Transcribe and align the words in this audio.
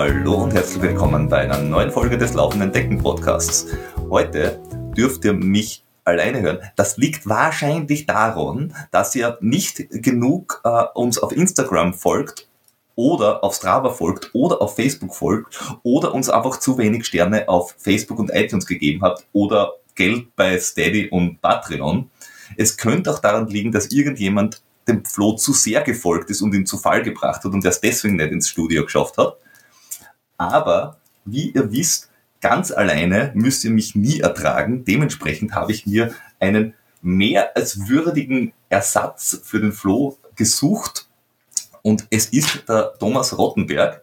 Hallo 0.00 0.44
und 0.44 0.54
herzlich 0.54 0.80
willkommen 0.80 1.28
bei 1.28 1.38
einer 1.38 1.58
neuen 1.58 1.90
Folge 1.90 2.16
des 2.16 2.32
Laufenden 2.32 2.70
Decken 2.70 2.98
Podcasts. 2.98 3.66
Heute 4.08 4.62
dürft 4.96 5.24
ihr 5.24 5.32
mich 5.32 5.82
alleine 6.04 6.40
hören. 6.40 6.60
Das 6.76 6.98
liegt 6.98 7.28
wahrscheinlich 7.28 8.06
daran, 8.06 8.72
dass 8.92 9.16
ihr 9.16 9.38
nicht 9.40 9.90
genug 9.90 10.60
äh, 10.62 10.84
uns 10.94 11.18
auf 11.18 11.32
Instagram 11.32 11.94
folgt 11.94 12.46
oder 12.94 13.42
auf 13.42 13.56
Strava 13.56 13.90
folgt 13.90 14.30
oder 14.34 14.62
auf 14.62 14.76
Facebook 14.76 15.16
folgt 15.16 15.60
oder 15.82 16.14
uns 16.14 16.30
einfach 16.30 16.60
zu 16.60 16.78
wenig 16.78 17.04
Sterne 17.04 17.48
auf 17.48 17.74
Facebook 17.76 18.20
und 18.20 18.30
iTunes 18.32 18.66
gegeben 18.66 19.02
habt 19.02 19.26
oder 19.32 19.72
Geld 19.96 20.28
bei 20.36 20.60
Steady 20.60 21.08
und 21.08 21.42
Patreon. 21.42 22.08
Es 22.56 22.76
könnte 22.76 23.10
auch 23.10 23.18
daran 23.18 23.48
liegen, 23.48 23.72
dass 23.72 23.90
irgendjemand 23.90 24.62
dem 24.86 25.04
Flo 25.04 25.32
zu 25.32 25.52
sehr 25.52 25.82
gefolgt 25.82 26.30
ist 26.30 26.40
und 26.40 26.54
ihn 26.54 26.66
zu 26.66 26.78
Fall 26.78 27.02
gebracht 27.02 27.42
hat 27.42 27.52
und 27.52 27.64
er 27.64 27.72
es 27.72 27.80
deswegen 27.80 28.14
nicht 28.14 28.30
ins 28.30 28.48
Studio 28.48 28.84
geschafft 28.84 29.18
hat. 29.18 29.36
Aber 30.38 30.98
wie 31.24 31.50
ihr 31.50 31.70
wisst, 31.70 32.08
ganz 32.40 32.70
alleine 32.70 33.32
müsst 33.34 33.64
ihr 33.64 33.70
mich 33.70 33.94
nie 33.94 34.20
ertragen. 34.20 34.84
Dementsprechend 34.84 35.54
habe 35.54 35.72
ich 35.72 35.86
mir 35.86 36.14
einen 36.40 36.74
mehr 37.02 37.56
als 37.56 37.88
würdigen 37.88 38.52
Ersatz 38.68 39.40
für 39.44 39.60
den 39.60 39.72
Flo 39.72 40.16
gesucht. 40.36 41.08
Und 41.82 42.06
es 42.10 42.26
ist 42.26 42.68
der 42.68 42.94
Thomas 42.98 43.36
Rottenberg. 43.36 44.02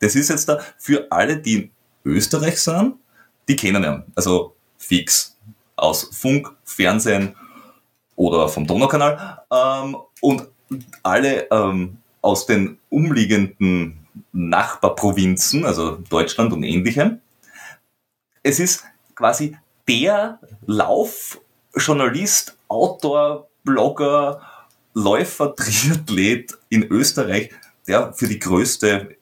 Das 0.00 0.14
ist 0.14 0.28
jetzt 0.28 0.48
da 0.48 0.60
für 0.76 1.06
alle, 1.10 1.38
die 1.38 1.54
in 1.54 1.70
Österreich 2.04 2.60
sind, 2.60 2.94
die 3.48 3.56
kennen 3.56 3.84
ihn. 3.84 4.02
Also 4.14 4.54
fix 4.76 5.36
aus 5.76 6.10
Funk, 6.12 6.54
Fernsehen 6.64 7.34
oder 8.16 8.48
vom 8.48 8.66
Donaukanal. 8.66 9.42
Ähm, 9.50 9.96
und 10.20 10.48
alle 11.02 11.48
ähm, 11.50 11.98
aus 12.20 12.46
den 12.46 12.78
umliegenden 12.90 14.06
Nachbarprovinzen, 14.32 15.64
also 15.64 15.98
Deutschland 16.08 16.52
und 16.52 16.62
ähnlichem. 16.62 17.20
Es 18.42 18.60
ist 18.60 18.84
quasi 19.14 19.56
der 19.86 20.38
Laufjournalist, 20.66 22.56
Autor, 22.68 23.48
Blogger, 23.64 24.40
Läufer, 24.94 25.54
Triathlet 25.56 26.58
in 26.68 26.84
Österreich, 26.84 27.50
der 27.86 28.12
für 28.12 28.28
die 28.28 28.38
größte, 28.38 29.16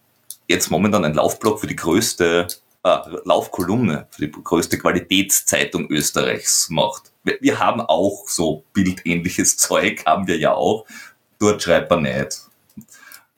jetzt 0.48 0.70
momentan 0.70 1.05
ein 1.05 1.14
Laufblog 1.14 1.61
für 1.61 1.67
die 1.67 1.77
größte 1.77 2.47
äh, 2.83 2.98
Laufkolumne, 3.24 4.06
für 4.11 4.27
die 4.27 4.30
größte 4.30 4.78
Qualitätszeitung 4.78 5.89
Österreichs 5.91 6.69
macht. 6.70 7.12
Wir, 7.24 7.58
haben 7.58 7.80
auch 7.80 8.28
so 8.28 8.62
bildähnliches 8.72 9.56
Zeug, 9.56 10.05
haben 10.06 10.27
wir 10.27 10.39
ja 10.39 10.55
auch. 10.55 10.86
Dort 11.39 11.62
schreibt 11.62 11.91
man 11.91 12.02
nicht. 12.02 12.45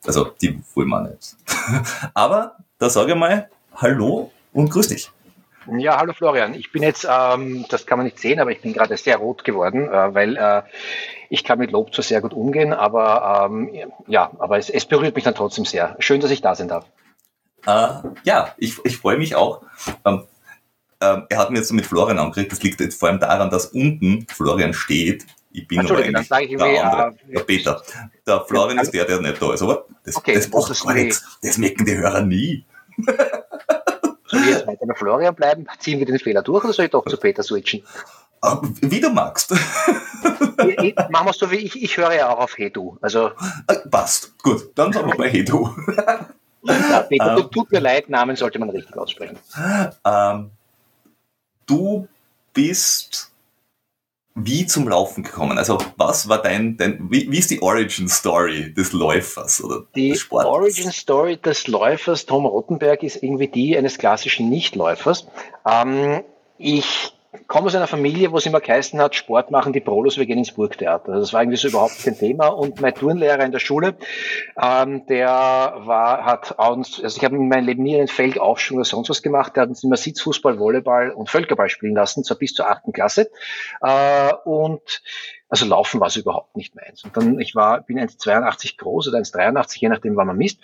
Also, 0.05 0.31
die 0.41 0.61
wollen 0.73 0.89
wir 0.89 1.01
nicht. 1.01 1.35
Aber 2.13 2.57
da 2.77 2.89
sage 2.89 3.11
ich 3.11 3.17
mal 3.17 3.49
Hallo 3.75 4.31
und 4.53 4.69
grüß 4.69 4.87
dich. 4.87 5.11
Ja, 5.77 5.97
hallo 5.97 6.13
Florian. 6.13 6.53
Ich 6.53 6.71
bin 6.71 6.81
jetzt, 6.81 7.07
ähm, 7.09 7.65
das 7.69 7.85
kann 7.85 7.99
man 7.99 8.05
nicht 8.05 8.17
sehen, 8.17 8.39
aber 8.39 8.51
ich 8.51 8.61
bin 8.61 8.73
gerade 8.73 8.97
sehr 8.97 9.17
rot 9.17 9.43
geworden, 9.43 9.87
äh, 9.87 10.13
weil 10.13 10.35
äh, 10.35 10.63
ich 11.29 11.43
kann 11.43 11.59
mit 11.59 11.71
Lob 11.71 11.93
zwar 11.93 12.03
sehr 12.03 12.21
gut 12.21 12.33
umgehen, 12.33 12.73
aber 12.73 13.47
ähm, 13.49 13.69
ja, 14.07 14.31
aber 14.39 14.57
es, 14.57 14.69
es 14.69 14.85
berührt 14.85 15.15
mich 15.15 15.25
dann 15.25 15.35
trotzdem 15.35 15.65
sehr. 15.65 15.95
Schön, 15.99 16.21
dass 16.21 16.31
ich 16.31 16.41
da 16.41 16.55
sein 16.55 16.69
darf. 16.69 16.85
Äh, 17.67 18.09
ja, 18.23 18.55
ich, 18.57 18.83
ich 18.83 18.97
freue 18.97 19.17
mich 19.17 19.35
auch. 19.35 19.61
Ähm, 20.05 20.23
ähm, 21.01 21.25
er 21.29 21.37
hat 21.37 21.51
mir 21.51 21.59
jetzt 21.59 21.71
mit 21.71 21.85
Florian 21.85 22.19
angekriegt. 22.19 22.51
Das 22.51 22.63
liegt 22.63 22.79
jetzt 22.79 22.99
vor 22.99 23.09
allem 23.09 23.19
daran, 23.19 23.49
dass 23.49 23.67
unten 23.67 24.25
Florian 24.27 24.73
steht 24.73 25.25
ich 25.51 25.67
bin 25.67 25.79
aber 25.79 25.97
eigentlich 25.97 26.57
der 26.57 26.85
andere, 26.85 27.15
äh, 27.27 27.33
der 27.33 27.39
Peter. 27.41 27.81
Der 28.25 28.41
Florian 28.45 28.79
ist 28.79 28.91
der, 28.91 29.05
der 29.05 29.19
nicht 29.19 29.41
da 29.41 29.53
ist, 29.53 29.61
aber 29.61 29.85
das, 30.03 30.15
okay, 30.15 30.35
das 30.35 30.49
macht 30.49 30.83
gar 30.83 30.93
nichts. 30.93 31.23
Das 31.41 31.57
merken 31.57 31.85
die 31.85 31.97
Hörer 31.97 32.21
nie. 32.21 32.65
Soll 34.27 34.41
ich 34.41 34.49
jetzt 34.49 34.67
weiter 34.67 34.85
bei 34.85 34.93
Florian 34.93 35.33
bleiben? 35.33 35.65
Ziehen 35.79 35.99
wir 35.99 36.05
den 36.05 36.19
Fehler 36.19 36.43
durch 36.43 36.63
oder 36.63 36.73
soll 36.73 36.85
ich 36.85 36.91
doch 36.91 37.05
zu 37.05 37.17
Peter 37.17 37.41
switchen? 37.41 37.83
Ah, 38.41 38.61
wie 38.81 39.01
du 39.01 39.09
magst. 39.09 39.51
ich, 39.51 40.77
ich, 40.77 40.95
machen 41.09 41.25
wir 41.25 41.31
es 41.31 41.37
so 41.37 41.51
wie 41.51 41.57
ich, 41.57 41.81
ich 41.81 41.97
höre 41.97 42.13
ja 42.13 42.29
auch 42.29 42.39
auf 42.39 42.57
Hedu. 42.57 42.97
Also 43.01 43.31
ah, 43.67 43.75
Passt, 43.89 44.37
gut, 44.41 44.69
dann 44.75 44.93
sagen 44.93 45.09
wir 45.09 45.17
mal 45.17 45.29
Hedu. 45.29 45.69
ja, 46.63 47.01
Peter, 47.01 47.37
ähm, 47.37 47.51
tut 47.51 47.71
mir 47.71 47.79
leid, 47.79 48.09
Namen 48.09 48.35
sollte 48.35 48.59
man 48.59 48.69
richtig 48.69 48.95
aussprechen. 48.95 49.37
Ähm, 50.05 50.51
du 51.65 52.07
bist 52.53 53.31
wie 54.45 54.65
zum 54.65 54.87
Laufen 54.87 55.23
gekommen? 55.23 55.57
Also 55.57 55.77
was 55.97 56.29
war 56.29 56.41
dein, 56.41 56.77
dein 56.77 57.09
wie, 57.09 57.31
wie 57.31 57.37
ist 57.37 57.51
die 57.51 57.61
Origin 57.61 58.07
Story 58.07 58.73
des 58.73 58.93
Läufers 58.93 59.63
oder 59.63 59.85
die 59.95 60.09
des 60.09 60.19
Sporters? 60.21 60.49
Origin 60.49 60.91
Story 60.91 61.37
des 61.37 61.67
Läufers 61.67 62.25
Tom 62.25 62.45
Rottenberg 62.45 63.03
ist 63.03 63.21
irgendwie 63.21 63.47
die 63.47 63.77
eines 63.77 63.97
klassischen 63.97 64.49
Nichtläufers. 64.49 65.27
Ähm, 65.65 66.23
ich 66.57 67.13
komme 67.47 67.67
aus 67.67 67.75
einer 67.75 67.87
Familie, 67.87 68.31
wo 68.31 68.37
es 68.37 68.45
immer 68.45 68.59
geheißen 68.59 68.99
hat, 68.99 69.15
Sport 69.15 69.51
machen 69.51 69.73
die 69.73 69.79
Prolos, 69.79 70.17
wir 70.17 70.25
gehen 70.25 70.39
ins 70.39 70.51
Burgtheater. 70.51 71.09
Also 71.09 71.21
das 71.21 71.33
war 71.33 71.41
irgendwie 71.41 71.57
so 71.57 71.67
überhaupt 71.67 72.03
kein 72.03 72.17
Thema. 72.17 72.47
Und 72.47 72.81
mein 72.81 72.95
Turnlehrer 72.95 73.43
in 73.43 73.51
der 73.51 73.59
Schule, 73.59 73.95
ähm, 74.61 75.05
der 75.05 75.27
war, 75.27 76.25
hat 76.25 76.57
uns, 76.57 77.01
also 77.03 77.17
ich 77.17 77.23
habe 77.23 77.35
in 77.35 77.47
meinem 77.47 77.65
Leben 77.65 77.83
nie 77.83 77.97
einen 77.97 78.07
Feldaufschwung 78.07 78.77
oder 78.77 78.85
sonst 78.85 79.09
was 79.09 79.21
gemacht, 79.21 79.55
der 79.55 79.63
hat 79.63 79.69
uns 79.69 79.83
immer 79.83 79.97
Sitzfußball, 79.97 80.59
Volleyball 80.59 81.11
und 81.11 81.29
Völkerball 81.29 81.69
spielen 81.69 81.95
lassen, 81.95 82.23
zwar 82.23 82.37
bis 82.37 82.53
zur 82.53 82.69
achten 82.69 82.93
Klasse. 82.93 83.29
Äh, 83.81 84.33
und 84.45 85.01
also 85.49 85.65
Laufen 85.65 85.99
war 85.99 86.07
es 86.07 86.15
überhaupt 86.15 86.55
nicht 86.55 86.75
meins. 86.75 87.03
Und 87.03 87.17
dann, 87.17 87.39
ich 87.39 87.55
war, 87.55 87.81
bin 87.81 87.99
1,82 87.99 88.77
groß 88.77 89.07
oder 89.07 89.19
1,83, 89.19 89.79
je 89.79 89.89
nachdem, 89.89 90.15
wann 90.15 90.27
man 90.27 90.37
misst, 90.37 90.59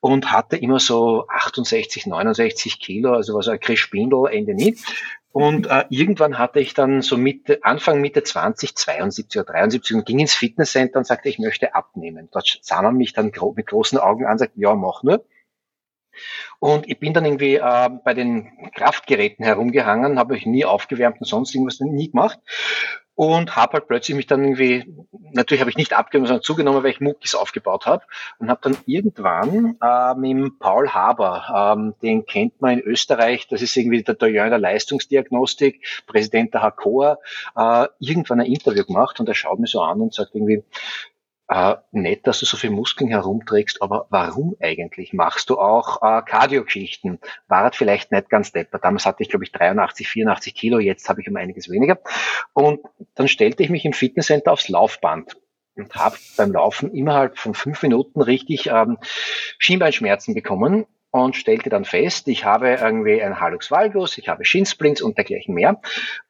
und 0.00 0.32
hatte 0.32 0.56
immer 0.56 0.80
so 0.80 1.26
68, 1.28 2.06
69 2.06 2.80
Kilo, 2.80 3.12
also 3.12 3.34
war 3.34 3.42
so 3.42 3.52
ein 3.52 3.60
Krischbindel, 3.60 4.26
Ende 4.30 4.54
nie. 4.54 4.76
Und 5.32 5.66
äh, 5.66 5.84
irgendwann 5.88 6.38
hatte 6.38 6.60
ich 6.60 6.74
dann 6.74 7.00
so 7.00 7.16
Mitte, 7.16 7.60
Anfang 7.62 8.00
Mitte 8.00 8.22
20, 8.22 8.76
72 8.76 9.40
oder 9.40 9.52
73 9.52 9.96
und 9.96 10.06
ging 10.06 10.18
ins 10.18 10.34
Fitnesscenter 10.34 10.98
und 10.98 11.06
sagte, 11.06 11.30
ich 11.30 11.38
möchte 11.38 11.74
abnehmen. 11.74 12.28
Dort 12.30 12.58
sah 12.60 12.82
man 12.82 12.96
mich 12.96 13.14
dann 13.14 13.32
gro 13.32 13.54
mit 13.56 13.66
großen 13.66 13.98
Augen 13.98 14.26
an, 14.26 14.38
sagte, 14.38 14.60
ja, 14.60 14.74
mach 14.74 15.02
nur. 15.02 15.24
Und 16.58 16.86
ich 16.88 17.00
bin 17.00 17.14
dann 17.14 17.24
irgendwie 17.24 17.56
äh, 17.56 17.90
bei 18.04 18.12
den 18.12 18.70
Kraftgeräten 18.74 19.44
herumgehangen, 19.44 20.18
habe 20.18 20.36
ich 20.36 20.44
nie 20.44 20.66
aufgewärmt 20.66 21.20
und 21.20 21.26
sonst 21.26 21.54
irgendwas 21.54 21.80
nie 21.80 22.10
gemacht 22.10 22.38
und 23.14 23.56
habe 23.56 23.74
halt 23.74 23.88
plötzlich 23.88 24.16
mich 24.16 24.26
dann 24.26 24.42
irgendwie, 24.42 24.84
natürlich 25.32 25.60
habe 25.60 25.70
ich 25.70 25.76
nicht 25.76 25.92
abgenommen, 25.92 26.26
sondern 26.26 26.42
zugenommen, 26.42 26.82
weil 26.82 26.90
ich 26.90 27.00
Muckis 27.00 27.34
aufgebaut 27.34 27.86
habe 27.86 28.04
und 28.38 28.48
habe 28.48 28.60
dann 28.62 28.76
irgendwann 28.86 29.76
äh, 29.82 30.14
mit 30.14 30.58
Paul 30.58 30.88
Haber, 30.88 31.74
ähm, 31.76 31.94
den 32.02 32.24
kennt 32.24 32.60
man 32.60 32.78
in 32.78 32.80
Österreich, 32.80 33.48
das 33.48 33.60
ist 33.60 33.76
irgendwie 33.76 34.02
der 34.02 34.14
Doyen 34.14 34.50
der 34.50 34.58
Leistungsdiagnostik, 34.58 35.84
Präsident 36.06 36.54
der 36.54 36.62
HCOA, 36.62 37.18
äh, 37.56 37.86
irgendwann 37.98 38.40
ein 38.40 38.46
Interview 38.46 38.84
gemacht 38.84 39.20
und 39.20 39.28
er 39.28 39.34
schaut 39.34 39.58
mir 39.58 39.66
so 39.66 39.82
an 39.82 40.00
und 40.00 40.14
sagt 40.14 40.34
irgendwie, 40.34 40.64
äh, 41.52 41.76
nett, 41.92 42.26
dass 42.26 42.40
du 42.40 42.46
so 42.46 42.56
viel 42.56 42.70
Muskeln 42.70 43.10
herumträgst, 43.10 43.82
aber 43.82 44.06
warum 44.08 44.56
eigentlich? 44.60 45.12
Machst 45.12 45.50
du 45.50 45.58
auch 45.58 46.02
äh, 46.02 46.22
Cardio-Geschichten? 46.22 47.18
War 47.46 47.68
das 47.68 47.76
vielleicht 47.76 48.10
nicht 48.10 48.30
ganz 48.30 48.52
depper. 48.52 48.78
Damals 48.78 49.04
hatte 49.04 49.22
ich, 49.22 49.28
glaube 49.28 49.44
ich, 49.44 49.52
83, 49.52 50.08
84 50.08 50.54
Kilo, 50.54 50.78
jetzt 50.78 51.08
habe 51.08 51.20
ich 51.20 51.28
um 51.28 51.36
einiges 51.36 51.68
weniger. 51.68 51.98
Und 52.54 52.80
dann 53.14 53.28
stellte 53.28 53.62
ich 53.62 53.70
mich 53.70 53.84
im 53.84 53.92
Fitnesscenter 53.92 54.52
aufs 54.52 54.68
Laufband 54.68 55.36
und 55.76 55.94
habe 55.94 56.16
beim 56.36 56.52
Laufen 56.52 56.92
innerhalb 56.94 57.38
von 57.38 57.54
fünf 57.54 57.82
Minuten 57.82 58.22
richtig 58.22 58.68
ähm, 58.68 58.98
Schienbeinschmerzen 59.58 60.34
bekommen 60.34 60.86
und 61.10 61.36
stellte 61.36 61.68
dann 61.68 61.84
fest, 61.84 62.28
ich 62.28 62.46
habe 62.46 62.70
irgendwie 62.70 63.22
einen 63.22 63.38
Hallux 63.38 63.70
valgus, 63.70 64.16
ich 64.16 64.28
habe 64.28 64.46
Shinsplints 64.46 65.02
und 65.02 65.18
dergleichen 65.18 65.54
mehr. 65.54 65.80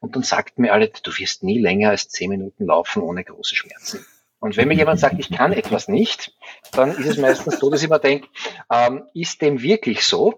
Und 0.01 0.15
dann 0.15 0.23
sagten 0.23 0.61
mir 0.61 0.73
alle, 0.73 0.89
du 0.89 1.11
wirst 1.17 1.43
nie 1.43 1.59
länger 1.59 1.91
als 1.91 2.09
zehn 2.09 2.29
Minuten 2.29 2.65
laufen 2.65 3.01
ohne 3.01 3.23
große 3.23 3.55
Schmerzen. 3.55 4.05
Und 4.43 4.57
wenn 4.57 4.67
mir 4.67 4.73
jemand 4.73 4.99
sagt, 4.99 5.15
ich 5.19 5.31
kann 5.31 5.53
etwas 5.53 5.87
nicht, 5.87 6.33
dann 6.73 6.91
ist 6.91 7.07
es 7.07 7.17
meistens 7.17 7.59
so, 7.59 7.69
dass 7.69 7.81
ich 7.81 7.87
mir 7.87 7.97
denke, 7.97 8.27
ähm, 8.69 9.03
ist 9.13 9.41
dem 9.41 9.61
wirklich 9.61 10.03
so? 10.03 10.33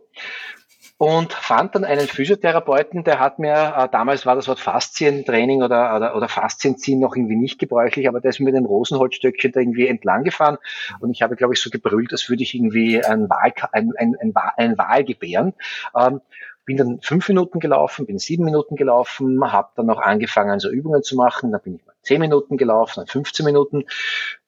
Und 0.97 1.33
fand 1.33 1.73
dann 1.73 1.83
einen 1.83 2.07
Physiotherapeuten, 2.07 3.03
der 3.03 3.19
hat 3.19 3.39
mir, 3.39 3.73
äh, 3.75 3.89
damals 3.91 4.27
war 4.27 4.35
das 4.35 4.47
Wort 4.47 4.59
Faszientraining 4.59 5.63
oder, 5.63 5.95
oder, 5.95 6.15
oder 6.15 6.27
Faszienziehen 6.27 6.99
noch 6.99 7.15
irgendwie 7.15 7.35
nicht 7.35 7.57
gebräuchlich, 7.57 8.07
aber 8.07 8.21
der 8.21 8.29
ist 8.29 8.39
mit 8.39 8.53
dem 8.53 8.65
Rosenholzstöckchen 8.65 9.51
da 9.51 9.59
irgendwie 9.59 9.87
entlang 9.87 10.23
gefahren 10.23 10.59
und 10.99 11.09
ich 11.09 11.23
habe, 11.23 11.35
glaube 11.35 11.55
ich, 11.55 11.59
so 11.59 11.71
gebrüllt, 11.71 12.11
als 12.11 12.29
würde 12.29 12.43
ich 12.43 12.53
irgendwie 12.53 13.03
ein 13.03 13.27
Wahl, 13.27 13.53
ein, 13.71 13.91
ein, 13.97 14.35
ein, 14.55 14.77
Wahl 14.77 15.03
gebären. 15.03 15.53
Ähm, 15.99 16.21
bin 16.65 16.77
dann 16.77 16.99
fünf 17.01 17.27
Minuten 17.29 17.59
gelaufen, 17.59 18.05
bin 18.05 18.17
sieben 18.17 18.43
Minuten 18.43 18.75
gelaufen, 18.75 19.51
habe 19.51 19.69
dann 19.75 19.85
noch 19.85 19.99
angefangen, 19.99 20.59
so 20.59 20.69
Übungen 20.69 21.03
zu 21.03 21.15
machen. 21.15 21.51
Dann 21.51 21.61
bin 21.61 21.75
ich 21.75 21.85
mal 21.85 21.93
zehn 22.01 22.19
Minuten 22.19 22.57
gelaufen, 22.57 22.93
dann 22.97 23.07
15 23.07 23.45
Minuten 23.45 23.85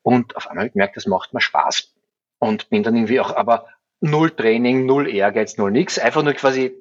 und 0.02 0.36
auf 0.36 0.50
einmal 0.50 0.70
gemerkt, 0.70 0.98
das 0.98 1.06
macht 1.06 1.34
mir 1.34 1.42
Spaß. 1.42 1.94
Und 2.40 2.70
bin 2.70 2.84
dann 2.84 2.96
irgendwie 2.96 3.20
auch, 3.20 3.36
aber 3.36 3.68
null 4.00 4.32
Training, 4.32 4.86
null 4.86 5.10
Ehrgeiz, 5.10 5.58
null 5.58 5.72
nix. 5.72 5.98
Einfach 5.98 6.24
nur 6.24 6.34
quasi, 6.34 6.76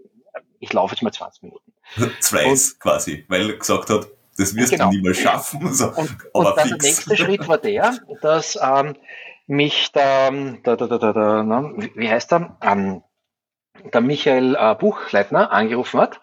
ich 0.58 0.72
laufe 0.72 0.94
jetzt 0.94 1.02
mal 1.02 1.12
20 1.12 1.42
Minuten. 1.42 1.72
Fleiß 2.20 2.78
quasi, 2.78 3.24
weil 3.28 3.50
er 3.50 3.56
gesagt 3.56 3.90
hat, 3.90 4.08
das 4.38 4.54
wirst 4.54 4.72
genau. 4.72 4.90
du 4.90 4.96
niemals 4.96 5.18
schaffen. 5.18 5.72
So. 5.72 5.88
Und, 5.88 6.16
aber 6.34 6.50
und 6.50 6.58
dann 6.58 6.68
fix. 6.68 6.78
der 6.78 6.88
nächste 6.88 7.16
Schritt 7.16 7.48
war 7.48 7.58
der, 7.58 7.98
dass 8.20 8.58
ähm, 8.60 8.96
mich 9.46 9.92
da, 9.92 10.30
da, 10.30 10.76
da, 10.76 10.86
da, 10.86 10.98
da, 10.98 11.12
da 11.12 11.72
wie 11.94 12.08
heißt 12.08 12.32
er, 12.32 12.58
ähm, 12.62 13.02
der 13.92 14.00
Michael 14.00 14.56
äh, 14.56 14.74
Buchleitner 14.74 15.52
angerufen 15.52 16.00
hat 16.00 16.20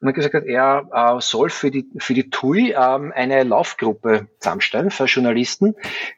und 0.00 0.08
hat 0.08 0.14
gesagt 0.14 0.34
er 0.46 0.88
äh, 0.92 1.20
soll 1.20 1.50
für 1.50 1.70
die, 1.70 1.88
für 1.98 2.14
die 2.14 2.30
TUI 2.30 2.72
ähm, 2.72 3.12
eine 3.14 3.42
Laufgruppe 3.42 4.28
zusammenstellen 4.38 4.90
für 4.90 5.04
Journalisten, 5.04 5.74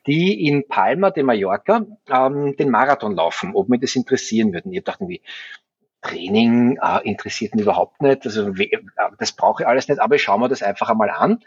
die 0.07 0.47
in 0.47 0.69
Palma 0.69 1.11
de 1.11 1.23
Mallorca 1.23 1.87
ähm, 2.11 2.57
den 2.57 2.71
Marathon 2.71 3.15
laufen, 3.15 3.53
ob 3.55 3.69
mir 3.69 3.79
das 3.79 3.97
interessieren 3.97 4.53
würden. 4.53 4.73
Ich 4.73 4.85
dachte 4.85 5.09
wie, 5.09 5.23
Training 6.01 6.79
äh, 6.81 7.09
interessiert 7.09 7.55
mich 7.55 7.63
überhaupt 7.63 8.01
nicht, 8.03 8.25
also 8.25 8.51
äh, 8.51 8.79
das 9.19 9.33
brauche 9.33 9.63
ich 9.63 9.69
alles 9.69 9.89
nicht, 9.89 10.01
aber 10.01 10.15
ich 10.15 10.23
schaue 10.23 10.39
mir 10.39 10.49
das 10.49 10.63
einfach 10.63 10.91
einmal 10.91 11.11
an 11.11 11.41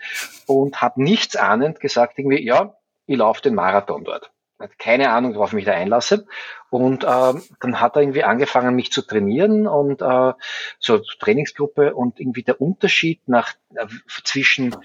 und 0.46 0.82
habe 0.82 1.02
nichts 1.02 1.36
ahnend 1.36 1.80
gesagt, 1.80 2.20
irgendwie, 2.20 2.46
ja, 2.46 2.76
ich 3.06 3.18
laufe 3.18 3.42
den 3.42 3.56
Marathon 3.56 4.04
dort. 4.04 4.32
Keine 4.78 5.12
Ahnung, 5.12 5.36
worauf 5.36 5.50
ich 5.50 5.56
mich 5.56 5.66
da 5.66 5.74
einlasse. 5.74 6.26
Und 6.70 7.04
äh, 7.04 7.08
dann 7.08 7.82
hat 7.82 7.96
er 7.96 8.02
irgendwie 8.02 8.24
angefangen, 8.24 8.76
mich 8.76 8.92
zu 8.92 9.02
trainieren 9.02 9.68
und 9.68 10.02
äh, 10.02 10.34
so 10.80 11.00
Trainingsgruppe 11.20 11.94
und 11.94 12.20
irgendwie 12.20 12.44
der 12.44 12.62
Unterschied 12.62 13.22
nach 13.28 13.54
äh, 13.76 13.88
zwischen 14.24 14.76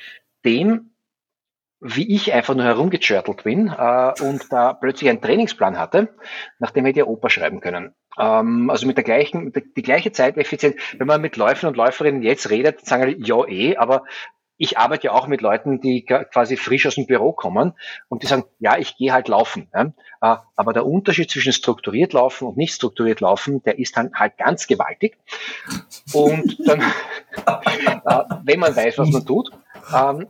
dem, 0.45 0.91
wie 1.81 2.15
ich 2.15 2.33
einfach 2.33 2.55
nur 2.55 2.65
herumgechörtelt 2.65 3.45
bin 3.45 3.69
äh, 3.69 4.13
und 4.21 4.51
da 4.51 4.73
plötzlich 4.73 5.11
einen 5.11 5.21
Trainingsplan 5.21 5.79
hatte, 5.79 6.15
nachdem 6.59 6.87
hätte 6.87 7.01
ich 7.01 7.07
Oper 7.07 7.31
schreiben 7.31 7.61
können. 7.61 7.95
Ähm, 8.19 8.71
also 8.71 8.87
mit 8.87 8.97
der 8.97 9.05
gleichen, 9.05 9.53
die 9.53 9.83
gleiche 9.83 10.13
Zeiteffizienz. 10.13 10.77
Wenn 10.97 11.07
man 11.07 11.21
mit 11.21 11.37
Läufern 11.37 11.69
und 11.69 11.77
Läuferinnen 11.77 12.23
jetzt 12.23 12.51
redet, 12.51 12.85
sagen 12.87 13.09
die, 13.09 13.27
ja 13.27 13.47
eh, 13.47 13.77
aber 13.77 14.05
ich 14.59 14.79
arbeite 14.79 15.09
ja 15.09 15.13
auch 15.13 15.27
mit 15.27 15.41
Leuten, 15.41 15.81
die 15.81 16.05
quasi 16.05 16.57
frisch 16.57 16.87
aus 16.87 16.95
dem 16.95 17.07
Büro 17.07 17.33
kommen 17.33 17.75
und 18.09 18.23
die 18.23 18.27
sagen, 18.27 18.45
ja, 18.59 18.79
ich 18.79 18.97
gehe 18.97 19.13
halt 19.13 19.29
laufen. 19.29 19.69
Ja. 19.75 19.93
Äh, 20.23 20.37
aber 20.57 20.73
der 20.73 20.87
Unterschied 20.87 21.31
zwischen 21.31 21.53
strukturiert 21.53 22.13
laufen 22.13 22.49
und 22.49 22.57
nicht 22.57 22.75
strukturiert 22.75 23.21
laufen, 23.21 23.63
der 23.63 23.79
ist 23.79 23.97
dann 23.97 24.13
halt 24.15 24.39
ganz 24.39 24.67
gewaltig. 24.67 25.19
Und 26.13 26.57
dann, 26.67 26.81
äh, 27.47 28.25
wenn 28.45 28.61
man 28.61 28.75
weiß, 28.75 28.99
was 28.99 29.11
man 29.11 29.27
tut, 29.27 29.51
ähm, 29.95 30.29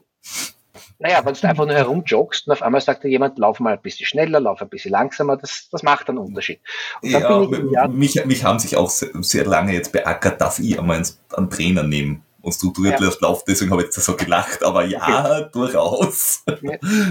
naja, 0.99 1.25
wenn 1.25 1.35
du 1.35 1.47
einfach 1.49 1.67
nur 1.67 1.75
herumjoggst 1.75 2.47
und 2.47 2.53
auf 2.53 2.63
einmal 2.63 2.81
sagt 2.81 3.05
dir 3.05 3.09
jemand, 3.09 3.39
lauf 3.39 3.61
mal 3.61 3.75
ein 3.75 3.83
bisschen 3.83 4.07
schneller, 4.07 4.41
lauf 4.41 4.63
ein 4.63 4.69
bisschen 4.69 4.93
langsamer, 4.93 5.37
das, 5.37 5.69
das 5.71 5.83
macht 5.83 6.09
einen 6.09 6.19
Unterschied. 6.19 6.61
ja, 7.03 7.43
ich, 7.43 7.89
mich, 7.91 8.25
mich 8.25 8.45
haben 8.45 8.59
sich 8.59 8.77
auch 8.77 8.89
sehr, 8.89 9.11
sehr 9.21 9.45
lange 9.45 9.75
jetzt 9.75 9.93
beackert, 9.93 10.41
darf 10.41 10.59
ich 10.59 10.79
einmal 10.79 11.03
einen 11.37 11.51
Trainer 11.51 11.83
nehmen 11.83 12.23
und 12.47 12.53
strukturiert 12.53 13.01
ja. 13.01 13.11
Lauf, 13.21 13.45
deswegen 13.45 13.73
habe 13.73 13.83
ich 13.83 13.87
jetzt 13.87 13.97
so 14.05 14.15
gelacht, 14.17 14.63
aber 14.63 14.85
ja, 14.85 15.41
okay. 15.41 15.49
durchaus. 15.53 16.45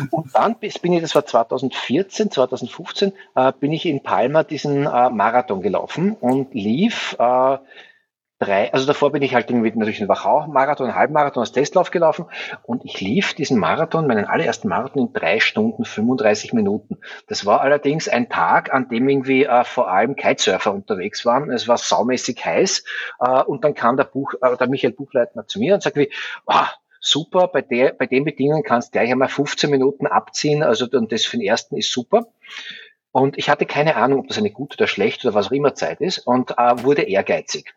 Und 0.09 0.33
dann 0.33 0.55
bin 0.55 0.93
ich, 0.93 1.01
das 1.01 1.13
war 1.13 1.25
2014, 1.25 2.31
2015, 2.31 3.11
äh, 3.35 3.51
bin 3.59 3.73
ich 3.73 3.85
in 3.85 4.01
Palma 4.01 4.43
diesen 4.43 4.85
äh, 4.85 5.09
Marathon 5.09 5.61
gelaufen 5.61 6.13
und 6.13 6.53
lief 6.53 7.17
äh, 7.19 7.57
drei, 8.39 8.73
also 8.73 8.85
davor 8.85 9.11
bin 9.11 9.21
ich 9.21 9.33
halt 9.33 9.49
irgendwie 9.49 9.71
natürlich 9.71 9.99
den 9.99 10.09
Wachau-Marathon, 10.09 10.93
Halbmarathon 10.93 11.41
als 11.41 11.51
Testlauf 11.53 11.91
gelaufen 11.91 12.25
und 12.63 12.83
ich 12.83 12.99
lief 12.99 13.33
diesen 13.33 13.59
Marathon, 13.59 14.07
meinen 14.07 14.25
allerersten 14.25 14.67
Marathon 14.67 15.07
in 15.07 15.13
drei 15.13 15.39
Stunden 15.39 15.85
35 15.85 16.53
Minuten. 16.53 16.97
Das 17.27 17.45
war 17.45 17.61
allerdings 17.61 18.09
ein 18.09 18.29
Tag, 18.29 18.73
an 18.73 18.89
dem 18.89 19.07
irgendwie 19.07 19.45
äh, 19.45 19.63
vor 19.63 19.89
allem 19.89 20.15
Kitesurfer 20.15 20.73
unterwegs 20.73 21.25
waren. 21.25 21.49
Es 21.51 21.67
war 21.67 21.77
saumäßig 21.77 22.45
heiß 22.45 22.83
äh, 23.21 23.43
und 23.43 23.63
dann 23.63 23.73
kam 23.73 23.95
der 23.95 24.03
Buch, 24.03 24.33
äh, 24.41 24.57
der 24.57 24.67
Michael 24.67 24.93
Buchleitner 24.93 25.47
zu 25.47 25.59
mir 25.59 25.75
und 25.75 25.83
sagte 25.83 26.01
wie, 26.01 26.11
ah, 26.45 26.69
super, 26.99 27.47
bei 27.47 27.61
der, 27.61 27.93
bei 27.93 28.05
den 28.05 28.25
Bedingungen 28.25 28.63
kannst 28.63 28.89
du 28.89 28.91
gleich 28.99 29.11
einmal 29.11 29.29
15 29.29 29.69
Minuten 29.69 30.07
abziehen, 30.07 30.63
also 30.63 30.87
und 30.91 31.11
das 31.11 31.25
für 31.25 31.37
den 31.37 31.45
ersten 31.45 31.77
ist 31.77 31.91
super. 31.91 32.27
Und 33.11 33.37
ich 33.37 33.49
hatte 33.49 33.65
keine 33.65 33.95
Ahnung, 33.95 34.19
ob 34.19 34.27
das 34.27 34.37
eine 34.37 34.51
gute 34.51 34.75
oder 34.75 34.87
schlechte 34.87 35.27
oder 35.27 35.35
was 35.35 35.47
auch 35.47 35.51
immer 35.51 35.73
Zeit 35.73 36.01
ist 36.01 36.17
und 36.19 36.51
äh, 36.57 36.83
wurde 36.83 37.03
ehrgeizig. 37.03 37.73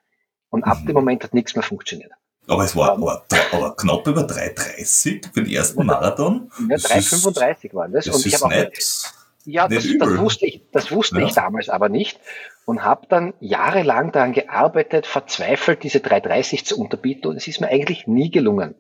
Und 0.50 0.64
ab 0.64 0.78
dem 0.78 0.88
mhm. 0.88 0.94
Moment 0.94 1.24
hat 1.24 1.34
nichts 1.34 1.54
mehr 1.54 1.62
funktioniert. 1.62 2.12
Aber 2.46 2.64
es 2.64 2.74
war 2.74 2.92
aber, 2.92 3.24
aber 3.52 3.76
knapp 3.76 4.06
über 4.06 4.22
3,30 4.22 5.32
für 5.32 5.42
den 5.42 5.52
ersten 5.52 5.84
Marathon. 5.86 6.50
Ja, 6.68 6.76
3,35 6.76 7.74
waren 7.74 7.92
das. 7.92 8.06
das 8.06 8.16
und 8.16 8.26
ich 8.26 8.34
habe 8.34 8.46
auch 8.46 8.50
nicht, 8.50 9.12
ja, 9.48 9.66
das, 9.66 9.88
das, 9.98 10.18
wusste 10.18 10.46
ich, 10.46 10.62
das 10.72 10.92
wusste 10.92 11.20
ja. 11.20 11.26
ich 11.26 11.32
damals 11.32 11.68
aber 11.68 11.88
nicht 11.88 12.20
und 12.66 12.84
habe 12.84 13.06
dann 13.08 13.32
jahrelang 13.40 14.12
daran 14.12 14.34
gearbeitet, 14.34 15.06
verzweifelt 15.06 15.82
diese 15.82 16.00
330 16.00 16.66
zu 16.66 16.78
unterbieten 16.78 17.28
und 17.28 17.36
es 17.36 17.48
ist 17.48 17.60
mir 17.60 17.68
eigentlich 17.68 18.06
nie 18.06 18.30
gelungen. 18.30 18.74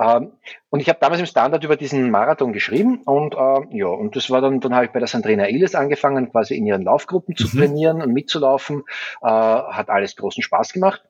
Ähm, 0.00 0.32
und 0.70 0.80
ich 0.80 0.88
habe 0.88 0.98
damals 1.00 1.20
im 1.20 1.26
Standard 1.26 1.62
über 1.64 1.76
diesen 1.76 2.10
Marathon 2.10 2.54
geschrieben 2.54 3.02
und 3.04 3.34
äh, 3.34 3.76
ja, 3.76 3.88
und 3.88 4.16
das 4.16 4.30
war 4.30 4.40
dann, 4.40 4.60
dann 4.60 4.74
habe 4.74 4.86
ich 4.86 4.92
bei 4.92 5.00
der 5.00 5.08
Sandrina 5.08 5.48
Illes 5.48 5.74
angefangen, 5.74 6.30
quasi 6.32 6.56
in 6.56 6.66
ihren 6.66 6.82
Laufgruppen 6.82 7.36
zu 7.36 7.48
mhm. 7.48 7.58
trainieren 7.58 8.00
und 8.00 8.12
mitzulaufen. 8.12 8.84
Äh, 9.22 9.26
hat 9.28 9.90
alles 9.90 10.16
großen 10.16 10.42
Spaß 10.42 10.72
gemacht. 10.72 11.02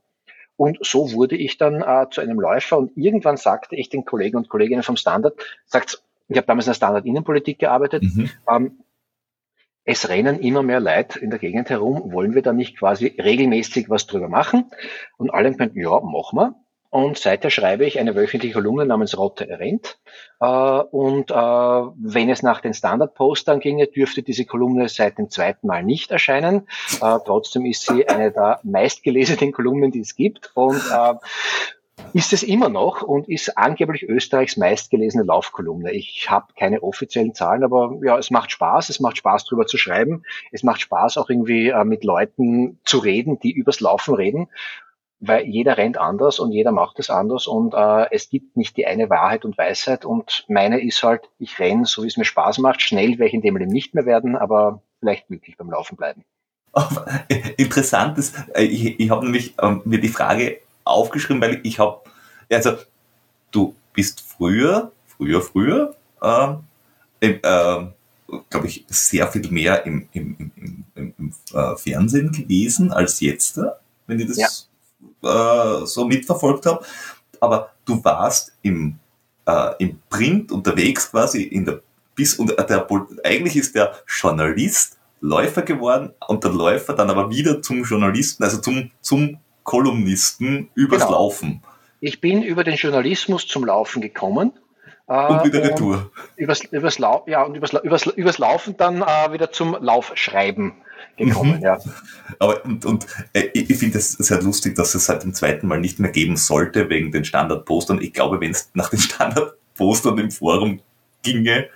Und 0.56 0.78
so 0.80 1.12
wurde 1.12 1.36
ich 1.36 1.58
dann 1.58 1.82
äh, 1.82 2.06
zu 2.10 2.22
einem 2.22 2.40
Läufer 2.40 2.78
und 2.78 2.96
irgendwann 2.96 3.36
sagte 3.36 3.76
ich 3.76 3.88
den 3.88 4.04
Kollegen 4.04 4.38
und 4.38 4.48
Kolleginnen 4.48 4.82
vom 4.82 4.96
Standard, 4.96 5.34
sagt, 5.66 6.02
ich 6.28 6.36
habe 6.36 6.46
damals 6.46 6.66
in 6.66 6.70
der 6.70 6.74
Standard 6.74 7.06
Innenpolitik 7.06 7.58
gearbeitet, 7.58 8.02
mhm. 8.02 8.30
ähm, 8.50 8.78
es 9.86 10.08
rennen 10.08 10.40
immer 10.40 10.62
mehr 10.62 10.80
Leute 10.80 11.20
in 11.20 11.30
der 11.30 11.38
Gegend 11.38 11.70
herum, 11.70 12.12
wollen 12.12 12.34
wir 12.34 12.42
da 12.42 12.52
nicht 12.52 12.76
quasi 12.76 13.06
regelmäßig 13.18 13.88
was 13.88 14.06
drüber 14.06 14.28
machen? 14.28 14.70
Und 15.16 15.30
alle 15.32 15.52
meinten, 15.52 15.80
ja, 15.80 16.00
machen 16.00 16.38
wir. 16.38 16.54
Und 16.90 17.18
seither 17.18 17.50
schreibe 17.50 17.84
ich 17.84 17.98
eine 17.98 18.14
wöchentliche 18.14 18.54
Kolumne 18.54 18.86
namens 18.86 19.18
Rotte 19.18 19.46
rennt. 19.48 19.98
Äh, 20.40 20.46
und 20.46 21.30
äh, 21.30 21.34
wenn 21.34 22.30
es 22.30 22.42
nach 22.42 22.60
den 22.60 22.74
Standard-Postern 22.74 23.60
ginge, 23.60 23.86
dürfte 23.86 24.22
diese 24.22 24.44
Kolumne 24.44 24.88
seit 24.88 25.18
dem 25.18 25.28
zweiten 25.28 25.66
Mal 25.66 25.82
nicht 25.82 26.10
erscheinen. 26.10 26.66
Äh, 27.00 27.18
trotzdem 27.24 27.66
ist 27.66 27.86
sie 27.86 28.08
eine 28.08 28.32
der 28.32 28.60
meistgelesenen 28.62 29.52
Kolumnen, 29.52 29.90
die 29.90 30.00
es 30.00 30.16
gibt. 30.16 30.52
Und 30.54 30.80
ist 32.12 32.32
es 32.32 32.43
immer 32.43 32.69
noch 32.69 33.02
und 33.02 33.28
ist 33.28 33.56
angeblich 33.56 34.02
Österreichs 34.02 34.56
meistgelesene 34.56 35.25
Laufkolumne. 35.25 35.93
Ich 35.93 36.31
habe 36.31 36.46
keine 36.58 36.82
offiziellen 36.82 37.34
Zahlen, 37.34 37.64
aber 37.64 37.98
ja, 38.02 38.19
es 38.19 38.31
macht 38.31 38.50
Spaß. 38.50 38.88
Es 38.90 39.00
macht 39.00 39.19
Spaß, 39.19 39.44
drüber 39.44 39.66
zu 39.66 39.78
schreiben. 39.78 40.22
Es 40.52 40.62
macht 40.62 40.81
Spaß, 40.81 41.19
auch 41.19 41.31
irgendwie 41.31 41.69
äh, 41.69 41.84
mit 41.84 42.04
Leuten 42.04 42.78
zu 42.84 42.98
reden, 42.98 43.38
die 43.38 43.52
übers 43.52 43.81
Laufen 43.81 44.14
reden, 44.14 44.48
weil 45.20 45.46
jeder 45.46 45.78
rennt 45.78 45.98
anders 45.98 46.38
und 46.38 46.52
jeder 46.52 46.72
macht 46.72 46.98
es 46.98 47.10
anders 47.10 47.46
und 47.46 47.75
äh, 47.75 48.06
es 48.10 48.28
gibt 48.28 48.56
nicht 48.56 48.76
die 48.76 48.87
eine 48.87 49.08
Wahrheit 49.08 49.44
und 49.44 49.56
Weisheit 49.56 50.04
und 50.04 50.44
meine 50.49 50.81
ist 50.81 51.02
halt, 51.02 51.31
ich 51.38 51.58
renne, 51.58 51.87
so 51.87 52.02
wie 52.02 52.08
es 52.08 52.16
mir 52.16 52.25
Spaß 52.25 52.58
macht. 52.58 52.82
Schnell 52.82 53.12
werde 53.12 53.28
ich 53.28 53.34
in 53.34 53.42
dem 53.42 53.56
Leben 53.56 53.70
nicht 53.70 53.94
mehr 53.94 54.04
werden, 54.04 54.37
aber 54.37 54.82
vielleicht 55.00 55.28
glücklich 55.28 55.56
beim 55.56 55.70
Laufen 55.70 55.97
bleiben. 55.97 56.25
Interessant 57.56 58.18
ist, 58.18 58.37
äh, 58.54 58.64
ich, 58.64 59.00
ich 59.00 59.11
habe 59.11 59.25
nämlich 59.25 59.54
ähm, 59.62 59.80
mir 59.85 60.00
die 60.00 60.09
Frage 60.09 60.59
aufgeschrieben, 60.87 61.43
weil 61.43 61.61
ich 61.62 61.78
habe, 61.78 62.00
also 62.50 62.76
du 63.50 63.75
bist 63.93 64.21
früher, 64.21 64.93
früher, 65.07 65.43
früher, 65.43 65.95
ähm, 66.23 66.59
äh, 67.21 67.33
glaube 68.50 68.66
ich, 68.66 68.85
sehr 68.88 69.28
viel 69.28 69.50
mehr 69.50 69.85
im, 69.87 70.09
im, 70.12 70.52
im, 70.95 71.14
im, 71.16 71.33
äh, 71.52 71.76
Fernsehen 71.76 72.33
gewesen 72.33 72.93
als 72.93 73.21
jetzt, 73.21 73.61
wenn 74.07 74.21
ich 74.21 74.28
das 74.28 74.69
ja. 75.23 75.83
äh, 75.83 75.87
so 75.87 76.07
mitverfolgt 76.07 76.66
habe. 76.66 76.85
Aber 77.40 77.73
du 77.85 78.02
warst 78.02 78.52
im, 78.62 78.99
äh, 79.47 79.75
im 79.78 80.00
Print 80.09 80.52
unterwegs 80.52 81.11
quasi 81.11 81.43
in 81.43 81.64
der 81.64 81.81
bis 82.16 82.35
und 82.35 82.49
der, 82.49 82.87
eigentlich 83.25 83.57
ist 83.57 83.75
der 83.75 83.95
Journalist 84.07 84.97
Läufer 85.21 85.62
geworden 85.62 86.12
und 86.26 86.45
der 86.45 86.52
Läufer 86.52 86.95
dann 86.95 87.11
aber 87.11 87.31
wieder 87.31 87.62
zum 87.62 87.85
Journalisten, 87.85 88.43
also 88.43 88.59
zum, 88.59 88.90
zum 89.00 89.38
Kolumnisten 89.66 90.70
übers 90.75 91.02
genau. 91.02 91.12
Laufen. 91.12 91.62
Ich 92.00 92.20
bin 92.23 92.42
über 92.42 92.64
den 92.64 92.76
Journalismus 92.76 93.46
zum 93.46 93.66
Laufen 93.66 94.00
gekommen. 94.00 94.52
Äh, 95.08 95.26
und 95.26 95.44
wieder 95.44 95.62
Retour. 95.62 96.11
Übers, 96.37 96.64
übers, 96.64 96.99
Lau 96.99 97.25
ja, 97.26 97.42
und 97.42 97.54
übers, 97.54 97.73
übers, 97.75 98.06
übers 98.06 98.38
Laufen 98.38 98.76
dann 98.76 99.02
äh, 99.02 99.32
wieder 99.32 99.52
zum 99.52 99.76
Laufschreiben 99.78 100.73
gekommen, 101.16 101.56
mhm. 101.56 101.62
ja. 101.62 101.78
Aber 102.38 102.64
und, 102.64 102.85
und 102.85 103.06
äh, 103.32 103.49
ich 103.54 103.76
finde 103.76 103.99
es 103.99 104.12
sehr 104.12 104.40
lustig, 104.42 104.76
dass 104.76 104.94
es 104.94 105.06
seit 105.06 105.23
dem 105.25 105.35
zweiten 105.35 105.66
Mal 105.66 105.80
nicht 105.80 105.99
mehr 105.99 106.11
geben 106.11 106.37
sollte, 106.37 106.88
wegen 106.88 107.12
den 107.12 107.25
Standardpostern. 107.25 108.00
Ich 108.00 108.12
glaube, 108.12 108.40
wenn 108.40 108.52
es 108.52 108.70
nach 108.75 108.90
den 108.90 108.99
Standardpostern 109.00 110.18
im 110.18 110.30
Forum 110.30 110.80
ginge, 111.23 111.68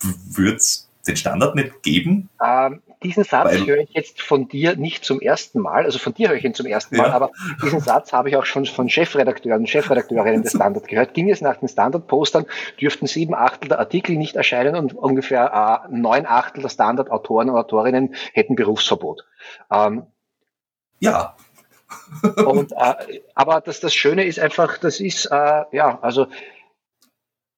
würde 0.00 0.56
es 0.56 0.88
den 1.06 1.16
Standard 1.16 1.54
nicht 1.54 1.82
geben? 1.82 2.28
Ähm, 2.44 2.80
diesen 3.02 3.24
Satz 3.24 3.52
Weil, 3.52 3.66
höre 3.66 3.78
ich 3.78 3.90
jetzt 3.90 4.20
von 4.20 4.48
dir 4.48 4.76
nicht 4.76 5.04
zum 5.04 5.20
ersten 5.20 5.60
Mal, 5.60 5.84
also 5.84 5.98
von 5.98 6.12
dir 6.12 6.28
höre 6.28 6.36
ich 6.36 6.44
ihn 6.44 6.54
zum 6.54 6.66
ersten 6.66 6.96
Mal, 6.96 7.08
ja. 7.08 7.12
aber 7.12 7.30
diesen 7.62 7.80
Satz 7.80 8.12
habe 8.12 8.28
ich 8.28 8.36
auch 8.36 8.44
schon 8.44 8.66
von 8.66 8.88
Chefredakteuren 8.88 9.60
und 9.60 9.68
Chefredakteurinnen 9.68 10.42
des 10.42 10.52
Standard 10.52 10.86
gehört. 10.86 11.14
Ging 11.14 11.30
es 11.30 11.40
nach 11.40 11.56
den 11.56 11.68
Standard-Postern, 11.68 12.46
dürften 12.80 13.06
sieben 13.06 13.34
Achtel 13.34 13.68
der 13.68 13.78
Artikel 13.78 14.16
nicht 14.16 14.36
erscheinen 14.36 14.76
und 14.76 14.94
ungefähr 14.94 15.86
äh, 15.88 15.94
neun 15.94 16.26
Achtel 16.26 16.62
der 16.62 16.68
Standard-Autoren 16.68 17.50
und 17.50 17.56
Autorinnen 17.56 18.14
hätten 18.32 18.54
Berufsverbot. 18.54 19.24
Ähm, 19.72 20.06
ja. 20.98 21.36
und, 22.44 22.72
äh, 22.72 23.20
aber 23.34 23.60
das, 23.60 23.80
das 23.80 23.94
Schöne 23.94 24.24
ist 24.24 24.38
einfach, 24.38 24.78
das 24.78 25.00
ist, 25.00 25.26
äh, 25.26 25.64
ja, 25.72 25.98
also 26.02 26.26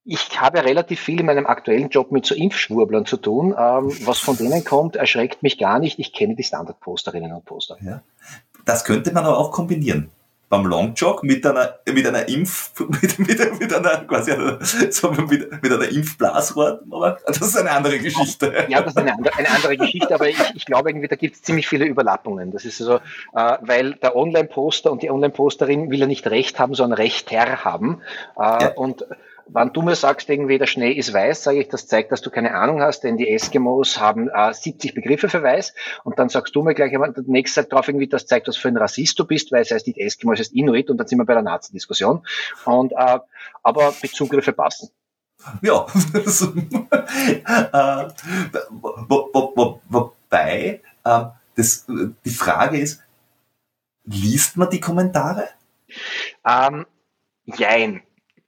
ich 0.04 0.40
habe 0.40 0.64
relativ 0.64 1.00
viel 1.00 1.20
in 1.20 1.26
meinem 1.26 1.46
aktuellen 1.46 1.88
Job 1.88 2.10
mit 2.10 2.26
so 2.26 2.34
Impfschwurblern 2.34 3.06
zu 3.06 3.16
tun. 3.16 3.54
Ähm, 3.56 3.92
was 4.04 4.18
von 4.18 4.36
denen 4.36 4.64
kommt, 4.64 4.96
erschreckt 4.96 5.42
mich 5.42 5.58
gar 5.58 5.78
nicht. 5.78 5.98
Ich 5.98 6.12
kenne 6.12 6.34
die 6.34 6.42
Standardposterinnen 6.42 7.32
und 7.32 7.44
Poster. 7.44 7.76
Ja. 7.80 8.02
das 8.64 8.84
könnte 8.84 9.12
man 9.12 9.24
aber 9.24 9.38
auch 9.38 9.52
kombinieren 9.52 10.10
beim 10.52 10.66
Longjog 10.66 11.22
mit 11.24 11.46
einer, 11.46 11.78
mit 11.86 12.06
einer 12.06 12.28
Impf, 12.28 12.72
mit, 13.00 13.18
mit, 13.18 13.58
mit 13.58 13.72
einer, 13.72 14.04
quasi 14.04 14.32
einer, 14.32 14.58
so 14.62 15.10
mit, 15.10 15.30
mit 15.62 15.72
einer 15.72 15.88
Impfblaswort, 15.88 16.82
aber 16.90 17.18
das 17.26 17.40
ist 17.40 17.56
eine 17.56 17.70
andere 17.70 17.98
Geschichte. 17.98 18.66
Ja, 18.68 18.82
das 18.82 18.92
ist 18.92 18.98
eine 18.98 19.14
andere, 19.14 19.34
eine 19.38 19.48
andere 19.48 19.78
Geschichte, 19.78 20.14
aber 20.14 20.28
ich, 20.28 20.36
ich 20.54 20.66
glaube 20.66 20.90
irgendwie, 20.90 21.08
da 21.08 21.16
gibt 21.16 21.36
es 21.36 21.42
ziemlich 21.42 21.66
viele 21.66 21.86
Überlappungen. 21.86 22.50
Das 22.50 22.66
ist 22.66 22.76
so, 22.76 22.96
äh, 22.96 22.98
weil 23.62 23.94
der 23.94 24.14
Online-Poster 24.14 24.92
und 24.92 25.02
die 25.02 25.10
Online-Posterin 25.10 25.90
will 25.90 26.00
ja 26.00 26.06
nicht 26.06 26.26
Recht 26.26 26.58
haben, 26.58 26.74
sondern 26.74 26.98
Rechter 26.98 27.64
haben. 27.64 28.02
Äh, 28.36 28.42
ja. 28.42 28.72
Und 28.74 29.06
wenn 29.54 29.72
du 29.72 29.82
mir 29.82 29.94
sagst, 29.94 30.28
irgendwie 30.28 30.58
der 30.58 30.66
Schnee 30.66 30.92
ist 30.92 31.12
weiß, 31.12 31.42
sage 31.44 31.60
ich, 31.60 31.68
das 31.68 31.86
zeigt, 31.86 32.10
dass 32.12 32.22
du 32.22 32.30
keine 32.30 32.54
Ahnung 32.54 32.80
hast, 32.80 33.00
denn 33.00 33.16
die 33.16 33.28
Eskimos 33.28 34.00
haben 34.00 34.28
äh, 34.28 34.52
70 34.52 34.94
Begriffe 34.94 35.28
für 35.28 35.42
weiß 35.42 35.74
und 36.04 36.18
dann 36.18 36.28
sagst 36.28 36.54
du 36.56 36.62
mir 36.62 36.74
gleich 36.74 36.92
einmal 36.92 37.12
der 37.12 37.24
nächste 37.26 37.62
Zeit 37.62 37.72
drauf 37.72 37.88
irgendwie, 37.88 38.08
das 38.08 38.26
zeigt, 38.26 38.48
was 38.48 38.56
für 38.56 38.68
ein 38.68 38.76
Rassist 38.76 39.18
du 39.18 39.26
bist, 39.26 39.52
weil 39.52 39.62
es 39.62 39.70
heißt 39.70 39.86
nicht 39.86 39.98
Eskimo, 39.98 40.32
es 40.32 40.40
heißt 40.40 40.54
Inuit 40.54 40.90
und 40.90 40.96
dann 40.96 41.06
sind 41.06 41.18
wir 41.18 41.26
bei 41.26 41.34
der 41.34 41.42
Nazi-Diskussion. 41.42 42.26
Und 42.64 42.92
äh, 42.92 43.18
aber 43.62 43.92
Bezugriffe 44.00 44.52
passen. 44.52 44.90
Ja, 45.60 45.86
äh, 46.14 48.08
wo, 48.70 49.28
wo, 49.32 49.52
wo, 49.56 49.80
wobei 49.88 50.80
äh, 51.04 51.24
das, 51.56 51.86
die 52.24 52.30
Frage 52.30 52.78
ist, 52.78 53.02
liest 54.04 54.56
man 54.56 54.70
die 54.70 54.80
Kommentare? 54.80 55.48
Ähm, 56.44 56.86
jein. 57.44 58.02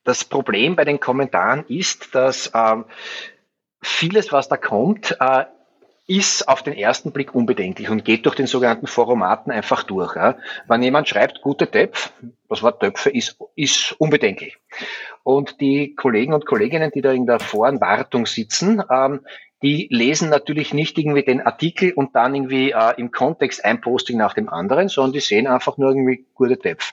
Das 0.04 0.24
Problem 0.24 0.76
bei 0.76 0.84
den 0.84 1.00
Kommentaren 1.00 1.64
ist, 1.68 2.14
dass 2.14 2.52
ähm, 2.54 2.84
vieles, 3.82 4.32
was 4.32 4.48
da 4.48 4.56
kommt, 4.56 5.16
äh, 5.18 5.46
ist 6.06 6.48
auf 6.48 6.62
den 6.62 6.74
ersten 6.74 7.12
Blick 7.12 7.34
unbedenklich 7.34 7.88
und 7.88 8.04
geht 8.04 8.26
durch 8.26 8.34
den 8.34 8.46
sogenannten 8.46 8.86
Foromaten 8.86 9.50
einfach 9.50 9.84
durch. 9.84 10.16
Ja. 10.16 10.36
Wenn 10.68 10.82
jemand 10.82 11.08
schreibt, 11.08 11.40
gute 11.40 11.70
Töpf, 11.70 12.12
das 12.50 12.62
Wort 12.62 12.80
Töpfe 12.80 13.08
ist, 13.08 13.38
ist 13.56 13.92
unbedenklich. 13.98 14.58
Und 15.22 15.62
die 15.62 15.94
Kollegen 15.94 16.34
und 16.34 16.44
Kolleginnen, 16.44 16.90
die 16.94 17.00
da 17.00 17.10
in 17.10 17.24
der 17.24 17.40
Voranwartung 17.40 18.26
sitzen, 18.26 18.82
ähm, 18.90 19.20
die 19.62 19.88
lesen 19.90 20.28
natürlich 20.28 20.74
nicht 20.74 20.98
irgendwie 20.98 21.22
den 21.22 21.40
Artikel 21.40 21.92
und 21.94 22.14
dann 22.14 22.34
irgendwie 22.34 22.72
äh, 22.72 22.92
im 22.98 23.10
Kontext 23.10 23.64
ein 23.64 23.80
Posting 23.80 24.18
nach 24.18 24.34
dem 24.34 24.50
anderen, 24.50 24.88
sondern 24.88 25.14
die 25.14 25.20
sehen 25.20 25.46
einfach 25.46 25.78
nur 25.78 25.88
irgendwie 25.88 26.26
gute 26.34 26.58
Töpf 26.58 26.92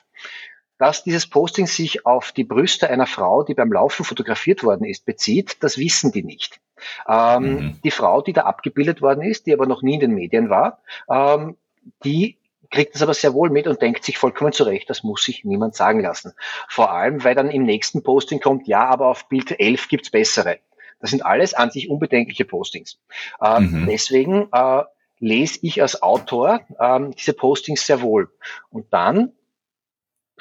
dass 0.82 1.04
dieses 1.04 1.28
Posting 1.28 1.68
sich 1.68 2.06
auf 2.06 2.32
die 2.32 2.42
Brüste 2.42 2.90
einer 2.90 3.06
Frau, 3.06 3.44
die 3.44 3.54
beim 3.54 3.72
Laufen 3.72 4.04
fotografiert 4.04 4.64
worden 4.64 4.84
ist, 4.84 5.06
bezieht, 5.06 5.62
das 5.62 5.78
wissen 5.78 6.10
die 6.10 6.24
nicht. 6.24 6.60
Ähm, 7.06 7.42
mhm. 7.44 7.80
Die 7.84 7.92
Frau, 7.92 8.20
die 8.20 8.32
da 8.32 8.40
abgebildet 8.40 9.00
worden 9.00 9.22
ist, 9.22 9.46
die 9.46 9.52
aber 9.52 9.66
noch 9.66 9.82
nie 9.82 9.94
in 9.94 10.00
den 10.00 10.14
Medien 10.14 10.50
war, 10.50 10.82
ähm, 11.08 11.56
die 12.02 12.36
kriegt 12.72 12.96
es 12.96 13.02
aber 13.02 13.14
sehr 13.14 13.32
wohl 13.32 13.50
mit 13.50 13.68
und 13.68 13.80
denkt 13.80 14.02
sich 14.02 14.18
vollkommen 14.18 14.50
zurecht, 14.50 14.90
das 14.90 15.04
muss 15.04 15.22
sich 15.22 15.44
niemand 15.44 15.76
sagen 15.76 16.00
lassen. 16.00 16.32
Vor 16.68 16.90
allem, 16.90 17.22
weil 17.22 17.36
dann 17.36 17.48
im 17.48 17.62
nächsten 17.62 18.02
Posting 18.02 18.40
kommt, 18.40 18.66
ja, 18.66 18.84
aber 18.84 19.06
auf 19.06 19.28
Bild 19.28 19.60
11 19.60 19.86
gibt's 19.86 20.10
bessere. 20.10 20.58
Das 20.98 21.10
sind 21.10 21.24
alles 21.24 21.54
an 21.54 21.70
sich 21.70 21.90
unbedenkliche 21.90 22.44
Postings. 22.44 22.98
Äh, 23.40 23.60
mhm. 23.60 23.86
Deswegen 23.86 24.48
äh, 24.50 24.82
lese 25.20 25.60
ich 25.62 25.80
als 25.80 26.02
Autor 26.02 26.62
äh, 26.80 27.00
diese 27.16 27.34
Postings 27.34 27.86
sehr 27.86 28.00
wohl. 28.00 28.30
Und 28.68 28.92
dann 28.92 29.32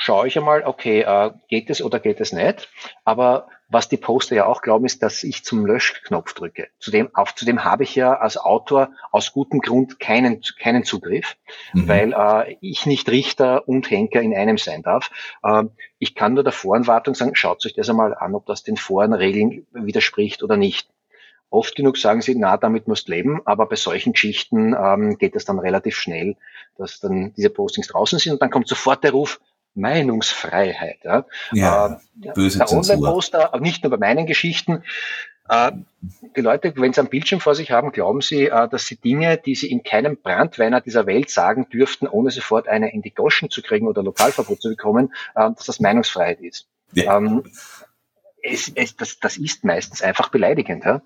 schaue 0.01 0.27
ich 0.27 0.36
einmal, 0.36 0.63
okay, 0.63 1.01
äh, 1.01 1.29
geht 1.48 1.70
es 1.70 1.79
oder 1.79 2.00
geht 2.00 2.20
es 2.22 2.34
nicht. 2.34 2.70
Aber 3.05 3.48
was 3.70 3.88
die 3.88 3.98
Poster 3.98 4.36
ja 4.36 4.48
auch 4.48 4.63
glauben, 4.63 4.86
ist, 4.86 5.03
dass 5.03 5.24
ich 5.24 5.46
zum 5.46 5.63
Löschknopf 5.63 6.34
drücke. 6.34 6.70
Zudem, 6.79 7.10
auf, 7.13 7.36
zudem 7.36 7.63
habe 7.63 7.84
ich 7.84 7.96
ja 7.96 8.15
als 8.15 8.36
Autor 8.36 8.89
aus 9.12 9.31
gutem 9.31 9.60
Grund 9.60 10.00
keinen, 10.00 10.41
keinen 10.60 10.84
Zugriff, 10.86 11.38
mhm. 11.74 11.88
weil 11.88 12.13
äh, 12.13 12.58
ich 12.62 12.88
nicht 12.88 13.10
Richter 13.10 13.67
und 13.67 13.91
Henker 13.91 14.22
in 14.22 14.36
einem 14.36 14.58
sein 14.58 14.81
darf. 14.81 15.12
Äh, 15.43 15.65
ich 16.00 16.15
kann 16.15 16.34
nur 16.34 16.43
der 16.43 16.51
Voranwartung 16.51 17.13
sagen, 17.13 17.36
schaut 17.36 17.63
euch 17.63 17.75
das 17.75 17.88
einmal 17.88 18.15
an, 18.15 18.34
ob 18.34 18.48
das 18.48 18.63
den 18.63 18.77
Voranregeln 18.77 19.67
widerspricht 19.72 20.41
oder 20.41 20.58
nicht. 20.58 20.89
Oft 21.51 21.75
genug 21.75 21.98
sagen 21.98 22.22
sie, 22.22 22.34
na, 22.34 22.58
damit 22.58 22.88
musst 22.88 23.08
leben, 23.08 23.41
aber 23.46 23.67
bei 23.67 23.75
solchen 23.75 24.13
Geschichten 24.13 24.74
ähm, 24.74 25.17
geht 25.20 25.36
es 25.36 25.46
dann 25.46 25.60
relativ 25.60 25.96
schnell, 25.96 26.38
dass 26.77 27.00
dann 27.00 27.34
diese 27.34 27.51
Postings 27.51 27.88
draußen 27.89 28.17
sind 28.17 28.34
und 28.34 28.41
dann 28.41 28.50
kommt 28.50 28.67
sofort 28.67 29.03
der 29.03 29.12
Ruf, 29.12 29.39
Meinungsfreiheit. 29.75 30.99
Ja, 31.03 31.25
ja 31.53 31.99
äh, 32.21 32.31
böse 32.33 32.59
der 32.59 32.71
Online-Poster, 32.71 33.51
nicht 33.59 33.83
nur 33.83 33.91
bei 33.91 33.97
meinen 33.97 34.25
Geschichten. 34.25 34.83
Äh, 35.49 35.71
die 36.35 36.41
Leute, 36.41 36.73
wenn 36.77 36.93
sie 36.93 37.01
am 37.01 37.07
Bildschirm 37.07 37.41
vor 37.41 37.55
sich 37.55 37.71
haben, 37.71 37.91
glauben 37.91 38.21
sie, 38.21 38.47
äh, 38.47 38.69
dass 38.69 38.85
sie 38.85 38.95
Dinge, 38.95 39.37
die 39.37 39.55
sie 39.55 39.69
in 39.71 39.83
keinem 39.83 40.17
Brandweiner 40.17 40.81
dieser 40.81 41.05
Welt 41.05 41.29
sagen 41.29 41.67
dürften, 41.69 42.07
ohne 42.07 42.31
sofort 42.31 42.67
eine 42.67 42.93
in 42.93 43.01
die 43.01 43.13
Goschen 43.13 43.49
zu 43.49 43.61
kriegen 43.61 43.87
oder 43.87 44.03
Lokalverbot 44.03 44.61
zu 44.61 44.69
bekommen, 44.69 45.13
äh, 45.35 45.49
dass 45.51 45.65
das 45.65 45.79
Meinungsfreiheit 45.79 46.39
ist. 46.41 46.67
Ja. 46.93 47.17
Ähm, 47.17 47.43
es, 48.43 48.71
es, 48.73 48.95
das, 48.95 49.19
das 49.19 49.37
ist 49.37 49.63
meistens 49.63 50.01
einfach 50.01 50.29
beleidigend. 50.29 50.85
Ja? 50.85 51.01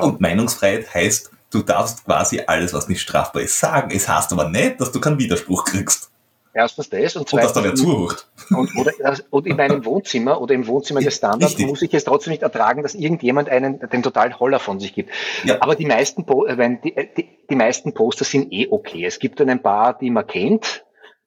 Und 0.00 0.20
Meinungsfreiheit 0.20 0.92
heißt, 0.92 1.30
du 1.50 1.62
darfst 1.62 2.04
quasi 2.04 2.42
alles, 2.46 2.72
was 2.74 2.88
nicht 2.88 3.00
strafbar 3.00 3.42
ist, 3.42 3.58
sagen. 3.58 3.90
Es 3.90 4.08
heißt 4.08 4.32
aber 4.32 4.48
nicht, 4.48 4.80
dass 4.80 4.92
du 4.92 5.00
keinen 5.00 5.18
Widerspruch 5.18 5.64
kriegst. 5.64 6.10
Erstens 6.56 6.88
das 6.88 7.16
und 7.16 7.28
zweitens. 7.28 7.32
Und 7.32 7.40
dass 7.40 7.52
da 7.52 7.64
wer 7.64 7.74
zuhört. 7.74 8.28
Und, 8.50 8.76
oder, 8.76 8.92
und 9.30 9.46
in 9.46 9.56
meinem 9.56 9.84
Wohnzimmer 9.84 10.40
oder 10.40 10.54
im 10.54 10.68
Wohnzimmer 10.68 11.00
des 11.00 11.16
Standards 11.18 11.58
muss 11.58 11.82
ich 11.82 11.92
es 11.92 12.04
trotzdem 12.04 12.30
nicht 12.30 12.42
ertragen, 12.42 12.84
dass 12.84 12.94
irgendjemand 12.94 13.48
einen 13.48 13.80
den 13.80 14.04
totalen 14.04 14.38
Holler 14.38 14.60
von 14.60 14.78
sich 14.78 14.94
gibt. 14.94 15.10
Ja. 15.42 15.56
Aber 15.60 15.74
die 15.74 15.84
meisten, 15.84 16.24
äh, 16.46 16.78
die, 16.82 16.96
äh, 16.96 17.08
die, 17.16 17.28
die 17.50 17.56
meisten 17.56 17.92
Poster 17.92 18.24
sind 18.24 18.52
eh 18.52 18.68
okay. 18.70 19.04
Es 19.04 19.18
gibt 19.18 19.40
dann 19.40 19.50
ein 19.50 19.62
paar, 19.62 19.98
die 19.98 20.10
man 20.10 20.28
kennt, 20.28 20.84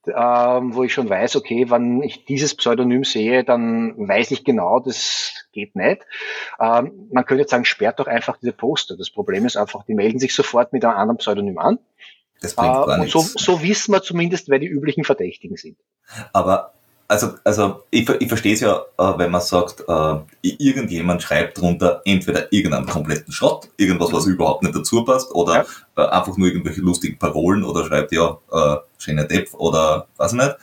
ähm, 0.08 0.74
wo 0.74 0.84
ich 0.84 0.94
schon 0.94 1.10
weiß, 1.10 1.36
okay, 1.36 1.70
wenn 1.70 2.02
ich 2.02 2.24
dieses 2.24 2.56
Pseudonym 2.56 3.04
sehe, 3.04 3.44
dann 3.44 3.96
weiß 3.98 4.32
ich 4.32 4.46
genau, 4.46 4.80
das 4.80 5.34
geht 5.52 5.76
nicht. 5.76 6.04
Ähm, 6.60 7.10
man 7.12 7.26
könnte 7.26 7.42
jetzt 7.42 7.52
sagen, 7.52 7.66
sperrt 7.66 8.00
doch 8.00 8.08
einfach 8.08 8.38
diese 8.38 8.54
Poster. 8.54 8.96
Das 8.96 9.10
Problem 9.10 9.46
ist 9.46 9.58
einfach, 9.58 9.84
die 9.84 9.94
melden 9.94 10.20
sich 10.20 10.34
sofort 10.34 10.72
mit 10.72 10.86
einem 10.86 10.96
anderen 10.96 11.18
Pseudonym 11.18 11.58
an. 11.58 11.80
Das 12.42 12.54
bringt 12.54 12.76
äh, 12.76 12.86
gar 12.86 12.98
nichts. 12.98 13.14
So, 13.14 13.22
so 13.22 13.62
wissen 13.62 13.94
wir 13.94 14.02
zumindest, 14.02 14.50
wer 14.50 14.60
die 14.60 14.68
üblichen 14.68 15.04
Verdächtigen 15.04 15.58
sind. 15.58 15.78
Aber 16.34 16.74
also, 17.10 17.36
also 17.44 17.84
ich, 17.90 18.08
ich 18.10 18.28
verstehe 18.28 18.54
es 18.54 18.60
ja, 18.60 18.82
äh, 18.98 19.18
wenn 19.18 19.32
man 19.32 19.42
sagt, 19.42 19.86
äh, 19.88 20.20
irgendjemand 20.42 21.22
schreibt 21.24 21.58
drunter 21.58 22.02
entweder 22.04 22.52
irgendeinen 22.52 22.86
kompletten 22.86 23.32
Schrott, 23.32 23.70
irgendwas, 23.78 24.12
was 24.12 24.26
überhaupt 24.26 24.64
nicht 24.64 24.76
dazu 24.76 25.06
passt, 25.06 25.32
oder 25.32 25.66
ja. 25.96 26.04
äh, 26.04 26.10
einfach 26.10 26.36
nur 26.36 26.50
irgendwelche 26.50 26.82
lustigen 26.82 27.18
Parolen 27.18 27.64
oder 27.64 27.86
schreibt 27.86 28.12
ja 28.12 28.38
äh, 28.52 28.78
schöner 28.98 29.24
Depp 29.24 29.54
oder 29.54 30.08
was 30.18 30.34
nicht, 30.34 30.56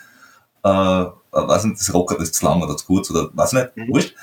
äh, 0.65 1.05
was 1.31 1.65
nicht, 1.65 1.81
das 1.81 1.95
Rocker 1.95 2.21
ist 2.21 2.35
zu 2.35 2.45
lang 2.45 2.63
oder 2.63 2.77
zu 2.77 2.87
kurz 2.87 3.11
oder 3.11 3.31
was 3.33 3.55
nicht, 3.55 3.75
mhm. 3.77 3.89
wurscht, 3.89 4.15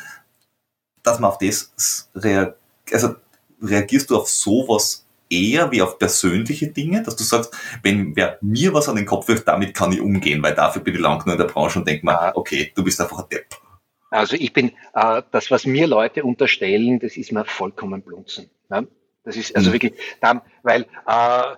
dass 1.01 1.19
man 1.19 1.31
auf 1.31 1.39
das 1.39 2.07
reagiert, 2.13 2.55
also 2.93 3.15
reagierst 3.63 4.09
du 4.11 4.17
auf 4.17 4.29
sowas 4.29 5.00
eher 5.31 5.71
wie 5.71 5.81
auf 5.81 5.97
persönliche 5.97 6.67
Dinge, 6.67 7.03
dass 7.03 7.15
du 7.15 7.23
sagst, 7.23 7.55
wenn 7.83 8.15
wer 8.15 8.37
mir 8.41 8.73
was 8.73 8.89
an 8.89 8.95
den 8.95 9.05
Kopf 9.05 9.27
wirft, 9.27 9.47
damit 9.47 9.73
kann 9.73 9.91
ich 9.91 10.01
umgehen, 10.01 10.43
weil 10.43 10.53
dafür 10.53 10.81
bin 10.81 10.95
ich 10.95 10.99
lang 10.99 11.25
nur 11.25 11.35
in 11.35 11.39
der 11.39 11.47
Branche 11.47 11.79
und 11.79 11.87
denke 11.87 12.05
mir, 12.05 12.31
okay, 12.35 12.71
du 12.75 12.83
bist 12.83 12.99
einfach 12.99 13.19
ein 13.19 13.29
Depp. 13.29 13.47
Also 14.09 14.35
ich 14.35 14.51
bin, 14.51 14.71
äh, 14.93 15.21
das, 15.31 15.49
was 15.51 15.65
mir 15.65 15.87
Leute 15.87 16.23
unterstellen, 16.23 16.99
das 16.99 17.15
ist 17.15 17.31
mir 17.31 17.45
vollkommen 17.45 18.01
blunzen. 18.01 18.49
Ne? 18.69 18.87
Das 19.23 19.37
ist 19.37 19.55
also 19.55 19.69
mhm. 19.69 19.73
wirklich, 19.73 19.93
weil 20.63 20.81
äh, 21.07 21.55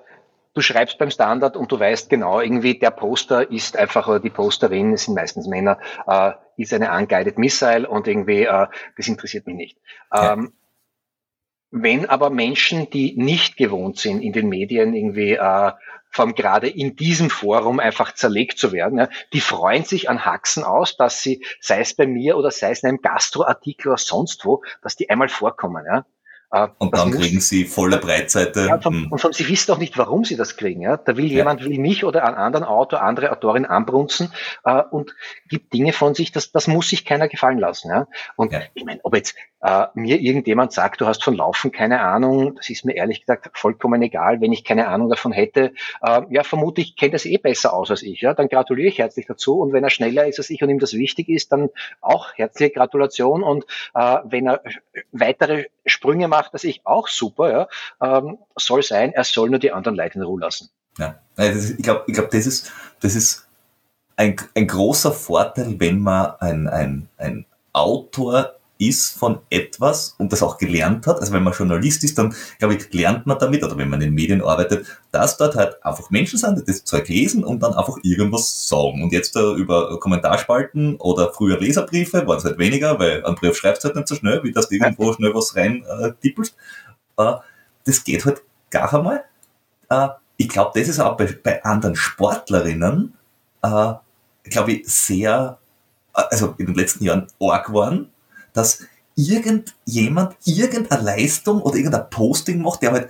du 0.54 0.62
schreibst 0.62 0.98
beim 1.00 1.10
Standard 1.10 1.58
und 1.58 1.72
du 1.72 1.80
weißt 1.80 2.10
genau, 2.10 2.40
irgendwie 2.40 2.78
der 2.78 2.92
Poster 2.92 3.50
ist 3.50 3.76
einfach, 3.76 4.08
oder 4.08 4.20
die 4.20 4.30
Posterin, 4.30 4.94
es 4.94 5.06
sind 5.06 5.16
meistens 5.16 5.48
Männer, 5.48 5.80
äh, 6.08 6.34
ist 6.58 6.74
eine 6.74 6.92
unguided 6.92 7.40
Missile 7.40 7.88
und 7.88 8.08
irgendwie, 8.08 8.44
äh, 8.44 8.68
das 8.98 9.08
interessiert 9.08 9.48
mich 9.48 9.56
nicht. 9.56 9.78
Ja. 10.14 10.38
Wenn 11.76 12.06
aber 12.06 12.30
Menschen, 12.30 12.92
die 12.92 13.16
nicht 13.18 13.58
gewohnt 13.58 13.98
sind, 13.98 14.22
in 14.22 14.32
den 14.32 14.48
Medien 14.48 14.94
irgendwie 14.94 15.32
äh, 15.34 15.72
vom 16.12 16.36
gerade 16.36 16.70
in 16.70 16.96
diesem 16.96 17.32
Forum 17.32 17.80
einfach 17.80 18.14
zerlegt 18.14 18.60
zu 18.60 18.72
werden, 18.72 19.00
ja, 19.00 19.10
die 19.34 19.42
freuen 19.42 19.84
sich 19.84 20.08
an 20.08 20.24
Haxen 20.24 20.64
aus, 20.64 20.98
dass 20.98 21.24
sie, 21.24 21.44
sei 21.60 21.80
es 21.80 21.96
bei 21.96 22.06
mir 22.06 22.38
oder 22.38 22.52
sei 22.52 22.70
es 22.70 22.84
in 22.84 22.90
einem 22.90 23.02
Gastroartikel 23.02 23.88
oder 23.88 23.98
sonst 23.98 24.46
wo, 24.46 24.62
dass 24.84 24.96
die 24.96 25.10
einmal 25.10 25.30
vorkommen. 25.30 25.84
Ja. 25.88 26.06
Äh, 26.54 26.68
und 26.78 26.96
dann 26.96 27.12
kriegen 27.12 27.42
sie 27.42 27.66
volle 27.66 27.98
Breitseite. 27.98 28.68
Ja, 28.68 28.80
von, 28.80 28.94
hm. 28.94 29.12
und 29.12 29.20
von, 29.20 29.34
sie 29.34 29.50
wissen 29.50 29.72
auch 29.72 29.80
nicht, 29.80 29.98
warum 29.98 30.24
sie 30.24 30.36
das 30.36 30.56
kriegen. 30.56 30.82
Ja? 30.82 30.98
Da 30.98 31.18
will 31.18 31.26
ja. 31.26 31.38
jemand, 31.38 31.64
will 31.64 31.80
mich 31.80 32.06
oder 32.06 32.26
einen 32.26 32.36
anderen 32.36 32.64
Autor, 32.64 33.02
andere 33.02 33.32
Autorin 33.32 33.66
anbrunzen 33.66 34.32
äh, 34.64 34.84
und 34.92 35.16
gibt 35.50 35.74
Dinge 35.74 35.94
von 35.94 36.14
sich, 36.14 36.32
das, 36.32 36.52
das 36.52 36.68
muss 36.68 36.90
sich 36.90 37.06
keiner 37.06 37.28
gefallen 37.28 37.58
lassen. 37.58 37.90
Ja? 37.90 38.08
Und 38.36 38.54
ja. 38.54 38.62
ich 38.76 38.86
meine, 38.86 39.00
ob 39.04 39.16
jetzt 39.16 39.36
äh, 39.62 39.88
mir 39.96 40.20
irgendjemand 40.20 40.74
sagt, 40.74 41.02
du 41.02 41.08
hast 41.08 41.24
von 41.24 41.34
Laufen 41.34 41.72
keine 41.72 42.02
Ahnung, 42.02 42.56
das 42.56 42.70
ist 42.70 42.86
mir 42.86 42.96
ehrlich 42.96 43.22
gesagt 43.22 43.50
vollkommen 43.58 44.04
egal. 44.04 44.40
Wenn 44.40 44.54
ich 44.54 44.64
keine 44.64 44.90
Ahnung 44.90 45.10
davon 45.10 45.32
hätte, 45.32 45.74
äh, 46.04 46.22
ja, 46.30 46.44
vermutlich 46.44 46.96
kennt 46.96 47.16
das 47.16 47.26
eh 47.26 47.38
besser 47.38 47.74
aus 47.74 47.90
als 47.90 48.04
ich. 48.04 48.22
Ja? 48.22 48.36
Dann 48.36 48.48
gratuliere 48.48 48.90
ich 48.90 49.00
herzlich 49.00 49.26
dazu. 49.26 49.60
Und 49.60 49.74
wenn 49.74 49.84
er 49.84 49.90
schneller 49.90 50.28
ist 50.28 50.38
als 50.38 50.52
ich 50.52 50.62
und 50.62 50.70
ihm 50.70 50.80
das 50.80 50.94
wichtig 50.94 51.30
ist, 51.30 51.52
dann 51.52 51.70
auch 52.00 52.34
herzliche 52.36 52.74
Gratulation. 52.74 53.42
Und 53.42 53.66
äh, 53.96 54.18
wenn 54.26 54.48
er 54.48 54.62
weitere 55.12 55.66
Sprünge 55.86 56.28
macht, 56.28 56.54
das 56.54 56.64
ich 56.64 56.82
auch 56.86 57.08
super, 57.08 57.52
ja, 57.52 57.68
ähm, 58.02 58.38
soll 58.56 58.84
sein, 58.84 59.14
er 59.14 59.24
soll 59.24 59.50
nur 59.50 59.60
die 59.60 59.72
anderen 59.72 59.98
Leute 59.98 60.16
in 60.16 60.24
Ruhe 60.24 60.40
lassen. 60.40 60.70
Ja, 60.98 61.20
ich 61.38 61.78
glaube, 61.78 62.04
ich 62.08 62.14
glaub, 62.14 62.30
das 62.30 62.46
ist, 62.46 62.72
das 63.02 63.16
ist 63.16 63.48
ein, 64.16 64.36
ein 64.56 64.68
großer 64.68 65.12
Vorteil, 65.12 65.80
wenn 65.80 66.00
man 66.00 66.36
ein, 66.40 66.68
ein, 66.68 67.10
ein 67.18 67.46
Autor 67.74 68.56
ist 68.88 69.18
von 69.18 69.40
etwas 69.50 70.16
und 70.18 70.32
das 70.32 70.44
auch 70.44 70.58
gelernt 70.58 71.08
hat, 71.08 71.20
also 71.20 71.34
wenn 71.34 71.44
man 71.44 71.54
Journalist 71.54 72.04
ist, 72.04 72.18
dann 72.18 72.36
glaube 72.60 72.76
ich, 72.76 72.94
lernt 72.94 73.26
man 73.26 73.38
damit, 73.40 73.64
oder 73.64 73.78
wenn 73.78 73.90
man 73.90 74.02
in 74.02 74.14
Medien 74.14 74.42
arbeitet, 74.42 74.86
dass 75.12 75.38
dort 75.38 75.56
halt 75.56 75.84
einfach 75.86 76.10
Menschen 76.10 76.40
sind, 76.40 76.60
die 76.60 76.66
das 76.66 76.84
Zeug 76.84 77.08
lesen 77.08 77.44
und 77.44 77.62
dann 77.62 77.74
einfach 77.74 77.98
irgendwas 78.04 78.68
sagen. 78.68 79.04
Und 79.04 79.12
jetzt 79.12 79.36
uh, 79.36 79.56
über 79.56 80.00
Kommentarspalten 80.00 80.96
oder 80.98 81.32
früher 81.34 81.60
Leserbriefe 81.60 82.26
waren 82.28 82.38
es 82.38 82.46
halt 82.46 82.58
weniger, 82.58 83.00
weil 83.00 83.26
ein 83.26 83.36
Brief 83.36 83.56
schreibst 83.56 83.84
halt 83.84 83.96
nicht 83.96 84.08
so 84.08 84.16
schnell, 84.16 84.44
wie 84.44 84.52
dass 84.52 84.70
du 84.70 84.76
irgendwo 84.76 85.14
schnell 85.14 85.34
was 85.34 85.56
rein 85.56 85.84
äh, 86.00 86.12
tippelst. 86.22 86.56
Äh, 87.18 87.34
das 87.86 88.04
geht 88.04 88.26
halt 88.26 88.42
gar 88.70 88.94
einmal. 88.94 89.24
Äh, 89.90 90.10
ich 90.38 90.50
glaube, 90.50 90.78
das 90.80 90.90
ist 90.90 91.00
auch 91.00 91.16
bei, 91.18 91.28
bei 91.44 91.64
anderen 91.64 91.96
Sportlerinnen, 91.96 93.14
äh, 93.62 93.94
glaube 94.44 94.72
ich, 94.72 94.88
sehr, 94.88 95.60
äh, 96.16 96.22
also 96.32 96.56
in 96.58 96.68
den 96.68 96.76
letzten 96.76 97.04
Jahren 97.04 97.28
arg 97.40 97.68
geworden, 97.68 98.10
dass 98.54 98.80
irgendjemand 99.16 100.36
irgendeine 100.46 101.04
Leistung 101.04 101.62
oder 101.62 101.76
irgendein 101.76 102.10
Posting 102.10 102.62
macht, 102.62 102.82
der 102.82 102.92
halt 102.92 103.10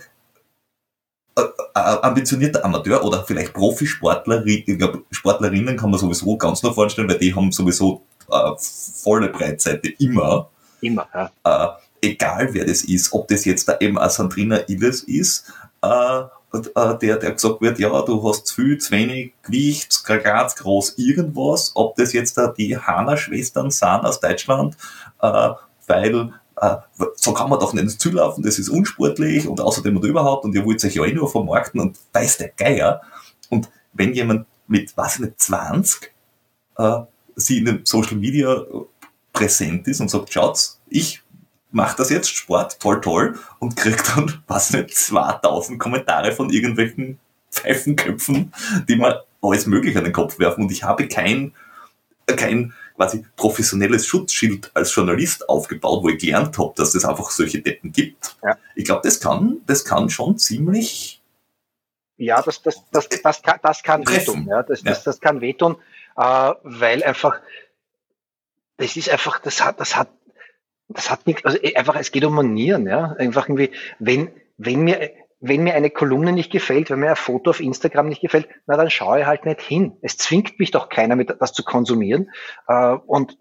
äh, 1.35 1.41
äh, 1.41 1.79
ambitionierter 1.79 2.63
Amateur 2.63 3.03
oder 3.03 3.23
vielleicht 3.23 3.53
Profisportlerin, 3.53 4.63
ich 4.67 4.77
glaube, 4.77 5.03
Sportlerinnen 5.11 5.77
kann 5.77 5.89
man 5.89 5.99
sowieso 5.99 6.37
ganz 6.37 6.61
noch 6.61 6.75
vorstellen, 6.75 7.09
weil 7.09 7.17
die 7.17 7.33
haben 7.33 7.51
sowieso 7.51 8.03
äh, 8.29 8.51
volle 8.57 9.29
Breitseite 9.29 9.89
immer. 9.99 10.49
Immer, 10.81 11.07
ja. 11.13 11.31
Äh, 11.43 12.09
egal 12.09 12.53
wer 12.53 12.65
das 12.65 12.83
ist, 12.83 13.13
ob 13.13 13.27
das 13.29 13.45
jetzt 13.45 13.67
da 13.67 13.77
eben 13.79 13.97
eine 13.97 14.09
Sandrina 14.09 14.59
Illes 14.67 15.03
ist, 15.03 15.51
äh, 15.81 16.23
äh, 16.53 16.97
der, 16.99 17.17
der 17.17 17.31
gesagt 17.31 17.61
wird, 17.61 17.79
ja, 17.79 18.01
du 18.03 18.29
hast 18.29 18.45
zu 18.45 18.55
viel, 18.55 18.77
zu 18.77 18.91
wenig 18.91 19.33
Gewicht, 19.41 20.03
ganz 20.05 20.55
groß 20.55 20.97
irgendwas, 20.97 21.71
ob 21.73 21.95
das 21.95 22.13
jetzt 22.13 22.37
da 22.37 22.47
die 22.47 22.77
Hanna-Schwestern 22.77 23.71
sind 23.71 24.05
aus 24.05 24.19
Deutschland, 24.19 24.77
äh, 25.23 25.49
weil 25.87 26.33
äh, 26.57 26.75
so 27.15 27.33
kann 27.33 27.49
man 27.49 27.59
doch 27.59 27.73
nicht 27.73 27.83
ins 27.83 27.97
Ziel 27.97 28.13
laufen, 28.13 28.43
das 28.43 28.59
ist 28.59 28.69
unsportlich 28.69 29.47
und 29.47 29.59
außerdem 29.59 29.95
und 29.95 30.05
überhaupt 30.05 30.45
und 30.45 30.53
ihr 30.53 30.65
wollt 30.65 30.83
euch 30.83 30.95
ja 30.95 31.05
eh 31.05 31.13
nur 31.13 31.31
vermarkten 31.31 31.79
und 31.79 31.97
weiß 32.11 32.37
der 32.37 32.49
Geier. 32.49 33.01
Und 33.49 33.69
wenn 33.93 34.13
jemand 34.13 34.45
mit, 34.67 34.95
was 34.95 35.19
nicht, 35.19 35.39
20 35.39 36.11
äh, 36.77 36.99
sie 37.35 37.59
in 37.59 37.65
den 37.65 37.85
Social 37.85 38.17
Media 38.17 38.63
präsent 39.31 39.87
ist 39.87 40.01
und 40.01 40.11
sagt, 40.11 40.31
schaut, 40.31 40.77
ich 40.89 41.23
macht 41.71 41.97
das 41.97 42.11
jetzt 42.11 42.29
Sport, 42.29 42.79
toll, 42.79 43.01
toll, 43.01 43.39
und 43.59 43.75
kriegt 43.75 44.15
dann, 44.15 44.43
was 44.47 44.71
nicht, 44.71 44.95
2000 44.95 45.79
Kommentare 45.79 46.31
von 46.31 46.49
irgendwelchen 46.51 47.19
Pfeifenköpfen, 47.49 48.53
die 48.87 48.95
mir 48.95 49.23
alles 49.41 49.65
Mögliche 49.65 49.97
an 49.97 50.05
den 50.05 50.13
Kopf 50.13 50.37
werfen. 50.39 50.63
Und 50.63 50.71
ich 50.71 50.83
habe 50.83 51.07
kein, 51.07 51.53
kein 52.27 52.73
quasi 53.03 53.25
professionelles 53.35 54.07
Schutzschild 54.07 54.71
als 54.73 54.95
Journalist 54.95 55.47
aufgebaut, 55.49 56.03
wo 56.03 56.09
ich 56.09 56.19
gelernt 56.19 56.57
habe, 56.57 56.73
dass 56.75 56.95
es 56.95 57.05
einfach 57.05 57.29
solche 57.31 57.61
Deppen 57.61 57.91
gibt. 57.91 58.35
Ja. 58.43 58.57
Ich 58.75 58.85
glaube, 58.85 59.01
das 59.03 59.19
kann, 59.19 59.61
das 59.65 59.83
kann 59.83 60.09
schon 60.09 60.37
ziemlich. 60.37 61.21
Ja, 62.17 62.41
das, 62.41 62.61
das, 62.61 62.83
das, 62.91 63.09
das, 63.09 63.41
kann, 63.41 63.59
das 63.61 63.83
kann 63.83 64.07
wehtun. 64.07 64.47
Ja, 64.47 64.63
das, 64.63 64.83
das, 64.83 65.03
das 65.03 65.19
kann 65.19 65.41
wehtun, 65.41 65.75
äh, 66.15 66.51
weil 66.63 67.03
einfach, 67.03 67.41
das 68.77 68.95
ist 68.95 69.09
einfach, 69.09 69.39
das 69.39 69.63
hat, 69.63 69.79
das 69.79 69.95
hat 69.95 70.09
das 70.89 71.09
hat 71.09 71.25
nichts, 71.25 71.43
also 71.45 71.57
eh, 71.57 71.75
einfach, 71.75 71.95
es 71.95 72.11
geht 72.11 72.23
um 72.25 72.35
Manieren, 72.35 72.85
ja. 72.85 73.13
Einfach 73.13 73.47
irgendwie, 73.47 73.71
wenn, 73.99 74.31
wenn 74.57 74.81
mir, 74.81 75.11
wenn 75.45 75.63
mir 75.63 75.75
eine 75.75 75.89
Kolumne 75.89 76.31
nicht 76.31 76.53
gefällt, 76.53 76.89
wenn 76.89 76.99
mir 76.99 77.09
ein 77.09 77.15
Foto 77.17 77.49
auf 77.49 77.59
Instagram 77.59 78.07
nicht 78.07 78.21
gefällt, 78.21 78.47
na 78.65 78.77
dann 78.77 78.89
schaue 78.89 79.19
ich 79.19 79.25
halt 79.25 79.45
nicht 79.45 79.59
hin. 79.59 79.97
Es 80.01 80.17
zwingt 80.17 80.57
mich 80.57 80.71
doch 80.71 80.87
keiner, 80.87 81.17
mit 81.17 81.35
das 81.37 81.51
zu 81.51 81.63
konsumieren. 81.63 82.31
Äh, 82.67 82.93
und 83.05 83.37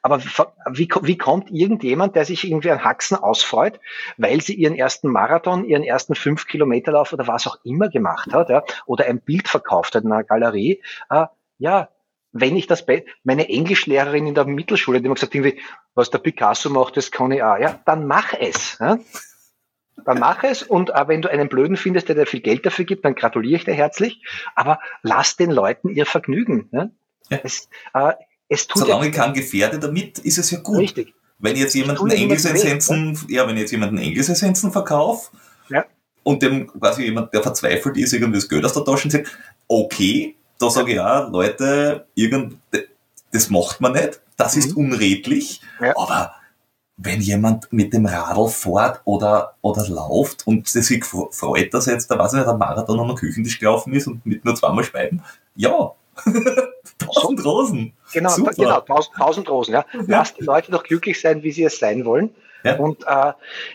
aber 0.00 0.22
wie, 0.22 0.88
wie 1.02 1.18
kommt 1.18 1.50
irgendjemand, 1.50 2.14
der 2.14 2.24
sich 2.24 2.48
irgendwie 2.48 2.70
an 2.70 2.84
Haxen 2.84 3.16
ausfreut, 3.16 3.80
weil 4.16 4.40
sie 4.40 4.54
ihren 4.54 4.76
ersten 4.76 5.08
Marathon, 5.08 5.64
ihren 5.64 5.82
ersten 5.82 6.14
fünf 6.14 6.46
Kilometerlauf 6.46 7.12
oder 7.12 7.26
was 7.26 7.48
auch 7.48 7.58
immer 7.64 7.88
gemacht 7.88 8.32
hat, 8.32 8.48
ja, 8.48 8.62
oder 8.86 9.06
ein 9.06 9.20
Bild 9.20 9.48
verkauft 9.48 9.96
hat 9.96 10.04
in 10.04 10.12
einer 10.12 10.24
Galerie, 10.24 10.82
äh, 11.10 11.26
ja, 11.58 11.88
wenn 12.32 12.56
ich 12.56 12.68
das, 12.68 12.86
meine 13.24 13.48
Englischlehrerin 13.48 14.28
in 14.28 14.36
der 14.36 14.44
Mittelschule, 14.44 15.02
die 15.02 15.08
hat 15.08 15.16
gesagt, 15.16 15.34
irgendwie, 15.34 15.60
was 15.94 16.10
der 16.10 16.18
Picasso 16.18 16.70
macht, 16.70 16.96
das 16.96 17.10
kann 17.10 17.32
ich 17.32 17.42
auch, 17.42 17.58
ja, 17.58 17.80
dann 17.84 18.06
mach 18.06 18.32
es. 18.34 18.78
Ja? 18.78 18.98
Dann 20.04 20.18
mach 20.18 20.42
es 20.44 20.62
und 20.62 20.90
äh, 20.90 21.08
wenn 21.08 21.22
du 21.22 21.30
einen 21.30 21.48
Blöden 21.48 21.76
findest, 21.76 22.08
der 22.08 22.16
dir 22.16 22.26
viel 22.26 22.40
Geld 22.40 22.66
dafür 22.66 22.84
gibt, 22.84 23.04
dann 23.04 23.14
gratuliere 23.14 23.56
ich 23.56 23.64
dir 23.64 23.74
herzlich, 23.74 24.22
aber 24.54 24.80
lass 25.02 25.36
den 25.36 25.50
Leuten 25.50 25.88
ihr 25.88 26.06
Vergnügen. 26.06 26.68
Ja? 26.72 26.90
ja. 27.30 27.38
Es, 27.42 27.68
äh, 27.94 28.12
es 28.48 28.66
tut 28.66 28.82
Solange 28.82 29.06
ja, 29.06 29.12
kein 29.12 29.32
Gefährde 29.32 29.78
damit, 29.78 30.18
ist 30.18 30.38
es 30.38 30.50
ja 30.50 30.58
gut. 30.58 30.78
Richtig. 30.78 31.14
Wenn 31.38 31.56
jetzt 31.56 31.74
jemanden 31.74 32.10
Engelsessenzen, 32.10 33.18
ja, 33.28 33.46
wenn 33.48 33.56
jetzt 33.56 33.70
jemanden 33.70 33.96
Engelsessenzen 33.96 34.72
verkauft, 34.72 35.30
ja. 35.68 35.84
und 36.22 36.42
dem 36.42 36.66
quasi 36.66 37.04
jemand, 37.04 37.32
der 37.32 37.42
verzweifelt 37.42 37.96
ist, 37.96 38.12
irgendwie 38.12 38.38
das 38.38 38.48
Geld 38.48 38.64
aus 38.64 38.74
der 38.74 38.84
Tasche 38.84 39.08
zieht, 39.08 39.26
okay, 39.66 40.36
da 40.58 40.68
sage 40.68 40.92
ich 40.92 41.00
auch, 41.00 41.30
Leute, 41.30 42.06
irgend, 42.14 42.58
das 43.32 43.48
macht 43.48 43.80
man 43.80 43.92
nicht, 43.92 44.20
das 44.36 44.56
ist 44.56 44.76
mhm. 44.76 44.84
unredlich, 44.84 45.62
ja. 45.80 45.96
aber 45.96 46.34
wenn 47.02 47.20
jemand 47.20 47.72
mit 47.72 47.94
dem 47.94 48.06
Radl 48.06 48.48
fährt 48.48 49.00
oder, 49.04 49.54
oder 49.62 49.86
läuft 49.88 50.46
und 50.46 50.68
sich 50.68 51.04
freut, 51.04 51.72
dass 51.72 51.86
er 51.86 51.94
jetzt, 51.94 52.10
da 52.10 52.18
weiß 52.18 52.32
ich 52.32 52.38
nicht, 52.38 52.46
der 52.46 52.56
Marathon 52.56 53.00
am 53.00 53.14
Küchentisch 53.14 53.58
gelaufen 53.58 53.94
ist 53.94 54.06
und 54.06 54.24
mit 54.26 54.44
nur 54.44 54.54
zweimal 54.54 54.84
Speiben, 54.84 55.22
ja, 55.56 55.92
tausend 56.98 57.44
Rosen. 57.44 57.94
Genau, 58.12 58.28
Super. 58.30 58.50
genau, 58.54 58.80
tausend, 58.80 59.16
tausend 59.16 59.48
Rosen, 59.48 59.72
ja. 59.72 59.84
ja. 59.94 60.00
Lass 60.06 60.34
die 60.34 60.44
Leute 60.44 60.70
doch 60.70 60.82
glücklich 60.82 61.20
sein, 61.20 61.42
wie 61.42 61.52
sie 61.52 61.64
es 61.64 61.78
sein 61.78 62.04
wollen. 62.04 62.34
Ja. 62.64 62.76
Und 62.76 63.04
äh, 63.06 63.32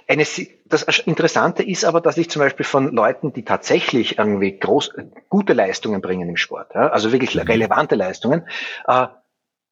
eine, 0.08 0.26
das 0.66 0.84
Interessante 1.06 1.64
ist 1.64 1.86
aber, 1.86 2.02
dass 2.02 2.18
ich 2.18 2.30
zum 2.30 2.42
Beispiel 2.42 2.66
von 2.66 2.94
Leuten, 2.94 3.34
die 3.34 3.44
tatsächlich 3.44 4.20
irgendwie 4.20 4.60
groß, 4.60 4.92
gute 5.30 5.54
Leistungen 5.54 6.02
bringen 6.02 6.30
im 6.30 6.38
Sport, 6.38 6.76
ja, 6.76 6.90
also 6.90 7.12
wirklich 7.12 7.34
mhm. 7.34 7.42
relevante 7.42 7.96
Leistungen, 7.96 8.44
äh, 8.88 9.08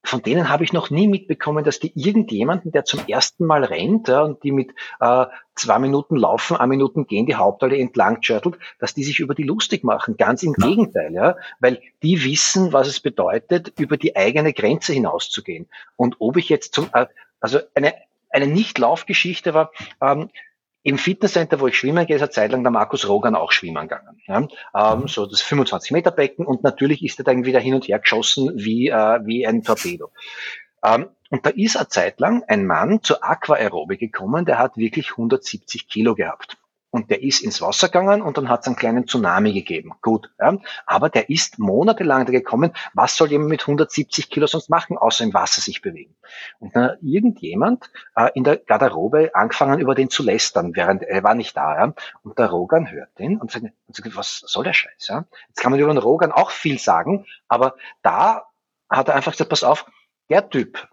von 0.04 0.22
denen 0.22 0.50
habe 0.50 0.64
ich 0.64 0.74
noch 0.74 0.90
nie 0.90 1.08
mitbekommen, 1.08 1.64
dass 1.64 1.80
die 1.80 1.94
irgendjemanden, 1.96 2.72
der 2.72 2.84
zum 2.84 3.02
ersten 3.08 3.46
Mal 3.46 3.64
rennt 3.64 4.10
ja, 4.10 4.22
und 4.22 4.44
die 4.44 4.52
mit 4.52 4.72
äh, 5.00 5.26
zwei 5.56 5.80
Minuten 5.80 6.18
laufen, 6.18 6.58
ein 6.58 6.70
Minuten 6.70 7.08
gehen, 7.08 7.26
die 7.26 7.36
Hauptallee 7.36 7.80
entlang 7.80 8.22
turtelt, 8.22 8.58
dass 8.80 8.94
die 8.94 9.04
sich 9.04 9.20
über 9.20 9.34
die 9.34 9.44
lustig 9.44 9.84
machen. 9.84 10.18
Ganz 10.18 10.44
im 10.44 10.56
ja. 10.60 10.68
Gegenteil, 10.68 11.14
ja, 11.14 11.36
weil 11.60 11.82
die 12.02 12.24
wissen, 12.24 12.74
was 12.74 12.88
es 12.88 13.00
bedeutet, 13.00 13.74
über 13.80 13.98
die 13.98 14.16
eigene 14.16 14.52
Grenze 14.54 14.92
hinauszugehen. 14.94 15.68
Und 15.96 16.18
ob 16.20 16.38
ich 16.38 16.50
jetzt 16.50 16.74
zum, 16.74 16.90
äh, 16.94 17.08
also 17.40 17.60
eine 17.74 17.94
eine 18.34 18.48
Nicht-Laufgeschichte 18.48 19.54
war, 19.54 19.72
ähm, 20.02 20.30
im 20.84 20.98
Fitnesscenter, 20.98 21.60
wo 21.60 21.68
ich 21.68 21.78
schwimmen 21.78 22.06
gehe, 22.06 22.18
ist 22.18 22.22
eine 22.22 22.30
Zeit 22.30 22.52
lang 22.52 22.64
der 22.64 22.72
Markus 22.72 23.08
Rogan 23.08 23.36
auch 23.36 23.52
schwimmen 23.52 23.88
gegangen. 23.88 24.22
Ja? 24.28 24.48
Ähm, 24.76 25.08
so 25.08 25.26
das 25.26 25.42
25 25.42 25.92
Meter 25.92 26.12
Becken 26.12 26.46
und 26.46 26.64
natürlich 26.64 27.04
ist 27.04 27.20
er 27.20 27.26
dann 27.26 27.46
wieder 27.46 27.60
hin 27.60 27.74
und 27.74 27.88
her 27.88 28.00
geschossen 28.00 28.52
wie, 28.56 28.90
äh, 28.90 29.20
wie 29.26 29.48
ein 29.48 29.64
Torpedo. 29.64 30.12
Ähm, 30.84 31.08
und 31.30 31.46
da 31.46 31.50
ist 31.50 31.78
eine 31.78 31.88
Zeit 31.88 32.20
lang 32.20 32.44
ein 32.48 32.66
Mann 32.66 33.02
zur 33.02 33.24
Aquaerobik 33.24 34.00
gekommen, 34.00 34.46
der 34.46 34.60
hat 34.60 34.78
wirklich 34.78 35.12
170 35.12 35.88
Kilo 35.88 36.16
gehabt 36.16 36.58
und 36.94 37.10
der 37.10 37.24
ist 37.24 37.42
ins 37.42 37.60
Wasser 37.60 37.88
gegangen 37.88 38.22
und 38.22 38.38
dann 38.38 38.50
hat 38.50 38.62
es 38.62 38.68
einen 38.68 38.76
kleinen 38.76 39.08
Tsunami 39.08 39.52
gegeben. 39.52 39.94
Gut, 40.04 40.30
ja. 40.40 40.56
aber 40.86 41.10
der 41.10 41.28
ist 41.28 41.58
monatelang 41.58 42.28
da 42.28 42.32
gekommen. 42.32 42.72
Was 42.94 43.18
soll 43.18 43.32
jemand 43.32 43.50
mit 43.50 43.62
170 43.62 44.30
Kilo 44.30 44.46
sonst 44.46 44.70
machen, 44.70 45.00
außer 45.00 45.24
im 45.24 45.34
Wasser 45.34 45.60
sich 45.60 45.82
bewegen? 45.82 46.16
Und 46.60 46.76
dann 46.76 46.96
irgendjemand 47.02 47.90
äh, 48.16 48.30
in 48.36 48.44
der 48.44 48.58
Garderobe 48.58 49.32
angefangen, 49.34 49.80
über 49.80 49.96
den 49.96 50.12
zu 50.12 50.22
lästern, 50.22 50.76
während 50.76 51.02
er 51.02 51.24
war 51.24 51.34
nicht 51.34 51.58
da. 51.58 51.76
Ja. 51.76 51.94
Und 52.22 52.38
der 52.38 52.52
Rogan 52.52 52.92
hört 52.92 53.18
den 53.18 53.42
und 53.42 53.50
sagt, 53.50 53.66
und 53.66 53.96
sagt 53.96 54.16
was 54.16 54.44
soll 54.46 54.64
der 54.64 54.74
Scheiß? 54.74 55.08
Ja? 55.08 55.26
Jetzt 55.48 55.62
kann 55.62 55.72
man 55.72 55.80
über 55.80 55.92
den 55.92 55.98
Rogan 55.98 56.32
auch 56.32 56.52
viel 56.52 56.78
sagen, 56.78 57.26
aber 57.48 57.76
da 58.04 58.46
hat 58.88 59.08
er 59.08 59.16
einfach 59.16 59.32
gesagt, 59.32 59.50
pass 59.50 59.64
auf, 59.64 59.88
der 60.30 60.48
Typ, 60.48 60.88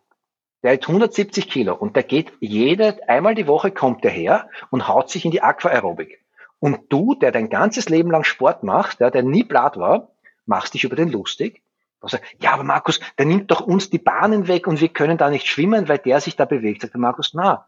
der 0.62 0.74
hat 0.74 0.88
170 0.88 1.48
Kilo 1.48 1.74
und 1.74 1.96
der 1.96 2.02
geht 2.02 2.32
jede, 2.40 3.08
einmal 3.08 3.34
die 3.34 3.46
Woche 3.46 3.70
kommt 3.70 4.04
der 4.04 4.10
her 4.10 4.48
und 4.70 4.88
haut 4.88 5.10
sich 5.10 5.24
in 5.24 5.30
die 5.30 5.42
Aquaerobik. 5.42 6.20
Und 6.58 6.92
du, 6.92 7.14
der 7.14 7.32
dein 7.32 7.48
ganzes 7.48 7.88
Leben 7.88 8.10
lang 8.10 8.24
Sport 8.24 8.62
macht, 8.62 9.00
der, 9.00 9.10
der 9.10 9.22
nie 9.22 9.44
blatt 9.44 9.78
war, 9.78 10.10
machst 10.44 10.74
dich 10.74 10.84
über 10.84 10.96
den 10.96 11.10
lustig. 11.10 11.62
Also, 12.02 12.18
ja, 12.40 12.52
aber 12.52 12.64
Markus, 12.64 13.00
der 13.18 13.26
nimmt 13.26 13.50
doch 13.50 13.60
uns 13.60 13.90
die 13.90 13.98
Bahnen 13.98 14.48
weg 14.48 14.66
und 14.66 14.80
wir 14.80 14.88
können 14.88 15.18
da 15.18 15.30
nicht 15.30 15.46
schwimmen, 15.46 15.88
weil 15.88 15.98
der 15.98 16.20
sich 16.20 16.36
da 16.36 16.44
bewegt. 16.44 16.82
Sagt 16.82 16.94
der 16.94 17.00
Markus, 17.00 17.32
na, 17.34 17.66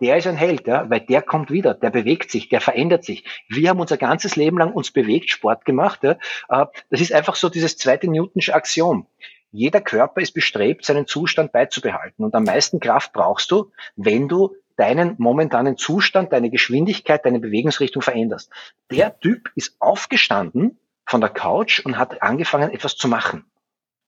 der 0.00 0.16
ist 0.16 0.26
ein 0.26 0.36
Held, 0.36 0.66
ja, 0.66 0.88
weil 0.88 1.00
der 1.00 1.22
kommt 1.22 1.50
wieder, 1.50 1.74
der 1.74 1.90
bewegt 1.90 2.30
sich, 2.30 2.48
der 2.48 2.60
verändert 2.60 3.04
sich. 3.04 3.24
Wir 3.48 3.70
haben 3.70 3.80
unser 3.80 3.96
ganzes 3.96 4.36
Leben 4.36 4.58
lang 4.58 4.72
uns 4.72 4.90
bewegt, 4.90 5.30
Sport 5.30 5.64
gemacht. 5.64 6.00
Ja. 6.02 6.16
Äh, 6.48 6.66
das 6.90 7.00
ist 7.00 7.12
einfach 7.12 7.34
so 7.34 7.48
dieses 7.48 7.76
zweite 7.76 8.08
Newtonsche 8.08 8.54
Axiom. 8.54 9.06
Jeder 9.50 9.80
Körper 9.80 10.20
ist 10.20 10.32
bestrebt, 10.32 10.84
seinen 10.84 11.06
Zustand 11.06 11.52
beizubehalten. 11.52 12.24
Und 12.24 12.34
am 12.34 12.44
meisten 12.44 12.80
Kraft 12.80 13.12
brauchst 13.12 13.50
du, 13.50 13.70
wenn 13.96 14.28
du 14.28 14.54
deinen 14.76 15.16
momentanen 15.18 15.76
Zustand, 15.76 16.32
deine 16.32 16.50
Geschwindigkeit, 16.50 17.24
deine 17.24 17.40
Bewegungsrichtung 17.40 18.02
veränderst. 18.02 18.50
Der 18.90 19.18
Typ 19.18 19.50
ist 19.54 19.74
aufgestanden 19.80 20.78
von 21.04 21.20
der 21.20 21.30
Couch 21.30 21.80
und 21.84 21.98
hat 21.98 22.22
angefangen, 22.22 22.70
etwas 22.70 22.96
zu 22.96 23.08
machen. 23.08 23.44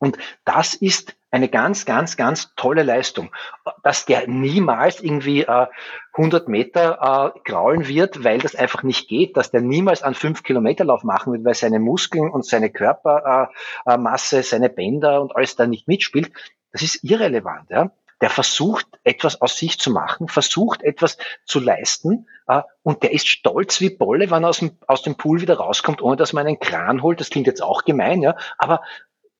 Und 0.01 0.17
das 0.47 0.75
ist 0.75 1.15
eine 1.31 1.49
ganz, 1.49 1.85
ganz, 1.85 2.17
ganz 2.17 2.55
tolle 2.57 2.83
Leistung, 2.83 3.31
dass 3.85 4.07
der 4.07 4.27
niemals 4.27 5.01
irgendwie 5.01 5.43
äh, 5.43 5.67
100 6.15 6.49
Meter 6.49 7.35
äh, 7.37 7.41
kraulen 7.45 7.87
wird, 7.87 8.25
weil 8.25 8.39
das 8.39 8.57
einfach 8.57 8.83
nicht 8.83 9.09
geht, 9.09 9.37
dass 9.37 9.51
der 9.51 9.61
niemals 9.61 10.03
einen 10.03 10.17
5-Kilometer-Lauf 10.17 11.05
machen 11.05 11.35
wird, 11.35 11.45
weil 11.45 11.55
seine 11.55 11.79
Muskeln 11.79 12.31
und 12.31 12.47
seine 12.47 12.71
Körpermasse, 12.71 14.39
äh, 14.39 14.43
seine 14.43 14.71
Bänder 14.71 15.21
und 15.21 15.37
alles 15.37 15.55
da 15.55 15.67
nicht 15.67 15.87
mitspielt. 15.87 16.33
Das 16.73 16.83
ist 16.83 17.05
irrelevant. 17.05 17.69
Ja? 17.71 17.91
Der 18.23 18.31
versucht, 18.31 18.87
etwas 19.05 19.41
aus 19.41 19.57
sich 19.57 19.79
zu 19.79 19.91
machen, 19.91 20.29
versucht, 20.29 20.83
etwas 20.83 21.19
zu 21.45 21.61
leisten 21.61 22.27
äh, 22.49 22.63
und 22.83 23.03
der 23.03 23.13
ist 23.13 23.29
stolz 23.29 23.81
wie 23.81 23.91
Bolle, 23.91 24.31
wenn 24.31 24.45
er 24.45 24.49
aus 24.49 24.59
dem, 24.59 24.79
aus 24.87 25.03
dem 25.03 25.17
Pool 25.17 25.43
wieder 25.43 25.59
rauskommt, 25.59 26.03
ohne 26.03 26.17
dass 26.17 26.33
man 26.33 26.47
einen 26.47 26.59
Kran 26.59 27.03
holt. 27.03 27.21
Das 27.21 27.31
klingt 27.31 27.47
jetzt 27.47 27.63
auch 27.63 27.85
gemein, 27.85 28.23
ja, 28.23 28.37
aber 28.59 28.81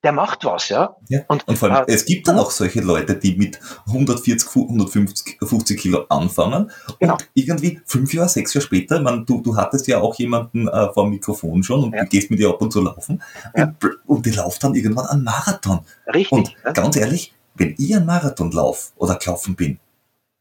der 0.03 0.11
macht 0.11 0.43
was, 0.45 0.69
ja. 0.69 0.95
ja. 1.09 1.21
Und, 1.27 1.47
und 1.47 1.57
vor 1.57 1.71
allem, 1.71 1.87
äh, 1.87 1.93
es 1.93 2.05
gibt 2.05 2.27
dann 2.27 2.39
auch 2.39 2.51
solche 2.51 2.81
Leute, 2.81 3.15
die 3.15 3.35
mit 3.35 3.59
140, 3.87 4.49
150 4.55 5.37
50 5.41 5.79
Kilo 5.79 6.05
anfangen 6.09 6.71
genau. 6.99 7.13
und 7.13 7.29
irgendwie 7.33 7.79
fünf 7.85 8.13
Jahre, 8.13 8.29
sechs 8.29 8.53
Jahre 8.53 8.65
später, 8.65 8.99
man, 9.01 9.25
du, 9.25 9.41
du 9.41 9.55
hattest 9.55 9.87
ja 9.87 9.99
auch 9.99 10.15
jemanden 10.15 10.67
äh, 10.67 10.91
vor 10.93 11.03
dem 11.03 11.11
Mikrofon 11.11 11.63
schon 11.63 11.83
und 11.83 11.93
ja. 11.93 12.03
du 12.03 12.09
gehst 12.09 12.31
mit 12.31 12.39
dir 12.39 12.49
ab 12.49 12.61
und 12.61 12.71
zu 12.71 12.81
laufen 12.81 13.21
ja. 13.55 13.65
und, 13.65 13.99
und 14.07 14.25
die 14.25 14.31
lauft 14.31 14.63
dann 14.63 14.73
irgendwann 14.73 15.05
einen 15.05 15.23
Marathon. 15.23 15.81
Richtig. 16.07 16.31
Und 16.31 16.55
ja. 16.65 16.71
ganz 16.71 16.95
ehrlich, 16.95 17.33
wenn 17.55 17.75
ich 17.77 17.95
einen 17.95 18.05
Marathon 18.05 18.51
lauf 18.51 18.93
oder 18.95 19.15
gelaufen 19.15 19.55
bin, 19.55 19.79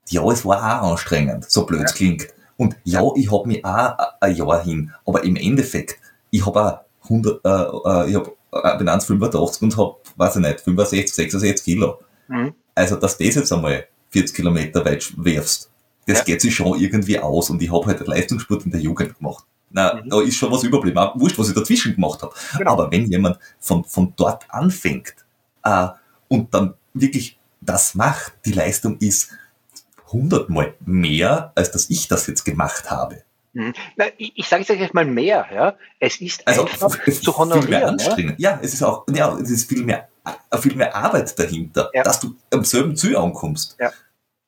ja, 0.08 0.24
es 0.30 0.44
war 0.44 0.82
auch 0.82 0.92
anstrengend, 0.92 1.50
so 1.50 1.66
blöd 1.66 1.82
es 1.84 1.94
klingt. 1.94 2.28
Und 2.56 2.76
ja, 2.84 3.02
ich 3.14 3.30
habe 3.30 3.46
mich 3.46 3.64
auch 3.64 3.96
ein 4.20 4.34
Jahr 4.34 4.64
hin, 4.64 4.92
aber 5.06 5.22
im 5.24 5.36
Endeffekt, 5.36 5.96
ich 6.30 6.44
habe 6.44 6.62
auch 6.62 6.80
100, 7.04 7.44
äh, 7.44 7.48
äh, 7.48 8.10
ich 8.10 8.16
habe 8.16 8.30
äh, 8.30 8.39
bin 8.50 8.88
1,85 8.88 9.62
und 9.62 9.76
habe, 9.76 9.96
weiß 10.16 10.36
ich 10.36 10.42
nicht, 10.42 10.60
65, 10.60 11.14
66 11.14 11.64
Kilo. 11.64 12.00
Mhm. 12.28 12.54
Also, 12.74 12.96
dass 12.96 13.16
du 13.16 13.24
das 13.24 13.34
jetzt 13.34 13.52
einmal 13.52 13.86
40 14.10 14.36
Kilometer 14.36 14.84
weit 14.84 15.12
wirfst, 15.16 15.70
das 16.06 16.18
ja. 16.18 16.24
geht 16.24 16.40
sich 16.40 16.54
schon 16.54 16.78
irgendwie 16.78 17.18
aus 17.18 17.50
und 17.50 17.62
ich 17.62 17.70
habe 17.72 17.86
halt 17.86 18.06
Leistungssport 18.06 18.64
in 18.64 18.72
der 18.72 18.80
Jugend 18.80 19.16
gemacht. 19.16 19.44
Na, 19.70 19.94
mhm. 19.94 20.08
da 20.08 20.20
ist 20.20 20.36
schon 20.36 20.50
was 20.50 20.64
überblieben. 20.64 20.98
Auch 20.98 21.18
wurscht, 21.18 21.38
was 21.38 21.48
ich 21.48 21.54
dazwischen 21.54 21.94
gemacht 21.94 22.22
habe. 22.22 22.34
Genau. 22.58 22.72
Aber 22.72 22.90
wenn 22.90 23.06
jemand 23.10 23.38
von, 23.60 23.84
von 23.84 24.12
dort 24.16 24.44
anfängt 24.48 25.14
äh, 25.62 25.88
und 26.28 26.52
dann 26.52 26.74
wirklich 26.92 27.38
das 27.60 27.94
macht, 27.94 28.32
die 28.44 28.52
Leistung 28.52 28.96
ist 28.98 29.30
hundertmal 30.12 30.74
mehr, 30.84 31.52
als 31.54 31.70
dass 31.70 31.88
ich 31.88 32.08
das 32.08 32.26
jetzt 32.26 32.44
gemacht 32.44 32.90
habe. 32.90 33.22
Mhm. 33.52 33.72
Na, 33.96 34.06
ich, 34.16 34.32
ich 34.36 34.48
sage 34.48 34.62
jetzt 34.74 34.94
mal 34.94 35.04
mehr, 35.04 35.46
ja. 35.52 35.74
Es 35.98 36.20
ist 36.20 36.46
also, 36.46 36.62
einfach 36.62 36.96
zu 37.04 37.36
honorieren. 37.36 37.98
Ja? 37.98 38.34
ja, 38.38 38.60
es 38.62 38.74
ist 38.74 38.82
auch, 38.82 39.04
ja, 39.12 39.36
es 39.38 39.50
ist 39.50 39.68
viel 39.68 39.82
mehr, 39.82 40.08
viel 40.60 40.76
mehr 40.76 40.94
Arbeit 40.94 41.36
dahinter, 41.38 41.90
ja. 41.92 42.02
dass 42.02 42.20
du 42.20 42.34
am 42.52 42.64
selben 42.64 42.96
Ziel 42.96 43.16
ankommst. 43.16 43.76
Ja. 43.80 43.90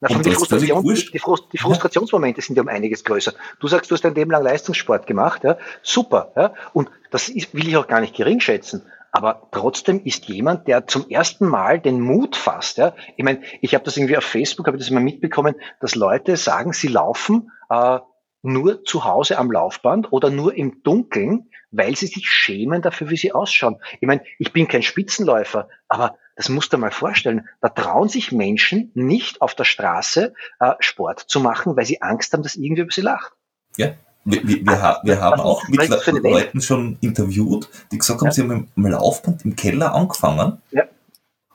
Na, 0.01 0.09
die, 0.09 0.33
Frustration, 0.33 0.83
die, 0.83 1.19
Frust, 1.21 1.53
die, 1.53 1.59
Frustrationsmomente 1.59 2.41
sind 2.41 2.57
ja 2.57 2.62
um 2.62 2.69
einiges 2.69 3.05
größer. 3.05 3.35
Du 3.61 3.69
sagst, 3.69 3.88
du 3.88 3.95
hast 3.95 4.03
dein 4.03 4.17
Leben 4.17 4.33
lang 4.33 4.43
Leistungssport 4.43 5.07
gemacht, 5.07 5.45
ja, 5.45 5.57
super, 5.83 6.33
ja, 6.35 6.55
und 6.73 6.91
das 7.12 7.29
ist, 7.29 7.55
will 7.55 7.69
ich 7.69 7.77
auch 7.77 7.87
gar 7.87 8.01
nicht 8.01 8.17
gering 8.17 8.41
schätzen. 8.41 8.83
Aber 9.12 9.47
trotzdem 9.53 10.03
ist 10.05 10.25
jemand, 10.25 10.67
der 10.67 10.87
zum 10.87 11.09
ersten 11.11 11.47
Mal 11.47 11.79
den 11.79 12.01
Mut 12.01 12.35
fasst. 12.35 12.79
Ja? 12.79 12.95
Ich 13.17 13.23
meine, 13.23 13.43
ich 13.61 13.75
habe 13.75 13.85
das 13.85 13.99
irgendwie 13.99 14.17
auf 14.17 14.25
Facebook, 14.25 14.67
habe 14.67 14.79
ich 14.79 14.83
das 14.83 14.91
immer 14.91 15.01
mitbekommen, 15.01 15.55
dass 15.81 15.95
Leute 15.95 16.38
sagen, 16.38 16.73
sie 16.73 16.88
laufen 16.88 17.53
äh, 17.69 17.99
nur 18.42 18.85
zu 18.85 19.05
Hause 19.05 19.38
am 19.38 19.50
Laufband 19.50 20.12
oder 20.12 20.31
nur 20.31 20.55
im 20.55 20.83
Dunkeln, 20.83 21.48
weil 21.70 21.96
sie 21.96 22.07
sich 22.07 22.28
schämen 22.28 22.83
dafür, 22.83 23.09
wie 23.11 23.16
sie 23.16 23.33
ausschauen. 23.33 23.76
Ich 24.00 24.07
meine, 24.07 24.22
ich 24.38 24.52
bin 24.52 24.68
kein 24.68 24.83
Spitzenläufer, 24.83 25.68
aber 25.88 26.16
das 26.37 26.48
musst 26.48 26.72
du 26.72 26.78
mal 26.78 26.90
vorstellen. 26.90 27.48
Da 27.61 27.68
trauen 27.68 28.09
sich 28.09 28.33
Menschen 28.33 28.90
nicht 28.94 29.40
auf 29.40 29.55
der 29.55 29.64
Straße 29.64 30.35
äh, 30.61 30.72
Sport 30.81 31.20
zu 31.20 31.40
machen, 31.40 31.76
weil 31.76 31.87
sie 31.87 32.02
Angst 32.02 32.33
haben, 32.33 32.42
dass 32.42 32.57
irgendwer 32.57 32.85
über 32.85 32.92
sie 32.92 33.02
lacht. 33.02 33.33
Ja, 33.76 33.94
wir, 34.24 34.46
wir, 34.46 34.64
wir, 34.64 35.00
wir 35.02 35.20
haben 35.20 35.40
auch 35.40 35.66
mit 35.68 35.88
Leuten 35.88 36.61
schon 36.61 36.96
interviewt, 37.00 37.68
die 37.90 37.98
gesagt 37.98 38.20
haben, 38.20 38.28
ja. 38.28 38.33
sie 38.33 38.42
haben 38.42 38.68
im 38.76 38.87
Laufband 38.87 39.44
im 39.44 39.57
Keller 39.57 39.94
angefangen 39.94 40.62
ja. 40.70 40.85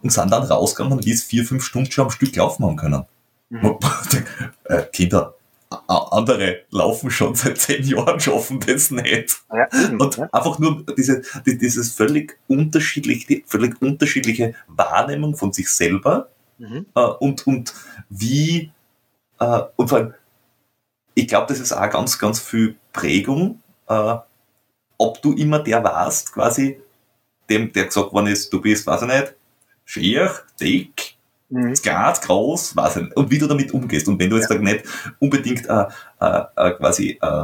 und 0.01 0.11
sind 0.11 0.31
dann 0.31 0.43
rausgegangen, 0.43 1.03
wie 1.05 1.11
es 1.11 1.23
vier, 1.23 1.45
fünf 1.45 1.63
Stunden 1.63 1.91
schon 1.91 2.05
am 2.05 2.11
Stück 2.11 2.35
laufen 2.35 2.65
haben 2.65 2.75
können. 2.75 3.05
Mhm. 3.49 3.77
äh, 4.65 4.83
Kinder, 4.91 5.35
andere 5.69 6.61
laufen 6.71 7.11
schon 7.11 7.35
seit 7.35 7.57
zehn 7.57 7.83
Jahren, 7.83 8.19
schaffen 8.19 8.59
das 8.59 8.91
nicht. 8.91 9.41
Ja, 9.51 9.67
und 9.99 10.17
ja. 10.17 10.29
einfach 10.31 10.59
nur 10.59 10.83
diese, 10.97 11.21
die, 11.45 11.57
dieses 11.57 11.91
völlig 11.91 12.37
unterschiedliche, 12.47 13.43
völlig 13.45 13.81
unterschiedliche 13.81 14.55
Wahrnehmung 14.67 15.35
von 15.35 15.51
sich 15.51 15.69
selber 15.69 16.29
mhm. 16.57 16.85
äh, 16.95 17.01
und, 17.01 17.45
und 17.47 17.73
wie, 18.09 18.71
äh, 19.39 19.61
und 19.75 19.89
vor 19.89 19.97
allem, 19.97 20.13
ich 21.15 21.27
glaube, 21.27 21.47
das 21.49 21.59
ist 21.59 21.73
auch 21.73 21.89
ganz, 21.89 22.17
ganz 22.17 22.39
viel 22.39 22.75
Prägung, 22.93 23.61
äh, 23.87 24.15
ob 24.97 25.21
du 25.21 25.33
immer 25.33 25.59
der 25.59 25.83
warst, 25.83 26.33
quasi, 26.33 26.79
dem, 27.49 27.71
der 27.73 27.85
gesagt 27.85 28.13
worden 28.13 28.27
ist, 28.27 28.51
du 28.51 28.61
bist, 28.61 28.87
weiß 28.87 29.01
ich 29.03 29.07
nicht, 29.07 29.33
schier, 29.85 30.31
dick, 30.59 31.16
Mhm. 31.49 31.73
Ganz 31.81 32.21
groß, 32.21 32.75
was 32.75 32.97
und 32.97 33.31
wie 33.31 33.37
du 33.37 33.47
damit 33.47 33.73
umgehst. 33.73 34.07
Und 34.07 34.19
wenn 34.19 34.29
du 34.29 34.37
jetzt 34.37 34.49
ja. 34.49 34.57
nicht 34.57 34.83
unbedingt 35.19 35.65
äh, 35.65 35.85
äh, 36.19 36.43
äh, 36.55 36.71
quasi 36.73 37.17
äh, 37.21 37.43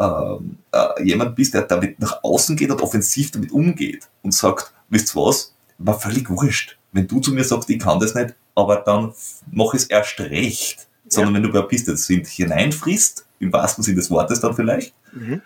ähm, 0.00 0.56
äh, 0.72 1.02
jemand 1.02 1.36
bist, 1.36 1.52
der 1.52 1.62
damit 1.62 2.00
nach 2.00 2.24
außen 2.24 2.56
geht 2.56 2.70
und 2.70 2.80
offensiv 2.80 3.30
damit 3.32 3.52
umgeht 3.52 4.08
und 4.22 4.32
sagt, 4.32 4.72
wisst 4.88 5.14
ihr 5.14 5.20
was, 5.20 5.54
war 5.78 6.00
völlig 6.00 6.30
wurscht. 6.30 6.78
Wenn 6.92 7.06
du 7.06 7.20
zu 7.20 7.32
mir 7.32 7.44
sagst, 7.44 7.68
ich 7.68 7.78
kann 7.78 8.00
das 8.00 8.14
nicht, 8.14 8.34
aber 8.54 8.76
dann 8.76 9.12
mach 9.50 9.74
es 9.74 9.84
erst 9.84 10.18
recht. 10.20 10.88
Sondern 11.06 11.34
ja. 11.34 11.42
wenn 11.42 11.50
du 11.50 11.52
bei 11.52 11.66
Piste 11.66 11.96
sind 11.96 12.26
hineinfrisst, 12.26 13.26
im 13.40 13.52
wahrsten 13.52 13.82
Sinne 13.82 13.96
des 13.96 14.10
Wortes 14.10 14.40
dann 14.40 14.54
vielleicht, 14.54 14.94
mhm. 15.12 15.42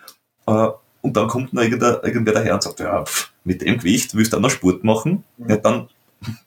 äh, 0.46 0.68
und 1.00 1.16
dann 1.16 1.28
kommt 1.28 1.52
noch 1.52 1.62
irgendwer, 1.62 2.02
irgendwer 2.04 2.34
daher 2.34 2.54
und 2.54 2.62
sagt, 2.62 2.80
ja, 2.80 3.04
pff, 3.04 3.32
mit 3.44 3.60
dem 3.60 3.78
Gewicht 3.78 4.14
willst 4.14 4.32
du 4.32 4.36
auch 4.36 4.40
noch 4.40 4.50
Sport 4.50 4.84
machen, 4.84 5.24
mhm. 5.36 5.50
ja, 5.50 5.56
dann, 5.56 5.88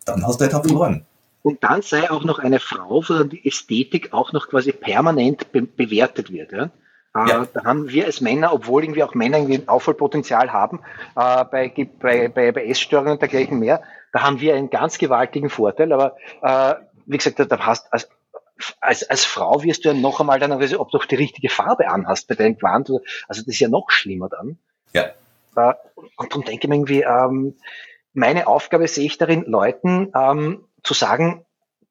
dann 0.05 0.25
hast 0.25 0.39
du 0.39 0.45
halt 0.45 0.51
verloren. 0.51 1.05
Und 1.47 1.63
dann 1.63 1.81
sei 1.81 2.11
auch 2.11 2.25
noch 2.25 2.39
eine 2.39 2.59
Frau, 2.59 3.01
wo 3.07 3.23
die 3.23 3.47
Ästhetik 3.47 4.11
auch 4.11 4.33
noch 4.33 4.49
quasi 4.49 4.73
permanent 4.73 5.53
be 5.53 5.61
bewertet 5.61 6.29
wird. 6.29 6.51
Ja? 6.51 6.71
Äh, 7.15 7.29
ja. 7.29 7.47
Da 7.53 7.63
haben 7.63 7.87
wir 7.87 8.03
als 8.03 8.19
Männer, 8.19 8.51
obwohl 8.51 8.83
irgendwie 8.83 9.01
auch 9.01 9.15
Männer 9.15 9.37
irgendwie 9.37 9.59
ein 9.59 9.69
Aufholpotenzial 9.69 10.51
haben, 10.51 10.81
äh, 11.15 11.45
bei, 11.45 11.71
bei, 12.01 12.27
bei, 12.27 12.51
bei 12.51 12.65
Essstörungen 12.65 13.13
und 13.13 13.21
dergleichen 13.21 13.59
mehr, 13.59 13.81
da 14.11 14.23
haben 14.23 14.41
wir 14.41 14.55
einen 14.55 14.69
ganz 14.69 14.97
gewaltigen 14.97 15.49
Vorteil. 15.49 15.93
Aber 15.93 16.17
äh, 16.41 16.75
wie 17.05 17.15
gesagt, 17.15 17.39
da 17.39 17.59
hast 17.59 17.93
als, 17.93 18.09
als, 18.81 19.09
als 19.09 19.23
Frau 19.23 19.63
wirst 19.63 19.85
du 19.85 19.87
ja 19.87 19.95
noch 19.95 20.19
einmal 20.19 20.41
dann, 20.41 20.51
ob 20.51 20.91
du 20.91 20.97
auch 20.97 21.05
die 21.05 21.15
richtige 21.15 21.47
Farbe 21.47 21.87
anhast 21.87 22.27
bei 22.27 22.35
deinem 22.35 22.57
Gewand. 22.57 22.89
Also 23.29 23.41
das 23.41 23.47
ist 23.47 23.59
ja 23.61 23.69
noch 23.69 23.89
schlimmer 23.89 24.27
dann. 24.27 24.57
Ja. 24.91 25.13
Äh, 25.55 25.75
und 26.17 26.29
darum 26.29 26.43
denke 26.43 26.65
ich 26.65 26.67
mir 26.67 26.75
irgendwie, 26.75 27.03
ähm, 27.03 27.55
meine 28.13 28.47
Aufgabe 28.47 28.85
sehe 28.89 29.05
ich 29.05 29.17
darin, 29.17 29.45
Leuten 29.45 30.11
ähm, 30.13 30.66
zu 30.83 30.93
sagen, 30.93 31.45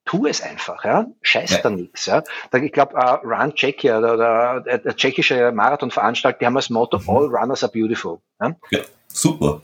tu 0.05 0.27
es 0.27 0.40
einfach, 0.40 0.85
ja, 0.85 1.07
scheiß 1.22 1.51
ja. 1.51 1.59
da 1.62 1.70
nichts, 1.70 2.07
ja. 2.07 2.22
Ich 2.53 2.72
glaube, 2.72 2.94
uh, 2.94 3.27
Run 3.27 3.55
Czechia, 3.55 4.01
der, 4.01 4.61
der, 4.61 4.79
der 4.79 4.96
tschechische 4.96 5.53
Marathonveranstalter, 5.53 6.38
die 6.38 6.46
haben 6.46 6.57
als 6.57 6.70
Motto 6.70 6.99
mhm. 6.99 7.11
All 7.11 7.27
Runners 7.27 7.64
are 7.64 7.72
beautiful. 7.72 8.20
Ja, 8.40 8.57
ja 8.70 8.81
super. 9.09 9.61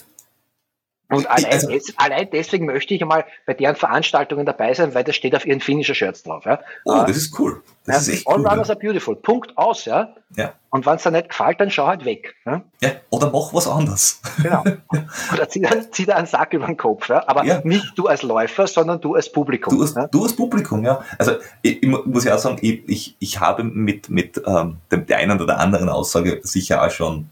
Und 1.09 1.27
allein, 1.29 1.53
also, 1.53 1.69
des, 1.69 1.93
allein, 1.97 2.29
deswegen 2.33 2.65
möchte 2.65 2.95
ich 2.95 3.03
einmal 3.03 3.27
bei 3.45 3.53
deren 3.53 3.77
Veranstaltungen 3.77 4.47
dabei 4.47 4.73
sein, 4.73 4.95
weil 4.95 5.05
das 5.05 5.15
steht 5.15 5.37
auf 5.37 5.45
ihren 5.45 5.61
finnischer 5.61 5.95
Shirts 5.95 6.23
drauf. 6.23 6.47
Ja. 6.47 6.61
Oh, 6.87 7.05
das 7.07 7.19
ist 7.19 7.39
cool. 7.39 7.63
Das 7.85 8.07
ja, 8.07 8.13
ist 8.13 8.19
echt 8.21 8.29
All 8.29 8.39
cool, 8.39 8.47
runners 8.47 8.69
ja. 8.69 8.75
are 8.75 8.81
beautiful. 8.81 9.17
Punkt 9.17 9.59
aus, 9.59 9.85
ja. 9.85 10.15
ja. 10.37 10.55
Und 10.71 10.87
wenn 10.87 10.95
es 10.95 11.03
dir 11.03 11.11
nicht 11.11 11.29
gefällt, 11.29 11.61
dann 11.61 11.71
schau 11.71 11.87
halt 11.87 12.07
weg. 12.07 12.35
Ja, 12.47 12.63
ja 12.81 12.93
oder 13.11 13.31
mach 13.31 13.53
was 13.53 13.69
anderes. 13.69 14.23
Genau. 14.43 14.65
Oder 15.33 15.49
zieh, 15.49 15.67
zieh 15.91 16.07
dir 16.07 16.17
einen 16.17 16.27
Sack 16.27 16.55
über 16.55 16.65
den 16.65 16.79
Kopf. 16.79 17.11
Ja. 17.11 17.29
Aber 17.29 17.45
nicht 17.65 17.93
du 17.97 18.07
als 18.07 18.23
Läufer, 18.23 18.67
sondern 18.67 19.01
du 19.01 19.15
als 19.15 19.31
Publikum. 19.31 19.77
Du 19.77 19.83
als, 19.83 19.95
du 20.11 20.23
als 20.23 20.35
Publikum, 20.35 20.83
ja. 20.83 21.05
Also 21.19 21.33
ich, 21.61 21.83
ich 21.83 21.89
muss 21.89 22.25
ja 22.25 22.37
auch 22.37 22.39
sagen, 22.39 22.57
ich, 22.63 22.89
ich, 22.89 23.17
ich 23.19 23.41
habe 23.41 23.65
mit, 23.65 24.09
mit 24.09 24.41
ähm, 24.47 24.79
dem, 24.91 25.05
der 25.05 25.19
einen 25.19 25.41
oder 25.41 25.59
anderen 25.59 25.91
Aussage 25.91 26.41
sicher 26.43 26.83
auch 26.83 26.91
schon 26.91 27.29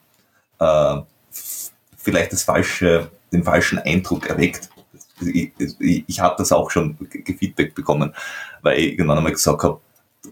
äh, 0.58 0.98
vielleicht 1.96 2.32
das 2.32 2.42
falsche 2.42 3.10
den 3.32 3.44
falschen 3.44 3.78
Eindruck 3.78 4.28
erweckt. 4.28 4.70
Ich, 5.20 5.52
ich, 5.58 6.04
ich 6.06 6.20
habe 6.20 6.34
das 6.38 6.52
auch 6.52 6.70
schon 6.70 6.96
Feedback 7.38 7.74
bekommen, 7.74 8.14
weil 8.62 8.78
ich 8.78 8.92
irgendwann 8.92 9.18
einmal 9.18 9.32
gesagt 9.32 9.62
habe, 9.62 9.80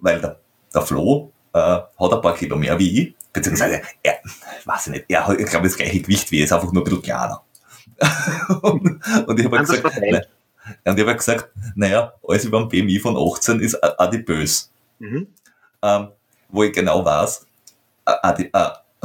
weil 0.00 0.20
der, 0.20 0.38
der 0.74 0.82
Flo 0.82 1.32
äh, 1.52 1.58
hat 1.58 2.12
ein 2.12 2.20
paar 2.20 2.34
Kilo 2.34 2.56
mehr 2.56 2.78
wie 2.78 3.02
ich, 3.02 3.14
beziehungsweise 3.32 3.82
er, 4.02 4.18
weiß 4.64 4.86
ich 4.86 4.92
nicht, 4.94 5.04
er 5.08 5.26
hat, 5.26 5.38
ich 5.38 5.46
glaube, 5.46 5.68
das 5.68 5.76
gleiche 5.76 6.00
Gewicht 6.00 6.30
wie 6.30 6.38
ich, 6.38 6.44
ist 6.44 6.52
einfach 6.52 6.72
nur 6.72 6.82
ein 6.82 6.84
bisschen 6.84 7.02
kleiner. 7.02 7.42
und, 8.62 9.00
und 9.26 9.38
ich 9.38 9.44
habe 9.44 9.58
halt 9.58 9.68
gesagt, 9.68 10.00
ne, 10.00 10.26
und 10.84 10.98
ich 10.98 11.06
habe 11.06 11.16
gesagt, 11.16 11.50
naja, 11.74 12.12
alles 12.26 12.44
über 12.44 12.60
ein 12.60 12.68
BMI 12.68 12.98
von 12.98 13.16
18 13.16 13.60
ist 13.60 13.74
adipös. 13.82 14.70
Mhm. 14.98 15.28
Ähm, 15.82 16.08
wo 16.48 16.62
ich 16.62 16.72
genau 16.72 17.04
weiß, 17.04 17.46
ein 18.04 18.48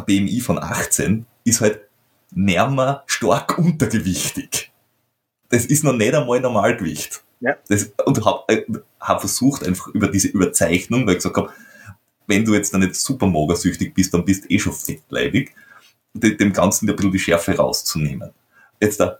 BMI 0.05 0.39
von 0.39 0.61
18 0.61 1.25
ist 1.43 1.61
halt 1.61 1.81
nimmer 2.35 3.03
stark 3.05 3.57
untergewichtig. 3.57 4.71
Das 5.49 5.65
ist 5.65 5.83
noch 5.83 5.93
nicht 5.93 6.13
einmal 6.13 6.39
Normalgewicht. 6.39 7.23
Ja. 7.39 7.55
Das, 7.67 7.91
und 8.05 8.25
habe 8.25 8.53
äh, 8.53 8.63
hab 8.99 9.19
versucht, 9.19 9.67
einfach 9.67 9.87
über 9.89 10.07
diese 10.07 10.29
Überzeichnung, 10.29 11.05
weil 11.05 11.13
ich 11.13 11.19
gesagt 11.19 11.37
habe, 11.37 11.51
wenn 12.27 12.45
du 12.45 12.53
jetzt 12.53 12.73
dann 12.73 12.81
nicht 12.81 12.95
super 12.95 13.27
magersüchtig 13.27 13.93
bist, 13.93 14.13
dann 14.13 14.25
bist 14.25 14.45
du 14.45 14.49
eh 14.49 14.59
schon 14.59 14.73
fettleibig, 14.73 15.53
dem 16.13 16.53
Ganzen 16.53 16.89
ein 16.89 16.95
bisschen 16.95 17.11
die 17.11 17.19
Schärfe 17.19 17.55
rauszunehmen. 17.57 18.31
Jetzt 18.79 18.99
da 18.99 19.19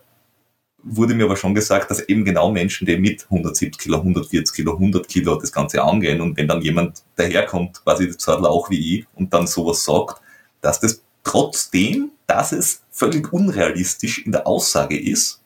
wurde 0.84 1.16
mir 1.16 1.26
aber 1.26 1.38
schon 1.38 1.56
gesagt, 1.56 1.90
dass 1.90 2.02
eben 2.02 2.26
genau 2.26 2.52
Menschen, 2.52 2.86
die 2.86 2.98
mit 2.98 3.24
170 3.26 3.82
Kilo, 3.82 3.98
140 3.98 4.56
Kilo, 4.56 4.74
100 4.74 5.08
Kilo 5.08 5.36
das 5.36 5.52
Ganze 5.52 5.82
angehen 5.82 6.22
und 6.22 6.38
wenn 6.38 6.48
dann 6.48 6.62
jemand 6.62 7.04
daherkommt, 7.16 7.84
quasi 7.84 8.14
so 8.18 8.32
auch 8.34 8.70
wie 8.70 9.00
ich 9.00 9.08
und 9.16 9.34
dann 9.34 9.48
sowas 9.48 9.84
sagt, 9.84 10.22
dass 10.62 10.80
das 10.80 11.02
trotzdem, 11.24 12.12
dass 12.28 12.52
es 12.52 12.83
völlig 12.94 13.34
unrealistisch 13.34 14.20
in 14.20 14.32
der 14.32 14.48
Aussage 14.48 14.98
ist, 14.98 15.42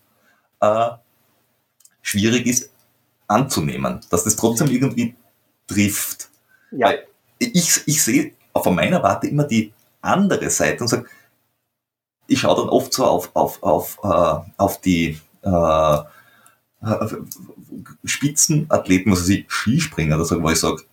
äh, 0.60 0.90
schwierig 2.02 2.46
ist 2.46 2.70
anzunehmen, 3.28 4.02
dass 4.10 4.26
das 4.26 4.36
trotzdem 4.36 4.70
irgendwie 4.70 5.16
trifft. 5.66 6.30
Ja. 6.72 6.88
Weil 6.88 7.08
ich, 7.40 7.82
ich 7.86 8.04
sehe 8.04 8.34
von 8.54 8.76
meiner 8.76 9.02
Warte 9.02 9.28
immer 9.28 9.46
die 9.46 9.74
andere 10.02 10.50
Seite 10.50 10.84
und 10.84 10.88
sage, 10.88 11.06
ich 12.28 12.40
schaue 12.40 12.58
dann 12.58 12.70
oft 12.70 12.94
so 12.94 13.06
auf, 13.06 13.32
auf, 13.34 13.64
auf, 13.64 13.98
äh, 14.04 14.52
auf 14.58 14.82
die 14.82 15.20
äh, 15.44 15.98
Spitzenathleten, 18.04 19.12
also 19.12 19.24
sie 19.24 19.46
Skispringer 19.48 20.24
so, 20.26 20.42
wo 20.42 20.50
ich 20.50 20.60
sage, 20.60 20.84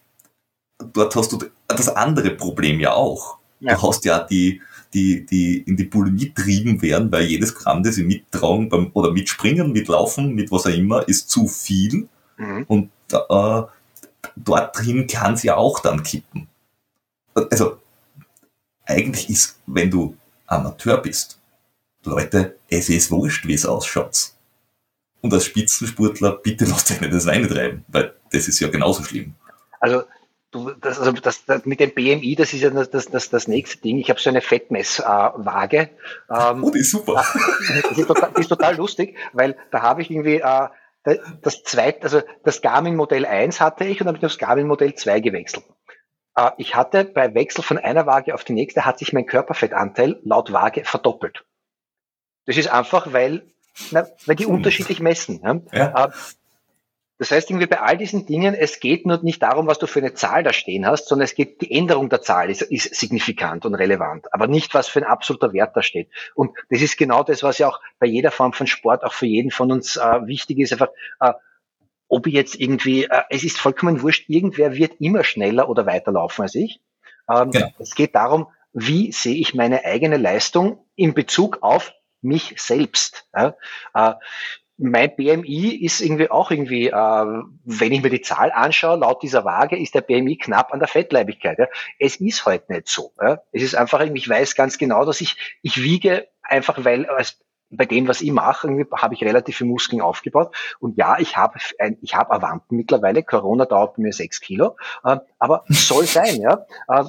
dort 0.92 1.16
hast 1.16 1.32
du 1.32 1.38
das 1.66 1.88
andere 1.88 2.30
Problem 2.30 2.80
ja 2.80 2.92
auch. 2.92 3.38
Ja. 3.60 3.74
Du 3.74 3.82
hast 3.82 4.04
ja 4.04 4.20
die, 4.20 4.60
die, 4.94 5.26
die 5.26 5.58
in 5.58 5.76
die 5.76 5.84
Bulimie 5.84 6.32
trieben 6.32 6.80
werden, 6.80 7.10
weil 7.10 7.24
jedes 7.24 7.54
Gramm, 7.54 7.82
das 7.82 7.96
sie 7.96 8.04
mittragen 8.04 8.68
beim, 8.68 8.90
oder 8.94 9.10
mitspringen, 9.10 9.72
mitlaufen, 9.72 10.34
mit 10.34 10.50
was 10.50 10.66
auch 10.66 10.70
immer, 10.70 11.06
ist 11.08 11.28
zu 11.28 11.48
viel. 11.48 12.08
Mhm. 12.36 12.64
Und 12.68 12.90
äh, 13.12 13.62
dort 14.36 14.78
drin 14.78 15.06
kann 15.06 15.36
ja 15.42 15.56
auch 15.56 15.80
dann 15.80 16.02
kippen. 16.02 16.46
Also, 17.34 17.78
eigentlich 18.86 19.28
ist, 19.28 19.58
wenn 19.66 19.90
du 19.90 20.16
Amateur 20.46 20.98
bist, 20.98 21.38
Leute, 22.04 22.56
es 22.68 22.88
ist 22.88 23.10
wurscht, 23.10 23.46
wie 23.46 23.54
es 23.54 23.66
ausschaut. 23.66 24.30
Und 25.20 25.32
als 25.32 25.46
Spitzensportler, 25.46 26.32
bitte 26.32 26.66
lasst 26.66 26.90
euch 26.90 27.00
nicht 27.00 27.12
das 27.12 27.26
Weine 27.26 27.48
treiben, 27.48 27.84
weil 27.88 28.14
das 28.30 28.46
ist 28.46 28.60
ja 28.60 28.68
genauso 28.68 29.02
schlimm. 29.02 29.34
Also, 29.80 30.04
du, 30.54 30.70
das, 30.70 30.98
also 30.98 31.12
das, 31.12 31.44
das, 31.44 31.66
mit 31.66 31.80
dem 31.80 31.92
BMI, 31.92 32.36
das 32.36 32.52
ist 32.52 32.62
ja 32.62 32.70
das, 32.70 32.90
das, 32.90 33.06
das, 33.06 33.30
das 33.30 33.48
nächste 33.48 33.78
Ding. 33.78 33.98
Ich 33.98 34.08
habe 34.08 34.20
so 34.20 34.30
eine 34.30 34.40
Fettmesswaage. 34.40 35.90
Ähm, 36.30 36.64
oh, 36.64 36.70
die 36.70 36.78
ist 36.78 36.92
super. 36.92 37.24
Die 37.90 38.00
ist 38.00 38.06
total, 38.06 38.32
die 38.36 38.40
ist 38.40 38.48
total 38.48 38.76
lustig, 38.76 39.16
weil 39.32 39.56
da 39.70 39.82
habe 39.82 40.02
ich 40.02 40.10
irgendwie 40.10 40.36
äh, 40.36 40.68
das 41.42 41.62
zweite, 41.64 42.04
also 42.04 42.22
das 42.44 42.62
Garmin 42.62 42.96
Modell 42.96 43.26
1 43.26 43.60
hatte 43.60 43.84
ich 43.84 44.00
und 44.00 44.06
dann 44.06 44.14
habe 44.14 44.18
ich 44.18 44.26
aufs 44.26 44.38
Garmin 44.38 44.66
Modell 44.66 44.94
2 44.94 45.20
gewechselt. 45.20 45.64
Äh, 46.36 46.50
ich 46.58 46.74
hatte 46.74 47.04
bei 47.04 47.34
Wechsel 47.34 47.62
von 47.62 47.78
einer 47.78 48.06
Waage 48.06 48.34
auf 48.34 48.44
die 48.44 48.54
nächste 48.54 48.84
hat 48.84 48.98
sich 48.98 49.12
mein 49.12 49.26
Körperfettanteil 49.26 50.20
laut 50.22 50.52
Waage 50.52 50.84
verdoppelt. 50.84 51.44
Das 52.46 52.56
ist 52.56 52.68
einfach, 52.68 53.12
weil 53.12 53.42
na, 53.90 54.06
weil 54.26 54.36
die 54.36 54.46
unterschiedlich 54.46 55.00
messen. 55.00 55.40
Ja? 55.42 55.60
ja. 55.72 56.12
Das 57.18 57.30
heißt 57.30 57.50
irgendwie 57.50 57.66
bei 57.66 57.80
all 57.80 57.96
diesen 57.96 58.26
Dingen, 58.26 58.54
es 58.54 58.80
geht 58.80 59.06
nur 59.06 59.22
nicht 59.22 59.42
darum, 59.42 59.68
was 59.68 59.78
du 59.78 59.86
für 59.86 60.00
eine 60.00 60.14
Zahl 60.14 60.42
da 60.42 60.52
stehen 60.52 60.84
hast, 60.84 61.06
sondern 61.06 61.24
es 61.24 61.34
geht, 61.34 61.60
die 61.60 61.70
Änderung 61.70 62.08
der 62.08 62.22
Zahl 62.22 62.50
ist, 62.50 62.62
ist 62.62 62.94
signifikant 62.94 63.64
und 63.64 63.74
relevant, 63.74 64.32
aber 64.32 64.48
nicht, 64.48 64.74
was 64.74 64.88
für 64.88 65.00
ein 65.00 65.06
absoluter 65.06 65.52
Wert 65.52 65.76
da 65.76 65.82
steht. 65.82 66.10
Und 66.34 66.56
das 66.70 66.82
ist 66.82 66.96
genau 66.96 67.22
das, 67.22 67.44
was 67.44 67.58
ja 67.58 67.68
auch 67.68 67.80
bei 68.00 68.06
jeder 68.06 68.32
Form 68.32 68.52
von 68.52 68.66
Sport, 68.66 69.04
auch 69.04 69.12
für 69.12 69.26
jeden 69.26 69.52
von 69.52 69.70
uns 69.70 69.96
äh, 69.96 70.26
wichtig 70.26 70.58
ist, 70.58 70.72
einfach, 70.72 70.88
äh, 71.20 71.32
ob 72.08 72.26
ich 72.26 72.34
jetzt 72.34 72.56
irgendwie, 72.56 73.04
äh, 73.04 73.22
es 73.30 73.44
ist 73.44 73.58
vollkommen 73.58 74.02
wurscht, 74.02 74.28
irgendwer 74.28 74.74
wird 74.74 75.00
immer 75.00 75.22
schneller 75.22 75.68
oder 75.68 75.86
weiterlaufen 75.86 76.42
als 76.42 76.56
ich. 76.56 76.80
Ähm, 77.32 77.52
genau. 77.52 77.68
Es 77.78 77.94
geht 77.94 78.14
darum, 78.16 78.48
wie 78.72 79.12
sehe 79.12 79.36
ich 79.36 79.54
meine 79.54 79.84
eigene 79.84 80.16
Leistung 80.16 80.84
in 80.96 81.14
Bezug 81.14 81.58
auf 81.62 81.92
mich 82.22 82.54
selbst. 82.56 83.28
Ja? 83.34 83.56
Äh, 83.94 84.14
mein 84.76 85.14
BMI 85.14 85.76
ist 85.84 86.00
irgendwie 86.00 86.30
auch 86.30 86.50
irgendwie, 86.50 86.88
äh, 86.88 87.42
wenn 87.64 87.92
ich 87.92 88.02
mir 88.02 88.10
die 88.10 88.22
Zahl 88.22 88.50
anschaue, 88.50 88.98
laut 88.98 89.22
dieser 89.22 89.44
Waage 89.44 89.78
ist 89.78 89.94
der 89.94 90.00
BMI 90.00 90.36
knapp 90.36 90.72
an 90.72 90.80
der 90.80 90.88
Fettleibigkeit. 90.88 91.58
Ja? 91.58 91.68
Es 91.98 92.16
ist 92.16 92.44
halt 92.44 92.68
nicht 92.70 92.88
so. 92.88 93.12
Ja? 93.20 93.40
Es 93.52 93.62
ist 93.62 93.76
einfach 93.76 94.00
irgendwie, 94.00 94.20
ich 94.20 94.28
weiß 94.28 94.56
ganz 94.56 94.78
genau, 94.78 95.04
dass 95.04 95.20
ich, 95.20 95.36
ich 95.62 95.82
wiege 95.82 96.28
einfach, 96.42 96.84
weil 96.84 97.06
als 97.06 97.38
bei 97.70 97.86
dem, 97.86 98.08
was 98.08 98.20
ich 98.20 98.32
mache, 98.32 98.68
habe 98.92 99.14
ich 99.14 99.22
relativ 99.22 99.58
viele 99.58 99.70
Muskeln 99.70 100.02
aufgebaut. 100.02 100.54
Und 100.80 100.96
ja, 100.96 101.18
ich 101.18 101.36
habe 101.36 101.58
ein, 101.78 101.98
ich 102.02 102.14
habe 102.14 102.32
Avanten 102.32 102.76
mittlerweile. 102.76 103.22
Corona 103.22 103.66
dauert 103.66 103.96
bei 103.96 104.02
mir 104.02 104.12
sechs 104.12 104.40
Kilo, 104.40 104.76
äh, 105.04 105.18
aber 105.38 105.64
soll 105.68 106.04
sein, 106.04 106.40
ja. 106.40 106.66
Äh, 106.88 107.04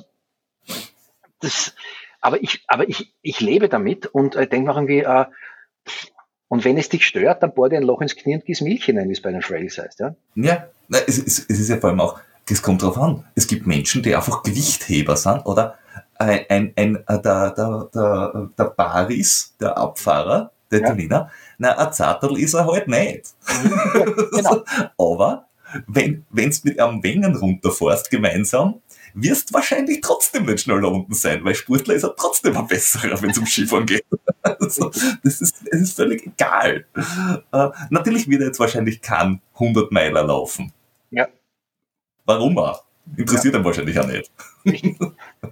das, 1.40 1.76
aber 2.22 2.42
ich, 2.42 2.64
aber 2.68 2.88
ich, 2.90 3.14
ich 3.22 3.40
lebe 3.42 3.70
damit 3.70 4.08
und 4.08 4.36
äh, 4.36 4.48
denke 4.48 4.68
mir 4.68 4.76
irgendwie, 4.76 5.02
äh, 5.02 5.26
und 6.48 6.64
wenn 6.64 6.78
es 6.78 6.90
dich 6.90 7.06
stört, 7.06 7.44
dann 7.44 7.54
bohr 7.54 7.70
dir 7.70 7.78
ein 7.78 7.84
Loch 7.84 8.02
ins 8.02 8.16
Knie 8.16 8.36
und 8.36 8.46
gieß 8.46 8.62
Milch 8.62 8.86
hinein, 8.86 9.10
wie 9.10 9.14
es 9.14 9.22
bei 9.22 9.32
den 9.32 9.42
Frails 9.42 9.78
heißt. 9.78 10.00
Ja, 10.00 10.16
ja 10.36 10.68
es, 11.08 11.18
es, 11.18 11.40
es 11.40 11.60
ist 11.60 11.70
ja 11.70 11.78
vor 11.78 11.90
allem 11.90 12.00
auch, 12.00 12.20
das 12.48 12.62
kommt 12.62 12.84
drauf 12.84 12.98
an. 12.98 13.24
Es 13.34 13.48
gibt 13.48 13.66
Menschen, 13.66 14.04
die 14.04 14.16
einfach 14.16 14.44
Gewichtheber 14.44 15.18
sind, 15.18 15.46
oder? 15.46 15.78
Ein, 16.18 16.46
ein, 16.50 16.74
ein 16.76 16.96
äh, 17.08 17.22
der, 17.22 17.52
der, 17.52 17.90
der, 17.94 18.50
der 18.58 18.66
Baris, 18.66 19.56
der 19.60 19.78
Abfahrer, 19.78 20.52
der 20.72 20.80
ja. 20.80 20.86
Italiener, 20.88 21.32
na, 21.58 21.78
ein 21.78 21.92
Zartel 21.92 22.38
ist 22.38 22.54
er 22.54 22.68
halt 22.68 22.88
nicht. 22.88 23.34
Ja, 23.64 24.06
genau. 24.32 24.64
Aber 24.98 25.48
wenn 25.88 26.26
du 26.32 26.52
mit 26.64 26.80
einem 26.80 27.04
Wengen 27.04 27.36
runterfährst 27.36 28.12
gemeinsam, 28.12 28.82
wirst 29.14 29.54
wahrscheinlich 29.54 30.02
trotzdem 30.02 30.46
nicht 30.46 30.62
schneller 30.62 30.92
unten 30.92 31.14
sein, 31.14 31.44
weil 31.44 31.56
Sportler 31.56 31.96
ist 31.96 32.04
er 32.04 32.16
trotzdem 32.16 32.56
ein 32.56 32.68
besserer, 32.68 33.22
wenn 33.22 33.32
es 33.32 33.38
um 33.38 33.46
Skifahren 33.46 33.86
geht. 33.86 34.06
Also, 34.60 34.90
das 35.24 35.42
ist, 35.42 35.56
es 35.72 35.82
ist 35.82 35.96
völlig 35.96 36.26
egal. 36.26 36.86
Äh, 37.52 37.70
natürlich 37.90 38.30
wird 38.30 38.42
er 38.42 38.48
jetzt 38.48 38.60
wahrscheinlich 38.60 39.02
kein 39.02 39.42
100 39.56 39.92
Meiler 39.92 40.24
laufen. 40.24 40.72
Ja. 41.12 41.28
Warum 42.26 42.58
auch? 42.58 42.84
Interessiert 43.18 43.54
ja. 43.54 43.60
ihn 43.60 43.66
wahrscheinlich 43.66 44.00
auch 44.00 44.08
nicht. 44.08 44.32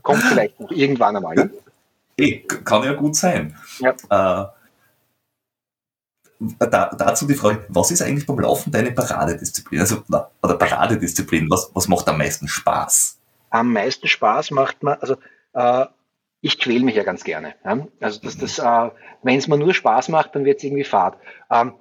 Kommt 0.01 0.23
vielleicht 0.23 0.60
noch 0.60 0.71
irgendwann 0.71 1.15
einmal. 1.15 1.36
Ne? 1.36 1.51
Eh, 2.17 2.39
kann 2.39 2.84
ja 2.84 2.93
gut 2.93 3.15
sein. 3.15 3.56
Ja. 3.79 3.91
Äh, 3.91 4.47
da, 6.60 6.95
dazu 6.97 7.25
die 7.25 7.36
Frage, 7.36 7.65
was 7.69 7.91
ist 7.91 8.01
eigentlich 8.01 8.25
beim 8.25 8.39
Laufen 8.39 8.71
deine 8.71 8.91
Paradedisziplin? 8.91 9.79
Also, 9.79 10.03
oder 10.08 10.56
Paradedisziplin, 10.56 11.49
was, 11.49 11.71
was 11.73 11.88
macht 11.88 12.08
am 12.10 12.17
meisten 12.17 12.47
Spaß? 12.47 13.17
am 13.53 13.71
meisten 13.71 14.08
Spaß 14.08 14.51
macht 14.51 14.82
man, 14.82 14.97
also 14.99 15.15
äh, 15.53 15.86
ich 16.43 16.60
quäle 16.60 16.84
mich 16.84 16.95
ja 16.95 17.03
ganz 17.03 17.23
gerne. 17.23 17.56
Ja? 17.63 17.88
Also 18.01 18.19
das, 18.21 18.38
das, 18.38 18.60
äh, 18.60 18.91
wenn 19.23 19.38
es 19.38 19.47
mir 19.47 19.58
nur 19.58 19.73
Spaß 19.73 20.10
macht, 20.10 20.36
dann 20.36 20.43
wird 20.43 20.58
es 20.58 20.63
irgendwie 20.65 20.84
fad. 20.84 21.17
Ähm, 21.49 21.73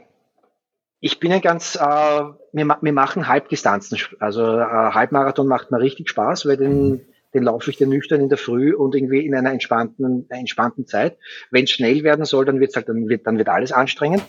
ich 1.01 1.19
bin 1.19 1.33
ja 1.33 1.41
ganz, 1.41 1.75
äh, 1.75 1.81
wir, 1.81 2.79
wir 2.81 2.93
machen 2.93 3.27
Halbdistanzen, 3.27 3.99
also 4.21 4.61
äh, 4.61 4.65
Halbmarathon 4.65 5.49
macht 5.49 5.73
mir 5.73 5.81
richtig 5.81 6.09
Spaß, 6.09 6.47
weil 6.47 6.57
den, 6.57 7.05
den 7.35 7.43
laufe 7.43 7.71
ich 7.71 7.77
dann 7.77 7.89
nüchtern 7.89 8.21
in 8.21 8.29
der 8.29 8.39
Früh 8.39 8.73
und 8.73 8.95
irgendwie 8.95 9.27
in 9.27 9.35
einer 9.35 9.51
entspannten, 9.51 10.31
entspannten 10.31 10.87
Zeit. 10.87 11.19
Wenn 11.51 11.65
es 11.65 11.73
schnell 11.73 12.05
werden 12.05 12.25
soll, 12.25 12.45
dann 12.45 12.61
wird's 12.61 12.77
halt, 12.77 12.89
dann 12.89 13.09
wird, 13.09 13.27
dann 13.27 13.39
wird 13.39 13.49
alles 13.49 13.73
anstrengend. 13.73 14.23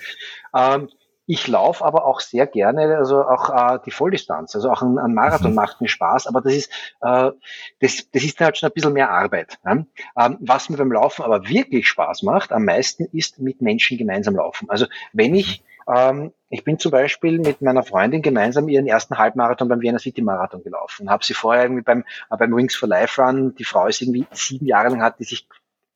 Ähm, 0.56 0.90
ich 1.26 1.48
laufe 1.48 1.86
aber 1.86 2.06
auch 2.06 2.20
sehr 2.20 2.48
gerne, 2.48 2.98
also 2.98 3.24
auch 3.24 3.50
äh, 3.50 3.80
die 3.86 3.92
Volldistanz, 3.92 4.56
also 4.56 4.70
auch 4.70 4.82
ein, 4.82 4.98
ein 4.98 5.14
Marathon 5.14 5.52
mhm. 5.52 5.56
macht 5.56 5.80
mir 5.80 5.88
Spaß, 5.88 6.28
aber 6.28 6.42
das 6.42 6.54
ist, 6.54 6.72
äh, 7.02 7.32
das, 7.80 8.10
das 8.12 8.24
ist 8.24 8.40
dann 8.40 8.46
halt 8.46 8.58
schon 8.58 8.70
ein 8.70 8.74
bisschen 8.74 8.94
mehr 8.94 9.10
Arbeit. 9.10 9.58
Ne? 9.64 9.88
Ähm, 10.20 10.38
was 10.42 10.70
mir 10.70 10.78
beim 10.78 10.92
Laufen 10.92 11.24
aber 11.24 11.48
wirklich 11.48 11.88
Spaß 11.88 12.24
macht, 12.24 12.52
am 12.52 12.66
meisten 12.66 13.06
ist 13.14 13.40
mit 13.40 13.62
Menschen 13.62 13.98
gemeinsam 13.98 14.36
laufen. 14.36 14.70
Also 14.70 14.86
wenn 15.14 15.34
ich, 15.34 15.64
ähm, 15.94 16.34
ich 16.50 16.64
bin 16.66 16.78
zum 16.78 16.92
Beispiel 16.92 17.40
mit 17.40 17.62
meiner 17.62 17.84
Freundin 17.84 18.22
gemeinsam 18.22 18.68
ihren 18.68 18.88
ersten 18.88 19.18
Halbmarathon 19.18 19.70
beim 19.70 19.82
Vienna 19.82 20.00
City 20.00 20.22
Marathon 20.22 20.64
gelaufen, 20.64 21.10
habe 21.10 21.24
sie 21.24 21.34
vorher 21.34 21.64
irgendwie 21.64 21.84
beim, 21.84 22.04
äh, 22.32 22.38
beim 22.38 22.54
Wings 22.54 22.76
for 22.76 22.90
Life 22.90 23.22
Run, 23.22 23.56
die 23.56 23.64
Frau 23.64 23.88
ist 23.88 24.02
irgendwie 24.02 24.28
sieben 24.32 24.66
Jahre 24.66 24.90
lang 24.90 25.02
hat 25.02 25.20
die 25.20 25.24
sich 25.24 25.48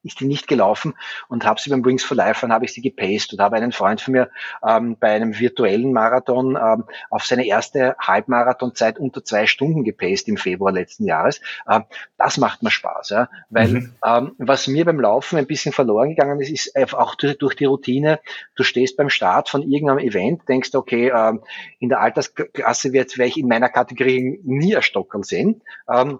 ist 0.07 0.19
die 0.19 0.25
nicht 0.25 0.47
gelaufen 0.47 0.95
und 1.27 1.45
habe 1.45 1.59
sie 1.59 1.69
beim 1.69 1.85
Wings 1.85 2.03
for 2.03 2.17
Life 2.17 2.45
Run 2.45 2.53
habe 2.53 2.65
ich 2.65 2.73
sie 2.73 2.81
gepaced 2.81 3.33
und 3.33 3.39
habe 3.39 3.57
einen 3.57 3.71
Freund 3.71 4.01
von 4.01 4.13
mir 4.13 4.29
ähm, 4.67 4.97
bei 4.99 5.11
einem 5.11 5.37
virtuellen 5.39 5.93
Marathon 5.93 6.55
ähm, 6.55 6.85
auf 7.09 7.25
seine 7.25 7.45
erste 7.45 7.95
Halbmarathonzeit 7.99 8.99
unter 8.99 9.23
zwei 9.23 9.45
Stunden 9.45 9.83
gepaced 9.83 10.27
im 10.27 10.37
Februar 10.37 10.71
letzten 10.71 11.05
Jahres. 11.05 11.41
Ähm, 11.69 11.83
das 12.17 12.37
macht 12.37 12.63
mir 12.63 12.71
Spaß, 12.71 13.09
ja, 13.09 13.29
weil 13.49 13.67
mhm. 13.67 13.93
ähm, 14.05 14.35
was 14.37 14.67
mir 14.67 14.85
beim 14.85 14.99
Laufen 14.99 15.37
ein 15.37 15.47
bisschen 15.47 15.73
verloren 15.73 16.09
gegangen 16.09 16.39
ist, 16.41 16.49
ist 16.49 16.93
auch 16.93 17.15
durch, 17.15 17.37
durch 17.37 17.55
die 17.55 17.65
Routine. 17.65 18.19
Du 18.55 18.63
stehst 18.63 18.97
beim 18.97 19.09
Start 19.09 19.49
von 19.49 19.61
irgendeinem 19.61 19.99
Event, 19.99 20.47
denkst 20.47 20.73
okay, 20.75 21.11
ähm, 21.15 21.41
in 21.79 21.89
der 21.89 22.01
Altersklasse 22.01 22.93
werde 22.93 23.25
ich 23.25 23.37
in 23.37 23.47
meiner 23.47 23.69
Kategorie 23.69 24.39
nie 24.43 24.75
ein 24.75 24.81
Stockerl 24.81 25.23
sehen. 25.23 25.61
Ähm, 25.89 26.19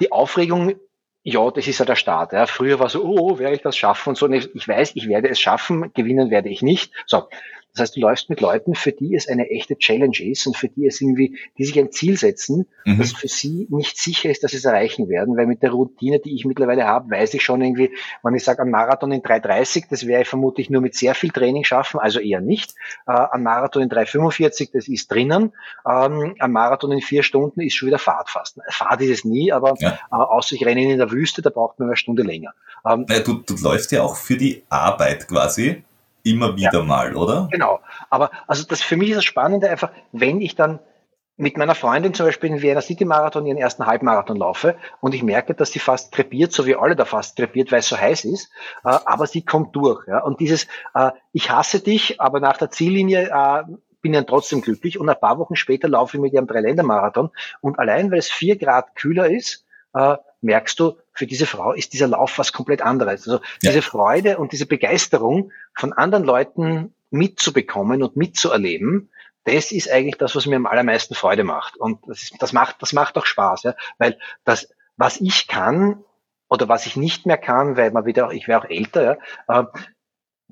die 0.00 0.12
Aufregung 0.12 0.74
ja, 1.22 1.50
das 1.50 1.66
ist 1.66 1.78
ja 1.78 1.84
der 1.84 1.96
Start. 1.96 2.32
Ja. 2.32 2.46
Früher 2.46 2.78
war 2.78 2.88
so, 2.88 3.04
oh, 3.04 3.38
werde 3.38 3.54
ich 3.54 3.62
das 3.62 3.76
schaffen 3.76 4.10
und 4.10 4.16
so. 4.16 4.30
Ich 4.30 4.66
weiß, 4.66 4.92
ich 4.94 5.08
werde 5.08 5.28
es 5.28 5.40
schaffen, 5.40 5.92
gewinnen 5.92 6.30
werde 6.30 6.48
ich 6.48 6.62
nicht. 6.62 6.92
So, 7.06 7.28
das 7.72 7.82
heißt, 7.82 7.96
du 7.96 8.00
läufst 8.00 8.28
mit 8.28 8.40
Leuten, 8.40 8.74
für 8.74 8.92
die 8.92 9.14
es 9.14 9.28
eine 9.28 9.48
echte 9.48 9.76
Challenge 9.76 10.18
ist 10.20 10.46
und 10.46 10.56
für 10.56 10.68
die 10.68 10.86
es 10.86 11.00
irgendwie, 11.00 11.38
die 11.56 11.64
sich 11.64 11.78
ein 11.78 11.92
Ziel 11.92 12.16
setzen, 12.16 12.66
mhm. 12.84 12.98
das 12.98 13.12
für 13.12 13.28
sie 13.28 13.66
nicht 13.70 13.96
sicher 13.96 14.28
ist, 14.28 14.42
dass 14.42 14.50
sie 14.50 14.56
es 14.56 14.64
erreichen 14.64 15.08
werden, 15.08 15.36
weil 15.36 15.46
mit 15.46 15.62
der 15.62 15.70
Routine, 15.70 16.18
die 16.18 16.34
ich 16.34 16.44
mittlerweile 16.44 16.86
habe, 16.86 17.10
weiß 17.10 17.34
ich 17.34 17.42
schon 17.42 17.62
irgendwie, 17.62 17.90
wenn 18.22 18.34
ich 18.34 18.44
sage, 18.44 18.62
ein 18.62 18.70
Marathon 18.70 19.12
in 19.12 19.22
3,30, 19.22 19.84
das 19.88 20.06
werde 20.06 20.22
ich 20.22 20.28
vermutlich 20.28 20.68
nur 20.68 20.80
mit 20.80 20.94
sehr 20.94 21.14
viel 21.14 21.30
Training 21.30 21.64
schaffen, 21.64 22.00
also 22.00 22.18
eher 22.18 22.40
nicht. 22.40 22.74
Äh, 23.06 23.12
ein 23.12 23.42
Marathon 23.42 23.82
in 23.82 23.88
3,45, 23.88 24.70
das 24.72 24.88
ist 24.88 25.10
drinnen. 25.10 25.52
Ähm, 25.88 26.34
ein 26.38 26.52
Marathon 26.52 26.92
in 26.92 27.00
vier 27.00 27.22
Stunden 27.22 27.60
ist 27.60 27.74
schon 27.74 27.86
wieder 27.86 27.98
Fahrt 27.98 28.30
fast. 28.30 28.58
Fahrt 28.68 29.00
ist 29.00 29.10
es 29.10 29.24
nie, 29.24 29.52
aber 29.52 29.74
ja. 29.78 29.98
äh, 30.10 30.16
außer 30.16 30.56
ich 30.56 30.66
renne 30.66 30.82
in 30.82 30.98
der 30.98 31.10
Wüste, 31.10 31.40
da 31.40 31.50
braucht 31.50 31.78
man 31.78 31.88
eine 31.88 31.96
Stunde 31.96 32.22
länger. 32.22 32.52
Ähm, 32.88 33.06
ja, 33.08 33.20
du, 33.20 33.34
du 33.34 33.54
läufst 33.56 33.92
ja 33.92 34.02
auch 34.02 34.16
für 34.16 34.36
die 34.36 34.64
Arbeit 34.68 35.28
quasi 35.28 35.84
immer 36.22 36.56
wieder 36.56 36.80
ja, 36.80 36.82
mal, 36.82 37.16
oder? 37.16 37.48
Genau. 37.50 37.80
Aber 38.08 38.30
also 38.46 38.64
das 38.64 38.82
für 38.82 38.96
mich 38.96 39.10
ist 39.10 39.16
das 39.16 39.24
Spannende 39.24 39.70
einfach, 39.70 39.90
wenn 40.12 40.40
ich 40.40 40.54
dann 40.54 40.80
mit 41.40 41.56
meiner 41.56 41.74
Freundin 41.74 42.12
zum 42.12 42.26
Beispiel 42.26 42.50
in 42.50 42.60
Vienna 42.60 42.82
City 42.82 43.06
Marathon 43.06 43.46
ihren 43.46 43.56
ersten 43.56 43.86
Halbmarathon 43.86 44.36
laufe 44.36 44.76
und 45.00 45.14
ich 45.14 45.22
merke, 45.22 45.54
dass 45.54 45.72
sie 45.72 45.78
fast 45.78 46.12
trepiert, 46.12 46.52
so 46.52 46.66
wie 46.66 46.76
alle 46.76 46.96
da 46.96 47.06
fast 47.06 47.38
trepiert, 47.38 47.72
weil 47.72 47.78
es 47.78 47.88
so 47.88 47.98
heiß 47.98 48.26
ist, 48.26 48.50
äh, 48.84 48.90
aber 49.06 49.26
sie 49.26 49.42
kommt 49.42 49.74
durch. 49.74 50.06
Ja? 50.06 50.22
Und 50.22 50.40
dieses, 50.40 50.66
äh, 50.94 51.12
ich 51.32 51.50
hasse 51.50 51.80
dich, 51.80 52.20
aber 52.20 52.40
nach 52.40 52.58
der 52.58 52.70
Ziellinie 52.70 53.30
äh, 53.32 53.62
bin 54.02 54.12
dann 54.12 54.26
trotzdem 54.26 54.60
glücklich 54.60 55.00
und 55.00 55.08
ein 55.08 55.18
paar 55.18 55.38
Wochen 55.38 55.56
später 55.56 55.88
laufe 55.88 56.18
ich 56.18 56.20
mit 56.20 56.34
ihrem 56.34 56.46
Dreiländermarathon 56.46 57.30
und 57.62 57.78
allein, 57.78 58.10
weil 58.10 58.18
es 58.18 58.30
vier 58.30 58.58
Grad 58.58 58.94
kühler 58.94 59.30
ist, 59.30 59.64
äh, 59.94 60.16
merkst 60.40 60.78
du, 60.80 60.96
für 61.12 61.26
diese 61.26 61.46
Frau 61.46 61.72
ist 61.72 61.92
dieser 61.92 62.08
Lauf 62.08 62.38
was 62.38 62.52
komplett 62.52 62.82
anderes. 62.82 63.26
Also 63.28 63.40
ja. 63.62 63.70
diese 63.70 63.82
Freude 63.82 64.38
und 64.38 64.52
diese 64.52 64.66
Begeisterung 64.66 65.52
von 65.74 65.92
anderen 65.92 66.24
Leuten 66.24 66.94
mitzubekommen 67.10 68.02
und 68.02 68.16
mitzuerleben, 68.16 69.10
das 69.44 69.72
ist 69.72 69.90
eigentlich 69.90 70.16
das, 70.16 70.34
was 70.36 70.46
mir 70.46 70.56
am 70.56 70.66
allermeisten 70.66 71.14
Freude 71.14 71.44
macht. 71.44 71.76
Und 71.76 71.98
das, 72.06 72.22
ist, 72.22 72.34
das 72.38 72.52
macht, 72.52 72.76
das 72.80 72.92
macht 72.92 73.16
auch 73.16 73.26
Spaß, 73.26 73.62
ja? 73.64 73.74
weil 73.98 74.18
das, 74.44 74.68
was 74.96 75.20
ich 75.20 75.48
kann 75.48 76.04
oder 76.48 76.68
was 76.68 76.86
ich 76.86 76.96
nicht 76.96 77.26
mehr 77.26 77.38
kann, 77.38 77.76
weil 77.76 77.90
man 77.90 78.04
wieder, 78.04 78.30
ich 78.32 78.48
wäre 78.48 78.60
auch 78.60 78.68
älter, 78.68 79.18
ja, 79.48 79.60
äh, 79.60 79.64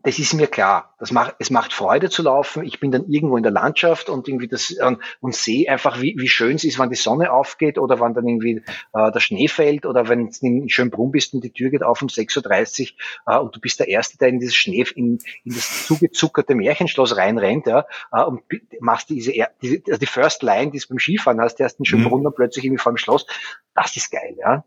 das 0.02 0.18
ist 0.18 0.34
mir 0.34 0.46
klar. 0.46 0.94
Das 0.98 1.12
macht, 1.12 1.36
es 1.38 1.50
macht 1.50 1.72
Freude 1.72 2.10
zu 2.10 2.22
laufen. 2.22 2.64
Ich 2.64 2.80
bin 2.80 2.90
dann 2.90 3.08
irgendwo 3.08 3.36
in 3.36 3.42
der 3.42 3.52
Landschaft 3.52 4.08
und 4.08 4.28
irgendwie 4.28 4.48
das 4.48 4.70
und, 4.70 4.98
und 5.20 5.34
sehe 5.34 5.70
einfach, 5.70 6.00
wie, 6.00 6.14
wie 6.18 6.28
schön 6.28 6.56
es 6.56 6.64
ist, 6.64 6.78
wann 6.78 6.90
die 6.90 6.96
Sonne 6.96 7.32
aufgeht 7.32 7.78
oder 7.78 8.00
wann 8.00 8.14
dann 8.14 8.26
irgendwie 8.26 8.62
äh, 8.92 9.12
der 9.12 9.20
Schnee 9.20 9.48
fällt 9.48 9.86
oder 9.86 10.08
wenn 10.08 10.28
du 10.28 10.46
in 10.46 10.68
Schönbrunn 10.68 11.10
bist 11.10 11.34
und 11.34 11.42
die 11.42 11.52
Tür 11.52 11.70
geht 11.70 11.82
auf 11.82 12.02
um 12.02 12.08
6.30 12.08 12.92
Uhr 13.26 13.34
äh, 13.34 13.38
und 13.38 13.54
du 13.54 13.60
bist 13.60 13.80
der 13.80 13.88
Erste, 13.88 14.18
der 14.18 14.28
in 14.28 14.40
dieses 14.40 14.56
Schnee, 14.56 14.84
in, 14.94 15.18
in 15.44 15.54
das 15.54 15.86
zugezuckerte 15.86 16.54
Märchenschloss 16.54 17.16
reinrennt 17.16 17.66
ja, 17.66 17.86
äh, 18.12 18.22
und 18.22 18.42
machst 18.80 19.10
diese, 19.10 19.32
diese 19.62 19.82
also 19.86 19.98
die 19.98 20.06
First 20.06 20.42
Line, 20.42 20.70
die 20.70 20.78
es 20.78 20.86
beim 20.86 20.98
Skifahren 20.98 21.40
hast, 21.40 21.60
erst 21.60 21.78
in 21.78 21.84
Schönbrunn 21.84 22.20
mhm. 22.20 22.26
und 22.26 22.36
plötzlich 22.36 22.64
irgendwie 22.64 22.82
vor 22.82 22.92
dem 22.92 22.98
Schloss. 22.98 23.26
Das 23.74 23.96
ist 23.96 24.10
geil, 24.10 24.36
ja. 24.38 24.64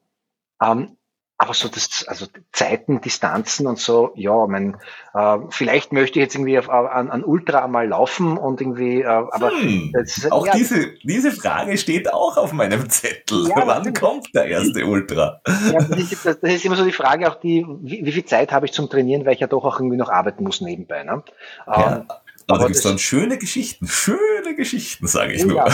Ähm, 0.61 0.97
aber 1.41 1.55
so 1.55 1.69
das, 1.69 2.05
also 2.07 2.27
Zeiten, 2.51 3.01
Distanzen 3.01 3.65
und 3.65 3.79
so, 3.79 4.11
ja, 4.13 4.45
mein, 4.45 4.77
äh, 5.15 5.37
vielleicht 5.49 5.91
möchte 5.91 6.19
ich 6.19 6.23
jetzt 6.23 6.35
irgendwie 6.35 6.59
auf, 6.59 6.69
an, 6.69 7.09
an 7.09 7.23
Ultra 7.23 7.67
mal 7.67 7.87
laufen 7.87 8.37
und 8.37 8.61
irgendwie, 8.61 9.01
äh, 9.01 9.07
aber 9.07 9.49
hm, 9.49 9.91
das, 9.91 10.31
auch 10.31 10.45
ja, 10.45 10.53
diese, 10.53 10.91
diese 11.03 11.31
Frage 11.31 11.79
steht 11.79 12.13
auch 12.13 12.37
auf 12.37 12.53
meinem 12.53 12.87
Zettel. 12.91 13.47
Ja, 13.49 13.65
Wann 13.65 13.91
kommt 13.91 14.27
der 14.35 14.45
erste 14.45 14.85
Ultra? 14.85 15.41
Ja, 15.71 15.79
das 15.79 16.11
ist, 16.11 16.25
das 16.27 16.37
ist, 16.43 16.63
immer 16.63 16.75
so 16.75 16.85
die 16.85 16.91
Frage, 16.91 17.27
auch 17.27 17.39
die, 17.39 17.65
wie, 17.81 18.05
wie 18.05 18.11
viel 18.11 18.25
Zeit 18.25 18.51
habe 18.51 18.67
ich 18.67 18.71
zum 18.71 18.87
Trainieren, 18.87 19.25
weil 19.25 19.33
ich 19.33 19.39
ja 19.39 19.47
doch 19.47 19.65
auch 19.65 19.79
irgendwie 19.79 19.97
noch 19.97 20.09
arbeiten 20.09 20.43
muss 20.43 20.61
nebenbei. 20.61 21.03
Ne? 21.03 21.23
Ähm, 21.65 22.03
aber 22.51 22.59
da 22.59 22.65
gibt 22.67 22.77
es 22.77 22.83
dann 22.83 22.97
schöne 22.97 23.37
Geschichten, 23.37 23.87
schöne 23.87 24.55
Geschichten, 24.55 25.07
sage 25.07 25.33
ich 25.33 25.43
oh, 25.43 25.47
nur. 25.47 25.57
Ja, 25.57 25.65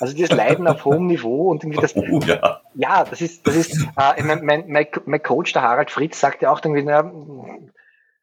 also 0.00 0.14
dieses 0.14 0.30
Leiden 0.30 0.66
auf 0.66 0.84
hohem 0.84 1.06
Niveau 1.06 1.50
und 1.50 1.64
irgendwie 1.64 1.80
das. 1.80 1.94
Oh, 2.10 2.20
ja. 2.26 2.60
ja, 2.74 3.04
das 3.04 3.20
ist, 3.22 3.46
das 3.46 3.56
ist, 3.56 3.82
äh, 3.96 4.22
mein, 4.22 4.44
mein, 4.44 4.88
mein 5.06 5.22
Coach, 5.22 5.52
der 5.52 5.62
Harald 5.62 5.90
Fritz, 5.90 6.20
sagt 6.20 6.42
ja 6.42 6.50
auch 6.50 6.60
irgendwie, 6.62 6.82
na, 6.82 7.10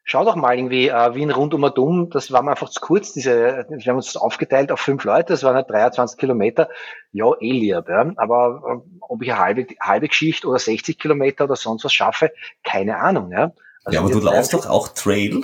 schau 0.03 0.25
doch 0.25 0.35
mal 0.35 0.55
irgendwie 0.57 0.89
äh, 0.89 1.15
Wien 1.15 1.31
rund 1.31 1.53
um 1.53 1.61
dumm, 1.73 2.09
das 2.09 2.31
war 2.31 2.41
mir 2.41 2.51
einfach 2.51 2.69
zu 2.69 2.81
kurz, 2.81 3.13
diese, 3.13 3.65
wir 3.69 3.85
haben 3.85 3.95
uns 3.95 4.15
aufgeteilt 4.17 4.71
auf 4.71 4.79
fünf 4.79 5.03
Leute, 5.03 5.33
das 5.33 5.43
waren 5.43 5.55
halt 5.55 5.69
23 5.69 6.19
Kilometer, 6.19 6.69
ja, 7.11 7.31
eh 7.39 7.51
lieb, 7.51 7.85
ja. 7.87 8.11
aber 8.17 8.61
äh, 8.67 8.97
ob 8.99 9.21
ich 9.21 9.31
eine 9.31 9.41
halbe, 9.41 9.67
halbe 9.79 10.07
Geschichte 10.07 10.47
oder 10.47 10.59
60 10.59 10.99
Kilometer 10.99 11.45
oder 11.45 11.55
sonst 11.55 11.85
was 11.85 11.93
schaffe, 11.93 12.31
keine 12.63 12.97
Ahnung, 12.97 13.31
ja. 13.31 13.51
Also 13.83 13.95
ja, 13.95 14.01
aber 14.01 14.11
du 14.11 14.19
laufst 14.19 14.53
doch 14.53 14.67
auch 14.67 14.89
Trail? 14.89 15.43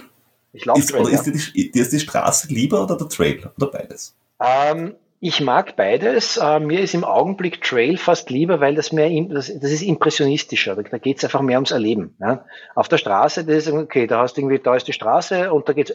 Ich 0.57 0.65
laufe 0.65 0.79
ist, 0.79 0.93
Oder 0.93 1.09
ist 1.11 1.23
dir, 1.23 1.31
die, 1.33 1.71
dir 1.71 1.81
ist 1.81 1.93
die 1.93 1.99
Straße 1.99 2.47
lieber 2.47 2.83
oder 2.83 2.97
der 2.97 3.07
Trail 3.09 3.51
oder 3.57 3.67
beides? 3.67 4.15
Ähm, 4.43 4.95
ich 5.19 5.39
mag 5.39 5.75
beides. 5.75 6.37
Äh, 6.37 6.59
mir 6.59 6.79
ist 6.79 6.95
im 6.95 7.03
Augenblick 7.03 7.61
Trail 7.61 7.97
fast 7.97 8.31
lieber, 8.31 8.59
weil 8.59 8.73
das 8.73 8.91
mehr, 8.91 9.09
das, 9.29 9.47
das 9.47 9.71
ist 9.71 9.83
impressionistischer. 9.83 10.75
Da, 10.75 10.97
geht 10.97 11.17
es 11.17 11.23
einfach 11.23 11.41
mehr 11.41 11.57
ums 11.57 11.71
Erleben. 11.71 12.15
Ja? 12.19 12.45
Auf 12.73 12.87
der 12.87 12.97
Straße, 12.97 13.45
das 13.45 13.67
ist 13.67 13.71
okay, 13.71 14.07
da 14.07 14.19
hast 14.19 14.35
du 14.35 14.41
irgendwie, 14.41 14.59
da 14.59 14.75
ist 14.75 14.87
die 14.87 14.93
Straße 14.93 15.53
und 15.53 15.69
da 15.69 15.73
geht's 15.73 15.93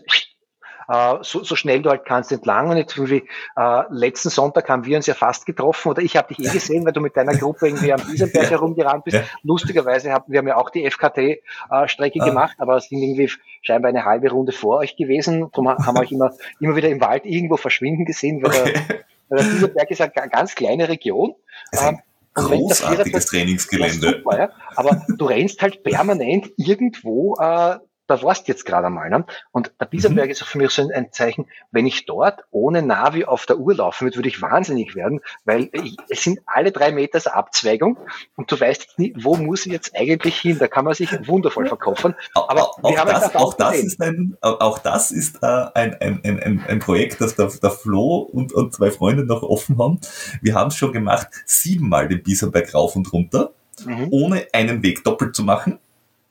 äh, 0.88 1.16
so, 1.22 1.42
so 1.42 1.56
schnell 1.56 1.82
du 1.82 1.90
halt 1.90 2.04
kannst 2.04 2.32
entlang. 2.32 2.70
Und 2.70 2.76
jetzt 2.76 2.96
irgendwie, 2.96 3.28
äh, 3.56 3.82
letzten 3.90 4.30
Sonntag 4.30 4.68
haben 4.68 4.84
wir 4.84 4.96
uns 4.96 5.06
ja 5.06 5.14
fast 5.14 5.46
getroffen 5.46 5.90
oder 5.90 6.02
ich 6.02 6.16
habe 6.16 6.34
dich 6.34 6.46
eh 6.46 6.48
gesehen, 6.52 6.84
weil 6.84 6.92
du 6.92 7.00
mit 7.00 7.16
deiner 7.16 7.34
Gruppe 7.34 7.68
irgendwie 7.68 7.92
am 7.92 8.00
Wiesenberg 8.08 8.50
herumgerannt 8.50 9.04
bist. 9.04 9.18
Ja. 9.18 9.24
Lustigerweise 9.42 10.12
haben 10.12 10.24
wir 10.28 10.38
haben 10.38 10.48
ja 10.48 10.56
auch 10.56 10.70
die 10.70 10.88
FKT-Strecke 10.88 12.18
äh, 12.18 12.22
ah. 12.22 12.26
gemacht, 12.26 12.56
aber 12.58 12.76
es 12.76 12.88
sind 12.88 12.98
irgendwie 13.02 13.30
scheinbar 13.62 13.90
eine 13.90 14.04
halbe 14.04 14.30
Runde 14.30 14.52
vor 14.52 14.78
euch 14.78 14.96
gewesen. 14.96 15.50
Darum 15.52 15.68
haben 15.68 15.96
wir 15.96 16.00
euch 16.00 16.12
immer, 16.12 16.32
immer 16.60 16.76
wieder 16.76 16.88
im 16.88 17.00
Wald 17.00 17.24
irgendwo 17.24 17.56
verschwinden 17.56 18.04
gesehen, 18.04 18.42
weil, 18.42 18.50
okay. 18.50 18.72
der, 18.72 19.04
weil 19.28 19.38
der 19.38 19.52
Wiesenberg 19.52 19.90
ist 19.90 20.00
eine 20.00 20.10
ganz 20.10 20.54
kleine 20.54 20.88
Region. 20.88 21.34
Ähm, 21.72 22.00
großartiges 22.34 23.26
Trainingsgelände. 23.26 24.06
Ja, 24.06 24.12
super, 24.12 24.38
ja. 24.38 24.50
Aber 24.76 25.02
du 25.08 25.24
rennst 25.26 25.60
halt 25.60 25.82
permanent 25.82 26.50
irgendwo 26.56 27.36
äh, 27.36 27.76
da 28.06 28.22
warst 28.22 28.46
du 28.46 28.52
jetzt 28.52 28.66
gerade 28.66 28.86
einmal. 28.88 29.10
Ne? 29.10 29.24
Und 29.52 29.72
der 29.80 29.86
Biesenberg 29.86 30.26
mhm. 30.26 30.32
ist 30.32 30.42
auch 30.42 30.46
für 30.46 30.58
mich 30.58 30.70
so 30.70 30.88
ein, 30.88 31.12
Zeichen, 31.12 31.46
wenn 31.70 31.86
ich 31.86 32.06
dort 32.06 32.44
ohne 32.50 32.82
Navi 32.82 33.24
auf 33.24 33.46
der 33.46 33.58
Uhr 33.58 33.74
laufen 33.74 34.06
würde, 34.06 34.16
würde 34.16 34.28
ich 34.28 34.40
wahnsinnig 34.42 34.94
werden, 34.94 35.20
weil 35.44 35.68
ich, 35.72 35.96
es 36.08 36.22
sind 36.22 36.40
alle 36.46 36.72
drei 36.72 36.92
Meter 36.92 37.12
Abzweigung 37.34 37.98
und 38.36 38.50
du 38.50 38.58
weißt 38.58 38.82
jetzt 38.82 38.98
nie, 38.98 39.14
wo 39.16 39.36
muss 39.36 39.66
ich 39.66 39.72
jetzt 39.72 39.94
eigentlich 39.94 40.38
hin? 40.38 40.58
Da 40.58 40.68
kann 40.68 40.84
man 40.84 40.94
sich 40.94 41.10
wundervoll 41.26 41.66
verkaufen. 41.66 42.14
Aber 42.34 42.62
auch, 42.62 42.82
wir 42.82 42.98
haben 42.98 43.10
das, 43.10 43.34
auch, 43.34 43.54
das 43.54 43.78
ist 43.78 44.00
ein, 44.00 44.36
auch 44.40 44.78
das 44.78 45.10
ist 45.10 45.42
äh, 45.42 45.46
ein, 45.46 45.94
ein, 46.00 46.20
ein, 46.24 46.64
ein 46.66 46.78
Projekt, 46.78 47.20
das 47.20 47.36
der, 47.36 47.50
der 47.62 47.70
Flo 47.70 48.16
und, 48.18 48.52
und 48.52 48.74
zwei 48.74 48.90
Freunde 48.90 49.24
noch 49.24 49.42
offen 49.42 49.78
haben. 49.78 50.00
Wir 50.40 50.54
haben 50.54 50.68
es 50.68 50.76
schon 50.76 50.92
gemacht, 50.92 51.28
siebenmal 51.44 52.08
den 52.08 52.22
Biesenberg 52.22 52.74
rauf 52.74 52.96
und 52.96 53.12
runter, 53.12 53.52
mhm. 53.84 54.08
ohne 54.10 54.46
einen 54.52 54.82
Weg 54.82 55.04
doppelt 55.04 55.36
zu 55.36 55.44
machen. 55.44 55.78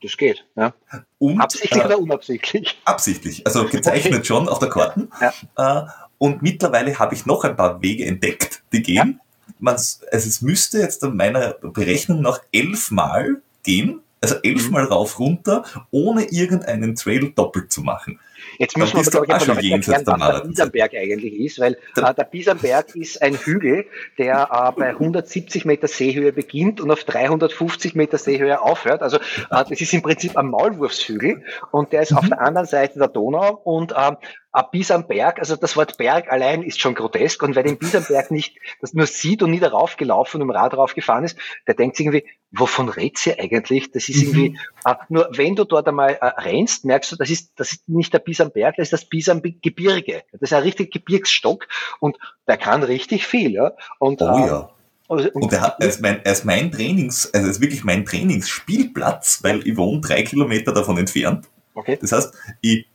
Das 0.02 0.16
geht, 0.16 0.44
ja. 0.56 0.74
Und, 1.18 1.40
Absichtlich 1.40 1.80
äh, 1.80 1.86
oder 1.86 1.98
unabsichtlich? 1.98 2.76
Absichtlich, 2.84 3.46
also 3.46 3.66
gezeichnet 3.66 4.26
schon 4.26 4.48
auf 4.48 4.58
der 4.58 4.68
Karten. 4.68 5.08
Ja. 5.20 5.82
Äh, 5.84 5.86
und 6.18 6.42
mittlerweile 6.42 6.98
habe 6.98 7.14
ich 7.14 7.24
noch 7.24 7.44
ein 7.44 7.56
paar 7.56 7.80
Wege 7.82 8.04
entdeckt, 8.06 8.62
die 8.72 8.82
gehen. 8.82 8.96
Ja. 8.96 9.54
Man, 9.60 9.74
also 9.74 9.98
es 10.10 10.42
müsste 10.42 10.78
jetzt 10.78 11.04
an 11.04 11.16
meiner 11.16 11.52
Berechnung 11.54 12.20
noch 12.20 12.40
elfmal 12.52 13.42
gehen, 13.62 14.00
also 14.20 14.36
elfmal 14.42 14.86
mhm. 14.86 14.92
rauf 14.92 15.18
runter, 15.20 15.64
ohne 15.90 16.24
irgendeinen 16.24 16.96
Trail 16.96 17.30
doppelt 17.30 17.70
zu 17.70 17.82
machen. 17.82 18.18
Jetzt 18.58 18.76
müssen 18.76 18.96
wir 18.96 19.20
aber, 19.20 19.38
glaube 19.38 19.60
ich, 19.60 19.70
erklären, 19.70 20.04
was 20.06 20.18
der 20.32 20.42
Biesenberg 20.48 20.94
eigentlich 20.94 21.40
ist, 21.40 21.58
weil 21.58 21.76
äh, 21.96 22.14
der 22.14 22.24
Biesenberg 22.24 22.94
ist 22.94 23.22
ein 23.22 23.36
Hügel, 23.36 23.86
der 24.18 24.48
äh, 24.52 24.78
bei 24.78 24.90
170 24.90 25.64
Meter 25.64 25.88
Seehöhe 25.88 26.32
beginnt 26.32 26.80
und 26.80 26.90
auf 26.90 27.04
350 27.04 27.94
Meter 27.94 28.18
Seehöhe 28.18 28.60
aufhört. 28.60 29.02
Also 29.02 29.18
äh, 29.18 29.20
das 29.50 29.70
ist 29.70 29.92
im 29.92 30.02
Prinzip 30.02 30.36
ein 30.36 30.48
Maulwurfshügel 30.48 31.42
und 31.70 31.92
der 31.92 32.02
ist 32.02 32.12
mhm. 32.12 32.18
auf 32.18 32.28
der 32.28 32.40
anderen 32.40 32.66
Seite 32.66 32.98
der 32.98 33.08
Donau 33.08 33.60
und 33.64 33.94
ähm, 33.96 34.16
bis 34.60 34.90
am 34.90 35.06
Berg, 35.06 35.38
also 35.38 35.56
das 35.56 35.76
Wort 35.76 35.96
Berg 35.96 36.30
allein 36.30 36.62
ist 36.62 36.80
schon 36.80 36.94
grotesk 36.94 37.42
und 37.42 37.56
wer 37.56 37.62
den 37.62 37.78
bis 37.78 37.94
am 37.94 38.04
Berg 38.04 38.30
nicht 38.30 38.58
das 38.80 38.92
nur 38.92 39.06
sieht 39.06 39.42
und 39.42 39.50
nie 39.50 39.60
darauf 39.60 39.96
gelaufen 39.96 40.42
und 40.42 40.48
im 40.48 40.50
Rad 40.50 40.74
raufgefahren 40.74 41.24
ist, 41.24 41.38
der 41.66 41.74
denkt 41.74 41.96
sich 41.96 42.04
irgendwie, 42.04 42.26
wovon 42.50 42.90
redet 42.90 43.26
ihr 43.26 43.40
eigentlich? 43.40 43.90
Das 43.92 44.10
ist 44.10 44.22
irgendwie, 44.22 44.50
mhm. 44.50 44.58
äh, 44.84 44.94
nur 45.08 45.28
wenn 45.32 45.56
du 45.56 45.64
dort 45.64 45.88
einmal 45.88 46.18
äh, 46.20 46.26
rennst, 46.26 46.84
merkst 46.84 47.12
du, 47.12 47.16
das 47.16 47.30
ist, 47.30 47.52
das 47.56 47.72
ist 47.72 47.88
nicht 47.88 48.12
der 48.12 48.18
bis 48.18 48.42
am 48.42 48.50
Berg, 48.50 48.76
das 48.76 48.88
ist 48.88 48.92
das 48.92 49.08
bis 49.08 49.30
am 49.30 49.40
Gebirge. 49.42 50.22
Das 50.32 50.42
ist 50.42 50.52
ein 50.52 50.62
richtig 50.62 50.92
Gebirgsstock 50.92 51.66
und 52.00 52.18
der 52.46 52.58
kann 52.58 52.82
richtig 52.82 53.26
viel. 53.26 53.52
Ja? 53.52 53.72
Und, 53.98 54.20
oh 54.20 54.24
ja. 54.24 54.60
Äh, 54.60 54.72
und, 55.08 55.34
und 55.34 55.52
er, 55.52 55.60
hat, 55.62 55.76
er, 55.80 55.88
ist 55.88 56.00
mein, 56.00 56.20
er 56.24 56.32
ist 56.32 56.44
mein 56.44 56.70
Trainings, 56.70 57.32
also 57.32 57.48
ist 57.48 57.60
wirklich 57.60 57.84
mein 57.84 58.04
Trainingsspielplatz, 58.04 59.40
weil 59.42 59.66
ich 59.66 59.76
wohne 59.76 60.00
drei 60.00 60.22
Kilometer 60.22 60.72
davon 60.72 60.98
entfernt. 60.98 61.48
Okay. 61.74 61.98
Das 62.00 62.12
heißt, 62.12 62.34
ich 62.60 62.86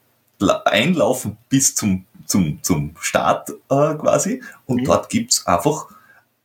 einlaufen 0.66 1.38
bis 1.50 1.76
zum, 1.76 2.06
zum, 2.26 2.62
zum 2.62 2.96
Start 3.00 3.50
äh, 3.50 3.96
quasi 3.96 4.44
und 4.66 4.82
mhm. 4.82 4.86
dort 4.86 5.10
gibt's 5.10 5.46
einfach 5.48 5.88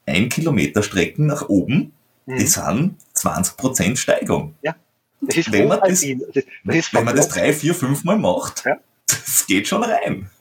ein 0.07 0.28
Kilometer 0.28 0.82
Strecken 0.82 1.26
nach 1.26 1.49
oben, 1.49 1.93
mhm. 2.26 2.38
die 2.38 2.47
sind 2.47 2.97
20% 3.16 3.97
Steigung. 3.97 4.55
Ja. 4.62 4.74
Das 5.20 5.36
ist 5.36 5.53
wenn 5.53 5.68
man 5.68 5.80
das, 5.80 6.01
das, 6.01 6.45
das 6.64 6.76
ist 6.76 6.95
wenn 6.95 7.05
man 7.05 7.14
das 7.14 7.28
drei, 7.28 7.53
vier, 7.53 7.74
fünf 7.74 8.03
Mal 8.03 8.18
macht, 8.18 8.64
ja. 8.64 8.76
das 9.07 9.47
geht 9.47 9.68
schon 9.68 9.84
rein. 9.84 10.30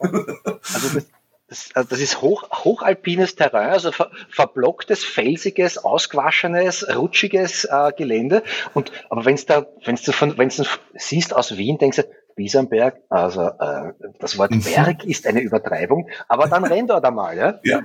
Also 0.74 0.88
das, 0.94 1.06
das, 1.52 1.68
also 1.74 1.88
das 1.90 2.00
ist 2.00 2.22
hoch, 2.22 2.48
hochalpines 2.50 3.36
Terrain, 3.36 3.70
also 3.70 3.92
ver, 3.92 4.10
verblocktes, 4.30 5.04
felsiges, 5.04 5.76
ausgewaschenes, 5.76 6.86
rutschiges 6.96 7.66
äh, 7.66 7.92
Gelände. 7.94 8.42
Und 8.72 8.90
aber 9.10 9.26
wenn 9.26 9.38
da, 9.46 9.66
wenn's 9.84 10.02
du 10.02 10.64
siehst 10.94 11.34
aus 11.34 11.58
Wien, 11.58 11.76
denkst 11.76 11.98
du, 11.98 12.04
Biesenberg, 12.34 12.96
also 13.08 13.42
äh, 13.42 13.92
das 14.18 14.38
Wort 14.38 14.50
mhm. 14.50 14.62
Berg 14.62 15.04
ist 15.04 15.26
eine 15.26 15.40
Übertreibung, 15.40 16.08
aber 16.28 16.46
dann 16.48 16.64
renn 16.64 16.86
dort 16.86 17.04
einmal, 17.04 17.36
ja? 17.36 17.60
Ja, 17.62 17.82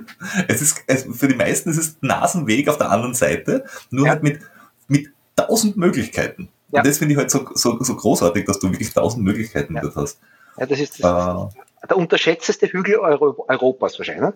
es 0.48 0.62
ist 0.62 0.82
es, 0.86 1.06
für 1.10 1.28
die 1.28 1.34
meisten 1.34 1.70
ist 1.70 1.78
es 1.78 1.96
Nasenweg 2.00 2.68
auf 2.68 2.78
der 2.78 2.90
anderen 2.90 3.14
Seite, 3.14 3.64
nur 3.90 4.06
ja. 4.06 4.12
halt 4.12 4.22
mit 4.22 4.40
mit 4.88 5.08
tausend 5.36 5.76
Möglichkeiten. 5.76 6.48
Ja. 6.72 6.80
Und 6.80 6.86
das 6.86 6.98
finde 6.98 7.12
ich 7.14 7.18
halt 7.18 7.30
so, 7.30 7.46
so, 7.54 7.82
so 7.82 7.96
großartig, 7.96 8.44
dass 8.44 8.58
du 8.58 8.70
wirklich 8.70 8.92
tausend 8.92 9.24
Möglichkeiten 9.24 9.74
ja. 9.74 9.82
dort 9.82 9.96
hast. 9.96 10.18
Ja, 10.58 10.66
das 10.66 10.80
ist 10.80 11.02
das, 11.02 11.50
äh, 11.50 11.86
der 11.88 11.96
unterschätzteste 11.96 12.66
Hügel 12.66 12.96
Euro, 12.96 13.44
Europas 13.48 13.98
wahrscheinlich. 13.98 14.22
Ne? 14.22 14.34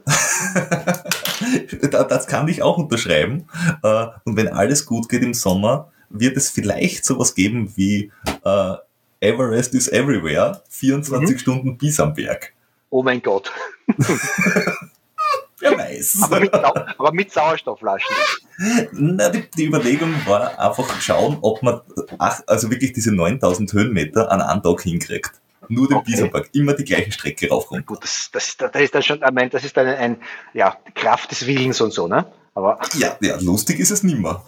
das 1.90 2.26
kann 2.26 2.48
ich 2.48 2.62
auch 2.62 2.78
unterschreiben. 2.78 3.48
Äh, 3.82 4.06
und 4.24 4.36
wenn 4.36 4.48
alles 4.48 4.86
gut 4.86 5.08
geht 5.08 5.22
im 5.22 5.34
Sommer, 5.34 5.90
wird 6.08 6.36
es 6.36 6.50
vielleicht 6.50 7.04
sowas 7.04 7.34
geben 7.34 7.72
wie 7.76 8.12
äh, 8.44 8.74
Everest 9.22 9.72
is 9.74 9.88
Everywhere, 9.88 10.62
24 10.68 11.30
mhm. 11.30 11.38
Stunden 11.38 11.78
bis 11.78 12.00
am 12.00 12.12
Berg. 12.12 12.52
Oh 12.90 13.04
mein 13.04 13.22
Gott. 13.22 13.52
Wer 15.60 15.78
weiß. 15.78 16.22
Aber 16.24 16.40
mit, 16.40 16.52
aber 16.52 17.12
mit 17.12 17.30
Sauerstoffflaschen. 17.32 18.16
Na, 18.90 19.28
die, 19.28 19.48
die, 19.56 19.66
Überlegung 19.66 20.12
war 20.26 20.58
einfach 20.58 21.00
schauen, 21.00 21.38
ob 21.40 21.62
man 21.62 21.82
ach, 22.18 22.40
also 22.48 22.68
wirklich 22.68 22.92
diese 22.94 23.14
9000 23.14 23.72
Höhenmeter 23.72 24.30
an 24.32 24.42
einem 24.42 24.60
Tag 24.60 24.82
hinkriegt. 24.82 25.30
Nur 25.68 25.86
den 25.86 25.98
okay. 25.98 26.10
Biesenberg, 26.10 26.50
immer 26.52 26.74
die 26.74 26.84
gleiche 26.84 27.12
Strecke 27.12 27.48
raufkommt. 27.48 27.86
Gut, 27.86 28.02
das, 28.02 28.28
das, 28.32 28.56
das 28.56 28.82
ist 28.82 28.92
dann 28.92 29.02
schon, 29.04 29.22
ich 29.22 29.30
meine, 29.30 29.50
das 29.50 29.62
ist 29.62 29.76
dann 29.76 29.86
ein, 29.86 29.96
ein, 29.96 30.16
ja, 30.52 30.76
Kraft 30.96 31.30
des 31.30 31.46
Willens 31.46 31.80
und 31.80 31.92
so, 31.92 32.08
ne? 32.08 32.26
Aber 32.55 32.78
ja, 32.98 33.16
ja, 33.20 33.38
lustig 33.40 33.80
ist 33.80 33.90
es 33.90 34.03
nimmer. 34.03 34.44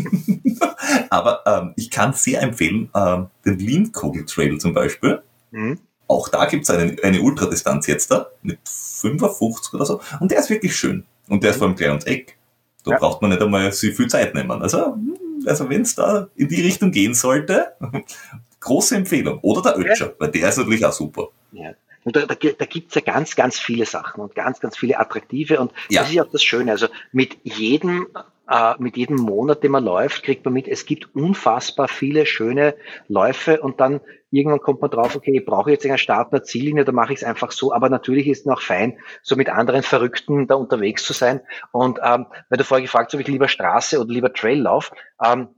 Aber 1.10 1.42
ähm, 1.44 1.72
ich 1.76 1.90
kann 1.90 2.12
sehr 2.12 2.40
empfehlen, 2.42 2.88
ähm, 2.94 3.26
den 3.44 3.58
Lindkogel 3.58 4.24
Trail 4.26 4.58
zum 4.58 4.74
Beispiel. 4.74 5.22
Mhm. 5.50 5.80
Auch 6.06 6.28
da 6.28 6.46
gibt's 6.46 6.70
eine, 6.70 6.96
eine 7.02 7.20
Ultradistanz 7.20 7.88
jetzt 7.88 8.12
da, 8.12 8.28
mit 8.42 8.60
55 8.64 9.74
oder 9.74 9.86
so. 9.86 10.00
Und 10.20 10.30
der 10.30 10.38
ist 10.38 10.50
wirklich 10.50 10.76
schön. 10.76 11.04
Und 11.28 11.42
der 11.42 11.50
ist 11.50 11.56
vor 11.56 11.66
allem 11.66 11.76
gleich 11.76 11.88
ums 11.88 12.04
Eck. 12.04 12.36
Da 12.84 12.92
ja. 12.92 12.98
braucht 12.98 13.20
man 13.20 13.32
nicht 13.32 13.42
einmal 13.42 13.72
so 13.72 13.90
viel 13.90 14.06
Zeit 14.06 14.34
nehmen. 14.34 14.62
Also, 14.62 14.94
hm, 14.94 15.16
also 15.46 15.68
wenn 15.68 15.82
es 15.82 15.96
da 15.96 16.28
in 16.36 16.48
die 16.48 16.62
Richtung 16.62 16.92
gehen 16.92 17.14
sollte, 17.14 17.72
große 18.60 18.94
Empfehlung. 18.94 19.40
Oder 19.42 19.62
der 19.62 19.78
Ötscher, 19.78 20.06
ja. 20.06 20.12
weil 20.18 20.30
der 20.30 20.48
ist 20.48 20.58
natürlich 20.58 20.86
auch 20.86 20.92
super. 20.92 21.28
Ja. 21.50 21.72
Und 22.06 22.14
da, 22.14 22.24
da, 22.24 22.36
da 22.36 22.64
gibt 22.66 22.94
ja 22.94 23.00
ganz, 23.00 23.34
ganz 23.34 23.58
viele 23.58 23.84
Sachen 23.84 24.20
und 24.20 24.36
ganz, 24.36 24.60
ganz 24.60 24.76
viele 24.76 25.00
attraktive. 25.00 25.58
Und 25.58 25.72
ja. 25.88 26.00
das 26.00 26.08
ist 26.08 26.14
ja 26.14 26.22
auch 26.22 26.30
das 26.30 26.44
Schöne. 26.44 26.70
Also 26.70 26.86
mit 27.10 27.36
jedem, 27.42 28.06
äh, 28.48 28.74
mit 28.78 28.96
jedem 28.96 29.16
Monat, 29.16 29.64
den 29.64 29.72
man 29.72 29.82
läuft, 29.82 30.22
kriegt 30.22 30.44
man 30.44 30.54
mit, 30.54 30.68
es 30.68 30.86
gibt 30.86 31.16
unfassbar 31.16 31.88
viele 31.88 32.24
schöne 32.24 32.76
Läufe 33.08 33.60
und 33.60 33.80
dann 33.80 34.00
irgendwann 34.30 34.60
kommt 34.60 34.82
man 34.82 34.90
drauf, 34.92 35.16
okay, 35.16 35.36
ich 35.36 35.44
brauche 35.44 35.72
jetzt 35.72 35.84
einen 35.84 35.98
Start, 35.98 36.32
eine 36.32 36.44
Ziellinie, 36.44 36.84
da 36.84 36.92
mache 36.92 37.12
ich 37.12 37.22
es 37.22 37.24
einfach 37.24 37.50
so. 37.50 37.72
Aber 37.72 37.88
natürlich 37.88 38.28
ist 38.28 38.40
es 38.40 38.46
noch 38.46 38.62
fein, 38.62 39.00
so 39.22 39.34
mit 39.34 39.48
anderen 39.48 39.82
Verrückten 39.82 40.46
da 40.46 40.54
unterwegs 40.54 41.04
zu 41.04 41.12
sein. 41.12 41.40
Und 41.72 41.98
ähm, 42.04 42.26
weil 42.48 42.58
du 42.58 42.62
vorher 42.62 42.82
gefragt 42.82 43.08
hast, 43.08 43.14
ob 43.14 43.20
ich 43.20 43.26
lieber 43.26 43.48
Straße 43.48 43.98
oder 43.98 44.12
lieber 44.12 44.32
Trail 44.32 44.60
laufe, 44.60 44.94
ähm, 45.20 45.48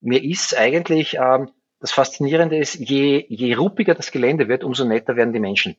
mir 0.00 0.22
ist 0.22 0.56
eigentlich 0.56 1.16
ähm, 1.20 1.50
das 1.80 1.92
Faszinierende 1.92 2.56
ist, 2.56 2.74
je, 2.74 3.24
je 3.28 3.54
ruppiger 3.54 3.94
das 3.94 4.10
Gelände 4.10 4.48
wird, 4.48 4.64
umso 4.64 4.84
netter 4.84 5.16
werden 5.16 5.32
die 5.32 5.40
Menschen. 5.40 5.76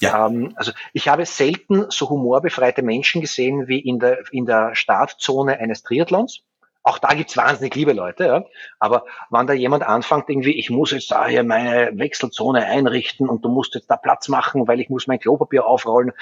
Ja. 0.00 0.26
Ähm, 0.26 0.52
also 0.56 0.72
ich 0.92 1.08
habe 1.08 1.24
selten 1.26 1.86
so 1.90 2.08
humorbefreite 2.08 2.82
Menschen 2.82 3.20
gesehen 3.20 3.68
wie 3.68 3.78
in 3.78 3.98
der, 3.98 4.20
in 4.32 4.46
der 4.46 4.74
Startzone 4.74 5.58
eines 5.58 5.82
Triathlons. 5.82 6.42
Auch 6.82 6.98
da 6.98 7.12
gibt's 7.12 7.36
wahnsinnig 7.36 7.74
liebe 7.74 7.92
Leute, 7.92 8.24
ja. 8.24 8.44
Aber 8.78 9.04
wenn 9.28 9.46
da 9.46 9.52
jemand 9.52 9.82
anfängt, 9.82 10.30
irgendwie, 10.30 10.58
ich 10.58 10.70
muss 10.70 10.92
jetzt 10.92 11.10
da 11.10 11.26
hier 11.26 11.44
meine 11.44 11.90
Wechselzone 11.98 12.64
einrichten 12.64 13.28
und 13.28 13.44
du 13.44 13.50
musst 13.50 13.74
jetzt 13.74 13.90
da 13.90 13.96
Platz 13.96 14.28
machen, 14.28 14.66
weil 14.66 14.80
ich 14.80 14.88
muss 14.88 15.06
mein 15.06 15.20
Klopapier 15.20 15.66
aufrollen. 15.66 16.12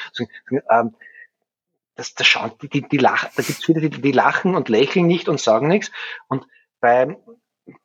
Ähm, 0.68 0.95
das, 1.95 2.14
das 2.14 2.26
schauen, 2.26 2.53
die, 2.62 2.68
die, 2.68 2.89
die 2.89 2.97
lachen, 2.97 3.31
da 3.37 3.43
gibt's 3.43 3.64
viele, 3.64 3.81
die, 3.81 3.91
die 3.91 4.12
lachen 4.12 4.55
und 4.57 4.68
lächeln 4.68 5.07
nicht 5.07 5.29
und 5.29 5.41
sagen 5.41 5.68
nichts. 5.68 5.93
Und 6.29 6.47
bei, 6.81 7.16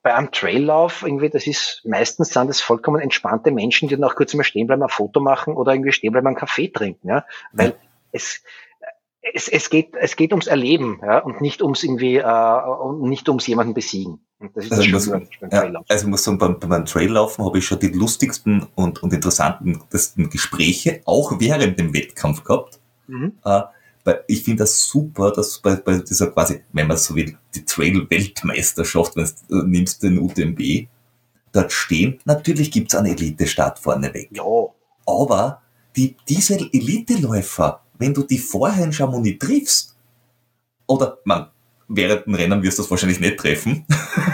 bei 0.02 0.14
einem 0.14 0.32
Traillauf 0.32 1.04
irgendwie, 1.04 1.30
das 1.30 1.48
ist 1.48 1.82
meistens 1.86 2.30
sind 2.30 2.48
das 2.48 2.62
vollkommen 2.62 3.02
entspannte 3.02 3.52
Menschen, 3.52 3.90
die 3.90 3.96
dann 3.96 4.04
auch 4.04 4.16
kurz 4.16 4.34
mal 4.34 4.44
stehen 4.44 4.68
bleiben, 4.68 4.84
ein 4.84 4.90
Foto 4.90 5.20
machen 5.20 5.56
oder 5.56 5.74
irgendwie 5.74 5.92
stehen 5.92 6.12
bleiben, 6.12 6.28
einen 6.28 6.36
Kaffee 6.36 6.70
trinken, 6.70 7.10
ja, 7.10 7.26
weil 7.52 7.70
ja. 7.70 7.76
es 8.12 8.42
es, 9.34 9.48
es 9.48 9.70
geht 9.70 9.96
es 9.96 10.16
geht 10.16 10.32
ums 10.32 10.48
Erleben, 10.48 11.00
ja, 11.02 11.20
und 11.20 11.42
nicht 11.42 11.62
ums 11.62 11.84
irgendwie 11.84 12.18
äh, 12.18 12.62
und 12.82 13.10
nicht 13.10 13.30
ums 13.30 13.48
jemanden 13.48 13.74
besiegen. 13.74 14.20
Und 14.40 14.56
das 14.56 14.66
ist 14.66 14.72
also 14.74 14.92
das 14.92 15.06
Schöne 15.06 15.28
beim 15.40 15.50
ja, 15.52 15.82
Also 15.88 16.06
ich 16.06 16.10
muss 16.10 16.24
sagen, 16.24 16.38
beim, 16.38 16.60
beim 16.60 16.86
Traillaufen 16.86 17.46
habe 17.46 17.60
ich 17.60 17.66
schon 17.66 17.80
die 17.80 17.88
lustigsten 17.88 18.68
und, 18.76 19.02
und 19.02 19.14
interessantesten 19.14 20.30
Gespräche 20.30 21.02
auch 21.06 21.40
während 21.40 21.80
dem 21.80 21.94
Wettkampf 21.94 22.44
gehabt. 22.44 22.80
Mhm. 23.08 23.38
Äh, 23.46 23.62
ich 24.28 24.44
finde 24.44 24.64
das 24.64 24.88
super, 24.88 25.32
dass 25.32 25.60
bei, 25.60 25.76
bei 25.76 26.00
dieser 26.00 26.28
quasi, 26.28 26.62
wenn 26.74 26.88
man 26.88 26.98
so 26.98 27.16
will, 27.16 27.38
die 27.56 27.64
Trail-Weltmeisterschaft, 27.64 29.16
wenn 29.16 29.30
du 29.48 29.60
äh, 29.60 29.64
nimmst 29.66 30.04
den 30.04 30.20
UTMB, 30.20 30.88
dort 31.54 31.72
stehen, 31.72 32.20
natürlich 32.26 32.72
gibt's 32.72 32.96
einen 32.96 33.14
Elite-Start 33.14 33.80
vorneweg. 33.80 34.30
Ja. 34.32 34.44
Aber 35.06 35.62
die, 35.96 36.18
diese 36.28 36.56
Elite-Läufer, 36.56 37.82
wenn 37.98 38.14
du 38.14 38.24
die 38.24 38.40
vorher 38.40 38.84
in 38.84 38.94
Chamonix 38.94 39.46
triffst, 39.46 39.96
oder 40.88 41.20
man, 41.24 41.48
während 41.88 42.26
dem 42.26 42.36
Rennen 42.36 42.62
wirst 42.62 42.80
du 42.80 42.84
das 42.84 42.92
wahrscheinlich 42.92 43.20
nicht 43.20 43.38
treffen, 43.38 43.86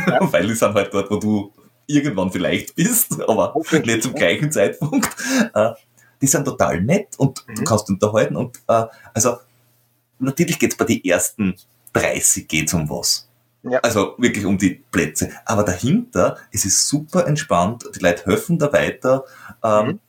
ja. 0.08 0.20
weil 0.32 0.48
die 0.48 0.56
sind 0.56 0.74
halt 0.74 0.94
dort, 0.94 1.12
wo 1.12 1.18
du 1.18 1.54
irgendwann 1.86 2.32
vielleicht 2.32 2.76
bist, 2.76 3.22
aber 3.28 3.54
nicht 3.72 4.04
zum 4.04 4.14
gleichen 4.14 4.52
Zeitpunkt. 4.52 5.10
Äh, 5.54 5.72
die 6.22 6.28
sind 6.28 6.46
total 6.46 6.82
nett 6.82 7.18
und 7.18 7.46
mhm. 7.48 7.56
du 7.56 7.64
kannst 7.64 7.90
unterhalten 7.90 8.36
und 8.36 8.58
äh, 8.68 8.86
also 9.14 9.38
natürlich 10.20 10.60
geht's 10.60 10.78
bei 10.78 10.86
den 10.86 11.04
ersten 11.04 11.56
30 11.94 12.48
geht's 12.48 12.74
um 12.74 12.90
was. 12.90 13.28
Ja. 13.64 13.80
Also 13.80 14.16
wirklich 14.18 14.46
um 14.46 14.58
die 14.58 14.84
Plätze. 14.92 15.32
Aber 15.46 15.64
dahinter 15.64 16.38
es 16.52 16.66
ist 16.66 16.88
super 16.88 17.28
entspannt, 17.28 17.86
die 17.96 18.00
Leute 18.00 18.26
helfen 18.26 18.58
da 18.58 18.72
weiter. 18.72 19.26
Ähm, 19.64 19.86
mhm. 19.88 20.00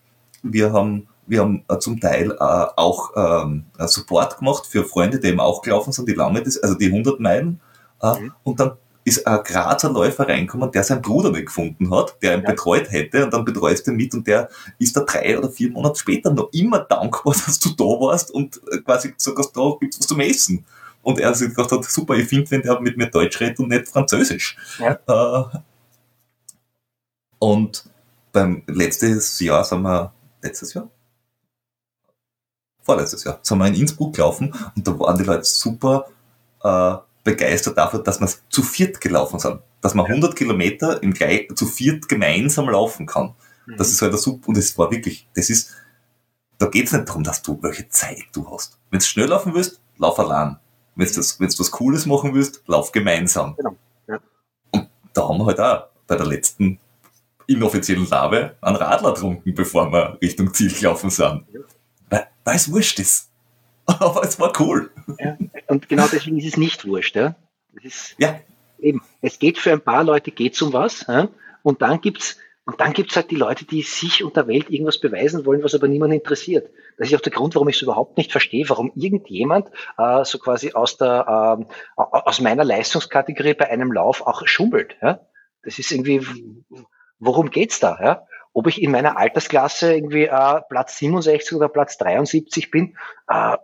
Wir 0.42 0.72
haben 0.72 1.08
wir 1.26 1.40
haben 1.42 1.64
äh, 1.68 1.78
zum 1.78 2.00
Teil 2.00 2.32
äh, 2.32 2.36
auch 2.38 3.11
ähm, 3.16 3.64
Support 3.78 4.38
gemacht 4.38 4.66
für 4.66 4.84
Freunde, 4.84 5.20
die 5.20 5.28
eben 5.28 5.38
auch 5.38 5.62
gelaufen 5.62 5.92
sind, 5.92 6.08
die 6.08 6.14
lange, 6.14 6.42
also 6.42 6.74
die 6.74 6.86
100 6.86 7.20
Meilen. 7.20 7.61
Äh, 8.02 8.20
mhm. 8.20 8.32
Und 8.42 8.58
dann 8.58 8.72
ist 9.11 9.26
ein 9.26 9.42
Grazer 9.44 9.90
Läufer 9.90 10.28
reinkommen, 10.28 10.70
der 10.70 10.84
seinen 10.84 11.02
Bruder 11.02 11.30
nicht 11.30 11.46
gefunden 11.46 11.94
hat, 11.94 12.16
der 12.22 12.34
ihn 12.36 12.42
ja. 12.42 12.50
betreut 12.50 12.90
hätte 12.90 13.24
und 13.24 13.32
dann 13.32 13.44
betreust 13.44 13.86
du 13.86 13.90
ihn 13.90 13.96
mit 13.96 14.14
und 14.14 14.26
der 14.26 14.48
ist 14.78 14.96
da 14.96 15.00
drei 15.00 15.36
oder 15.36 15.50
vier 15.50 15.70
Monate 15.70 15.98
später 15.98 16.32
noch 16.32 16.50
immer 16.52 16.80
dankbar, 16.80 17.34
dass 17.46 17.58
du 17.58 17.70
da 17.70 17.84
warst 17.84 18.30
und 18.30 18.61
äh, 18.70 18.78
quasi 18.78 19.12
gesagt 19.12 19.38
hast, 19.38 19.52
da 19.52 19.72
gibt's 19.80 19.98
was 19.98 20.06
zum 20.06 20.20
Essen. 20.20 20.64
Und 21.02 21.18
er 21.18 21.34
sich 21.34 21.48
gedacht 21.48 21.72
hat, 21.72 21.84
super, 21.84 22.14
ich 22.14 22.28
finde, 22.28 22.50
wenn 22.50 22.62
der 22.62 22.78
mit 22.80 22.96
mir 22.96 23.06
Deutsch 23.06 23.40
redet 23.40 23.58
und 23.58 23.68
nicht 23.68 23.88
Französisch. 23.88 24.56
Ja. 24.78 24.98
Äh, 25.08 25.58
und 27.38 27.84
beim 28.32 28.62
letztes 28.66 29.40
Jahr 29.40 29.64
sind 29.64 29.82
wir, 29.82 30.12
letztes 30.42 30.74
Jahr? 30.74 30.88
Vorletztes 32.82 33.24
Jahr, 33.24 33.38
sind 33.42 33.58
wir 33.58 33.66
in 33.66 33.74
Innsbruck 33.74 34.14
gelaufen 34.14 34.54
und 34.76 34.86
da 34.86 34.98
waren 34.98 35.16
die 35.16 35.24
Leute 35.24 35.44
super, 35.44 36.06
äh, 36.62 36.96
begeistert 37.25 37.77
dafür, 37.77 38.01
dass 38.01 38.21
wir 38.21 38.29
zu 38.49 38.62
viert 38.62 39.01
gelaufen 39.01 39.39
sind. 39.39 39.61
Dass 39.81 39.95
man 39.95 40.07
100 40.07 40.37
Kilometer 40.37 41.03
im 41.03 41.14
zu 41.55 41.66
viert 41.66 42.09
gemeinsam 42.09 42.68
laufen 42.68 43.07
kann. 43.07 43.35
Mhm. 43.66 43.77
Das 43.77 43.91
ist 43.91 44.03
halt 44.03 44.18
super, 44.18 44.49
und 44.49 44.59
es 44.59 44.77
war 44.79 44.91
wirklich, 44.91 45.29
das 45.35 45.51
ist, 45.51 45.71
da 46.59 46.66
geht's 46.66 46.93
nicht 46.93 47.09
darum, 47.09 47.25
dass 47.25 47.43
du, 47.43 47.59
welche 47.62 47.89
Zeit 47.89 48.25
du 48.33 48.51
hast. 48.51 48.79
Wenn 48.91 48.99
du 49.01 49.05
schnell 49.05 49.29
laufen 49.29 49.55
willst, 49.55 49.81
lauf 49.97 50.18
allein. 50.18 50.59
Wenn 50.95 51.07
du 51.07 51.14
das, 51.14 51.41
wenn 51.41 51.49
du 51.49 51.59
was 51.59 51.71
Cooles 51.71 52.07
machen 52.07 52.35
willst, 52.35 52.62
lauf 52.66 52.93
gemeinsam. 52.93 53.55
Genau. 53.57 53.77
Ja. 54.09 54.18
Und 54.71 54.89
da 55.14 55.29
haben 55.29 55.39
wir 55.39 55.47
halt 55.47 55.61
auch 55.61 55.87
bei 56.07 56.16
der 56.16 56.27
letzten 56.27 56.79
inoffiziellen 57.47 58.09
Labe 58.09 58.57
einen 58.61 58.77
Radler 58.77 59.14
getrunken, 59.14 59.55
bevor 59.55 59.93
wir 59.93 60.18
Richtung 60.21 60.53
Ziel 60.53 60.73
gelaufen 60.73 61.11
sind. 61.11 61.45
Ja. 61.53 61.61
Weil, 62.11 62.27
weil 62.45 62.57
es 62.57 62.71
wurscht 62.71 62.99
ist. 62.99 63.30
Aber 63.99 64.22
es 64.24 64.38
war 64.38 64.53
cool. 64.61 64.91
Ja, 65.18 65.36
und 65.68 65.88
genau 65.88 66.07
deswegen 66.11 66.38
ist 66.38 66.47
es 66.47 66.57
nicht 66.57 66.86
wurscht. 66.86 67.16
Ja? 67.16 67.34
Es 67.76 67.84
ist 67.84 68.14
ja. 68.18 68.41
Eben, 68.78 69.03
es 69.20 69.38
geht 69.38 69.59
für 69.59 69.72
ein 69.72 69.82
paar 69.82 70.05
Leute 70.05 70.30
geht's 70.30 70.62
um 70.62 70.72
was. 70.72 71.07
Ja? 71.07 71.28
Und 71.62 71.82
dann 71.82 72.01
gibt's 72.01 72.38
und 72.66 72.80
dann 72.80 72.93
gibt's 72.93 73.16
halt 73.16 73.30
die 73.32 73.36
Leute, 73.36 73.64
die 73.64 73.82
sich 73.82 74.22
und 74.22 74.36
der 74.36 74.47
Welt 74.47 74.70
irgendwas 74.70 75.01
beweisen 75.01 75.45
wollen, 75.45 75.64
was 75.64 75.74
aber 75.74 75.88
niemand 75.88 76.14
interessiert. 76.14 76.70
Das 76.99 77.09
ist 77.09 77.16
auch 77.16 77.20
der 77.20 77.32
Grund, 77.32 77.55
warum 77.55 77.68
ich 77.68 77.76
es 77.76 77.82
überhaupt 77.82 78.16
nicht 78.16 78.30
verstehe, 78.30 78.68
warum 78.68 78.93
irgendjemand 78.95 79.70
äh, 79.99 80.24
so 80.24 80.38
quasi 80.38 80.72
aus 80.72 80.97
der 80.97 81.66
äh, 81.97 82.01
aus 82.01 82.41
meiner 82.41 82.64
Leistungskategorie 82.64 83.55
bei 83.55 83.68
einem 83.70 83.91
Lauf 83.91 84.24
auch 84.24 84.47
schummelt. 84.47 84.97
Ja? 85.03 85.20
Das 85.64 85.78
ist 85.78 85.91
irgendwie, 85.91 86.24
worum 87.18 87.51
geht's 87.51 87.80
da? 87.80 87.99
Ja? 88.01 88.26
Ob 88.53 88.66
ich 88.66 88.80
in 88.80 88.93
meiner 88.93 89.16
Altersklasse 89.16 89.95
irgendwie 89.95 90.26
äh, 90.26 90.61
Platz 90.68 90.99
67 90.99 91.57
oder 91.57 91.68
Platz 91.68 91.99
73 91.99 92.70
bin, 92.70 92.97
äh, 93.28 93.57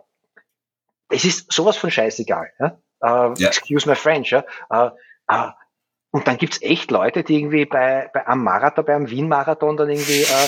es 1.09 1.25
ist 1.25 1.51
sowas 1.51 1.77
von 1.77 1.91
scheißegal. 1.91 2.51
Ja? 2.59 2.77
Äh, 3.01 3.33
ja. 3.41 3.47
Excuse 3.47 3.87
my 3.87 3.95
French. 3.95 4.31
Ja? 4.31 4.43
Äh, 4.69 4.89
äh, 5.27 5.49
und 6.11 6.27
dann 6.27 6.37
gibt's 6.37 6.61
echt 6.61 6.89
Leute, 6.89 7.23
die 7.23 7.37
irgendwie 7.37 7.65
bei, 7.65 8.09
bei 8.13 8.25
am 8.25 8.43
Marathon, 8.43 8.85
beim 8.85 9.09
Wien-Marathon 9.09 9.77
dann 9.77 9.89
irgendwie 9.89 10.23
äh, 10.23 10.47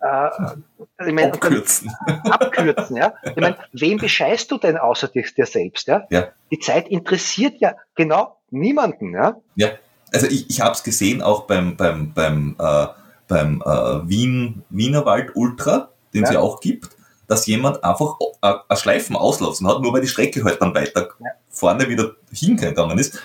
äh, 0.00 1.06
ich 1.06 1.12
mein, 1.12 1.32
abkürzen. 1.32 1.92
abkürzen, 2.24 2.96
ja. 2.96 3.14
Ich 3.24 3.36
meine, 3.36 3.56
wem 3.72 3.98
bescheißt 3.98 4.50
du 4.50 4.58
denn 4.58 4.76
außer 4.76 5.08
dir, 5.08 5.24
dir 5.36 5.46
selbst, 5.46 5.88
ja? 5.88 6.06
ja? 6.10 6.28
Die 6.50 6.58
Zeit 6.58 6.88
interessiert 6.88 7.54
ja 7.58 7.74
genau 7.94 8.38
niemanden, 8.50 9.14
ja. 9.14 9.36
Ja, 9.56 9.70
also 10.12 10.26
ich, 10.26 10.48
ich 10.50 10.60
habe 10.60 10.72
es 10.72 10.82
gesehen 10.82 11.22
auch 11.22 11.46
beim 11.46 11.76
beim 11.76 12.12
beim 12.12 12.56
äh, 12.58 12.86
beim 13.26 13.62
äh, 13.64 14.08
Wien 14.08 14.62
Wienerwald 14.70 15.32
Ultra, 15.34 15.90
den 16.14 16.24
es 16.24 16.30
ja 16.30 16.40
auch 16.40 16.60
gibt, 16.60 16.96
dass 17.28 17.46
jemand 17.46 17.84
einfach 17.84 18.16
ein 18.40 18.76
Schleifen 18.76 19.14
auslaufen 19.14 19.68
hat, 19.68 19.80
nur 19.80 19.92
weil 19.92 20.00
die 20.00 20.08
Strecke 20.08 20.42
halt 20.42 20.60
dann 20.60 20.74
weiter 20.74 21.10
ja. 21.20 21.30
vorne 21.50 21.88
wieder 21.88 22.16
hingegangen 22.32 22.98
ist. 22.98 23.20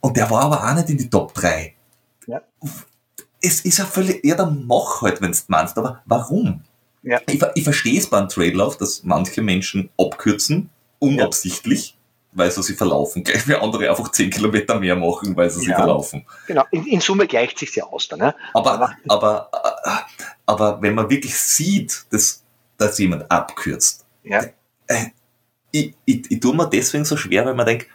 Und 0.00 0.16
der 0.16 0.30
war 0.30 0.42
aber 0.42 0.62
auch 0.62 0.74
nicht 0.74 0.90
in 0.90 0.98
die 0.98 1.10
Top 1.10 1.32
3. 1.34 1.74
Ja. 2.26 2.42
Es 3.40 3.62
ist 3.62 3.78
ja 3.78 3.86
völlig, 3.86 4.24
ja, 4.24 4.36
dann 4.36 4.66
mach 4.66 5.00
halt, 5.02 5.20
wenn 5.22 5.32
du 5.32 5.38
meinst, 5.48 5.76
aber 5.78 6.02
warum? 6.04 6.62
Ja. 7.02 7.20
Ich, 7.26 7.42
ich 7.54 7.64
verstehe 7.64 7.98
es 7.98 8.08
beim 8.08 8.28
Traillauf, 8.28 8.76
dass 8.76 9.02
manche 9.02 9.40
Menschen 9.40 9.90
abkürzen, 9.98 10.70
unabsichtlich, 10.98 11.96
weil 12.32 12.50
sie 12.50 12.62
sich 12.62 12.76
verlaufen, 12.76 13.24
gleich 13.24 13.48
wie 13.48 13.54
andere 13.54 13.88
einfach 13.88 14.10
10 14.10 14.30
Kilometer 14.30 14.78
mehr 14.78 14.96
machen, 14.96 15.34
weil 15.34 15.48
sie 15.48 15.60
sich 15.60 15.74
verlaufen. 15.74 16.26
Genau, 16.46 16.64
in, 16.70 16.86
in 16.86 17.00
Summe 17.00 17.26
gleicht 17.26 17.58
sich 17.58 17.74
ja 17.74 17.84
aus 17.84 18.08
dann. 18.08 18.18
Ne? 18.18 18.34
Aber, 18.52 18.72
aber, 18.72 18.96
aber, 19.08 19.50
äh, 19.84 19.90
aber 20.44 20.82
wenn 20.82 20.94
man 20.94 21.08
wirklich 21.08 21.34
sieht, 21.34 22.04
dass, 22.10 22.43
dass 22.84 22.98
jemand 22.98 23.30
abkürzt, 23.30 24.04
ja. 24.22 24.44
äh, 24.86 25.06
ich, 25.72 25.94
ich, 26.04 26.30
ich 26.30 26.40
tue 26.40 26.54
mir 26.54 26.68
deswegen 26.68 27.04
so 27.04 27.16
schwer, 27.16 27.44
weil 27.44 27.54
man 27.54 27.66
denkt, 27.66 27.88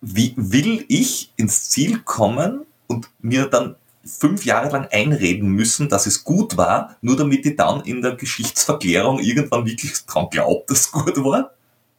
wie 0.00 0.34
will 0.36 0.84
ich 0.88 1.32
ins 1.36 1.70
Ziel 1.70 2.00
kommen 2.00 2.66
und 2.86 3.10
mir 3.20 3.46
dann 3.46 3.76
fünf 4.04 4.44
Jahre 4.44 4.70
lang 4.70 4.88
einreden 4.90 5.48
müssen, 5.50 5.88
dass 5.88 6.06
es 6.06 6.24
gut 6.24 6.56
war, 6.56 6.96
nur 7.00 7.16
damit 7.16 7.46
ich 7.46 7.56
dann 7.56 7.82
in 7.82 8.02
der 8.02 8.16
Geschichtsverklärung 8.16 9.20
irgendwann 9.20 9.66
wirklich 9.66 9.92
dran 10.06 10.28
glaube, 10.30 10.64
dass 10.68 10.80
es 10.80 10.90
gut 10.90 11.16
war? 11.22 11.54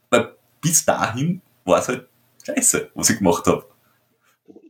Weil 0.10 0.36
bis 0.62 0.84
dahin 0.86 1.42
war 1.64 1.80
es 1.80 1.88
halt 1.88 2.08
scheiße, 2.46 2.92
was 2.94 3.10
ich 3.10 3.20
gemacht 3.20 3.46
habe 3.48 3.71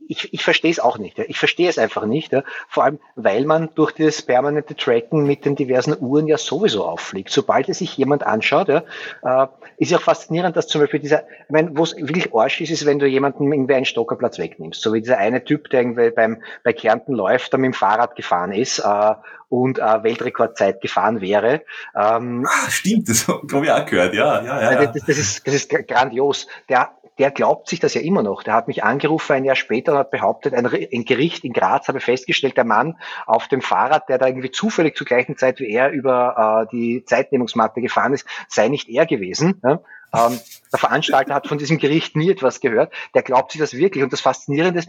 ich, 0.08 0.32
ich 0.32 0.44
verstehe 0.44 0.70
es 0.70 0.80
auch 0.80 0.98
nicht. 0.98 1.18
Ja. 1.18 1.24
Ich 1.28 1.38
verstehe 1.38 1.68
es 1.68 1.78
einfach 1.78 2.04
nicht. 2.04 2.32
Ja. 2.32 2.42
Vor 2.68 2.84
allem, 2.84 2.98
weil 3.16 3.44
man 3.44 3.70
durch 3.74 3.92
das 3.92 4.22
permanente 4.22 4.76
Tracken 4.76 5.26
mit 5.26 5.44
den 5.44 5.56
diversen 5.56 5.96
Uhren 5.98 6.26
ja 6.26 6.38
sowieso 6.38 6.84
auffliegt. 6.84 7.30
Sobald 7.30 7.68
es 7.68 7.78
sich 7.78 7.96
jemand 7.96 8.26
anschaut, 8.26 8.68
ja, 8.68 8.84
äh, 9.22 9.46
ist 9.78 9.90
ja 9.90 9.98
auch 9.98 10.02
faszinierend, 10.02 10.56
dass 10.56 10.66
zum 10.66 10.80
Beispiel 10.80 11.00
dieser, 11.00 11.22
ich 11.22 11.50
meine, 11.50 11.76
wo 11.76 11.82
es 11.82 11.96
wirklich 11.96 12.34
Arsch 12.34 12.60
ist, 12.60 12.70
ist, 12.70 12.86
wenn 12.86 12.98
du 12.98 13.06
jemanden 13.06 13.52
irgendwie 13.52 13.74
einen 13.74 13.84
Stockerplatz 13.84 14.38
wegnimmst. 14.38 14.80
So 14.80 14.92
wie 14.92 15.00
dieser 15.00 15.18
eine 15.18 15.44
Typ, 15.44 15.70
der 15.70 15.80
irgendwie 15.80 16.10
beim, 16.10 16.42
bei 16.64 16.72
Kärnten 16.72 17.14
läuft, 17.14 17.52
der 17.52 17.60
mit 17.60 17.72
dem 17.72 17.74
Fahrrad 17.74 18.16
gefahren 18.16 18.52
ist 18.52 18.78
äh, 18.78 19.14
und 19.48 19.78
äh, 19.78 20.02
Weltrekordzeit 20.02 20.80
gefahren 20.80 21.20
wäre. 21.20 21.62
Ähm, 21.94 22.46
Ach, 22.48 22.70
stimmt, 22.70 23.08
das 23.08 23.28
habe 23.28 23.64
ich 23.64 23.70
auch 23.70 23.86
gehört, 23.86 24.14
ja, 24.14 24.42
ja, 24.42 24.72
ja. 24.72 24.86
Das, 24.86 25.04
das, 25.04 25.18
ist, 25.18 25.46
das 25.46 25.54
ist 25.54 25.70
grandios. 25.88 26.46
Der 26.68 26.90
der 27.22 27.30
glaubt 27.30 27.68
sich 27.68 27.78
das 27.78 27.94
ja 27.94 28.00
immer 28.00 28.24
noch. 28.24 28.42
Der 28.42 28.52
hat 28.52 28.66
mich 28.66 28.82
angerufen 28.82 29.34
ein 29.34 29.44
Jahr 29.44 29.54
später 29.54 29.92
und 29.92 29.98
hat 29.98 30.10
behauptet, 30.10 30.54
ein, 30.54 30.66
ein, 30.66 31.04
Gericht 31.04 31.44
in 31.44 31.52
Graz 31.52 31.86
habe 31.86 32.00
festgestellt, 32.00 32.56
der 32.56 32.64
Mann 32.64 32.98
auf 33.26 33.46
dem 33.46 33.62
Fahrrad, 33.62 34.08
der 34.08 34.18
da 34.18 34.26
irgendwie 34.26 34.50
zufällig 34.50 34.96
zur 34.96 35.06
gleichen 35.06 35.36
Zeit 35.36 35.60
wie 35.60 35.70
er 35.70 35.92
über 35.92 36.66
äh, 36.66 36.76
die 36.76 37.04
Zeitnehmungsmatte 37.04 37.80
gefahren 37.80 38.12
ist, 38.12 38.26
sei 38.48 38.66
nicht 38.66 38.88
er 38.88 39.06
gewesen. 39.06 39.60
Ja? 39.62 39.80
Ähm, 40.12 40.40
der 40.72 40.80
Veranstalter 40.80 41.32
hat 41.32 41.46
von 41.46 41.58
diesem 41.58 41.78
Gericht 41.78 42.16
nie 42.16 42.28
etwas 42.28 42.58
gehört. 42.58 42.92
Der 43.14 43.22
glaubt 43.22 43.52
sich 43.52 43.60
das 43.60 43.72
wirklich. 43.74 44.02
Und 44.02 44.12
das 44.12 44.20
Faszinierende 44.20 44.80
ist, 44.80 44.88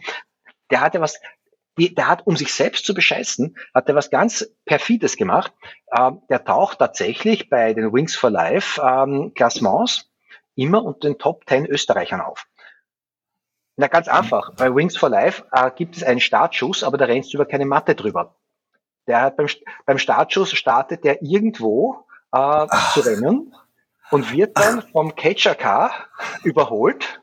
der 0.71 0.81
hat 0.81 0.95
ja 0.95 1.01
was, 1.01 1.21
der 1.77 2.07
hat, 2.07 2.25
um 2.25 2.35
sich 2.35 2.51
selbst 2.51 2.83
zu 2.83 2.95
bescheißen, 2.95 3.55
hat 3.75 3.87
er 3.87 3.93
was 3.93 4.09
ganz 4.09 4.49
perfides 4.65 5.17
gemacht. 5.17 5.53
Ähm, 5.95 6.23
der 6.31 6.43
taucht 6.43 6.79
tatsächlich 6.79 7.51
bei 7.51 7.75
den 7.75 7.93
Wings 7.93 8.15
for 8.15 8.31
Life 8.31 8.81
ähm, 8.83 9.33
Classements 9.35 10.09
immer 10.55 10.83
unter 10.83 11.07
den 11.07 11.17
Top 11.17 11.43
10 11.47 11.65
Österreichern 11.65 12.21
auf. 12.21 12.47
Na, 13.75 13.87
ganz 13.87 14.07
einfach. 14.07 14.53
Bei 14.55 14.73
Wings 14.73 14.95
for 14.95 15.09
Life 15.09 15.45
äh, 15.51 15.71
gibt 15.71 15.97
es 15.97 16.03
einen 16.03 16.19
Startschuss, 16.19 16.83
aber 16.83 16.97
da 16.97 17.05
rennst 17.05 17.33
du 17.33 17.37
über 17.37 17.45
keine 17.45 17.65
Matte 17.65 17.95
drüber. 17.95 18.35
Der 19.07 19.21
hat 19.21 19.37
beim, 19.37 19.47
beim 19.85 19.97
Startschuss 19.97 20.51
startet 20.51 21.03
der 21.03 21.21
irgendwo 21.23 22.05
äh, 22.31 22.67
zu 22.93 23.01
rennen 23.01 23.53
und 24.11 24.31
wird 24.31 24.57
dann 24.57 24.83
vom 24.83 25.15
Catcher 25.15 25.55
Car 25.55 25.91
überholt 26.43 27.22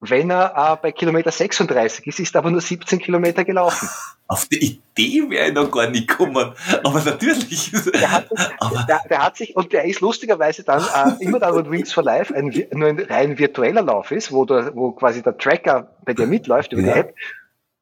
wenn 0.00 0.30
er 0.30 0.54
äh, 0.54 0.76
bei 0.80 0.92
Kilometer 0.92 1.32
36 1.32 2.06
ist, 2.06 2.20
ist 2.20 2.36
aber 2.36 2.50
nur 2.50 2.60
17 2.60 3.00
Kilometer 3.00 3.44
gelaufen. 3.44 3.88
Auf 4.28 4.46
die 4.46 4.58
Idee 4.96 5.28
wäre 5.28 5.48
ich 5.48 5.54
noch 5.54 5.70
gar 5.70 5.90
nicht 5.90 6.06
gekommen. 6.06 6.52
Aber 6.84 7.02
natürlich. 7.02 7.72
Der 7.72 8.10
hat, 8.10 8.28
aber 8.60 8.84
der, 8.88 9.00
der 9.08 9.24
hat 9.24 9.36
sich, 9.36 9.56
und 9.56 9.72
der 9.72 9.84
ist 9.84 10.00
lustigerweise 10.00 10.62
dann 10.62 10.82
äh, 10.82 11.24
immer 11.24 11.40
da, 11.40 11.52
wo 11.52 11.68
Wings 11.68 11.92
for 11.92 12.04
Life 12.04 12.32
ein, 12.34 12.48
nur 12.72 12.88
ein 12.88 13.00
rein 13.00 13.38
virtueller 13.38 13.82
Lauf 13.82 14.12
ist, 14.12 14.30
wo, 14.30 14.44
der, 14.44 14.74
wo 14.76 14.92
quasi 14.92 15.22
der 15.22 15.36
Tracker 15.36 15.96
bei 16.04 16.14
dir 16.14 16.26
mitläuft 16.26 16.72
über 16.72 16.82
ja. 16.82 16.92
die 16.92 17.00
App, 17.00 17.14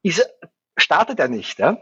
ist, 0.02 0.26
startet 0.76 1.18
er 1.18 1.28
nicht. 1.28 1.58
Ja? 1.58 1.78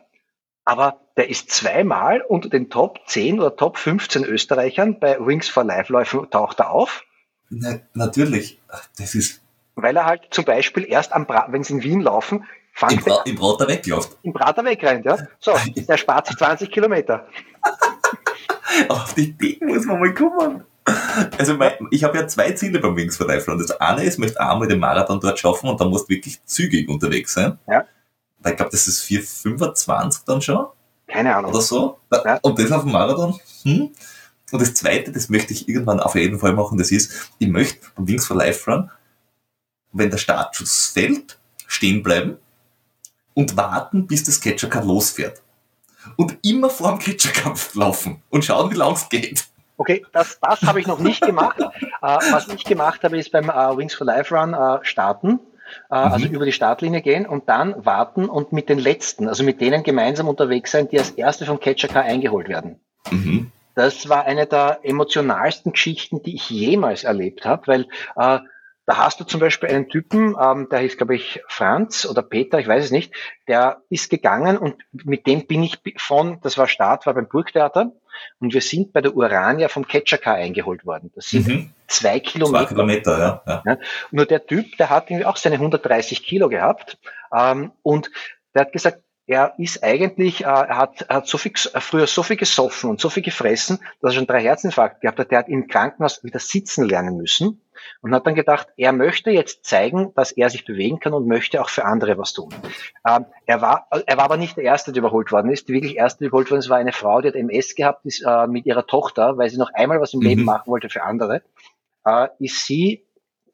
Aber 0.65 1.01
der 1.17 1.29
ist 1.29 1.51
zweimal 1.51 2.23
unter 2.23 2.49
den 2.49 2.71
Top 2.71 2.99
10 3.07 3.39
oder 3.39 3.55
Top 3.55 3.77
15 3.77 4.25
Österreichern 4.25 4.99
bei 4.99 5.19
Wings 5.21 5.49
for 5.49 5.63
Life 5.63 5.93
Läufen 5.93 6.29
taucht 6.31 6.59
er 6.59 6.71
auf. 6.71 7.05
Na, 7.51 7.81
natürlich. 7.93 8.61
Das 8.97 9.15
ist 9.15 9.44
weil 9.77 9.97
er 9.97 10.07
halt 10.07 10.23
zum 10.31 10.45
Beispiel 10.45 10.85
erst 10.89 11.13
am 11.13 11.27
Bra 11.27 11.47
wenn 11.51 11.65
sie 11.65 11.75
in 11.75 11.83
Wien 11.83 12.01
laufen, 12.01 12.45
Im, 12.91 12.99
Bra 12.99 13.23
im 13.25 13.37
Prater 13.37 13.69
wegläuft. 13.69 14.17
Im 14.23 14.33
Prater 14.33 14.65
wegrennt, 14.65 15.05
ja. 15.05 15.19
So, 15.39 15.53
der 15.77 15.97
spart 15.97 16.27
sich 16.27 16.37
20 16.37 16.71
Kilometer. 16.71 17.27
Auf 18.89 19.15
die 19.15 19.29
Idee 19.29 19.59
muss 19.65 19.85
man 19.85 20.01
mal 20.01 20.13
kommen. 20.15 20.65
Also 21.39 21.55
mein, 21.55 21.73
ich 21.91 22.05
habe 22.05 22.19
ja 22.19 22.27
zwei 22.27 22.53
Ziele 22.53 22.79
beim 22.79 22.97
Wings 22.97 23.17
for 23.17 23.27
Life 23.27 23.51
Run. 23.51 23.59
Das 23.59 23.71
eine 23.81 24.05
ist, 24.05 24.15
ich 24.15 24.19
möchte 24.19 24.41
einmal 24.41 24.69
den 24.69 24.81
Marathon 24.81 25.21
dort 25.21 25.39
schaffen 25.39 25.69
und 25.71 25.81
da 25.81 25.85
musst 25.85 26.09
du 26.09 26.15
wirklich 26.15 26.45
zügig 26.45 26.89
unterwegs 26.89 27.33
sein. 27.33 27.59
Ja. 27.67 27.85
Ich 28.47 28.57
glaube, 28.57 28.71
das 28.71 28.87
ist 28.87 29.05
4,25 29.05 30.23
dann 30.27 30.43
schon. 30.43 30.67
Keine 31.07 31.35
Ahnung. 31.35 31.53
Oder 31.53 31.63
so. 31.63 31.99
Ja. 32.13 32.39
Und 32.43 32.59
das 32.59 32.71
auf 32.73 32.83
dem 32.83 32.93
Marathon. 32.93 33.39
Hm. 33.63 33.91
Und 34.53 34.63
das 34.63 34.75
zweite, 34.75 35.11
das 35.11 35.31
möchte 35.31 35.53
ich 35.55 35.69
irgendwann 35.69 36.01
auf 36.01 36.15
jeden 36.15 36.39
Fall 36.39 36.53
machen, 36.53 36.77
das 36.77 36.93
ist, 36.93 37.31
ich 37.39 37.49
möchte 37.49 37.87
beim 37.97 38.07
Wings 38.07 38.27
for 38.27 38.37
Life 38.37 38.71
Run 38.71 38.91
wenn 39.95 40.11
der 40.11 40.19
Startschuss 40.19 40.93
fällt, 40.93 41.39
stehen 41.67 42.03
bleiben 42.03 42.37
und 43.33 43.57
warten, 43.57 44.07
bis 44.07 44.25
das 44.25 44.41
Catcher-Car 44.41 44.85
losfährt. 44.85 45.41
Und 46.17 46.37
immer 46.43 46.69
vor 46.69 46.91
dem 46.91 46.99
Catcher-Kampf 46.99 47.75
laufen 47.75 48.23
und 48.29 48.45
schauen, 48.45 48.71
wie 48.71 48.77
lang 48.77 48.93
es 48.93 49.09
geht. 49.09 49.47
Okay, 49.77 50.05
das, 50.13 50.39
das 50.41 50.63
habe 50.63 50.79
ich 50.81 50.87
noch 50.87 50.99
nicht 50.99 51.23
gemacht. 51.23 51.59
äh, 51.61 51.71
was 52.03 52.49
ich 52.49 52.65
gemacht 52.65 53.03
habe, 53.03 53.19
ist 53.19 53.33
beim 53.33 53.49
äh, 53.49 53.77
Wings 53.77 53.95
for 53.95 54.07
Life 54.07 54.35
Run 54.35 54.55
äh, 54.55 54.79
starten, 54.83 55.41
äh, 55.91 55.95
also 55.95 56.29
mhm. 56.29 56.35
über 56.35 56.45
die 56.45 56.53
Startlinie 56.53 57.01
gehen 57.01 57.27
und 57.27 57.49
dann 57.49 57.85
warten 57.85 58.29
und 58.29 58.53
mit 58.53 58.69
den 58.69 58.79
Letzten, 58.79 59.29
also 59.29 59.43
mit 59.43 59.61
denen 59.61 59.83
gemeinsam 59.83 60.29
unterwegs 60.29 60.71
sein, 60.71 60.89
die 60.89 60.99
als 60.99 61.11
Erste 61.11 61.47
vom 61.47 61.59
Catcher-Car 61.59 62.03
eingeholt 62.03 62.49
werden. 62.49 62.79
Mhm. 63.11 63.51
Das 63.75 64.09
war 64.09 64.25
eine 64.25 64.47
der 64.47 64.81
emotionalsten 64.83 65.73
Geschichten, 65.73 66.23
die 66.23 66.37
ich 66.37 66.49
jemals 66.49 67.03
erlebt 67.03 67.45
habe, 67.45 67.67
weil 67.67 67.87
da 68.87 68.99
hast 68.99 69.19
du 69.19 69.25
zum 69.25 69.41
Beispiel 69.41 69.71
einen 69.71 69.89
Typen, 69.89 70.37
ähm, 70.41 70.69
der 70.71 70.81
hieß, 70.81 70.97
glaube 70.97 71.15
ich, 71.15 71.43
Franz 71.49 72.07
oder 72.07 72.23
Peter, 72.23 72.59
ich 72.59 72.69
weiß 72.69 72.85
es 72.85 72.91
nicht, 72.91 73.15
der 73.49 73.83
ist 73.89 74.11
gegangen 74.11 74.59
und 74.59 74.77
mit 74.93 75.27
dem 75.27 75.47
bin 75.47 75.63
ich 75.63 75.79
von, 75.97 76.41
das 76.43 76.59
war 76.59 76.69
Start, 76.69 77.07
war 77.07 77.15
beim 77.15 77.29
Burgtheater 77.29 77.93
und 78.41 78.53
wir 78.53 78.61
sind 78.61 78.93
bei 78.93 79.01
der 79.01 79.17
Urania 79.17 79.69
vom 79.69 79.87
Catcher 79.87 80.19
Car 80.19 80.35
eingeholt 80.35 80.85
worden. 80.85 81.11
Das 81.15 81.31
sind 81.31 81.49
mhm. 81.49 81.71
zwei 81.87 82.21
Kilometer. 82.21 82.67
Zwei 82.67 82.75
Kilometer, 82.75 83.19
ja, 83.19 83.43
ja. 83.47 83.63
ja. 83.65 83.79
Nur 84.11 84.27
der 84.27 84.47
Typ, 84.47 84.77
der 84.77 84.91
hat 84.91 85.11
irgendwie 85.11 85.27
auch 85.27 85.37
seine 85.37 85.57
130 85.57 86.23
Kilo 86.23 86.49
gehabt 86.49 86.99
ähm, 87.35 87.73
und 87.83 88.11
der 88.55 88.63
hat 88.63 88.73
gesagt, 88.73 89.01
er 89.27 89.55
ist 89.59 89.83
eigentlich, 89.83 90.43
äh, 90.43 90.49
er 90.49 90.77
hat, 90.77 91.03
er 91.09 91.17
hat 91.17 91.27
so 91.27 91.39
viel, 91.39 91.53
früher 91.57 92.07
so 92.07 92.23
viel 92.23 92.37
gesoffen 92.37 92.91
und 92.91 93.01
so 93.01 93.09
viel 93.09 93.23
gefressen, 93.23 93.79
dass 94.01 94.13
er 94.13 94.17
schon 94.17 94.27
drei 94.27 94.43
Herzinfarkte 94.43 95.01
gehabt 95.01 95.19
hat. 95.19 95.31
Der 95.31 95.39
hat 95.39 95.49
im 95.49 95.67
Krankenhaus 95.67 96.23
wieder 96.23 96.39
sitzen 96.39 96.85
lernen 96.85 97.17
müssen 97.17 97.63
und 98.03 98.15
hat 98.15 98.27
dann 98.27 98.35
gedacht, 98.35 98.69
er 98.77 98.93
möchte 98.93 99.31
jetzt 99.31 99.65
zeigen, 99.65 100.13
dass 100.15 100.33
er 100.33 100.51
sich 100.51 100.65
bewegen 100.67 101.01
kann 101.01 101.15
und 101.15 101.27
möchte 101.27 101.63
auch 101.63 101.71
für 101.71 101.87
andere 101.87 102.19
was 102.19 102.35
tun. 102.35 102.55
Ähm, 103.09 103.25
er 103.47 103.63
war, 103.63 103.89
er 103.91 104.17
war 104.17 104.25
aber 104.25 104.37
nicht 104.37 104.57
der 104.59 104.65
Erste, 104.65 104.93
der 104.93 105.01
überholt 105.01 105.33
worden 105.33 105.51
ist. 105.51 105.69
Die 105.69 105.73
wirklich 105.73 105.97
Erste, 105.97 106.25
die 106.25 106.29
überholt 106.29 106.51
worden 106.51 106.61
ist, 106.61 106.69
war 106.69 106.79
eine 106.79 106.93
Frau, 106.93 107.23
die 107.23 107.29
hat 107.29 107.35
MS 107.35 107.75
gehabt, 107.75 108.05
ist 108.05 108.23
äh, 108.27 108.47
mit 108.47 108.67
ihrer 108.67 108.87
Tochter, 108.87 109.39
weil 109.39 109.49
sie 109.49 109.59
noch 109.59 109.73
einmal 109.73 110.01
was 110.01 110.13
im 110.13 110.21
mhm. 110.21 110.27
Leben 110.27 110.45
machen 110.45 110.71
wollte 110.71 110.91
für 110.91 111.03
andere, 111.03 111.43
äh, 112.05 112.29
ist 112.41 112.67
sie 112.67 113.07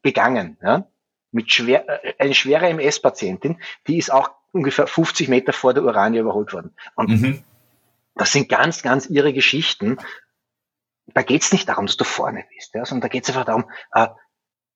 begangen. 0.02 0.58
Ja? 0.62 0.88
Mit 1.30 1.52
schwer, 1.52 1.88
äh, 2.04 2.14
eine 2.18 2.34
schwere 2.34 2.66
MS-Patientin, 2.68 3.60
die 3.86 3.98
ist 3.98 4.12
auch 4.12 4.30
ungefähr 4.53 4.86
50 4.86 5.28
Meter 5.28 5.53
vor 5.53 5.74
der 5.74 5.84
Urania 5.84 6.20
überholt 6.20 6.53
worden. 6.53 6.74
Und 6.94 7.09
mhm. 7.09 7.44
das 8.14 8.32
sind 8.32 8.48
ganz, 8.48 8.82
ganz 8.82 9.07
irre 9.07 9.32
Geschichten. 9.32 9.98
Da 11.14 11.22
geht 11.22 11.42
es 11.42 11.53
nicht 11.53 11.68
darum, 11.68 11.86
dass 11.86 11.96
du 11.96 12.05
vorne 12.05 12.44
bist, 12.55 12.74
ja, 12.74 12.84
sondern 12.84 13.03
da 13.03 13.09
geht 13.09 13.24
es 13.24 13.30
einfach 13.30 13.44
darum, 13.44 13.70
äh, 13.92 14.09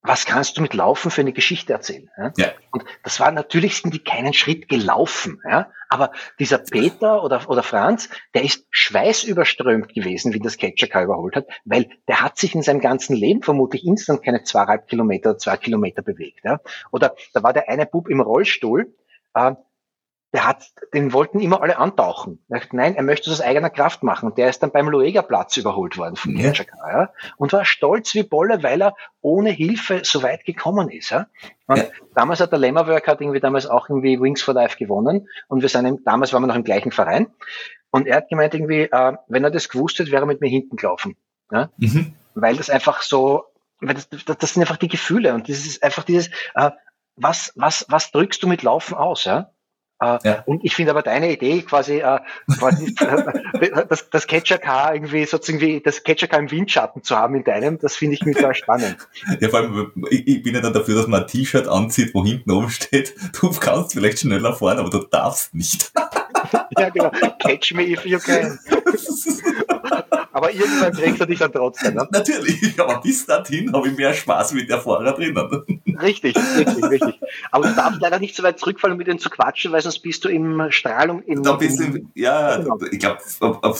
was 0.06 0.26
kannst 0.26 0.58
du 0.58 0.62
mit 0.62 0.74
Laufen 0.74 1.10
für 1.10 1.22
eine 1.22 1.32
Geschichte 1.32 1.72
erzählen? 1.72 2.10
Ja? 2.18 2.32
ja? 2.36 2.52
Und 2.70 2.84
das 3.02 3.20
war 3.20 3.30
natürlich 3.32 3.80
sind 3.80 3.94
die 3.94 4.04
keinen 4.04 4.34
Schritt 4.34 4.68
gelaufen, 4.68 5.40
ja. 5.48 5.70
Aber 5.88 6.12
dieser 6.38 6.58
Peter 6.58 7.22
oder, 7.22 7.48
oder 7.48 7.62
Franz, 7.62 8.10
der 8.34 8.42
ist 8.42 8.66
schweißüberströmt 8.70 9.94
gewesen, 9.94 10.34
wie 10.34 10.40
das 10.40 10.58
Catcher 10.58 11.02
überholt 11.02 11.36
hat, 11.36 11.46
weil 11.64 11.88
der 12.06 12.20
hat 12.20 12.36
sich 12.36 12.54
in 12.54 12.62
seinem 12.62 12.80
ganzen 12.80 13.16
Leben 13.16 13.42
vermutlich 13.42 13.84
instant 13.84 14.22
keine 14.22 14.42
zweieinhalb 14.42 14.88
Kilometer 14.88 15.30
oder 15.30 15.38
zwei 15.38 15.56
Kilometer 15.56 16.02
bewegt. 16.02 16.40
Ja? 16.44 16.60
Oder 16.90 17.14
da 17.32 17.42
war 17.42 17.52
der 17.52 17.68
eine 17.70 17.86
Bub 17.86 18.08
im 18.08 18.20
Rollstuhl, 18.20 18.94
äh, 19.34 19.54
der 20.34 20.48
hat, 20.48 20.72
den 20.92 21.12
wollten 21.12 21.38
immer 21.38 21.62
alle 21.62 21.78
antauchen. 21.78 22.44
Er 22.48 22.60
hat, 22.60 22.72
nein, 22.72 22.96
er 22.96 23.04
möchte 23.04 23.30
das 23.30 23.38
aus 23.38 23.46
eigener 23.46 23.70
Kraft 23.70 24.02
machen. 24.02 24.30
Und 24.30 24.36
der 24.36 24.48
ist 24.48 24.64
dann 24.64 24.72
beim 24.72 24.88
Luega-Platz 24.88 25.56
überholt 25.56 25.96
worden 25.96 26.16
von 26.16 26.36
ja. 26.36 26.52
ja, 26.52 27.12
und 27.36 27.52
war 27.52 27.64
stolz 27.64 28.12
wie 28.16 28.24
Bolle, 28.24 28.64
weil 28.64 28.82
er 28.82 28.96
ohne 29.20 29.50
Hilfe 29.50 30.00
so 30.02 30.24
weit 30.24 30.44
gekommen 30.44 30.90
ist. 30.90 31.10
Ja. 31.10 31.28
Und 31.68 31.76
ja. 31.76 31.84
damals 32.16 32.40
hat 32.40 32.50
der 32.50 32.58
Lemmerwork 32.58 33.06
hat 33.06 33.20
irgendwie 33.20 33.38
damals 33.38 33.68
auch 33.68 33.88
irgendwie 33.88 34.20
Wings 34.20 34.42
for 34.42 34.54
Life 34.54 34.76
gewonnen. 34.76 35.28
Und 35.46 35.62
wir 35.62 35.68
sind, 35.68 35.86
im, 35.86 36.02
damals 36.04 36.32
waren 36.32 36.42
wir 36.42 36.48
noch 36.48 36.56
im 36.56 36.64
gleichen 36.64 36.90
Verein. 36.90 37.28
Und 37.92 38.08
er 38.08 38.16
hat 38.16 38.28
gemeint 38.28 38.54
irgendwie, 38.54 38.88
äh, 38.90 39.12
wenn 39.28 39.44
er 39.44 39.52
das 39.52 39.68
gewusst 39.68 40.00
hätte, 40.00 40.10
wäre 40.10 40.24
er 40.24 40.26
mit 40.26 40.40
mir 40.40 40.50
hinten 40.50 40.74
gelaufen. 40.74 41.16
Ja. 41.52 41.70
Mhm. 41.76 42.12
Weil 42.34 42.56
das 42.56 42.70
einfach 42.70 43.02
so, 43.02 43.44
weil 43.80 43.94
das, 43.94 44.08
das, 44.08 44.24
das 44.24 44.52
sind 44.52 44.62
einfach 44.62 44.78
die 44.78 44.88
Gefühle 44.88 45.32
und 45.32 45.48
das 45.48 45.64
ist 45.64 45.80
einfach 45.80 46.02
dieses, 46.02 46.28
äh, 46.56 46.72
was, 47.16 47.52
was, 47.56 47.86
was 47.88 48.10
drückst 48.10 48.42
du 48.42 48.48
mit 48.48 48.62
Laufen 48.62 48.94
aus? 48.94 49.24
Ja? 49.24 49.50
Äh, 50.00 50.18
ja. 50.24 50.42
Und 50.46 50.64
ich 50.64 50.74
finde 50.74 50.90
aber 50.90 51.02
deine 51.02 51.32
Idee 51.32 51.62
quasi, 51.62 51.98
äh, 51.98 52.18
quasi 52.58 52.94
das, 53.88 54.10
das 54.10 54.26
Catcher-Car 54.26 54.94
irgendwie 54.94 55.24
sozusagen 55.24 55.82
das 55.84 56.02
Catcher-Car 56.02 56.40
im 56.40 56.50
Windschatten 56.50 57.02
zu 57.02 57.16
haben 57.16 57.36
in 57.36 57.44
deinem, 57.44 57.78
das 57.78 57.96
finde 57.96 58.14
ich 58.14 58.24
mir 58.24 58.34
sehr 58.34 58.54
spannend. 58.54 58.96
Ja, 59.40 59.48
vor 59.48 59.60
allem, 59.60 59.92
ich, 60.10 60.42
bin 60.42 60.54
ja 60.54 60.60
dann 60.60 60.72
dafür, 60.72 60.96
dass 60.96 61.06
man 61.06 61.22
ein 61.22 61.26
T-Shirt 61.26 61.66
anzieht, 61.66 62.14
wo 62.14 62.24
hinten 62.24 62.50
oben 62.50 62.70
steht, 62.70 63.14
du 63.40 63.50
kannst 63.52 63.92
vielleicht 63.92 64.20
schneller 64.20 64.54
fahren, 64.54 64.78
aber 64.78 64.90
du 64.90 64.98
darfst 64.98 65.54
nicht. 65.54 65.92
ja, 66.78 66.88
genau. 66.90 67.10
Catch 67.38 67.72
me 67.74 67.84
if 67.84 68.04
you 68.04 68.18
can. 68.18 68.58
Aber 70.32 70.52
irgendwann 70.52 70.92
kriegst 70.92 71.20
du 71.20 71.26
dich 71.26 71.38
dann 71.38 71.52
trotzdem. 71.52 71.94
Ne? 71.94 72.08
Natürlich, 72.10 72.78
aber 72.78 73.00
bis 73.00 73.24
dahin 73.24 73.72
habe 73.72 73.88
ich 73.88 73.96
mehr 73.96 74.12
Spaß 74.12 74.52
mit 74.54 74.68
der 74.68 74.80
Fahrer 74.80 75.12
drinnen. 75.12 75.83
Richtig, 76.00 76.36
richtig, 76.36 76.84
richtig. 76.84 77.20
Aber 77.50 77.68
du 77.68 77.74
darfst 77.74 78.00
leider 78.00 78.18
nicht 78.18 78.34
so 78.36 78.42
weit 78.42 78.58
zurückfallen, 78.58 78.92
um 78.92 78.98
mit 78.98 79.06
denen 79.06 79.18
zu 79.18 79.30
quatschen, 79.30 79.72
weil 79.72 79.82
sonst 79.82 80.00
bist 80.00 80.24
du 80.24 80.28
im 80.28 80.70
Strahlung. 80.70 81.22
Im, 81.22 81.42
da 81.42 81.52
bist 81.52 81.80
du, 81.80 82.06
ja, 82.14 82.56
genau. 82.56 82.78
ich 82.90 82.98
glaube, 82.98 83.20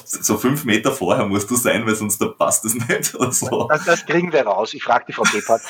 so 0.05 0.37
fünf 0.37 0.65
Meter 0.65 0.93
vorher 0.93 1.27
musst 1.27 1.51
du 1.51 1.57
sein, 1.57 1.87
weil 1.87 1.95
sonst 1.95 2.21
da 2.21 2.27
passt 2.27 2.65
es 2.65 2.75
nicht. 2.75 3.15
Oder 3.15 3.33
so. 3.33 3.69
das, 3.69 3.85
das 3.85 4.07
kriegen 4.07 4.33
wir 4.33 4.47
raus. 4.47 4.75
Ich 4.75 4.83
frage 4.83 5.07
die 5.09 5.13
Frau 5.13 5.25
Gebhardt. 5.25 5.63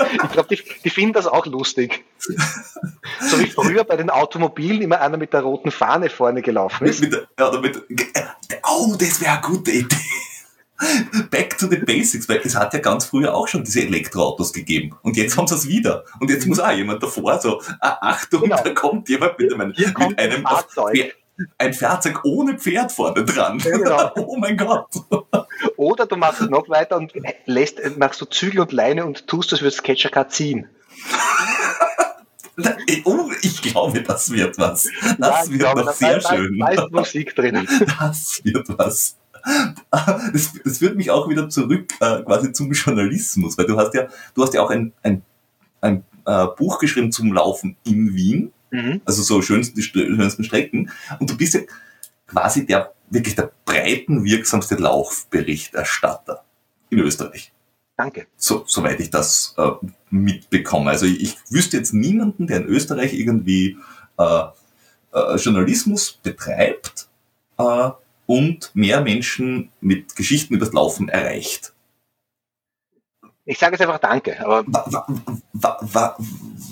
Ich 0.00 0.30
glaube, 0.30 0.54
die, 0.54 0.62
die 0.84 0.90
finden 0.90 1.12
das 1.12 1.26
auch 1.26 1.44
lustig. 1.46 2.04
So 2.18 3.38
wie 3.40 3.46
früher 3.46 3.82
bei 3.82 3.96
den 3.96 4.10
Automobilen 4.10 4.80
immer 4.80 5.00
einer 5.00 5.16
mit 5.16 5.32
der 5.32 5.40
roten 5.40 5.72
Fahne 5.72 6.08
vorne 6.08 6.40
gelaufen 6.40 6.86
ist. 6.86 7.00
Mit, 7.00 7.10
mit, 7.10 7.28
ja, 7.38 7.60
mit, 7.60 7.84
oh, 8.64 8.94
das 8.96 9.20
wäre 9.20 9.32
eine 9.32 9.40
gute 9.40 9.72
Idee. 9.72 9.96
Back 11.30 11.58
to 11.58 11.66
the 11.66 11.76
Basics, 11.76 12.28
weil 12.28 12.40
es 12.44 12.54
hat 12.54 12.72
ja 12.72 12.80
ganz 12.80 13.06
früher 13.06 13.34
auch 13.34 13.48
schon 13.48 13.64
diese 13.64 13.82
Elektroautos 13.82 14.52
gegeben. 14.52 14.96
Und 15.02 15.16
jetzt 15.16 15.36
haben 15.36 15.46
sie 15.46 15.54
es 15.54 15.68
wieder. 15.68 16.04
Und 16.20 16.30
jetzt 16.30 16.46
muss 16.46 16.60
auch 16.60 16.70
jemand 16.70 17.02
davor 17.02 17.40
so, 17.40 17.60
ah, 17.80 17.98
Achtung, 18.00 18.42
genau. 18.42 18.62
da 18.62 18.70
kommt 18.70 19.08
jemand 19.08 19.38
mit, 19.38 19.52
einem, 19.52 19.74
mit 19.76 20.18
einem 20.18 20.42
Fahrzeug. 20.42 21.16
ein 21.58 21.74
Fahrzeug 21.74 22.24
ohne 22.24 22.58
Pferd 22.58 22.92
vorne 22.92 23.24
dran. 23.24 23.58
Genau. 23.58 24.12
oh 24.16 24.36
mein 24.36 24.56
Gott. 24.56 24.86
Oder 25.76 26.06
du 26.06 26.16
machst 26.16 26.40
es 26.42 26.48
noch 26.48 26.68
weiter 26.68 26.96
und 26.96 27.12
lässt, 27.46 27.80
machst 27.98 28.20
du 28.20 28.26
Zügel 28.26 28.60
und 28.60 28.72
Leine 28.72 29.04
und 29.04 29.26
tust, 29.26 29.52
als 29.52 29.62
würdest 29.62 29.82
Catcher 29.82 30.28
ziehen. 30.28 30.68
Oh, 33.04 33.30
ich 33.42 33.62
glaube, 33.62 34.02
das 34.02 34.30
wird 34.30 34.58
was. 34.58 34.88
Das 35.18 35.46
ja, 35.46 35.50
wird 35.50 35.60
glaube, 35.60 35.84
noch 35.84 35.92
sehr 35.92 36.20
schön. 36.20 36.58
Da 36.58 36.68
ist 36.68 36.90
Musik 36.90 37.34
drin. 37.34 37.68
Das 38.00 38.40
wird 38.42 38.66
was. 38.76 39.16
Das, 40.32 40.52
das 40.64 40.78
führt 40.78 40.96
mich 40.96 41.10
auch 41.10 41.28
wieder 41.28 41.48
zurück 41.48 41.92
äh, 42.00 42.22
quasi 42.22 42.52
zum 42.52 42.72
Journalismus, 42.72 43.56
weil 43.56 43.66
du 43.66 43.76
hast 43.76 43.94
ja, 43.94 44.08
du 44.34 44.42
hast 44.42 44.54
ja 44.54 44.62
auch 44.62 44.70
ein, 44.70 44.92
ein, 45.02 45.22
ein 45.80 46.04
äh, 46.26 46.46
Buch 46.56 46.78
geschrieben 46.78 47.10
zum 47.10 47.32
Laufen 47.32 47.76
in 47.84 48.14
Wien, 48.14 48.52
mhm. 48.70 49.00
also 49.04 49.22
so 49.22 49.40
schönsten, 49.42 49.80
schönsten 49.80 50.44
Strecken, 50.44 50.90
und 51.18 51.30
du 51.30 51.36
bist 51.36 51.54
ja 51.54 51.60
quasi 52.26 52.66
der 52.66 52.92
wirklich 53.10 53.34
der 53.34 53.50
breiten 53.64 54.24
wirksamste 54.24 54.76
Laufberichterstatter 54.76 56.44
in 56.90 56.98
Österreich. 56.98 57.52
Danke. 57.96 58.26
So, 58.36 58.64
soweit 58.66 59.00
ich 59.00 59.10
das 59.10 59.54
äh, 59.56 59.70
mitbekomme. 60.10 60.90
Also 60.90 61.06
ich, 61.06 61.20
ich 61.20 61.36
wüsste 61.50 61.78
jetzt 61.78 61.92
niemanden, 61.92 62.46
der 62.46 62.58
in 62.58 62.66
Österreich 62.66 63.12
irgendwie 63.12 63.76
äh, 64.18 64.42
äh, 65.12 65.36
Journalismus 65.36 66.12
betreibt 66.22 67.08
äh, 67.58 67.90
und 68.28 68.70
mehr 68.74 69.00
Menschen 69.00 69.70
mit 69.80 70.14
Geschichten 70.14 70.54
übers 70.54 70.74
Laufen 70.74 71.08
erreicht. 71.08 71.72
Ich 73.46 73.58
sage 73.58 73.72
jetzt 73.72 73.80
einfach 73.80 73.98
Danke. 73.98 74.38
Aber 74.44 74.62
wa, 74.66 75.06
wa, 75.54 75.78
wa, 75.80 76.16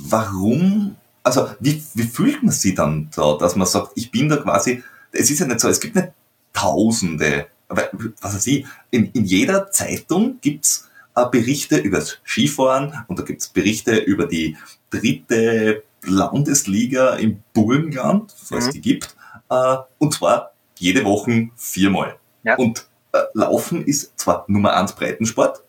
warum? 0.09 0.97
Also 1.23 1.49
wie, 1.59 1.83
wie 1.95 2.03
fühlt 2.03 2.43
man 2.43 2.53
sich 2.53 2.75
dann 2.75 3.09
da, 3.17 3.39
dass 3.39 3.57
man 3.57 3.67
sagt, 3.67 3.93
ich 3.95 4.11
bin 4.11 4.29
da 4.29 4.37
quasi, 4.37 4.85
es 5.13 5.31
ist 5.31 5.39
ja 5.39 5.47
nicht 5.47 5.61
so, 5.61 5.69
es 5.69 5.81
gibt 5.81 5.97
nicht 5.97 6.09
Tausende, 6.53 7.49
aber 7.69 7.91
was 8.21 8.35
weiß 8.35 8.47
ich, 8.47 8.67
in, 8.91 9.11
in 9.13 9.25
jeder 9.25 9.71
Zeitung 9.71 10.39
gibt's 10.41 10.89
äh, 11.15 11.27
Berichte 11.27 11.79
über 11.79 11.99
das 11.99 12.19
Skifahren 12.25 13.05
und 13.09 13.19
da 13.19 13.25
gibt 13.25 13.43
es 13.43 13.49
Berichte 13.49 13.97
über 13.97 14.27
die 14.27 14.57
dritte 14.91 15.83
Landesliga 16.03 17.17
im 17.17 17.43
Burgenland, 17.53 18.35
falls 18.37 18.67
mhm. 18.67 18.71
die 18.73 18.81
gibt, 18.81 19.17
äh, 19.51 19.77
und 19.99 20.15
zwar 20.15 20.53
jede 20.79 21.05
Woche 21.05 21.51
viermal. 21.57 22.17
Ja. 22.43 22.57
Und 22.57 22.87
äh, 23.13 23.19
Laufen 23.35 23.85
ist 23.85 24.19
zwar 24.19 24.45
Nummer 24.49 24.77
eins 24.77 24.95
Breitensport 24.95 25.63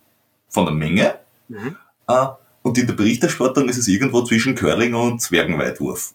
von 0.50 0.66
der 0.66 0.74
Menge, 0.74 1.16
mhm. 1.48 1.78
äh, 2.08 2.28
und 2.68 2.78
in 2.78 2.86
der 2.86 2.96
Berichterstattung 2.96 3.70
ist 3.70 3.78
es 3.78 3.88
irgendwo 3.88 4.24
zwischen 4.24 4.54
Curling 4.54 4.94
und 4.94 5.22
Zwergenweitwurf. 5.22 6.14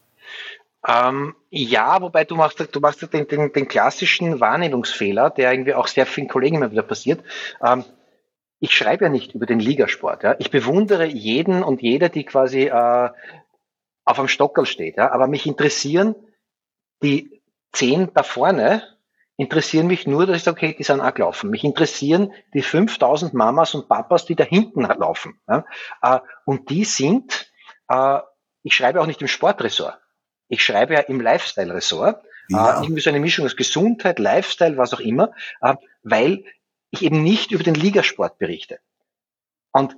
Ähm, 0.86 1.34
ja, 1.48 2.02
wobei 2.02 2.24
du 2.24 2.34
machst, 2.34 2.68
du 2.70 2.80
machst 2.80 3.10
den, 3.12 3.26
den, 3.26 3.52
den 3.52 3.68
klassischen 3.68 4.38
Wahrnehmungsfehler, 4.38 5.30
der 5.30 5.52
irgendwie 5.52 5.72
auch 5.72 5.86
sehr 5.86 6.04
vielen 6.04 6.28
Kollegen 6.28 6.56
immer 6.56 6.70
wieder 6.70 6.82
passiert. 6.82 7.24
Ähm, 7.64 7.84
ich 8.60 8.76
schreibe 8.76 9.04
ja 9.04 9.10
nicht 9.10 9.34
über 9.34 9.46
den 9.46 9.60
Ligasport. 9.60 10.24
Ja. 10.24 10.36
Ich 10.40 10.50
bewundere 10.50 11.06
jeden 11.06 11.62
und 11.62 11.80
jede, 11.80 12.10
die 12.10 12.24
quasi 12.24 12.64
äh, 12.64 13.10
auf 14.04 14.18
einem 14.18 14.28
Stockerl 14.28 14.66
steht. 14.66 14.98
Ja. 14.98 15.10
Aber 15.10 15.28
mich 15.28 15.46
interessieren 15.46 16.14
die 17.02 17.31
zehn 17.72 18.12
da 18.14 18.22
vorne, 18.22 18.82
interessieren 19.36 19.86
mich 19.86 20.06
nur, 20.06 20.26
dass 20.26 20.36
ich 20.36 20.42
sage, 20.44 20.56
okay, 20.56 20.76
die 20.78 20.82
sind 20.82 21.00
auch 21.00 21.14
gelaufen. 21.14 21.50
Mich 21.50 21.64
interessieren 21.64 22.32
die 22.54 22.62
5000 22.62 23.34
Mamas 23.34 23.74
und 23.74 23.88
Papas, 23.88 24.26
die 24.26 24.36
da 24.36 24.44
hinten 24.44 24.82
laufen. 24.82 25.40
Ja. 25.48 25.64
Äh, 26.02 26.20
und 26.44 26.70
die 26.70 26.84
sind, 26.84 27.50
äh, 27.88 28.18
ich 28.62 28.74
schreibe 28.74 29.00
auch 29.00 29.06
nicht 29.06 29.20
im 29.20 29.28
Sportressort. 29.28 29.98
Ich 30.48 30.62
schreibe 30.62 30.94
ja 30.94 31.00
im 31.00 31.20
Lifestyle-Ressort. 31.20 32.24
Ja. 32.48 32.80
Äh, 32.80 32.84
irgendwie 32.84 33.00
so 33.00 33.10
eine 33.10 33.20
Mischung 33.20 33.46
aus 33.46 33.56
Gesundheit, 33.56 34.18
Lifestyle, 34.18 34.76
was 34.76 34.92
auch 34.92 35.00
immer, 35.00 35.32
weil 36.02 36.44
ich 36.90 37.02
eben 37.02 37.22
nicht 37.22 37.52
über 37.52 37.64
den 37.64 37.74
Ligasport 37.74 38.38
berichte. 38.38 38.78
Und 39.72 39.96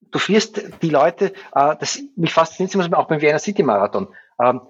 du 0.00 0.20
wirst 0.28 0.62
die 0.82 0.90
Leute, 0.90 1.32
das 1.52 2.00
mich 2.14 2.32
fasziniert 2.32 2.74
immer 2.74 2.98
auch 2.98 3.08
beim 3.08 3.20
Vienna 3.20 3.40
City 3.40 3.64
Marathon. 3.64 4.14
Ähm, 4.40 4.60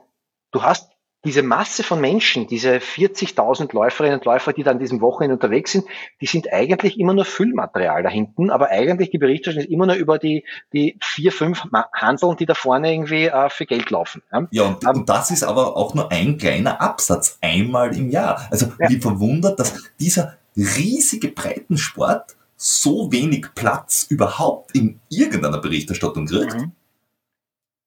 du 0.53 0.63
hast 0.63 0.96
diese 1.27 1.43
Masse 1.43 1.83
von 1.83 2.01
Menschen, 2.01 2.47
diese 2.47 2.77
40.000 2.77 3.75
Läuferinnen 3.75 4.19
und 4.19 4.25
Läufer, 4.25 4.53
die 4.53 4.63
dann 4.63 4.79
diesem 4.79 5.01
Wochenende 5.01 5.35
unterwegs 5.35 5.73
sind, 5.73 5.85
die 6.21 6.27
sind 6.27 6.53
eigentlich 6.53 7.01
immer 7.01 7.15
nur 7.15 7.25
Füllmaterial 7.25 8.05
da 8.05 8.09
hinten, 8.09 8.49
aber 8.49 8.71
eigentlich 8.71 9.11
die 9.11 9.19
Berichterstattung 9.19 9.65
ist 9.65 9.73
immer 9.73 9.87
nur 9.87 9.97
über 9.97 10.19
die, 10.19 10.45
die 10.73 10.97
vier, 11.03 11.33
fünf 11.33 11.65
Handeln, 11.93 12.37
die 12.37 12.47
da 12.47 12.55
vorne 12.55 12.93
irgendwie 12.95 13.25
äh, 13.25 13.51
für 13.51 13.67
Geld 13.67 13.91
laufen. 13.91 14.23
Ja, 14.33 14.47
ja 14.53 14.63
und, 14.63 14.87
um, 14.87 14.97
und, 14.99 15.09
das 15.09 15.33
ist 15.33 15.43
aber 15.43 15.77
auch 15.77 15.95
nur 15.95 16.13
ein 16.13 16.39
kleiner 16.39 16.81
Absatz, 16.81 17.39
einmal 17.41 17.97
im 17.97 18.09
Jahr. 18.09 18.47
Also 18.53 18.73
ja. 18.79 18.89
wie 18.89 19.01
verwundert, 19.01 19.59
dass 19.59 19.75
dieser 19.99 20.37
riesige 20.57 21.29
Breitensport 21.29 22.37
so 22.57 23.11
wenig 23.11 23.49
Platz 23.57 24.07
überhaupt 24.09 24.77
in 24.77 25.01
irgendeiner 25.09 25.59
Berichterstattung 25.59 26.27
kriegt. 26.27 26.55
Mhm. 26.55 26.71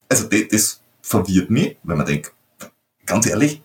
Also 0.09 0.27
das, 0.27 0.41
das 0.51 0.81
verwirrt 1.01 1.49
mich, 1.49 1.77
wenn 1.83 1.97
man 1.97 2.05
denkt, 2.05 2.33
ganz 3.09 3.27
ehrlich, 3.27 3.61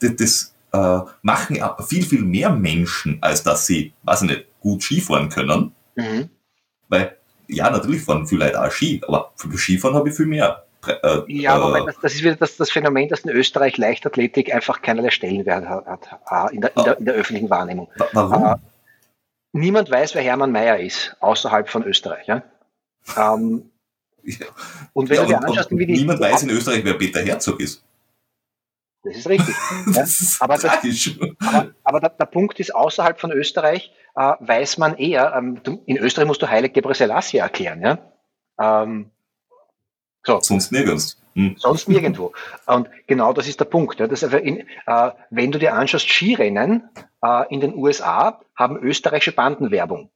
das, 0.00 0.54
äh, 0.72 1.00
machen 1.22 1.58
viel, 1.86 2.04
viel 2.04 2.22
mehr 2.22 2.50
Menschen, 2.50 3.18
als 3.20 3.42
dass 3.42 3.66
sie, 3.66 3.92
weiß 4.02 4.22
ich 4.22 4.28
nicht, 4.28 4.46
gut 4.60 4.82
Skifahren 4.82 5.28
können. 5.28 5.72
Mhm. 5.94 6.28
Weil, 6.88 7.16
ja, 7.46 7.70
natürlich 7.70 8.02
fahren 8.02 8.26
viele 8.26 8.46
Leute 8.46 8.62
auch 8.62 8.70
Ski, 8.70 9.00
aber 9.06 9.32
für 9.36 9.56
Skifahren 9.56 9.96
habe 9.96 10.08
ich 10.08 10.16
viel 10.16 10.26
mehr. 10.26 10.64
Äh, 10.86 11.20
ja, 11.26 11.60
wobei 11.60 11.80
das, 11.80 11.96
das 12.00 12.14
ist 12.14 12.22
wieder 12.22 12.36
das, 12.36 12.56
das 12.56 12.70
Phänomen, 12.70 13.08
dass 13.08 13.20
in 13.20 13.30
Österreich 13.30 13.76
Leichtathletik 13.78 14.54
einfach 14.54 14.80
keinerlei 14.80 15.10
Stellenwert 15.10 15.68
hat, 15.68 16.10
hat 16.26 16.52
in, 16.52 16.60
der, 16.60 16.76
in, 16.76 16.84
der, 16.84 16.98
in 16.98 17.04
der 17.04 17.14
öffentlichen 17.14 17.50
Wahrnehmung. 17.50 17.88
Warum? 18.12 18.44
Äh, 18.44 18.56
niemand 19.52 19.90
weiß, 19.90 20.14
wer 20.14 20.22
Hermann 20.22 20.52
Mayer 20.52 20.78
ist, 20.78 21.16
außerhalb 21.20 21.68
von 21.68 21.82
Österreich. 21.84 22.26
Ja? 22.26 22.42
Ähm, 23.16 23.70
ja. 24.22 24.46
Und 24.92 25.10
wenn 25.10 25.16
ja, 25.16 25.22
du 25.22 25.28
dir 25.28 25.44
anschaust, 25.44 25.70
wie 25.72 25.86
die. 25.86 25.94
Niemand 25.94 26.20
weiß 26.20 26.44
in 26.44 26.50
Österreich, 26.50 26.84
wer 26.84 26.94
Peter 26.94 27.20
Herzog 27.20 27.60
ist. 27.60 27.82
Das 29.04 29.16
ist 29.16 29.28
richtig. 29.28 29.54
das 29.94 30.20
ist 30.20 30.42
aber, 30.42 30.54
das, 30.54 30.64
aber, 31.40 31.72
aber 31.84 32.00
der, 32.00 32.10
der, 32.10 32.26
Punkt 32.26 32.58
ist, 32.60 32.74
außerhalb 32.74 33.20
von 33.20 33.32
Österreich 33.32 33.92
äh, 34.16 34.34
weiß 34.40 34.78
man 34.78 34.96
eher, 34.96 35.34
ähm, 35.36 35.62
du, 35.62 35.82
in 35.86 35.96
Österreich 35.98 36.26
musst 36.26 36.42
du 36.42 36.48
Heilig 36.48 36.72
Gebre 36.72 36.94
Selassie 36.94 37.38
erklären. 37.38 37.82
Ja? 37.82 37.98
Ähm, 38.60 39.10
so. 40.24 40.40
Sonst 40.40 40.72
nirgends. 40.72 41.22
Hm. 41.34 41.54
Sonst 41.56 41.88
nirgendwo. 41.88 42.32
Und 42.66 42.88
genau 43.06 43.32
das 43.32 43.46
ist 43.46 43.60
der 43.60 43.66
Punkt. 43.66 44.00
Ja? 44.00 44.08
Das 44.08 44.22
in, 44.22 44.66
äh, 44.86 45.10
wenn 45.30 45.52
du 45.52 45.58
dir 45.58 45.74
anschaust, 45.74 46.08
Skirennen 46.08 46.90
äh, 47.22 47.54
in 47.54 47.60
den 47.60 47.74
USA 47.74 48.40
haben 48.56 48.76
österreichische 48.76 49.32
Bandenwerbung. 49.32 50.10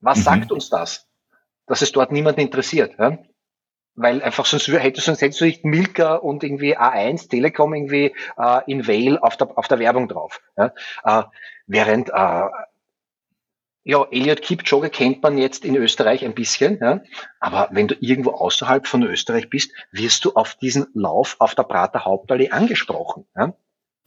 Was 0.00 0.18
mhm. 0.18 0.22
sagt 0.22 0.52
uns 0.52 0.68
das? 0.68 1.06
Dass 1.66 1.80
es 1.80 1.92
dort 1.92 2.10
niemanden 2.10 2.40
interessiert. 2.40 2.98
Ja? 2.98 3.18
Weil 3.96 4.22
einfach 4.22 4.46
sonst 4.46 4.66
hätte 4.68 5.00
sonst 5.00 5.20
hättest 5.20 5.40
du 5.40 5.44
nicht 5.44 5.64
Milka 5.64 6.16
und 6.16 6.42
irgendwie 6.42 6.76
A1 6.76 7.28
Telekom 7.28 7.74
irgendwie 7.74 8.14
äh, 8.36 8.60
in 8.66 8.86
Vale 8.86 9.22
auf 9.22 9.36
der 9.36 9.56
auf 9.56 9.68
der 9.68 9.78
Werbung 9.78 10.08
drauf. 10.08 10.40
Ja? 10.56 10.72
Äh, 11.04 11.22
während 11.66 12.10
äh, 12.10 12.48
ja, 13.86 14.02
Elliot 14.10 14.40
Kipchoge 14.40 14.88
kennt 14.88 15.22
man 15.22 15.36
jetzt 15.36 15.64
in 15.64 15.76
Österreich 15.76 16.24
ein 16.24 16.34
bisschen, 16.34 16.78
ja? 16.80 17.02
aber 17.38 17.68
wenn 17.72 17.86
du 17.86 17.94
irgendwo 18.00 18.30
außerhalb 18.30 18.86
von 18.86 19.02
Österreich 19.02 19.50
bist, 19.50 19.72
wirst 19.92 20.24
du 20.24 20.32
auf 20.32 20.54
diesen 20.54 20.86
Lauf 20.94 21.36
auf 21.38 21.54
der 21.54 21.64
Prater 21.64 22.04
Hauptallee 22.04 22.50
angesprochen. 22.50 23.26
Ja? 23.36 23.54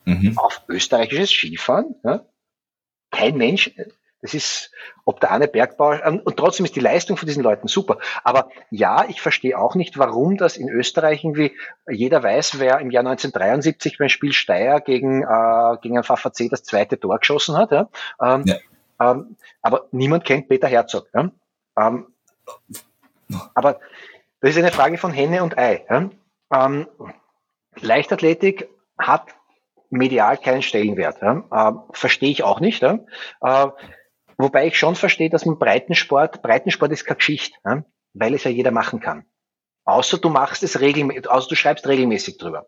Mhm. 0.06 0.38
Auf 0.38 0.64
österreichisches 0.68 1.30
Skifahren. 1.30 1.96
Ja? 2.04 2.26
Kein 3.12 3.38
Mensch, 3.38 3.72
das 4.28 4.34
ist, 4.34 4.72
ob 5.06 5.22
der 5.22 5.32
eine 5.32 5.48
Bergbau, 5.48 5.94
ähm, 5.94 6.20
und 6.24 6.36
trotzdem 6.36 6.66
ist 6.66 6.76
die 6.76 6.82
Leistung 6.82 7.16
von 7.16 7.28
diesen 7.28 7.44
Leuten 7.44 7.70
super. 7.70 7.98
Aber 8.26 8.50
ja, 8.72 9.06
ich 9.08 9.22
verstehe 9.22 9.58
auch 9.58 9.74
nicht, 9.74 9.98
warum 9.98 10.36
das 10.36 10.58
in 10.58 10.68
Österreich 10.68 11.24
irgendwie, 11.24 11.56
jeder 11.90 12.22
weiß, 12.24 12.60
wer 12.60 12.80
im 12.80 12.92
Jahr 12.92 13.06
1973 13.06 13.98
beim 13.98 14.10
Spiel 14.10 14.34
Steyr 14.34 14.82
gegen, 14.82 15.24
äh, 15.24 15.78
gegen 15.82 15.98
ein 15.98 16.04
VVC 16.04 16.50
das 16.50 16.64
zweite 16.64 17.00
Tor 17.00 17.20
geschossen 17.20 17.56
hat. 17.56 17.72
Ja? 17.72 17.88
Ähm, 18.22 18.44
ja. 18.46 18.58
Ähm, 19.00 19.38
aber 19.62 19.86
niemand 19.92 20.26
kennt 20.26 20.50
Peter 20.50 20.68
Herzog. 20.68 21.08
Ja? 21.14 21.32
Ähm, 21.80 22.08
aber 23.54 23.80
das 24.42 24.52
ist 24.52 24.58
eine 24.58 24.74
Frage 24.74 24.98
von 24.98 25.14
Henne 25.14 25.42
und 25.42 25.58
Ei. 25.58 25.86
Ähm, 26.52 26.88
Leichtathletik 27.80 28.68
hat 28.98 29.28
medial 29.90 30.38
keinen 30.38 30.64
Stellenwert. 30.64 31.22
Ja? 31.22 31.44
Äh, 31.50 31.74
Verstehe 31.94 32.30
ich 32.32 32.44
auch 32.44 32.60
nicht. 32.60 32.82
Ja? 32.82 33.00
Äh, 33.42 33.68
Wobei 34.38 34.68
ich 34.68 34.78
schon 34.78 34.96
verstehe, 34.96 35.30
dass 35.30 35.46
man 35.46 35.58
Breitensport, 35.58 36.42
Breitensport 36.42 36.92
ist 36.92 37.06
keine 37.06 37.18
Geschichte, 37.18 37.58
ja? 37.66 37.84
weil 38.14 38.34
es 38.34 38.44
ja 38.44 38.52
jeder 38.52 38.72
machen 38.72 39.00
kann. 39.00 39.26
Außer 39.84 40.20
du 40.20 40.30
machst 40.30 40.64
es 40.64 40.80
regelmäßig, 40.80 41.30
außer 41.30 41.50
du 41.50 41.56
schreibst 41.56 41.88
regelmäßig 41.88 42.38
drüber. 42.38 42.68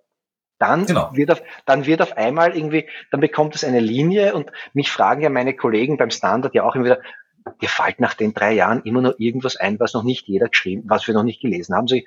Dann 0.57 0.85
genau. 0.85 1.09
wird 1.13 1.31
auf, 1.31 1.41
dann 1.65 1.85
wird 1.85 2.01
auf 2.01 2.17
einmal 2.17 2.55
irgendwie, 2.55 2.89
dann 3.11 3.21
bekommt 3.21 3.55
es 3.55 3.63
eine 3.63 3.79
Linie 3.79 4.35
und 4.35 4.51
mich 4.73 4.91
fragen 4.91 5.21
ja 5.21 5.29
meine 5.29 5.55
Kollegen 5.55 5.97
beim 5.97 6.11
Standard 6.11 6.53
ja 6.53 6.63
auch 6.63 6.75
immer 6.75 6.85
wieder, 6.85 7.01
dir 7.61 7.69
fällt 7.69 7.99
nach 7.99 8.13
den 8.13 8.33
drei 8.33 8.53
Jahren 8.53 8.81
immer 8.83 9.01
noch 9.01 9.13
irgendwas 9.17 9.55
ein, 9.55 9.79
was 9.79 9.93
noch 9.93 10.03
nicht 10.03 10.27
jeder 10.27 10.49
geschrieben, 10.49 10.83
was 10.87 11.07
wir 11.07 11.13
noch 11.13 11.23
nicht 11.23 11.41
gelesen 11.41 11.75
haben. 11.75 11.87
So, 11.87 11.97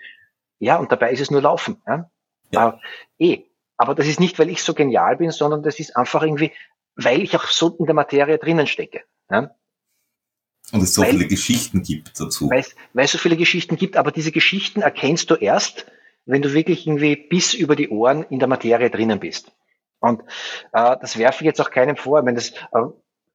ja, 0.59 0.77
und 0.77 0.93
dabei 0.93 1.13
ist 1.13 1.21
es 1.21 1.31
nur 1.31 1.41
Laufen. 1.41 1.83
Ja? 1.87 2.11
ja. 2.51 2.81
Äh, 3.19 3.27
eh. 3.27 3.45
Aber 3.77 3.95
das 3.95 4.07
ist 4.07 4.21
nicht, 4.21 4.39
weil 4.39 4.51
ich 4.51 4.63
so 4.63 4.75
genial 4.75 5.17
bin, 5.17 5.31
sondern 5.31 5.63
das 5.63 5.81
ist 5.81 5.97
einfach 5.97 6.23
irgendwie, 6.23 6.53
weil 6.95 7.23
ich 7.23 7.35
auch 7.35 7.47
so 7.47 7.75
in 7.79 7.87
der 7.87 7.95
Materie 7.95 8.39
drinnen 8.39 8.67
stecke. 8.67 9.03
Ja? 9.33 9.55
Und 10.73 10.83
es 10.83 10.95
so 10.95 11.03
weil, 11.03 11.11
viele 11.11 11.27
Geschichten 11.27 11.83
gibt 11.83 12.21
dazu. 12.21 12.49
Weil, 12.51 12.65
es 13.05 13.13
so 13.13 13.19
viele 13.19 13.37
Geschichten 13.37 13.77
gibt, 13.77 13.97
aber 13.97 14.13
diese 14.13 14.33
Geschichten 14.33 14.83
erkennst 14.83 15.31
du 15.31 15.35
erst, 15.35 15.87
wenn 16.25 16.43
du 16.43 16.53
wirklich 16.53 16.87
irgendwie 16.87 17.17
bis 17.17 17.55
über 17.55 17.75
die 17.75 17.89
Ohren 17.89 18.23
in 18.25 18.39
der 18.39 18.49
Materie 18.49 18.91
drinnen 18.91 19.19
bist. 19.19 19.51
Und 19.99 20.23
äh, 20.73 20.97
das 21.01 21.19
werfe 21.19 21.43
ich 21.43 21.47
jetzt 21.47 21.61
auch 21.61 21.71
keinem 21.71 21.97
vor, 21.97 22.25
wenn 22.25 22.35
das 22.35 22.51
äh, 22.51 22.83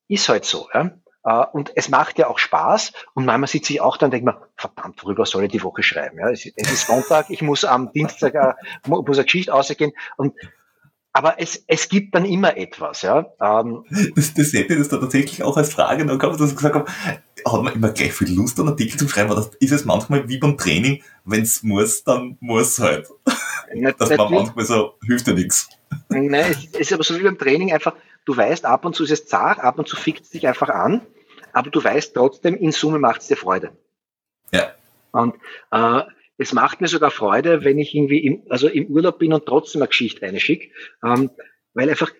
ist 0.08 0.30
halt 0.30 0.46
so. 0.46 0.68
Ja? 0.74 0.92
Äh, 1.24 1.46
und 1.52 1.72
es 1.76 1.90
macht 1.90 2.18
ja 2.18 2.28
auch 2.28 2.40
Spaß. 2.40 2.94
Und 3.14 3.26
manchmal 3.26 3.48
sitze 3.48 3.74
ich 3.74 3.82
auch 3.82 3.98
da 3.98 4.06
und 4.06 4.12
denke 4.12 4.26
mir, 4.26 4.48
verdammt, 4.56 5.04
worüber 5.04 5.26
soll 5.26 5.44
ich 5.44 5.52
die 5.52 5.64
Woche 5.64 5.84
schreiben? 5.84 6.20
Ja, 6.20 6.30
es, 6.30 6.46
es 6.46 6.72
ist 6.72 6.88
Sonntag, 6.88 7.30
ich 7.30 7.42
muss 7.42 7.66
am 7.66 7.92
Dienstag 7.92 8.36
äh, 8.36 8.54
muss 8.88 9.18
eine 9.18 9.26
Geschichte 9.26 9.54
ausgehen. 9.54 9.92
Und 10.16 10.34
aber 11.18 11.42
es, 11.42 11.64
es 11.66 11.90
gibt 11.90 12.14
dann 12.14 12.26
immer 12.26 12.56
etwas, 12.58 13.02
ja. 13.02 13.26
Ähm, 13.42 13.84
das, 14.16 14.36
das 14.36 14.54
hätte 14.54 14.78
das 14.78 14.88
da 14.88 14.98
tatsächlich 14.98 15.42
auch 15.42 15.58
als 15.58 15.74
Frage 15.74 16.06
noch 16.06 16.20
gehabt, 16.20 16.40
dass 16.40 16.52
ich 16.52 16.56
gesagt 16.56 16.76
habe, 16.76 16.86
hat 17.44 17.64
man 17.64 17.74
immer 17.74 17.90
gleich 17.90 18.14
viel 18.14 18.32
Lust, 18.36 18.60
einen 18.60 18.70
Artikel 18.70 19.00
zu 19.00 19.10
schreiben, 19.10 19.32
oder 19.32 19.50
ist 19.60 19.72
es 19.72 19.84
manchmal 19.84 20.30
wie 20.30 20.38
beim 20.38 20.60
Training, 20.60 21.02
wenn 21.26 21.42
es 21.42 21.64
muss, 21.64 22.04
dann 22.04 22.38
muss 22.40 22.78
halt. 22.78 23.08
Na, 23.74 23.94
dass 23.94 24.16
man 24.16 24.32
manchmal 24.32 24.66
so, 24.66 24.94
hilft 25.08 25.26
ja 25.26 25.34
nichts. 25.34 25.68
Nein, 26.10 26.56
es 26.74 26.80
ist 26.80 26.94
aber 26.94 27.04
so 27.04 27.18
wie 27.18 27.24
beim 27.24 27.40
Training 27.40 27.74
einfach, 27.74 27.96
du 28.26 28.38
weißt, 28.38 28.66
ab 28.66 28.86
und 28.86 28.96
zu 28.96 29.04
ist 29.04 29.12
es 29.12 29.26
zart, 29.26 29.60
ab 29.60 29.80
und 29.80 29.88
zu 29.88 29.96
fickt 29.96 30.24
es 30.24 30.30
dich 30.30 30.48
einfach 30.48 30.70
an, 30.70 31.02
aber 31.52 31.72
du 31.72 31.84
weißt 31.84 32.14
trotzdem, 32.14 32.56
in 32.56 32.72
Summe 32.72 33.00
macht 33.00 33.22
es 33.22 33.28
dir 33.28 33.38
Freude. 33.38 33.72
Ja. 34.52 34.72
Und 35.14 35.34
äh, 35.72 36.02
es 36.38 36.54
macht 36.54 36.82
mir 36.82 36.88
sogar 36.88 37.12
Freude, 37.12 37.64
wenn 37.64 37.80
ich 37.80 37.96
irgendwie 37.96 38.20
im, 38.20 38.44
also 38.50 38.68
im 38.68 38.88
Urlaub 38.88 39.20
bin 39.20 39.34
und 39.34 39.46
trotzdem 39.46 39.82
eine 39.82 39.90
Geschichte 39.90 40.26
einschicke, 40.26 40.70
ähm, 41.04 41.32
weil 41.74 41.90
einfach 41.90 42.12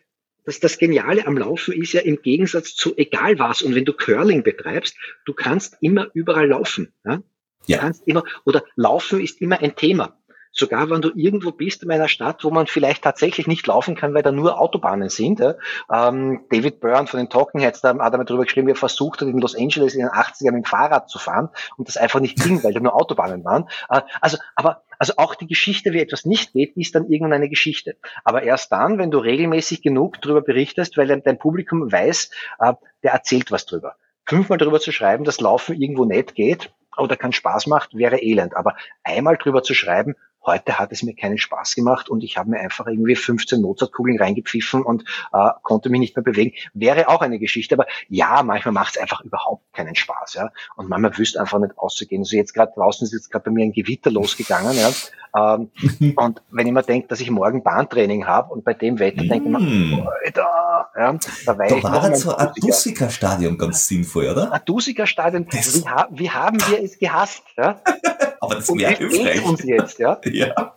das, 0.46 0.60
das 0.60 0.78
Geniale 0.78 1.28
am 1.28 1.38
Laufen 1.38 1.74
ist 1.74 1.94
ja 1.94 2.02
im 2.02 2.22
Gegensatz 2.22 2.74
zu 2.74 2.98
egal 2.98 3.38
was. 3.38 3.62
Und 3.62 3.76
wenn 3.76 3.86
du 3.86 3.94
Curling 3.94 4.44
betreibst, 4.44 4.96
du 5.26 5.34
kannst 5.34 5.78
immer 5.82 6.10
überall 6.14 6.48
laufen. 6.48 6.94
Ja? 7.06 7.22
ja. 7.66 7.78
Du 7.78 7.82
kannst 7.84 8.08
immer, 8.08 8.24
oder 8.46 8.64
Laufen 8.76 9.20
ist 9.20 9.42
immer 9.42 9.60
ein 9.60 9.76
Thema. 9.76 10.17
Sogar 10.60 10.90
wenn 10.90 11.02
du 11.02 11.12
irgendwo 11.14 11.52
bist 11.52 11.84
in 11.84 11.92
einer 11.92 12.08
Stadt, 12.08 12.44
wo 12.44 12.50
man 12.50 12.66
vielleicht 12.66 13.04
tatsächlich 13.04 13.46
nicht 13.46 13.68
laufen 13.68 13.96
kann, 13.96 14.14
weil 14.14 14.24
da 14.24 14.32
nur 14.32 14.60
Autobahnen 14.60 15.10
sind. 15.10 15.40
Ja. 15.40 15.56
Ähm, 15.92 16.46
David 16.50 16.80
Byrne 16.80 17.08
von 17.08 17.20
den 17.20 17.30
Talking 17.30 17.62
Heads, 17.62 17.82
da 17.82 17.90
hat 18.00 18.14
er 18.14 18.18
mal 18.18 18.24
drüber 18.24 18.44
geschrieben, 18.44 18.68
wie 18.68 18.72
er 18.72 18.76
versucht 18.76 19.22
hat, 19.22 19.28
in 19.28 19.38
Los 19.38 19.56
Angeles 19.56 19.94
in 19.94 20.02
den 20.02 20.10
80ern 20.10 20.46
mit 20.46 20.56
dem 20.56 20.66
Fahrrad 20.66 21.10
zu 21.10 21.20
fahren 21.20 21.50
und 21.78 21.88
das 21.88 21.98
einfach 21.98 22.20
nicht 22.20 22.42
ging, 22.42 22.64
weil 22.64 22.74
da 22.74 22.80
nur 22.80 22.96
Autobahnen 22.96 23.46
waren. 23.46 23.70
Äh, 23.90 24.02
also, 24.20 24.38
aber 24.56 24.84
also 25.00 25.14
auch 25.18 25.36
die 25.36 25.48
Geschichte, 25.48 25.94
wie 25.94 26.02
etwas 26.02 26.26
nicht 26.26 26.54
geht, 26.54 26.76
ist 26.76 26.96
dann 26.96 27.08
irgendwann 27.08 27.34
eine 27.34 27.50
Geschichte. 27.50 27.98
Aber 28.24 28.44
erst 28.44 28.72
dann, 28.72 28.98
wenn 28.98 29.12
du 29.12 29.20
regelmäßig 29.20 29.84
genug 29.84 30.22
darüber 30.22 30.42
berichtest, 30.42 30.98
weil 30.98 31.08
dein 31.08 31.38
Publikum 31.38 31.92
weiß, 31.92 32.32
äh, 32.60 32.74
der 33.04 33.12
erzählt 33.12 33.52
was 33.52 33.66
drüber. 33.66 33.96
Fünfmal 34.26 34.58
darüber 34.58 34.80
zu 34.80 34.92
schreiben, 34.92 35.24
dass 35.24 35.40
Laufen 35.40 35.80
irgendwo 35.80 36.04
nicht 36.04 36.36
geht 36.36 36.72
oder 36.98 37.16
keinen 37.16 37.34
Spaß 37.34 37.68
macht, 37.68 37.96
wäre 37.96 38.22
elend. 38.22 38.56
Aber 38.56 38.76
einmal 39.04 39.38
drüber 39.38 39.64
zu 39.64 39.74
schreiben, 39.74 40.16
Heute 40.48 40.80
hat 40.80 40.94
es 40.94 41.04
mir 41.04 41.14
keinen 41.14 41.38
Spaß 41.38 41.76
gemacht 41.76 42.10
und 42.10 42.24
ich 42.24 42.38
habe 42.38 42.52
mir 42.52 42.60
einfach 42.60 42.88
irgendwie 42.88 43.16
15 43.16 43.62
Mozartkugeln 43.62 44.18
reingepfiffen 44.18 44.82
und 44.82 45.04
äh, 45.34 45.50
konnte 45.62 45.90
mich 45.90 46.00
nicht 46.00 46.16
mehr 46.16 46.24
bewegen. 46.24 46.54
Wäre 46.74 47.10
auch 47.10 47.22
eine 47.22 47.38
Geschichte, 47.38 47.76
aber 47.76 47.86
ja, 48.08 48.42
manchmal 48.44 48.74
macht 48.74 48.96
es 48.96 49.02
einfach 49.02 49.22
überhaupt 49.22 49.74
keinen 49.74 49.96
Spaß. 49.96 50.36
Ja? 50.36 50.52
Und 50.78 50.88
manchmal 50.88 51.18
wüsste 51.18 51.42
einfach 51.42 51.60
nicht 51.60 51.78
auszugehen. 51.78 52.22
Also 52.22 52.38
jetzt 52.38 52.54
gerade 52.54 52.72
draußen 52.74 53.06
ist 53.06 53.12
jetzt 53.14 53.30
gerade 53.30 53.44
bei 53.46 53.52
mir 53.52 53.66
ein 53.66 53.74
Gewitter 53.74 54.10
losgegangen. 54.10 54.78
Ja? 54.78 54.90
Ähm, 55.36 55.72
und 56.16 56.42
wenn 56.52 56.68
ich 56.68 56.74
mir 56.74 56.84
denke, 56.84 57.08
dass 57.08 57.20
ich 57.20 57.30
morgen 57.30 57.64
Bahntraining 57.64 58.26
habe 58.26 58.54
und 58.54 58.64
bei 58.64 58.74
dem 58.74 59.00
Wetter 59.00 59.24
mm. 59.24 59.30
denke 59.30 59.50
ich 59.50 59.52
mir, 59.52 59.60
mm. 59.60 60.08
Alter, 60.24 60.90
ja, 60.96 61.14
da, 61.46 61.54
da 61.54 61.84
war 61.84 62.02
halt 62.02 62.18
so 62.18 62.36
ein 62.36 62.52
Dusika-Stadion 62.56 63.58
ganz 63.58 63.88
sinnvoll, 63.88 64.30
oder? 64.30 64.52
Ein 64.52 64.62
Dusika-Stadion, 64.66 65.46
wie, 65.52 66.20
wie, 66.20 66.32
haben 66.32 66.60
wir 66.70 66.84
es 66.84 66.98
gehasst? 66.98 67.44
Ja? 67.58 67.82
Aber 68.40 68.56
das 68.56 68.68
wäre 68.70 68.96
hilfreich. 68.96 69.46
uns 69.46 69.64
jetzt, 69.64 70.00
ja? 70.00 70.20
ja. 70.26 70.74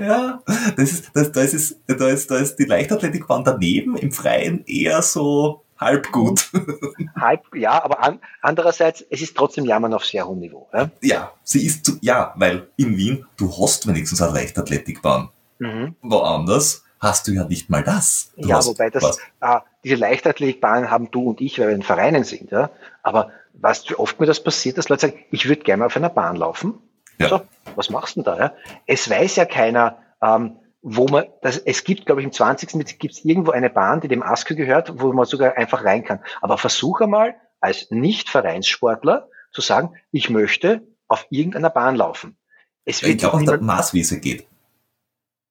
Ja, 0.00 0.42
das 0.76 0.92
ist, 0.92 1.10
das, 1.12 1.30
da, 1.30 1.42
ist, 1.42 1.76
da, 1.86 2.08
ist, 2.08 2.30
da 2.30 2.36
ist 2.38 2.56
die 2.56 2.64
Leichtathletikbahn 2.64 3.44
daneben, 3.44 3.96
im 3.98 4.10
Freien 4.10 4.64
eher 4.66 5.02
so 5.02 5.62
halb 5.78 6.10
gut. 6.12 6.50
Halb, 7.20 7.42
ja, 7.54 7.82
aber 7.82 8.02
an, 8.02 8.20
andererseits, 8.40 9.04
es 9.10 9.20
ist 9.20 9.36
trotzdem 9.36 9.64
Jammern 9.64 9.92
auf 9.94 10.04
sehr 10.04 10.26
hohem 10.26 10.38
Niveau. 10.38 10.68
Ja, 10.72 10.90
ja 11.02 11.32
sie 11.42 11.66
ist 11.66 11.84
zu, 11.84 11.98
ja, 12.00 12.32
weil 12.36 12.68
in 12.76 12.96
Wien, 12.96 13.26
du 13.36 13.52
hast 13.60 13.86
wenigstens 13.86 14.22
eine 14.22 14.32
Leichtathletikbahn. 14.32 15.28
Mhm. 15.58 15.96
Woanders 16.02 16.84
hast 16.98 17.26
du 17.26 17.32
ja 17.32 17.44
nicht 17.44 17.68
mal 17.68 17.82
das. 17.82 18.32
Du 18.36 18.48
ja, 18.48 18.64
wobei 18.64 18.90
das, 18.90 19.18
äh, 19.40 19.58
diese 19.84 19.96
Leichtathletikbahnen 19.96 20.90
haben 20.90 21.10
du 21.10 21.30
und 21.30 21.40
ich, 21.40 21.58
weil 21.58 21.68
wir 21.68 21.74
in 21.74 21.82
Vereinen 21.82 22.24
sind, 22.24 22.50
ja. 22.52 22.70
Aber 23.02 23.32
weißt 23.54 23.84
du, 23.88 23.94
wie 23.94 23.98
oft 23.98 24.20
mir 24.20 24.26
das 24.26 24.42
passiert, 24.42 24.78
dass 24.78 24.88
Leute 24.88 25.08
sagen, 25.08 25.24
ich 25.30 25.48
würde 25.48 25.62
gerne 25.62 25.80
mal 25.80 25.86
auf 25.86 25.96
einer 25.96 26.08
Bahn 26.08 26.36
laufen. 26.36 26.74
Ja. 27.18 27.28
So, 27.28 27.42
was 27.76 27.90
machst 27.90 28.16
du 28.16 28.22
denn 28.22 28.32
da? 28.32 28.38
Ja? 28.38 28.54
Es 28.86 29.08
weiß 29.08 29.36
ja 29.36 29.44
keiner, 29.44 29.98
ähm, 30.22 30.58
wo 30.82 31.06
man, 31.06 31.26
das, 31.42 31.58
es 31.58 31.84
gibt, 31.84 32.06
glaube 32.06 32.20
ich, 32.20 32.24
im 32.24 32.32
20. 32.32 32.98
gibt 32.98 33.14
es 33.14 33.24
irgendwo 33.24 33.52
eine 33.52 33.70
Bahn, 33.70 34.00
die 34.00 34.08
dem 34.08 34.22
ASKO 34.22 34.54
gehört, 34.56 35.00
wo 35.00 35.12
man 35.12 35.26
sogar 35.26 35.56
einfach 35.56 35.84
rein 35.84 36.04
kann. 36.04 36.20
Aber 36.40 36.58
versuche 36.58 37.06
mal 37.06 37.36
als 37.60 37.90
Nicht-Vereinssportler 37.90 39.28
zu 39.52 39.60
sagen, 39.60 39.94
ich 40.10 40.30
möchte 40.30 40.82
auf 41.06 41.26
irgendeiner 41.30 41.70
Bahn 41.70 41.94
laufen. 41.94 42.36
Es 42.84 43.02
wird 43.02 43.12
ich 43.12 43.18
glaube, 43.18 43.36
auf 43.36 43.44
der 43.44 43.60
Maßwiese 43.60 44.18
geht. 44.18 44.46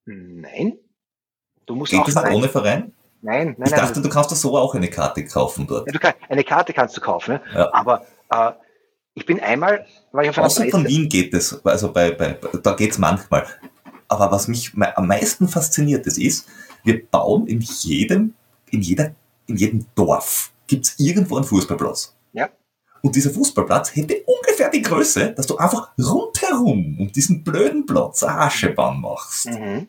Nein. 0.05 0.77
Du 1.65 1.75
musst 1.75 1.91
geht 1.91 2.01
auch 2.01 2.05
das 2.05 2.13
Verein. 2.15 2.35
ohne 2.35 2.49
Verein? 2.49 2.93
Nein, 3.21 3.55
nein. 3.57 3.67
Ich 3.67 3.73
dachte, 3.73 3.93
nein. 3.93 4.03
du 4.03 4.09
kannst 4.09 4.31
da 4.31 4.35
so 4.35 4.57
auch 4.57 4.73
eine 4.73 4.89
Karte 4.89 5.23
kaufen 5.25 5.67
dort. 5.67 5.91
Ja, 5.91 5.99
kann, 5.99 6.13
eine 6.27 6.43
Karte 6.43 6.73
kannst 6.73 6.97
du 6.97 7.01
kaufen, 7.01 7.33
ne? 7.33 7.41
ja. 7.53 7.73
aber 7.73 8.05
äh, 8.29 8.51
ich 9.13 9.25
bin 9.25 9.39
einmal, 9.39 9.85
war 10.11 10.23
ich 10.23 10.29
auf 10.29 10.37
einer 10.37 10.47
Außer 10.47 10.67
von 10.69 10.87
Wien 10.87 11.09
geht 11.09 11.33
es, 11.33 11.63
also 11.65 11.91
bei, 11.91 12.11
bei, 12.11 12.37
da 12.63 12.73
geht 12.73 12.91
es 12.91 12.97
manchmal. 12.97 13.45
Aber 14.07 14.31
was 14.31 14.47
mich 14.47 14.73
am 14.95 15.07
meisten 15.07 15.47
fasziniert 15.47 16.05
ist, 16.07 16.17
ist, 16.17 16.47
wir 16.83 17.05
bauen 17.05 17.47
in 17.47 17.61
jedem, 17.61 18.33
in 18.69 18.81
jeder, 18.81 19.13
in 19.47 19.57
jedem 19.57 19.85
Dorf 19.95 20.51
gibt's 20.67 20.95
irgendwo 20.97 21.35
einen 21.35 21.45
Fußballplatz. 21.45 22.15
Ja. 22.33 22.49
Und 23.01 23.15
dieser 23.15 23.31
Fußballplatz 23.31 23.95
hätte 23.95 24.15
ungefähr 24.25 24.69
die 24.69 24.81
Größe, 24.81 25.31
dass 25.33 25.47
du 25.47 25.57
einfach 25.57 25.91
rundherum 25.97 26.97
um 26.99 27.11
diesen 27.11 27.43
blöden 27.43 27.85
Platz 27.85 28.23
eine 28.23 28.39
Aschebahn 28.39 29.01
machst. 29.01 29.47
Mhm. 29.47 29.87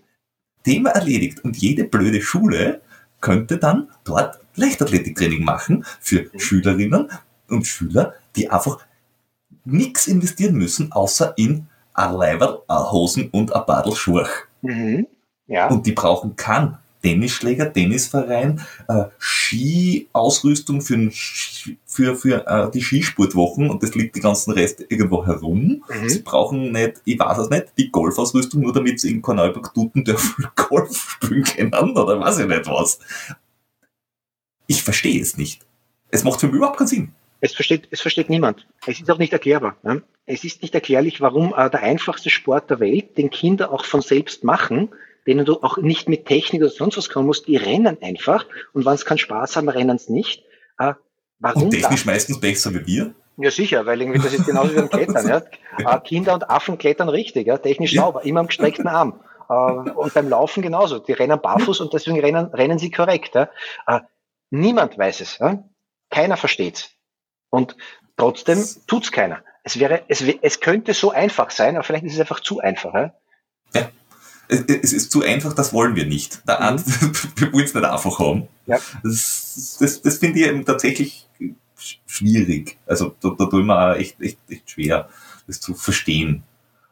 Thema 0.64 0.90
erledigt. 0.90 1.44
Und 1.44 1.56
jede 1.56 1.84
blöde 1.84 2.20
Schule 2.22 2.80
könnte 3.22 3.56
dann 3.56 3.88
dort 4.04 4.38
Leichtathletiktraining 4.56 5.42
machen 5.42 5.86
für 6.00 6.24
mhm. 6.24 6.38
Schülerinnen 6.38 7.10
und 7.48 7.66
Schüler, 7.66 8.14
die 8.36 8.50
einfach 8.50 8.78
nichts 9.64 10.06
investieren 10.06 10.56
müssen, 10.56 10.92
außer 10.92 11.32
in 11.36 11.68
ein 11.94 12.14
Leiberl, 12.14 12.60
ein 12.68 12.90
Hosen 12.90 13.30
und 13.30 13.54
ein 13.54 13.64
Badel 13.66 13.94
Schuhe. 13.94 14.28
Mhm. 14.60 15.06
Ja. 15.46 15.68
Und 15.68 15.86
die 15.86 15.92
brauchen 15.92 16.36
keinen 16.36 16.78
Tennisschläger, 17.02 17.72
Tennisverein, 17.72 18.60
äh, 18.88 19.04
Skiausrüstung 19.18 20.80
für, 20.80 21.10
für, 21.84 22.16
für 22.16 22.46
äh, 22.46 22.70
die 22.70 22.82
Skisportwochen 22.82 23.68
und 23.70 23.82
das 23.82 23.94
liegt 23.94 24.16
die 24.16 24.20
ganzen 24.20 24.52
Rest 24.52 24.84
irgendwo 24.88 25.26
herum. 25.26 25.82
Mhm. 25.88 26.08
Sie 26.08 26.20
brauchen 26.20 26.72
nicht, 26.72 27.02
ich 27.04 27.18
weiß 27.18 27.38
es 27.38 27.50
nicht, 27.50 27.66
die 27.76 27.90
Golfausrüstung, 27.90 28.62
nur 28.62 28.72
damit 28.72 29.00
sie 29.00 29.10
in 29.10 29.22
Korneuburg 29.22 29.74
Duten 29.74 30.04
dürfen 30.04 30.46
Golf 30.56 31.18
spielen 31.20 31.44
können 31.44 31.96
oder 31.96 32.20
weiß 32.20 32.38
ich 32.38 32.46
nicht 32.46 32.66
was. 32.66 32.98
Ich 34.66 34.82
verstehe 34.82 35.20
es 35.20 35.36
nicht. 35.36 35.60
Es 36.10 36.24
macht 36.24 36.40
für 36.40 36.46
mich 36.46 36.56
überhaupt 36.56 36.78
keinen 36.78 36.86
Sinn. 36.86 37.12
Es 37.40 37.54
versteht, 37.54 37.88
es 37.90 38.00
versteht 38.00 38.30
niemand. 38.30 38.66
Es 38.86 39.00
ist 39.00 39.10
auch 39.10 39.18
nicht 39.18 39.32
erklärbar. 39.32 39.76
Ne? 39.82 40.02
Es 40.26 40.44
ist 40.44 40.62
nicht 40.62 40.74
erklärlich, 40.74 41.20
warum 41.20 41.52
äh, 41.56 41.68
der 41.68 41.82
einfachste 41.82 42.30
Sport 42.30 42.70
der 42.70 42.78
Welt, 42.78 43.18
den 43.18 43.30
Kinder 43.30 43.72
auch 43.72 43.84
von 43.84 44.00
selbst 44.00 44.44
machen, 44.44 44.90
denen 45.26 45.44
du 45.44 45.62
auch 45.62 45.76
nicht 45.76 46.08
mit 46.08 46.26
Technik 46.26 46.62
oder 46.62 46.70
sonst 46.70 46.96
was 46.96 47.08
kommen 47.08 47.26
musst, 47.26 47.46
die 47.46 47.56
rennen 47.56 47.98
einfach 48.00 48.46
und 48.72 48.84
wenn 48.84 48.96
sie 48.96 49.04
keinen 49.04 49.18
Spaß 49.18 49.56
haben, 49.56 49.68
rennen 49.68 49.98
sie 49.98 50.12
nicht. 50.12 50.44
Äh, 50.78 50.94
warum 51.38 51.64
und 51.64 51.70
technisch 51.70 52.04
meistens 52.04 52.40
besser 52.40 52.72
wie 52.74 52.86
wir? 52.86 53.14
Ja, 53.38 53.50
sicher, 53.50 53.86
weil 53.86 54.00
irgendwie 54.00 54.20
das 54.20 54.34
ist 54.34 54.46
genauso 54.46 54.72
wie 54.72 54.76
beim 54.76 54.90
Klettern. 54.90 55.28
ja. 55.28 55.42
Äh, 55.78 56.00
Kinder 56.00 56.34
und 56.34 56.50
Affen 56.50 56.76
klettern 56.76 57.08
richtig, 57.08 57.46
ja, 57.46 57.56
technisch 57.56 57.94
ja. 57.94 58.02
sauber, 58.02 58.26
immer 58.26 58.40
am 58.40 58.46
gestreckten 58.48 58.86
Arm. 58.86 59.20
Äh, 59.48 59.52
und 59.52 60.12
beim 60.12 60.28
Laufen 60.28 60.62
genauso. 60.62 60.98
Die 60.98 61.12
rennen 61.12 61.40
barfuß 61.40 61.80
und 61.80 61.94
deswegen 61.94 62.20
rennen, 62.20 62.46
rennen 62.52 62.78
sie 62.78 62.90
korrekt. 62.90 63.34
Ja. 63.34 63.48
Äh, 63.86 64.00
niemand 64.50 64.98
weiß 64.98 65.22
es. 65.22 65.38
Ja. 65.38 65.64
Keiner 66.10 66.36
versteht's. 66.36 66.90
Und 67.48 67.74
trotzdem 68.18 68.62
tut's 68.86 69.12
keiner. 69.12 69.42
Es 69.62 69.78
wäre, 69.78 70.02
es, 70.08 70.22
es 70.42 70.60
könnte 70.60 70.92
so 70.92 71.10
einfach 71.10 71.50
sein, 71.50 71.76
aber 71.76 71.84
vielleicht 71.84 72.04
ist 72.04 72.14
es 72.14 72.20
einfach 72.20 72.40
zu 72.40 72.60
einfach. 72.60 72.92
Ja? 72.92 73.14
ja. 73.74 73.88
Es, 74.52 74.92
ist 74.92 75.10
zu 75.10 75.22
einfach, 75.22 75.54
das 75.54 75.72
wollen 75.72 75.96
wir 75.96 76.06
nicht. 76.06 76.42
Da 76.46 76.70
mhm. 76.70 76.78
wir 77.36 77.52
wollen 77.52 77.64
es 77.64 77.74
nicht 77.74 77.84
einfach 77.84 78.18
haben. 78.18 78.48
Ja. 78.66 78.78
Das, 79.02 79.76
das, 79.80 80.02
das 80.02 80.18
finde 80.18 80.40
ich 80.40 80.46
eben 80.46 80.64
tatsächlich 80.64 81.28
schwierig. 82.06 82.78
Also 82.86 83.14
da, 83.20 83.30
da 83.36 83.46
tun 83.46 83.66
wir 83.66 83.96
echt, 83.96 84.20
echt, 84.20 84.38
echt 84.48 84.70
schwer, 84.70 85.08
das 85.46 85.60
zu 85.60 85.74
verstehen. 85.74 86.42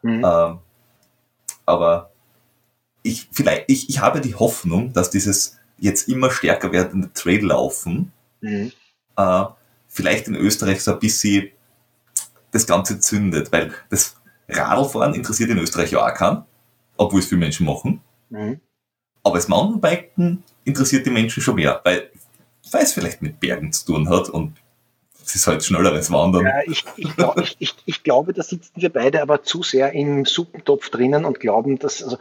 Mhm. 0.01 0.25
Ähm, 0.25 0.59
aber 1.65 2.11
ich, 3.03 3.29
vielleicht, 3.31 3.65
ich, 3.67 3.89
ich 3.89 3.99
habe 3.99 4.21
die 4.21 4.35
Hoffnung, 4.35 4.93
dass 4.93 5.09
dieses 5.09 5.57
jetzt 5.77 6.07
immer 6.09 6.31
stärker 6.31 6.71
werdende 6.71 7.11
Trail-Laufen 7.13 8.11
mhm. 8.41 8.71
äh, 9.17 9.43
vielleicht 9.87 10.27
in 10.27 10.35
Österreich 10.35 10.83
so 10.83 10.93
ein 10.93 10.99
bisschen 10.99 11.49
das 12.51 12.67
Ganze 12.67 12.99
zündet, 12.99 13.51
weil 13.51 13.73
das 13.89 14.17
Radlfahren 14.49 15.13
interessiert 15.13 15.49
in 15.49 15.57
Österreich 15.57 15.91
ja 15.91 16.05
auch 16.05 16.13
keinen, 16.13 16.43
obwohl 17.01 17.19
es 17.19 17.27
viele 17.27 17.39
Menschen 17.39 17.65
machen. 17.65 18.01
Mhm. 18.29 18.59
Aber 19.23 19.35
das 19.35 19.47
Mountainbiken 19.47 20.43
interessiert 20.63 21.05
die 21.05 21.09
Menschen 21.09 21.41
schon 21.41 21.55
mehr, 21.55 21.81
weil, 21.83 22.09
weil 22.71 22.83
es 22.83 22.93
vielleicht 22.93 23.21
mit 23.21 23.39
Bergen 23.39 23.71
zu 23.71 23.85
tun 23.85 24.09
hat 24.09 24.29
und 24.29 24.53
es 25.23 25.35
ist 25.35 25.47
halt 25.47 25.63
schnelleres 25.63 26.11
Wandern. 26.11 26.45
Ja, 26.45 26.61
ich, 26.65 26.83
ich, 26.97 27.09
ich, 27.37 27.55
ich, 27.59 27.75
ich 27.85 28.03
glaube, 28.03 28.33
da 28.33 28.43
sitzen 28.43 28.73
wir 28.75 28.89
beide 28.89 29.21
aber 29.21 29.43
zu 29.43 29.63
sehr 29.63 29.93
im 29.93 30.25
Suppentopf 30.25 30.89
drinnen 30.89 31.25
und 31.25 31.39
glauben, 31.39 31.77
dass, 31.77 32.03
also 32.03 32.17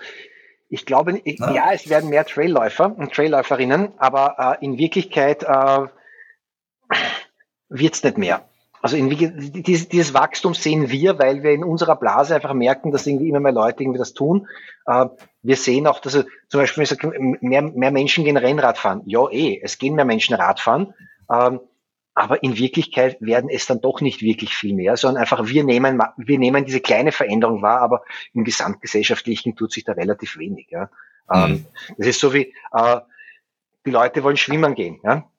ich 0.69 0.87
glaube, 0.87 1.21
ich, 1.25 1.39
ja, 1.39 1.73
es 1.73 1.89
werden 1.89 2.11
mehr 2.11 2.25
Trailläufer 2.25 2.95
und 2.97 3.13
Trailläuferinnen, 3.13 3.93
aber 3.97 4.59
äh, 4.61 4.65
in 4.65 4.79
Wirklichkeit 4.79 5.43
äh, 5.43 5.87
wird's 7.69 8.03
nicht 8.05 8.19
mehr. 8.19 8.49
Also 8.83 8.97
in, 8.97 9.11
dieses, 9.11 9.89
dieses 9.89 10.15
Wachstum 10.15 10.55
sehen 10.55 10.91
wir, 10.91 11.19
weil 11.19 11.43
wir 11.43 11.51
in 11.51 11.65
unserer 11.65 11.97
Blase 11.97 12.35
einfach 12.35 12.55
merken, 12.55 12.93
dass 12.93 13.07
irgendwie 13.07 13.29
immer 13.29 13.41
mehr 13.41 13.53
Leute 13.53 13.83
irgendwie 13.83 13.99
das 13.99 14.15
tun. 14.15 14.49
Äh, 14.87 15.07
wir 15.43 15.57
sehen 15.57 15.87
auch, 15.87 15.99
dass 16.01 16.13
zum 16.13 16.61
Beispiel 16.61 16.87
mehr, 17.41 17.63
mehr 17.63 17.91
Menschen 17.91 18.25
gehen 18.25 18.37
Rennrad 18.37 18.79
fahren. 18.79 19.03
Ja, 19.05 19.29
eh, 19.31 19.61
es 19.63 19.79
gehen 19.79 19.95
mehr 19.95 20.07
Menschen 20.07 20.35
Radfahren. 20.35 20.95
Ähm, 21.31 21.61
aber 22.15 22.43
in 22.43 22.59
Wirklichkeit 22.59 23.19
werden 23.21 23.51
es 23.51 23.67
dann 23.67 23.81
doch 23.81 24.01
nicht 24.01 24.23
wirklich 24.23 24.55
viel 24.55 24.75
mehr, 24.75 24.97
sondern 24.97 25.21
einfach 25.21 25.47
wir 25.47 25.63
nehmen, 25.63 26.03
wir 26.17 26.39
nehmen 26.39 26.65
diese 26.65 26.81
kleine 26.81 27.13
Veränderung 27.13 27.63
wahr, 27.63 27.81
aber 27.81 28.03
im 28.35 28.45
Gesamtgesellschaftlichen 28.45 29.57
tut 29.57 29.73
sich 29.73 29.85
da 29.85 29.93
relativ 29.93 30.37
wenig. 30.39 30.69
Ja. 30.71 30.91
Ähm, 31.33 31.51
mhm. 31.51 31.67
Das 31.99 32.09
ist 32.09 32.21
so 32.21 32.35
wie, 32.35 32.53
äh, 32.73 33.01
die 33.87 33.91
Leute 33.91 34.25
wollen 34.25 34.37
schwimmen 34.37 34.75
gehen. 34.75 35.01
Ja 35.05 35.31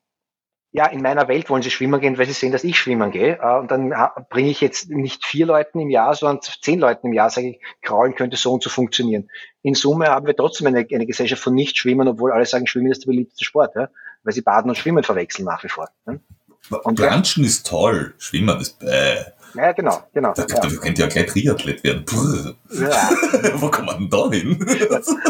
ja, 0.73 0.85
in 0.85 1.01
meiner 1.01 1.27
Welt 1.27 1.49
wollen 1.49 1.61
sie 1.61 1.69
schwimmen 1.69 1.99
gehen, 1.99 2.17
weil 2.17 2.25
sie 2.25 2.31
sehen, 2.31 2.53
dass 2.53 2.63
ich 2.63 2.79
schwimmen 2.79 3.11
gehe. 3.11 3.39
Äh, 3.41 3.59
und 3.59 3.71
dann 3.71 3.93
bringe 4.29 4.49
ich 4.49 4.61
jetzt 4.61 4.89
nicht 4.89 5.25
vier 5.25 5.45
Leuten 5.45 5.79
im 5.79 5.89
Jahr, 5.89 6.15
sondern 6.15 6.41
zehn 6.41 6.79
Leuten 6.79 7.07
im 7.07 7.13
Jahr, 7.13 7.29
sage 7.29 7.49
ich, 7.49 7.59
Kraulen 7.81 8.15
könnte 8.15 8.37
so 8.37 8.53
und 8.53 8.63
so 8.63 8.69
funktionieren. 8.69 9.29
In 9.63 9.73
Summe 9.73 10.07
haben 10.07 10.27
wir 10.27 10.35
trotzdem 10.35 10.67
eine, 10.67 10.85
eine 10.89 11.05
Gesellschaft 11.05 11.41
von 11.41 11.53
Nicht-Schwimmen, 11.53 12.07
obwohl 12.07 12.31
alle 12.31 12.45
sagen, 12.45 12.67
Schwimmen 12.67 12.91
ist 12.91 13.03
der 13.03 13.07
beliebteste 13.07 13.43
Sport, 13.43 13.75
ja? 13.75 13.89
weil 14.23 14.33
sie 14.33 14.41
Baden 14.41 14.69
und 14.69 14.77
Schwimmen 14.77 15.03
verwechseln 15.03 15.45
nach 15.45 15.63
wie 15.63 15.69
vor. 15.69 15.89
Ja? 16.07 16.15
Und 16.83 16.95
Planschen 16.95 17.43
ist 17.43 17.67
toll, 17.67 18.13
Schwimmen 18.17 18.59
ist 18.61 18.79
bäh. 18.79 19.25
Ja, 19.53 19.71
genau, 19.71 19.99
genau. 20.13 20.33
Da, 20.33 20.45
ja. 20.47 20.79
könnte 20.81 21.01
ja 21.01 21.07
gleich 21.07 21.27
Triathlet 21.27 21.83
werden. 21.83 22.05
Ja. 22.71 23.09
Wo 23.61 23.69
kommt 23.69 23.87
man 23.87 23.97
denn 23.97 24.09
da 24.09 24.29
hin? 24.29 24.65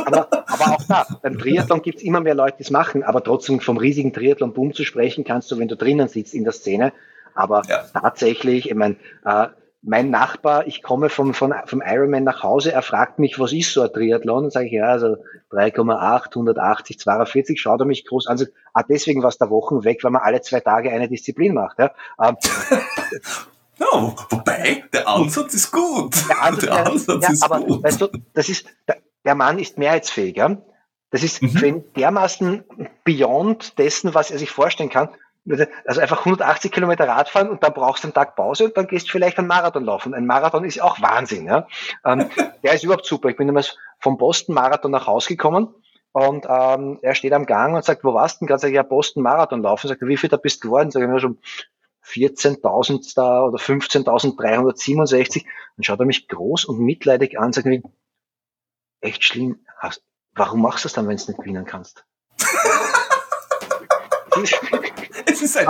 aber, 0.05 0.27
aber 0.31 0.75
auch 0.75 0.83
da, 0.87 1.05
beim 1.21 1.37
Triathlon 1.37 1.81
gibt 1.81 1.99
es 1.99 2.03
immer 2.03 2.21
mehr 2.21 2.35
Leute, 2.35 2.57
die 2.57 2.63
es 2.63 2.71
machen, 2.71 3.03
aber 3.03 3.23
trotzdem 3.23 3.59
vom 3.59 3.77
riesigen 3.77 4.13
Triathlon-Boom 4.13 4.73
zu 4.73 4.83
sprechen, 4.83 5.23
kannst 5.23 5.51
du, 5.51 5.59
wenn 5.59 5.67
du 5.67 5.75
drinnen 5.75 6.07
sitzt 6.07 6.33
in 6.33 6.43
der 6.43 6.53
Szene. 6.53 6.93
Aber 7.33 7.61
ja. 7.67 7.85
tatsächlich, 7.93 8.69
ich 8.69 8.75
meine, 8.75 8.97
äh, 9.25 9.47
mein 9.83 10.11
Nachbar, 10.11 10.67
ich 10.67 10.83
komme 10.83 11.09
vom, 11.09 11.33
vom, 11.33 11.53
vom 11.65 11.81
Ironman 11.83 12.23
nach 12.23 12.43
Hause, 12.43 12.71
er 12.71 12.83
fragt 12.83 13.17
mich, 13.17 13.39
was 13.39 13.51
ist 13.51 13.73
so 13.73 13.81
ein 13.81 13.91
Triathlon? 13.91 14.45
Und 14.45 14.53
sage 14.53 14.67
ich, 14.67 14.73
ja, 14.73 14.85
also 14.85 15.17
3,8, 15.51 16.27
180, 16.27 16.99
42, 16.99 17.59
schaut 17.59 17.79
er 17.79 17.85
mich 17.85 18.05
groß 18.05 18.27
an, 18.27 18.37
sagt, 18.37 18.51
ah, 18.73 18.83
deswegen 18.83 19.23
war 19.23 19.29
es 19.29 19.39
der 19.39 19.49
Wochen 19.49 19.83
weg, 19.83 20.03
weil 20.03 20.11
man 20.11 20.21
alle 20.21 20.41
zwei 20.41 20.59
Tage 20.59 20.91
eine 20.91 21.09
Disziplin 21.09 21.55
macht. 21.55 21.79
Ja. 21.79 21.91
Ähm, 22.21 22.37
Ja, 23.81 24.15
wobei, 24.29 24.83
der 24.93 25.07
Ansatz 25.07 25.55
ist 25.55 25.71
gut. 25.71 26.13
Der 26.29 26.41
Ansatz, 26.41 26.65
der 26.65 26.87
Ansatz 26.87 27.23
ja, 27.23 27.31
ist 27.31 27.43
aber, 27.43 27.61
gut. 27.61 27.83
Weißt 27.83 28.01
du, 28.01 28.09
das 28.33 28.47
ist, 28.47 28.67
der 29.25 29.35
Mann 29.35 29.57
ist 29.57 29.79
mehrheitsfähig. 29.79 30.37
Ja? 30.37 30.57
Das 31.09 31.23
ist 31.23 31.41
mhm. 31.41 31.49
für 31.49 31.67
ihn 31.67 31.83
dermaßen 31.95 32.63
beyond 33.03 33.79
dessen, 33.79 34.13
was 34.13 34.29
er 34.29 34.37
sich 34.37 34.51
vorstellen 34.51 34.91
kann. 34.91 35.09
Also 35.85 36.01
einfach 36.01 36.19
180 36.19 36.71
Kilometer 36.71 37.07
Radfahren 37.07 37.49
und 37.49 37.63
dann 37.63 37.73
brauchst 37.73 38.03
du 38.03 38.07
einen 38.07 38.13
Tag 38.13 38.35
Pause 38.35 38.65
und 38.65 38.77
dann 38.77 38.85
gehst 38.85 39.07
du 39.07 39.11
vielleicht 39.11 39.39
einen 39.39 39.47
Marathon 39.47 39.83
laufen. 39.83 40.13
Ein 40.13 40.27
Marathon 40.27 40.63
ist 40.63 40.79
auch 40.79 41.01
Wahnsinn. 41.01 41.47
Ja? 41.47 41.65
Ähm, 42.05 42.29
der 42.63 42.73
ist 42.73 42.83
überhaupt 42.83 43.07
super. 43.07 43.29
Ich 43.29 43.37
bin 43.37 43.47
damals 43.47 43.75
vom 43.99 44.19
Boston 44.19 44.53
Marathon 44.53 44.91
nach 44.91 45.07
Hause 45.07 45.29
gekommen 45.29 45.73
und 46.11 46.45
ähm, 46.47 46.99
er 47.01 47.15
steht 47.15 47.33
am 47.33 47.47
Gang 47.47 47.75
und 47.75 47.83
sagt, 47.83 48.03
wo 48.03 48.13
warst 48.13 48.35
du 48.35 48.39
denn? 48.39 48.47
Gerade 48.47 48.61
sag 48.61 48.67
ich, 48.67 48.75
ja, 48.75 48.83
Boston 48.83 49.23
Marathon 49.23 49.63
laufen. 49.63 49.87
Sagt 49.87 50.03
er, 50.03 50.07
wie 50.07 50.17
viel 50.17 50.29
da 50.29 50.37
bist 50.37 50.63
du 50.63 50.67
geworden? 50.67 50.91
Sag 50.91 51.01
ich, 51.01 51.09
ja, 51.09 51.19
schon 51.19 51.39
14.000 52.05 53.13
da 53.15 53.43
oder 53.43 53.57
15.367. 53.57 55.45
Dann 55.77 55.83
schaut 55.83 55.99
er 55.99 56.05
mich 56.05 56.27
groß 56.27 56.65
und 56.65 56.79
mitleidig 56.79 57.39
an, 57.39 57.53
sagt 57.53 57.67
mir, 57.67 57.81
echt 59.01 59.23
schlimm, 59.23 59.65
warum 60.33 60.61
machst 60.61 60.83
du 60.83 60.87
das 60.87 60.93
dann, 60.93 61.07
wenn 61.07 61.17
du 61.17 61.25
nicht 61.27 61.37
gewinnen 61.37 61.65
kannst? 61.65 62.05
es 65.25 65.41
ist 65.41 65.57
ein, 65.57 65.67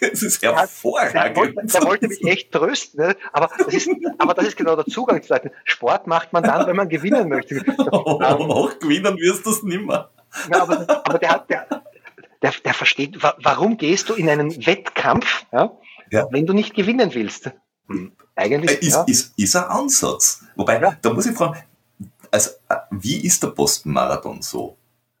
es 0.00 0.22
ist 0.22 0.42
hervorragend. 0.42 1.14
Der 1.14 1.36
wollte, 1.36 1.66
der 1.66 1.82
wollte 1.84 2.08
mich 2.08 2.24
echt 2.24 2.52
trösten, 2.52 3.06
ne? 3.06 3.16
aber, 3.32 3.50
das 3.56 3.74
ist, 3.74 3.88
aber 4.18 4.34
das 4.34 4.46
ist 4.46 4.56
genau 4.56 4.76
der 4.76 4.86
Zugang 4.86 5.22
zu 5.22 5.32
Leuten. 5.32 5.50
Sport 5.64 6.06
macht 6.06 6.32
man 6.32 6.42
dann, 6.42 6.66
wenn 6.66 6.76
man 6.76 6.88
gewinnen 6.88 7.28
möchte. 7.28 7.62
Oh, 7.92 8.20
auch 8.20 8.78
gewinnen 8.78 9.16
wirst 9.18 9.46
du 9.46 9.50
es 9.50 9.62
nimmer. 9.62 10.10
Ja, 10.50 10.62
aber, 10.62 11.06
aber 11.06 11.18
der 11.18 11.30
hat, 11.30 11.50
der, 11.50 11.84
der, 12.42 12.52
der 12.64 12.74
versteht, 12.74 13.22
warum 13.22 13.76
gehst 13.76 14.08
du 14.08 14.14
in 14.14 14.28
einen 14.28 14.66
Wettkampf, 14.66 15.46
ja, 15.52 15.72
ja. 16.10 16.26
wenn 16.30 16.46
du 16.46 16.52
nicht 16.52 16.74
gewinnen 16.74 17.14
willst? 17.14 17.50
Hm, 17.88 18.12
eigentlich. 18.34 18.82
Äh, 18.82 18.86
ist, 18.86 18.94
ja. 18.94 19.04
ist, 19.04 19.38
ist 19.38 19.56
ein 19.56 19.64
Ansatz. 19.64 20.44
Wobei, 20.56 20.80
ja. 20.80 20.96
da 21.00 21.12
muss 21.12 21.26
ich 21.26 21.36
fragen, 21.36 21.62
also, 22.30 22.50
äh, 22.68 22.76
wie 22.90 23.24
ist 23.24 23.42
der 23.42 23.48
Boston-Marathon 23.48 24.42
so? 24.42 24.76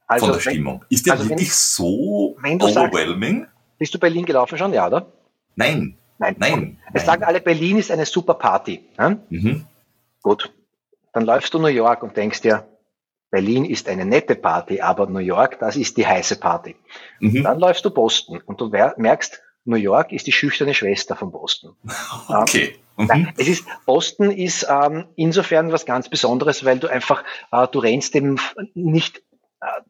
Also, 0.06 0.26
von 0.26 0.34
der 0.34 0.44
wenn, 0.44 0.52
Stimmung. 0.52 0.84
Ist 0.88 1.06
der 1.06 1.14
also 1.14 1.28
wirklich 1.28 1.48
wenn, 1.48 1.54
so 1.54 2.66
overwhelming? 2.66 3.40
Sagst, 3.40 3.78
bist 3.78 3.94
du 3.94 3.98
Berlin 3.98 4.24
gelaufen 4.24 4.58
schon, 4.58 4.72
ja, 4.72 4.86
oder? 4.86 5.06
Nein. 5.56 5.96
Nein. 6.18 6.36
Nein. 6.38 6.78
Es 6.88 6.94
nein. 6.94 7.06
sagen 7.06 7.24
alle, 7.24 7.40
Berlin 7.40 7.78
ist 7.78 7.90
eine 7.90 8.06
super 8.06 8.34
Party. 8.34 8.84
Ja? 8.98 9.16
Mhm. 9.28 9.66
Gut. 10.22 10.52
Dann 11.12 11.24
läufst 11.24 11.52
du 11.52 11.58
New 11.58 11.66
York 11.66 12.02
und 12.02 12.16
denkst 12.16 12.40
dir, 12.42 12.66
Berlin 13.32 13.64
ist 13.64 13.88
eine 13.88 14.04
nette 14.04 14.36
Party, 14.36 14.82
aber 14.82 15.06
New 15.06 15.18
York, 15.18 15.58
das 15.58 15.76
ist 15.76 15.96
die 15.96 16.06
heiße 16.06 16.36
Party. 16.36 16.76
Mhm. 17.18 17.42
Dann 17.42 17.58
läufst 17.58 17.82
du 17.84 17.90
Boston 17.90 18.42
und 18.44 18.60
du 18.60 18.68
merkst, 18.68 19.40
New 19.64 19.76
York 19.76 20.12
ist 20.12 20.26
die 20.26 20.32
schüchterne 20.32 20.74
Schwester 20.74 21.16
von 21.16 21.32
Boston. 21.32 21.74
Okay. 22.28 22.76
Mhm. 22.98 23.32
es 23.38 23.48
ist, 23.48 23.66
Boston 23.86 24.30
ist 24.30 24.66
ähm, 24.68 25.06
insofern 25.16 25.72
was 25.72 25.86
ganz 25.86 26.10
Besonderes, 26.10 26.66
weil 26.66 26.78
du 26.78 26.88
einfach, 26.88 27.24
äh, 27.50 27.66
du 27.66 27.78
rennst 27.78 28.14
dem 28.14 28.38
nicht 28.74 29.22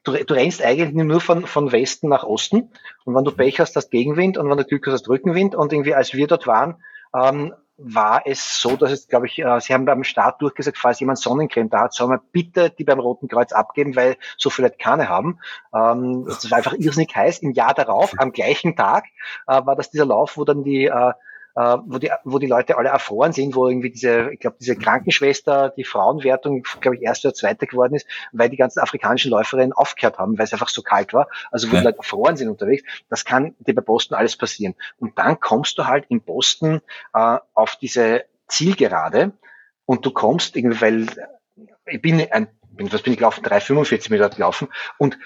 du, 0.04 0.12
du 0.12 0.34
rennst 0.34 0.62
eigentlich 0.62 0.92
nur 0.92 1.20
von, 1.20 1.46
von 1.46 1.72
Westen 1.72 2.08
nach 2.08 2.24
Osten 2.24 2.70
und 3.04 3.14
wenn 3.14 3.24
du 3.24 3.32
Pech 3.32 3.58
hast, 3.58 3.74
hast 3.74 3.90
Gegenwind 3.90 4.38
und 4.38 4.48
wenn 4.48 4.56
du 4.56 4.64
Glück 4.64 4.86
hast, 4.86 4.92
hast 4.92 5.08
Rückenwind 5.08 5.54
und 5.56 5.72
irgendwie 5.72 5.94
als 5.94 6.14
wir 6.14 6.26
dort 6.26 6.46
waren, 6.46 6.76
ähm, 7.14 7.54
war 7.84 8.22
es 8.26 8.60
so, 8.60 8.76
dass 8.76 8.92
es, 8.92 9.08
glaube 9.08 9.26
ich, 9.26 9.38
äh, 9.38 9.60
sie 9.60 9.74
haben 9.74 9.84
beim 9.84 10.04
Start 10.04 10.40
durchgesagt, 10.40 10.78
falls 10.78 11.00
jemand 11.00 11.18
Sonnencreme 11.18 11.70
da 11.70 11.82
hat, 11.82 11.94
soll 11.94 12.08
man 12.08 12.20
bitte 12.32 12.70
die 12.70 12.84
beim 12.84 13.00
Roten 13.00 13.28
Kreuz 13.28 13.52
abgeben, 13.52 13.96
weil 13.96 14.16
so 14.36 14.50
viele 14.50 14.70
keine 14.70 15.08
haben. 15.08 15.38
Ähm, 15.74 16.24
das 16.26 16.50
war 16.50 16.58
einfach 16.58 16.74
irrsinnig 16.74 17.14
heiß. 17.14 17.38
Im 17.38 17.52
Jahr 17.52 17.74
darauf, 17.74 18.14
am 18.18 18.32
gleichen 18.32 18.76
Tag, 18.76 19.04
äh, 19.46 19.64
war 19.64 19.76
das 19.76 19.90
dieser 19.90 20.06
Lauf, 20.06 20.36
wo 20.36 20.44
dann 20.44 20.64
die 20.64 20.86
äh, 20.86 21.12
äh, 21.54 21.76
wo, 21.84 21.98
die, 21.98 22.10
wo 22.24 22.38
die 22.38 22.46
Leute 22.46 22.76
alle 22.76 22.88
erfroren 22.88 23.32
sind, 23.32 23.54
wo 23.54 23.68
irgendwie 23.68 23.90
diese, 23.90 24.30
ich 24.32 24.40
glaube, 24.40 24.56
diese 24.60 24.76
Krankenschwester, 24.76 25.70
die 25.70 25.84
Frauenwertung, 25.84 26.62
glaube 26.80 26.96
ich, 26.96 27.02
erste 27.02 27.28
oder 27.28 27.34
zweite 27.34 27.66
geworden 27.66 27.94
ist, 27.94 28.06
weil 28.32 28.48
die 28.48 28.56
ganzen 28.56 28.80
afrikanischen 28.80 29.30
Läuferinnen 29.30 29.72
aufgehört 29.72 30.18
haben, 30.18 30.38
weil 30.38 30.44
es 30.44 30.52
einfach 30.52 30.68
so 30.68 30.82
kalt 30.82 31.12
war. 31.12 31.28
Also 31.50 31.70
wo 31.70 31.74
ja. 31.74 31.80
die 31.80 31.86
Leute 31.86 31.98
erfroren 31.98 32.36
sind 32.36 32.48
unterwegs. 32.48 32.82
Das 33.08 33.24
kann 33.24 33.54
dir 33.58 33.74
bei 33.74 33.82
Boston 33.82 34.16
alles 34.16 34.36
passieren. 34.36 34.74
Und 34.98 35.18
dann 35.18 35.40
kommst 35.40 35.78
du 35.78 35.86
halt 35.86 36.06
in 36.08 36.22
Boston 36.22 36.80
äh, 37.14 37.38
auf 37.54 37.76
diese 37.76 38.24
Zielgerade 38.48 39.32
und 39.86 40.06
du 40.06 40.10
kommst 40.10 40.56
irgendwie, 40.56 40.80
weil 40.80 41.06
ich 41.86 42.00
bin 42.00 42.20
ein, 42.30 42.48
was 42.78 43.02
bin 43.02 43.12
ich 43.12 43.18
gelaufen, 43.18 43.44
3,45 43.44 44.10
Meter 44.10 44.30
gelaufen 44.30 44.68
und 44.98 45.18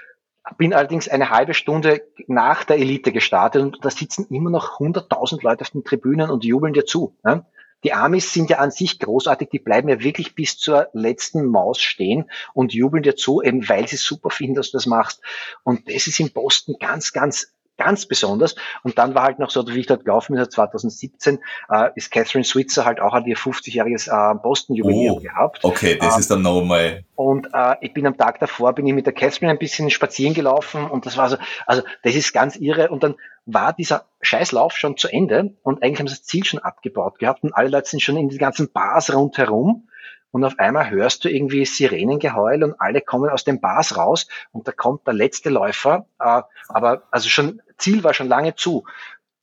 bin 0.58 0.72
allerdings 0.72 1.08
eine 1.08 1.30
halbe 1.30 1.54
Stunde 1.54 2.02
nach 2.28 2.64
der 2.64 2.78
Elite 2.78 3.12
gestartet 3.12 3.62
und 3.62 3.78
da 3.82 3.90
sitzen 3.90 4.26
immer 4.30 4.50
noch 4.50 4.78
100.000 4.78 5.42
Leute 5.42 5.62
auf 5.62 5.70
den 5.70 5.84
Tribünen 5.84 6.30
und 6.30 6.44
jubeln 6.44 6.72
dir 6.72 6.84
zu. 6.84 7.16
Ne? 7.24 7.44
Die 7.84 7.92
Amis 7.92 8.32
sind 8.32 8.50
ja 8.50 8.58
an 8.58 8.70
sich 8.70 8.98
großartig, 8.98 9.48
die 9.50 9.58
bleiben 9.58 9.88
ja 9.88 10.00
wirklich 10.00 10.34
bis 10.34 10.58
zur 10.58 10.88
letzten 10.92 11.46
Maus 11.46 11.80
stehen 11.80 12.30
und 12.54 12.72
jubeln 12.72 13.02
dir 13.02 13.16
zu, 13.16 13.42
eben 13.42 13.68
weil 13.68 13.86
sie 13.86 13.96
super 13.96 14.30
finden, 14.30 14.54
dass 14.54 14.70
du 14.70 14.78
das 14.78 14.86
machst. 14.86 15.20
Und 15.62 15.88
das 15.88 16.06
ist 16.06 16.18
in 16.18 16.32
Boston 16.32 16.76
ganz, 16.80 17.12
ganz 17.12 17.52
ganz 17.76 18.06
besonders. 18.06 18.56
Und 18.82 18.98
dann 18.98 19.14
war 19.14 19.24
halt 19.24 19.38
noch 19.38 19.50
so, 19.50 19.66
wie 19.66 19.80
ich 19.80 19.86
dort 19.86 20.04
gelaufen 20.04 20.34
bin, 20.34 20.48
2017, 20.48 21.38
äh, 21.70 21.90
ist 21.94 22.10
Catherine 22.10 22.44
Switzer 22.44 22.84
halt 22.84 23.00
auch 23.00 23.12
hat 23.12 23.26
ihr 23.26 23.36
50-jähriges 23.36 24.08
äh, 24.08 24.34
Boston-Jubiläum 24.34 25.16
oh, 25.16 25.20
gehabt. 25.20 25.64
Okay, 25.64 25.98
das 26.00 26.16
äh, 26.16 26.20
ist 26.20 26.30
dann 26.30 26.42
nochmal. 26.42 27.04
Und 27.14 27.48
äh, 27.52 27.76
ich 27.80 27.94
bin 27.94 28.06
am 28.06 28.16
Tag 28.16 28.40
davor, 28.40 28.74
bin 28.74 28.86
ich 28.86 28.94
mit 28.94 29.06
der 29.06 29.12
Catherine 29.12 29.50
ein 29.50 29.58
bisschen 29.58 29.90
spazieren 29.90 30.34
gelaufen 30.34 30.88
und 30.88 31.06
das 31.06 31.16
war 31.16 31.28
so, 31.28 31.36
also 31.66 31.82
das 32.02 32.14
ist 32.14 32.32
ganz 32.32 32.56
irre. 32.56 32.90
Und 32.90 33.02
dann 33.02 33.14
war 33.46 33.72
dieser 33.72 34.06
Scheißlauf 34.20 34.76
schon 34.76 34.96
zu 34.96 35.08
Ende 35.08 35.54
und 35.62 35.82
eigentlich 35.82 36.00
haben 36.00 36.08
sie 36.08 36.16
das 36.16 36.24
Ziel 36.24 36.44
schon 36.44 36.60
abgebaut 36.60 37.18
gehabt 37.18 37.44
und 37.44 37.52
alle 37.52 37.68
Leute 37.68 37.88
sind 37.88 38.02
schon 38.02 38.16
in 38.16 38.28
die 38.28 38.38
ganzen 38.38 38.72
Bars 38.72 39.14
rundherum 39.14 39.88
und 40.30 40.44
auf 40.44 40.58
einmal 40.58 40.90
hörst 40.90 41.24
du 41.24 41.30
irgendwie 41.30 41.64
Sirenengeheul 41.64 42.62
und 42.62 42.74
alle 42.80 43.00
kommen 43.00 43.30
aus 43.30 43.44
den 43.44 43.60
Bars 43.60 43.96
raus 43.96 44.26
und 44.52 44.68
da 44.68 44.72
kommt 44.72 45.06
der 45.06 45.14
letzte 45.14 45.50
Läufer, 45.50 46.06
äh, 46.18 46.42
aber 46.68 47.02
also 47.10 47.28
schon 47.28 47.62
Ziel 47.78 48.04
war 48.04 48.14
schon 48.14 48.28
lange 48.28 48.54
zu. 48.54 48.84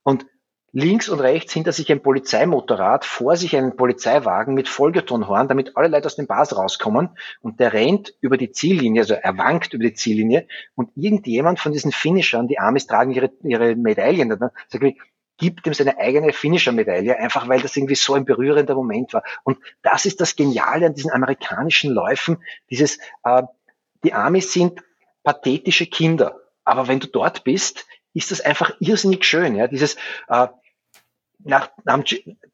Und 0.04 0.26
links 0.74 1.08
und 1.08 1.20
rechts 1.20 1.54
hinter 1.54 1.72
sich 1.72 1.92
ein 1.92 2.02
Polizeimotorrad, 2.02 3.06
vor 3.06 3.38
sich 3.38 3.56
ein 3.56 3.76
Polizeiwagen 3.76 4.56
mit 4.56 4.68
Folgetonhorn, 4.68 5.48
damit 5.48 5.78
alle 5.78 5.88
Leute 5.88 6.08
aus 6.08 6.16
den 6.16 6.28
Bars 6.28 6.58
rauskommen. 6.58 7.10
Und 7.42 7.60
der 7.60 7.74
rennt 7.74 8.14
über 8.22 8.38
die 8.38 8.52
Ziellinie, 8.52 9.02
also 9.02 9.14
er 9.14 9.38
wankt 9.38 9.74
über 9.74 9.84
die 9.84 9.94
Ziellinie. 9.94 10.48
Und 10.76 10.90
irgendjemand 10.96 11.60
von 11.60 11.72
diesen 11.72 11.92
Finishern, 11.92 12.48
die 12.48 12.60
Amis 12.60 12.88
tragen 12.88 13.12
ihre, 13.12 13.32
ihre 13.44 13.76
Medaillen, 13.76 14.30
dann 14.30 14.50
sagt 14.68 14.84
gibt 15.44 15.68
ihm 15.68 15.74
seine 15.74 15.98
eigene 15.98 16.32
Finisher-Medaille, 16.32 17.20
einfach 17.20 17.50
weil 17.50 17.60
das 17.60 17.76
irgendwie 17.76 17.96
so 17.96 18.14
ein 18.14 18.24
berührender 18.24 18.76
Moment 18.76 19.12
war. 19.14 19.24
Und 19.44 19.58
das 19.82 20.06
ist 20.06 20.22
das 20.22 20.38
Geniale 20.38 20.86
an 20.86 20.94
diesen 20.94 21.12
amerikanischen 21.12 21.92
Läufen, 21.92 22.38
dieses, 22.70 22.98
äh, 23.26 23.44
die 24.06 24.14
Amis 24.14 24.54
sind 24.54 24.82
pathetische 25.24 25.86
Kinder, 25.86 26.40
aber 26.64 26.88
wenn 26.88 27.02
du 27.02 27.08
dort 27.08 27.44
bist, 27.44 27.86
ist 28.14 28.32
das 28.32 28.40
einfach 28.40 28.72
irrsinnig 28.80 29.26
schön, 29.26 29.58
ja, 29.58 29.68
dieses, 29.68 29.96
äh, 30.30 30.48
nach, 31.40 31.72
nach 31.84 32.02
dem 32.02 32.06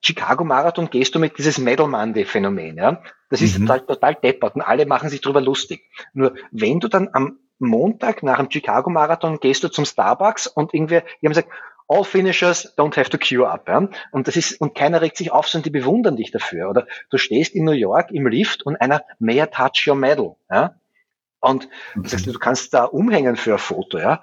Chicago 0.02 0.44
Marathon 0.44 0.90
gehst 0.90 1.14
du 1.14 1.20
mit 1.20 1.38
dieses 1.38 1.60
Medal 1.60 1.88
Monday 1.88 2.26
Phänomen, 2.26 2.76
ja. 2.78 3.04
Das 3.30 3.44
ist 3.44 3.60
mhm. 3.60 3.68
total, 3.68 3.82
total 3.82 4.16
deppert 4.16 4.56
und 4.56 4.64
alle 4.64 4.88
machen 4.88 5.10
sich 5.10 5.22
drüber 5.22 5.42
lustig. 5.42 5.84
Nur 6.14 6.34
wenn 6.50 6.80
du 6.80 6.88
dann 6.88 7.10
am 7.14 7.38
Montag 7.60 8.24
nach 8.24 8.38
dem 8.38 8.50
Chicago 8.50 8.90
Marathon 8.90 9.40
gehst 9.40 9.64
du 9.64 9.68
zum 9.68 9.86
Starbucks 9.86 10.48
und 10.48 10.74
irgendwie, 10.74 11.02
die 11.22 11.28
haben 11.28 11.34
gesagt, 11.34 11.50
all 11.90 12.04
finishers 12.04 12.74
don't 12.78 12.96
have 12.96 13.10
to 13.10 13.18
queue 13.18 13.46
up. 13.46 13.68
Ja? 13.68 13.90
Und 14.12 14.28
das 14.28 14.38
ist, 14.38 14.62
und 14.62 14.76
keiner 14.76 15.02
regt 15.02 15.18
sich 15.18 15.32
auf, 15.32 15.48
sondern 15.48 15.64
die 15.64 15.80
bewundern 15.80 16.16
dich 16.16 16.32
dafür. 16.32 16.70
Oder 16.70 16.88
du 17.10 17.18
stehst 17.18 17.56
in 17.56 17.66
New 17.66 17.72
York 17.72 18.12
im 18.12 18.28
Lift 18.28 18.64
und 18.64 18.78
einer 18.78 19.04
may 19.18 19.46
touch 19.48 19.88
your 19.88 19.96
medal. 19.96 20.36
Ja? 20.50 20.76
Und 21.42 21.68
du 21.96 22.08
sagst, 22.08 22.28
du 22.28 22.34
kannst 22.34 22.74
da 22.74 22.86
umhängen 22.86 23.36
für 23.36 23.54
ein 23.54 23.60
Foto, 23.60 23.98
ja. 23.98 24.22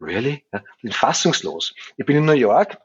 Really? 0.00 0.44
Ja, 0.52 0.62
bin 0.82 0.92
fassungslos. 0.92 1.74
Ich 1.96 2.06
bin 2.06 2.16
in 2.16 2.24
New 2.24 2.32
York, 2.32 2.78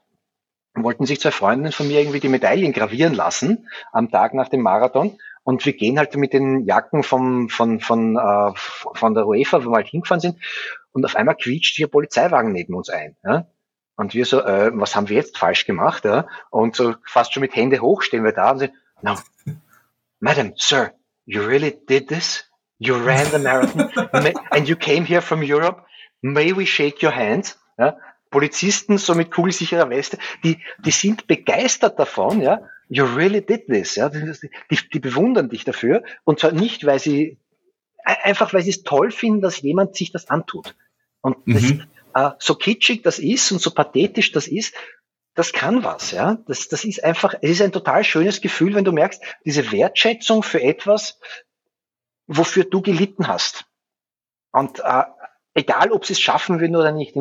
wollten 0.74 1.06
sich 1.06 1.20
zwei 1.20 1.30
Freundinnen 1.30 1.72
von 1.72 1.86
mir 1.86 2.00
irgendwie 2.00 2.20
die 2.20 2.28
Medaillen 2.28 2.72
gravieren 2.72 3.14
lassen 3.14 3.68
am 3.92 4.10
Tag 4.10 4.34
nach 4.34 4.48
dem 4.48 4.62
Marathon. 4.62 5.18
Und 5.44 5.64
wir 5.66 5.74
gehen 5.74 5.98
halt 5.98 6.16
mit 6.16 6.32
den 6.32 6.64
Jacken 6.64 7.02
vom, 7.02 7.50
von, 7.50 7.78
von, 7.78 8.16
äh, 8.16 8.52
von 8.56 9.14
der 9.14 9.26
UEFA, 9.26 9.64
wo 9.64 9.70
wir 9.70 9.76
halt 9.76 9.88
hingefahren 9.88 10.20
sind. 10.20 10.38
Und 10.92 11.04
auf 11.04 11.16
einmal 11.16 11.36
quietscht 11.36 11.76
hier 11.76 11.88
Polizeiwagen 11.88 12.52
neben 12.52 12.74
uns 12.74 12.88
ein. 12.88 13.16
Ja? 13.22 13.46
Und 13.96 14.14
wir 14.14 14.26
so, 14.26 14.40
äh, 14.40 14.70
was 14.74 14.96
haben 14.96 15.08
wir 15.08 15.16
jetzt 15.16 15.38
falsch 15.38 15.66
gemacht? 15.66 16.04
Ja? 16.04 16.26
Und 16.50 16.76
so 16.76 16.94
fast 17.06 17.32
schon 17.32 17.42
mit 17.42 17.54
Hände 17.54 17.80
hoch 17.80 18.02
stehen 18.02 18.24
wir 18.24 18.32
da 18.32 18.50
und 18.50 18.58
sagen, 18.58 18.72
no, 19.02 19.16
Madam, 20.20 20.54
Sir, 20.56 20.92
you 21.26 21.42
really 21.42 21.78
did 21.88 22.08
this? 22.08 22.50
You 22.78 22.96
ran 22.96 23.26
the 23.30 23.38
marathon 23.38 23.90
and 24.50 24.68
you 24.68 24.76
came 24.76 25.04
here 25.04 25.22
from 25.22 25.42
Europe. 25.42 25.84
May 26.22 26.56
we 26.56 26.66
shake 26.66 27.02
your 27.02 27.14
hand? 27.14 27.56
Ja? 27.78 27.96
Polizisten 28.30 28.98
so 28.98 29.14
mit 29.14 29.30
kugelsicherer 29.30 29.88
Weste, 29.90 30.18
die, 30.42 30.58
die 30.84 30.90
sind 30.90 31.28
begeistert 31.28 31.98
davon, 31.98 32.40
ja. 32.40 32.62
You 32.88 33.04
really 33.04 33.40
did 33.40 33.66
this, 33.66 33.94
ja. 33.94 34.08
Die, 34.08 34.78
die 34.92 34.98
bewundern 34.98 35.48
dich 35.48 35.64
dafür. 35.64 36.02
Und 36.24 36.40
zwar 36.40 36.52
nicht, 36.52 36.84
weil 36.84 36.98
sie, 36.98 37.38
einfach 38.04 38.52
weil 38.52 38.62
sie 38.62 38.70
es 38.70 38.82
toll 38.82 39.10
finden, 39.12 39.40
dass 39.40 39.60
jemand 39.62 39.94
sich 39.94 40.10
das 40.10 40.28
antut. 40.28 40.74
Und 41.20 41.36
das, 41.46 41.62
mhm 41.62 41.84
so 42.38 42.54
kitschig 42.54 43.02
das 43.02 43.18
ist 43.18 43.50
und 43.52 43.60
so 43.60 43.70
pathetisch 43.70 44.32
das 44.32 44.46
ist, 44.46 44.74
das 45.34 45.52
kann 45.52 45.82
was, 45.82 46.12
ja. 46.12 46.38
Das, 46.46 46.68
das 46.68 46.84
ist 46.84 47.02
einfach, 47.02 47.34
es 47.42 47.50
ist 47.50 47.62
ein 47.62 47.72
total 47.72 48.04
schönes 48.04 48.40
Gefühl, 48.40 48.74
wenn 48.74 48.84
du 48.84 48.92
merkst, 48.92 49.22
diese 49.44 49.72
Wertschätzung 49.72 50.42
für 50.42 50.62
etwas, 50.62 51.18
wofür 52.26 52.64
du 52.64 52.82
gelitten 52.82 53.26
hast. 53.26 53.66
Und 54.52 54.78
äh, 54.78 55.02
egal 55.54 55.90
ob 55.92 56.04
sie 56.04 56.12
es 56.12 56.20
schaffen 56.20 56.60
würden 56.60 56.76
oder 56.76 56.92
nicht. 56.92 57.14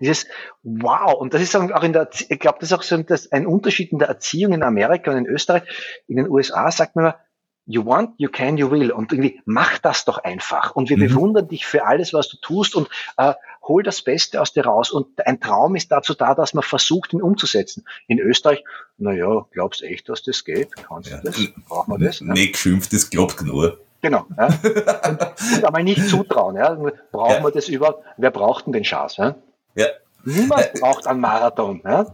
Dieses 0.00 0.26
Wow, 0.62 1.14
und 1.14 1.34
das 1.34 1.42
ist 1.42 1.56
auch 1.56 1.82
in 1.82 1.92
der, 1.92 2.08
ich 2.28 2.38
glaube, 2.38 2.58
das 2.60 2.70
ist 2.70 2.78
auch 2.78 2.82
so 2.82 2.96
ein 3.30 3.46
Unterschied 3.46 3.92
in 3.92 3.98
der 3.98 4.08
Erziehung 4.08 4.52
in 4.52 4.62
Amerika 4.62 5.10
und 5.10 5.18
in 5.18 5.26
Österreich. 5.26 5.62
In 6.06 6.16
den 6.16 6.30
USA 6.30 6.70
sagt 6.70 6.96
man 6.96 7.06
immer, 7.06 7.18
you 7.66 7.84
want, 7.84 8.14
you 8.18 8.30
can, 8.30 8.56
you 8.56 8.70
will. 8.70 8.92
Und 8.92 9.12
irgendwie 9.12 9.40
mach 9.44 9.78
das 9.78 10.04
doch 10.04 10.18
einfach. 10.18 10.74
Und 10.74 10.88
wir 10.90 10.96
mhm. 10.96 11.08
bewundern 11.08 11.48
dich 11.48 11.66
für 11.66 11.84
alles, 11.84 12.12
was 12.12 12.28
du 12.28 12.38
tust 12.38 12.74
und 12.74 12.88
äh, 13.16 13.34
hol 13.68 13.82
das 13.82 14.02
Beste 14.02 14.40
aus 14.40 14.52
dir 14.52 14.64
raus. 14.64 14.90
Und 14.90 15.26
ein 15.26 15.40
Traum 15.40 15.76
ist 15.76 15.92
dazu 15.92 16.14
da, 16.14 16.34
dass 16.34 16.54
man 16.54 16.64
versucht, 16.64 17.12
ihn 17.12 17.22
umzusetzen. 17.22 17.84
In 18.06 18.18
Österreich, 18.18 18.64
naja, 18.96 19.46
glaubst 19.52 19.82
echt, 19.82 20.08
dass 20.08 20.22
das 20.22 20.44
geht? 20.44 20.74
Kannst 20.74 21.10
ja. 21.10 21.18
du 21.18 21.24
das? 21.24 21.38
Brauchen 21.68 22.00
wir 22.00 22.06
das? 22.06 22.20
Nee, 22.20 22.48
geschimpft, 22.48 22.92
das 22.92 23.10
glaubt 23.10 23.42
nur. 23.42 23.78
Genau. 24.00 24.26
Ja. 24.36 24.46
Und, 25.08 25.20
und 25.56 25.64
aber 25.64 25.82
nicht 25.82 26.08
zutrauen. 26.08 26.56
Ja. 26.56 26.74
Brauchen 27.10 27.32
ja. 27.32 27.42
wir 27.42 27.50
das 27.50 27.68
überhaupt? 27.68 28.04
Wer 28.16 28.30
braucht 28.30 28.66
denn 28.66 28.72
den 28.72 28.84
Schatz? 28.84 29.16
Ja? 29.16 29.34
ja. 29.74 29.86
Niemand 30.24 30.72
braucht 30.74 31.06
einen 31.06 31.20
Marathon. 31.20 31.80
Ja? 31.84 32.06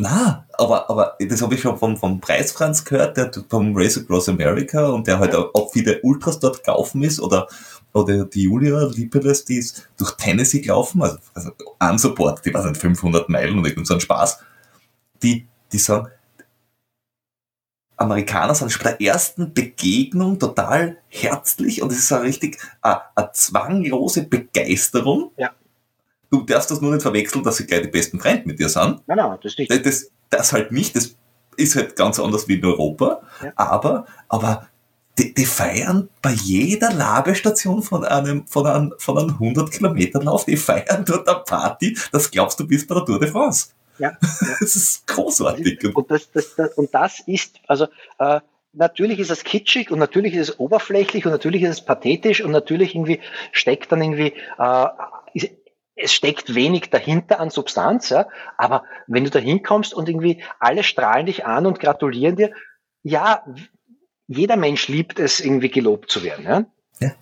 Na, 0.00 0.46
aber, 0.54 0.88
aber 0.88 1.16
das 1.20 1.42
habe 1.42 1.54
ich 1.54 1.60
schon 1.60 1.76
vom, 1.76 1.94
vom 1.94 2.20
Preis 2.20 2.52
Franz 2.52 2.82
gehört, 2.86 3.18
der 3.18 3.30
vom 3.50 3.76
Race 3.76 3.98
Across 3.98 4.30
America 4.30 4.88
und 4.88 5.06
der 5.06 5.18
halt 5.18 5.34
auch, 5.34 5.52
auch 5.52 5.70
viele 5.72 6.00
Ultras 6.00 6.38
dort 6.38 6.64
gelaufen 6.64 7.02
ist 7.02 7.20
oder, 7.20 7.46
oder 7.92 8.24
die 8.24 8.44
Julia 8.44 8.84
Lipeles, 8.84 9.44
die 9.44 9.56
ist 9.56 9.90
durch 9.98 10.12
Tennessee 10.12 10.62
gelaufen, 10.62 11.02
also, 11.02 11.18
also 11.34 11.98
Support, 11.98 12.46
die 12.46 12.54
war 12.54 12.62
seit 12.62 12.78
500 12.78 13.28
Meilen 13.28 13.58
und 13.58 13.66
irgend 13.66 13.86
so 13.86 13.92
ein 13.92 14.00
Spaß. 14.00 14.38
Die, 15.22 15.46
die 15.70 15.78
sagen, 15.78 16.08
Amerikaner 17.98 18.54
sind 18.54 18.72
schon 18.72 18.84
bei 18.84 18.92
der 18.92 19.06
ersten 19.06 19.52
Begegnung 19.52 20.38
total 20.38 20.96
herzlich 21.08 21.82
und 21.82 21.92
es 21.92 21.98
ist 21.98 22.12
eine 22.12 22.22
richtig 22.24 22.58
eine, 22.80 23.02
eine 23.14 23.32
zwanglose 23.34 24.22
Begeisterung. 24.22 25.32
Ja. 25.36 25.50
Du 26.30 26.42
darfst 26.42 26.70
das 26.70 26.80
nur 26.80 26.92
nicht 26.92 27.02
verwechseln, 27.02 27.42
dass 27.42 27.56
sie 27.56 27.66
gleich 27.66 27.82
die 27.82 27.88
besten 27.88 28.20
Freunde 28.20 28.42
mit 28.46 28.58
dir 28.58 28.68
sind. 28.68 29.00
Nein, 29.06 29.16
nein, 29.16 29.38
das 29.42 29.58
nicht. 29.58 29.86
Das, 29.86 30.10
das 30.30 30.52
halt 30.52 30.72
nicht, 30.72 30.94
das 30.94 31.16
ist 31.56 31.76
halt 31.76 31.96
ganz 31.96 32.18
anders 32.18 32.48
wie 32.48 32.54
in 32.54 32.64
Europa, 32.64 33.20
ja. 33.42 33.52
aber, 33.56 34.06
aber 34.28 34.68
die, 35.18 35.34
die, 35.34 35.44
feiern 35.44 36.08
bei 36.22 36.30
jeder 36.30 36.92
Labestation 36.92 37.82
von 37.82 38.04
einem, 38.04 38.46
von 38.46 38.66
einem, 38.66 38.94
von 38.98 39.18
einem 39.18 39.30
100 39.30 39.70
Kilometer 39.70 40.22
Lauf, 40.22 40.46
die 40.46 40.56
feiern 40.56 41.04
dort 41.04 41.28
eine 41.28 41.40
Party, 41.40 41.98
das 42.12 42.30
glaubst 42.30 42.58
du 42.60 42.66
bist 42.66 42.88
bei 42.88 42.94
der 42.94 43.04
Tour 43.04 43.20
de 43.20 43.28
France. 43.28 43.70
Ja, 43.98 44.16
das 44.60 44.76
ist 44.76 45.06
großartig. 45.06 45.94
Und 45.94 46.10
das, 46.10 46.30
das, 46.30 46.54
das, 46.54 46.72
und 46.74 46.94
das 46.94 47.20
ist, 47.26 47.56
also 47.66 47.86
äh, 48.18 48.40
natürlich 48.72 49.18
ist 49.18 49.30
es 49.30 49.44
kitschig 49.44 49.90
und 49.90 49.98
natürlich 49.98 50.34
ist 50.34 50.48
es 50.48 50.58
oberflächlich 50.60 51.26
und 51.26 51.32
natürlich 51.32 51.62
ist 51.62 51.70
es 51.70 51.84
pathetisch 51.84 52.40
und 52.40 52.52
natürlich 52.52 52.94
irgendwie 52.94 53.20
steckt 53.52 53.92
dann 53.92 54.00
irgendwie, 54.00 54.32
äh, 54.58 54.86
ist, 55.34 55.50
es 56.02 56.12
steckt 56.12 56.54
wenig 56.54 56.90
dahinter 56.90 57.40
an 57.40 57.50
Substanz, 57.50 58.08
ja, 58.08 58.26
aber 58.56 58.84
wenn 59.06 59.24
du 59.24 59.30
da 59.30 59.38
hinkommst 59.38 59.94
und 59.94 60.08
irgendwie 60.08 60.42
alle 60.58 60.82
strahlen 60.82 61.26
dich 61.26 61.46
an 61.46 61.66
und 61.66 61.80
gratulieren 61.80 62.36
dir, 62.36 62.52
ja, 63.02 63.44
jeder 64.26 64.56
Mensch 64.56 64.88
liebt 64.88 65.18
es, 65.18 65.40
irgendwie 65.40 65.70
gelobt 65.70 66.10
zu 66.10 66.22
werden. 66.22 66.44
Ja, 66.44 66.64
ja 67.00 67.12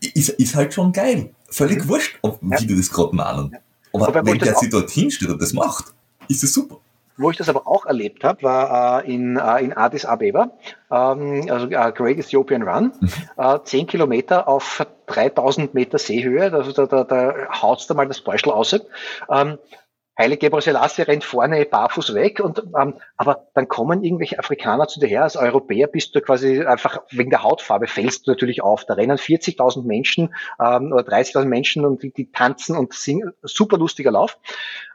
ist, 0.00 0.30
ist 0.30 0.54
halt 0.54 0.72
schon 0.74 0.92
geil. 0.92 1.34
Völlig 1.48 1.84
mhm. 1.84 1.88
wurscht, 1.88 2.18
ob, 2.22 2.38
wie 2.40 2.50
ja. 2.50 2.56
die 2.58 2.76
das 2.76 2.90
gerade 2.90 3.14
malen. 3.14 3.50
Ja. 3.52 3.58
Aber 3.92 4.08
Wobei, 4.08 4.26
wenn 4.26 4.38
der 4.38 4.56
sich 4.56 4.70
dort 4.70 4.90
hinstellt 4.90 5.30
und 5.30 5.42
das 5.42 5.52
macht, 5.52 5.94
ist 6.28 6.42
es 6.42 6.52
super. 6.52 6.80
Wo 7.16 7.30
ich 7.30 7.36
das 7.36 7.48
aber 7.48 7.66
auch 7.66 7.86
erlebt 7.86 8.24
habe, 8.24 8.42
war 8.42 9.04
äh, 9.04 9.12
in, 9.14 9.36
äh, 9.36 9.60
in 9.60 9.72
Addis 9.72 10.04
Abeba, 10.04 10.50
ähm, 10.90 11.46
also 11.48 11.66
äh, 11.66 11.92
Great 11.92 12.18
Ethiopian 12.18 12.62
Run, 12.62 12.92
mhm. 13.00 13.10
äh, 13.36 13.58
10 13.62 13.86
Kilometer 13.86 14.48
auf 14.48 14.84
3000 15.06 15.74
Meter 15.74 15.98
Seehöhe, 15.98 16.52
also 16.52 16.72
da, 16.72 16.86
da, 16.86 17.04
da 17.04 17.34
haut's 17.62 17.86
da 17.86 17.94
mal 17.94 18.08
das 18.08 18.20
Beuschel 18.20 18.52
aus. 18.52 18.72
Ähm, 19.30 19.58
Heilige 20.16 20.46
Gebrel 20.46 20.62
Selassie 20.62 21.02
rennt 21.02 21.24
vorne 21.24 21.64
barfuß 21.64 22.14
weg 22.14 22.38
und 22.38 22.62
ähm, 22.80 22.94
aber 23.16 23.48
dann 23.54 23.66
kommen 23.66 24.04
irgendwelche 24.04 24.38
Afrikaner 24.38 24.86
zu 24.86 25.00
dir 25.00 25.08
her. 25.08 25.24
Als 25.24 25.36
Europäer 25.36 25.88
bist 25.88 26.14
du 26.14 26.20
quasi 26.20 26.64
einfach 26.64 27.02
wegen 27.10 27.30
der 27.30 27.42
Hautfarbe 27.42 27.88
fällst 27.88 28.26
du 28.26 28.30
natürlich 28.30 28.62
auf. 28.62 28.84
Da 28.84 28.94
rennen 28.94 29.16
40.000 29.16 29.84
Menschen 29.84 30.32
ähm, 30.60 30.92
oder 30.92 31.02
30.000 31.02 31.46
Menschen 31.46 31.84
und 31.84 32.04
die, 32.04 32.12
die 32.12 32.30
tanzen 32.30 32.76
und 32.76 32.94
singen. 32.94 33.32
Super 33.42 33.76
lustiger 33.76 34.12
Lauf. 34.12 34.38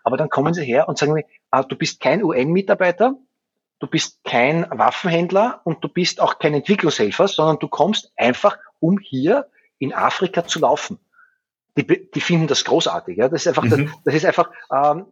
Aber 0.06 0.16
dann 0.16 0.30
kommen 0.30 0.54
sie 0.54 0.64
her 0.64 0.88
und 0.88 0.98
sagen 0.98 1.12
mir, 1.12 1.26
ah, 1.52 1.64
du 1.64 1.76
bist 1.76 2.00
kein 2.00 2.24
UN-Mitarbeiter, 2.24 3.16
du 3.80 3.88
bist 3.88 4.24
kein 4.24 4.66
Waffenhändler 4.70 5.60
und 5.66 5.84
du 5.84 5.90
bist 5.90 6.22
auch 6.22 6.40
kein 6.40 6.54
Entwicklungshelfer, 6.54 7.28
sondern 7.28 7.60
du 7.60 7.68
kommst 7.68 8.14
einfach, 8.16 8.58
um 8.80 8.98
hier 9.00 9.48
in 9.80 9.94
Afrika 9.94 10.46
zu 10.46 10.60
laufen 10.60 10.98
die, 11.84 12.12
die 12.12 12.22
finden 12.22 12.48
das 12.48 12.66
großartig. 12.66 13.18
Ja? 13.18 13.30
Das 13.30 13.42
ist 13.42 13.48
einfach, 13.48 13.64
mhm. 13.64 13.70
das, 13.70 13.80
das, 14.06 14.16
ist 14.16 14.26
einfach 14.26 14.50
ähm, 14.72 15.06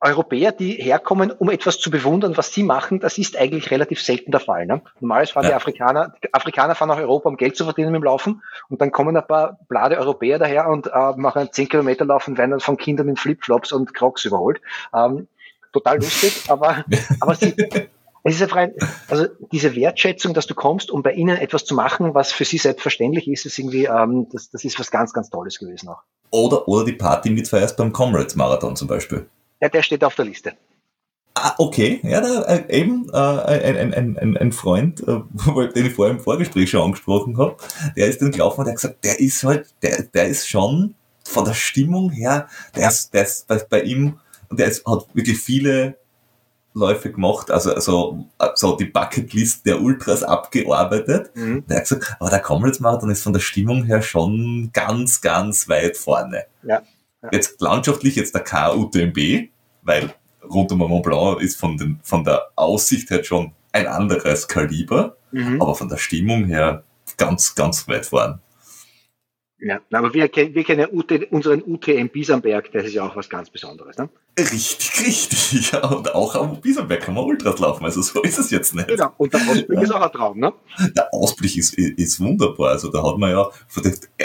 Europäer, 0.00 0.52
die 0.52 0.74
herkommen, 0.74 1.32
um 1.32 1.50
etwas 1.50 1.80
zu 1.80 1.90
bewundern, 1.90 2.36
was 2.36 2.52
sie 2.52 2.62
machen, 2.62 3.00
das 3.00 3.18
ist 3.18 3.36
eigentlich 3.36 3.70
relativ 3.72 4.00
selten 4.00 4.30
der 4.30 4.40
Fall. 4.40 4.64
Ne? 4.66 4.80
Normalerweise 5.00 5.32
fahren 5.32 5.44
ja. 5.44 5.50
die 5.50 5.56
Afrikaner, 5.56 6.14
die 6.22 6.32
Afrikaner 6.32 6.74
fahren 6.76 6.88
nach 6.88 6.98
Europa, 6.98 7.28
um 7.28 7.36
Geld 7.36 7.56
zu 7.56 7.64
verdienen 7.64 7.90
mit 7.90 8.00
dem 8.00 8.04
Laufen 8.04 8.42
und 8.68 8.80
dann 8.80 8.92
kommen 8.92 9.16
ein 9.16 9.26
paar 9.26 9.58
blade 9.68 9.98
Europäer 9.98 10.38
daher 10.38 10.68
und 10.68 10.86
äh, 10.86 11.12
machen 11.16 11.40
einen 11.40 11.52
10 11.52 11.68
Kilometer 11.68 12.04
Lauf 12.04 12.28
und 12.28 12.38
werden 12.38 12.52
dann 12.52 12.60
von 12.60 12.76
Kindern 12.76 13.08
in 13.08 13.16
Flipflops 13.16 13.72
und 13.72 13.92
Crocs 13.92 14.24
überholt. 14.24 14.60
Ähm, 14.94 15.26
total 15.72 15.96
lustig, 15.96 16.44
aber, 16.48 16.84
aber 17.20 17.34
sie, 17.34 17.56
es 18.24 18.34
ist 18.34 18.42
einfach 18.42 18.56
ein, 18.56 18.72
also 19.08 19.26
diese 19.52 19.74
Wertschätzung, 19.74 20.34
dass 20.34 20.46
du 20.46 20.54
kommst, 20.54 20.90
um 20.90 21.02
bei 21.02 21.12
ihnen 21.12 21.36
etwas 21.36 21.64
zu 21.64 21.74
machen, 21.74 22.14
was 22.14 22.32
für 22.32 22.44
sie 22.44 22.58
selbstverständlich 22.58 23.28
ist, 23.28 23.46
ist 23.46 23.58
irgendwie, 23.58 23.84
ähm, 23.84 24.28
das, 24.32 24.50
das 24.50 24.64
ist 24.64 24.78
was 24.78 24.90
ganz, 24.90 25.12
ganz 25.12 25.30
Tolles 25.30 25.58
gewesen 25.58 25.88
auch. 25.88 26.02
Oder, 26.30 26.68
oder 26.68 26.84
die 26.84 26.92
Party 26.92 27.30
mitfeierst 27.30 27.76
beim 27.76 27.92
Comrades 27.92 28.36
Marathon 28.36 28.76
zum 28.76 28.88
Beispiel. 28.88 29.26
Ja, 29.60 29.68
der 29.68 29.82
steht 29.82 30.04
auf 30.04 30.14
der 30.14 30.26
Liste. 30.26 30.52
Ah, 31.34 31.54
okay. 31.58 32.00
Ja, 32.02 32.20
da, 32.20 32.42
äh, 32.42 32.80
eben 32.80 33.08
äh, 33.12 33.16
ein, 33.16 33.94
ein, 33.94 34.18
ein, 34.18 34.36
ein 34.36 34.52
Freund, 34.52 35.00
äh, 35.06 35.20
den 35.74 35.86
ich 35.86 35.94
vorher 35.94 36.14
im 36.14 36.20
Vorgespräch 36.20 36.70
schon 36.70 36.82
angesprochen 36.82 37.38
habe, 37.38 37.56
der 37.96 38.08
ist 38.08 38.20
dann 38.20 38.32
gelaufen 38.32 38.60
und 38.60 38.64
der 38.66 38.72
hat 38.72 38.82
gesagt, 38.82 39.04
der 39.04 39.20
ist 39.20 39.44
halt, 39.44 39.72
der, 39.82 40.02
der 40.02 40.26
ist 40.26 40.48
schon 40.48 40.94
von 41.24 41.44
der 41.44 41.54
Stimmung 41.54 42.10
her, 42.10 42.48
der 42.74 42.88
ist, 42.88 43.14
der 43.14 43.22
ist 43.22 43.46
bei, 43.46 43.58
bei 43.58 43.82
ihm, 43.82 44.18
und 44.48 44.58
der 44.58 44.66
ist, 44.66 44.84
hat 44.86 45.06
wirklich 45.14 45.38
viele 45.38 45.96
Läufe 46.74 47.10
gemacht, 47.10 47.50
also, 47.50 47.74
also, 47.74 48.26
so 48.54 48.76
die 48.76 48.84
Bucketlist 48.84 49.66
der 49.66 49.80
Ultras 49.80 50.22
abgearbeitet. 50.22 51.30
Mhm. 51.34 51.64
Der 51.66 51.78
hat 51.78 51.88
gesagt, 51.88 52.16
aber 52.20 52.30
der 52.30 52.40
Comrades 52.40 52.80
Marathon 52.80 53.10
ist 53.10 53.22
von 53.22 53.32
der 53.32 53.40
Stimmung 53.40 53.84
her 53.84 54.02
schon 54.02 54.70
ganz, 54.72 55.20
ganz 55.20 55.68
weit 55.68 55.96
vorne. 55.96 56.44
Ja. 56.62 56.82
ja. 57.22 57.28
Jetzt 57.32 57.60
landschaftlich 57.60 58.16
jetzt 58.16 58.34
der 58.34 58.44
KUTMB, 58.44 59.48
weil 59.82 60.14
rund 60.48 60.72
um 60.72 60.78
Mont 60.78 61.04
Blanc 61.04 61.40
ist 61.40 61.58
von, 61.58 61.76
den, 61.76 62.00
von 62.02 62.24
der 62.24 62.48
Aussicht 62.56 63.10
her 63.10 63.24
schon 63.24 63.52
ein 63.72 63.86
anderes 63.86 64.48
Kaliber, 64.48 65.16
mhm. 65.32 65.60
aber 65.60 65.74
von 65.74 65.88
der 65.88 65.96
Stimmung 65.96 66.44
her 66.44 66.84
ganz, 67.16 67.54
ganz 67.54 67.88
weit 67.88 68.06
vorn. 68.06 68.40
Ja, 69.60 69.80
aber 69.90 70.14
wir, 70.14 70.30
wir 70.32 70.64
kennen 70.64 70.88
UT, 70.92 71.10
unseren 71.32 71.62
UTM 71.66 72.08
Biesenberg, 72.08 72.70
das 72.72 72.84
ist 72.84 72.94
ja 72.94 73.04
auch 73.04 73.16
was 73.16 73.28
ganz 73.28 73.50
Besonderes. 73.50 73.98
Ne? 73.98 74.08
Richtig, 74.38 75.06
richtig. 75.06 75.72
Ja, 75.72 75.84
und 75.88 76.14
auch 76.14 76.34
am 76.36 76.60
Biesenberg 76.60 77.00
kann 77.02 77.14
man 77.14 77.24
Ultras 77.24 77.58
laufen, 77.58 77.84
also 77.84 78.00
so 78.00 78.22
ist 78.22 78.38
es 78.38 78.50
jetzt 78.50 78.74
nicht. 78.74 78.88
Genau, 78.88 79.12
und 79.16 79.32
der 79.32 79.40
Ausblick 79.40 79.78
ja. 79.78 79.82
ist 79.82 79.92
auch 79.92 80.00
ein 80.00 80.12
Traum, 80.12 80.38
ne? 80.38 80.52
Der 80.96 81.12
Ausblick 81.12 81.56
ist, 81.56 81.74
ist 81.74 82.20
wunderbar. 82.20 82.70
Also 82.70 82.90
da 82.90 83.02
hat 83.02 83.18
man 83.18 83.30
ja, 83.30 83.48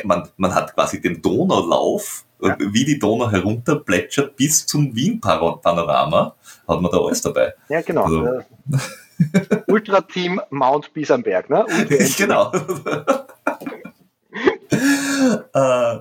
man, 0.04 0.30
man 0.38 0.54
hat 0.54 0.74
quasi 0.74 1.02
den 1.02 1.22
Donaulauf, 1.22 2.26
ja. 2.42 2.56
wie 2.60 2.86
die 2.86 3.00
Donau 3.00 3.32
herunter 3.32 3.78
plätschert 3.78 4.36
bis 4.36 4.66
zum 4.66 4.96
Wien-Panorama, 4.96 6.36
hat 6.68 6.82
man 6.82 6.92
da 6.92 6.98
alles 7.00 7.22
dabei. 7.22 7.54
Ja, 7.70 7.82
genau. 7.82 8.04
Also, 8.04 8.44
Ultra-Team 9.68 10.42
Mount 10.50 10.94
Biesenberg, 10.94 11.50
ne? 11.50 11.66
Genau. 12.18 12.52
äh, 15.54 16.00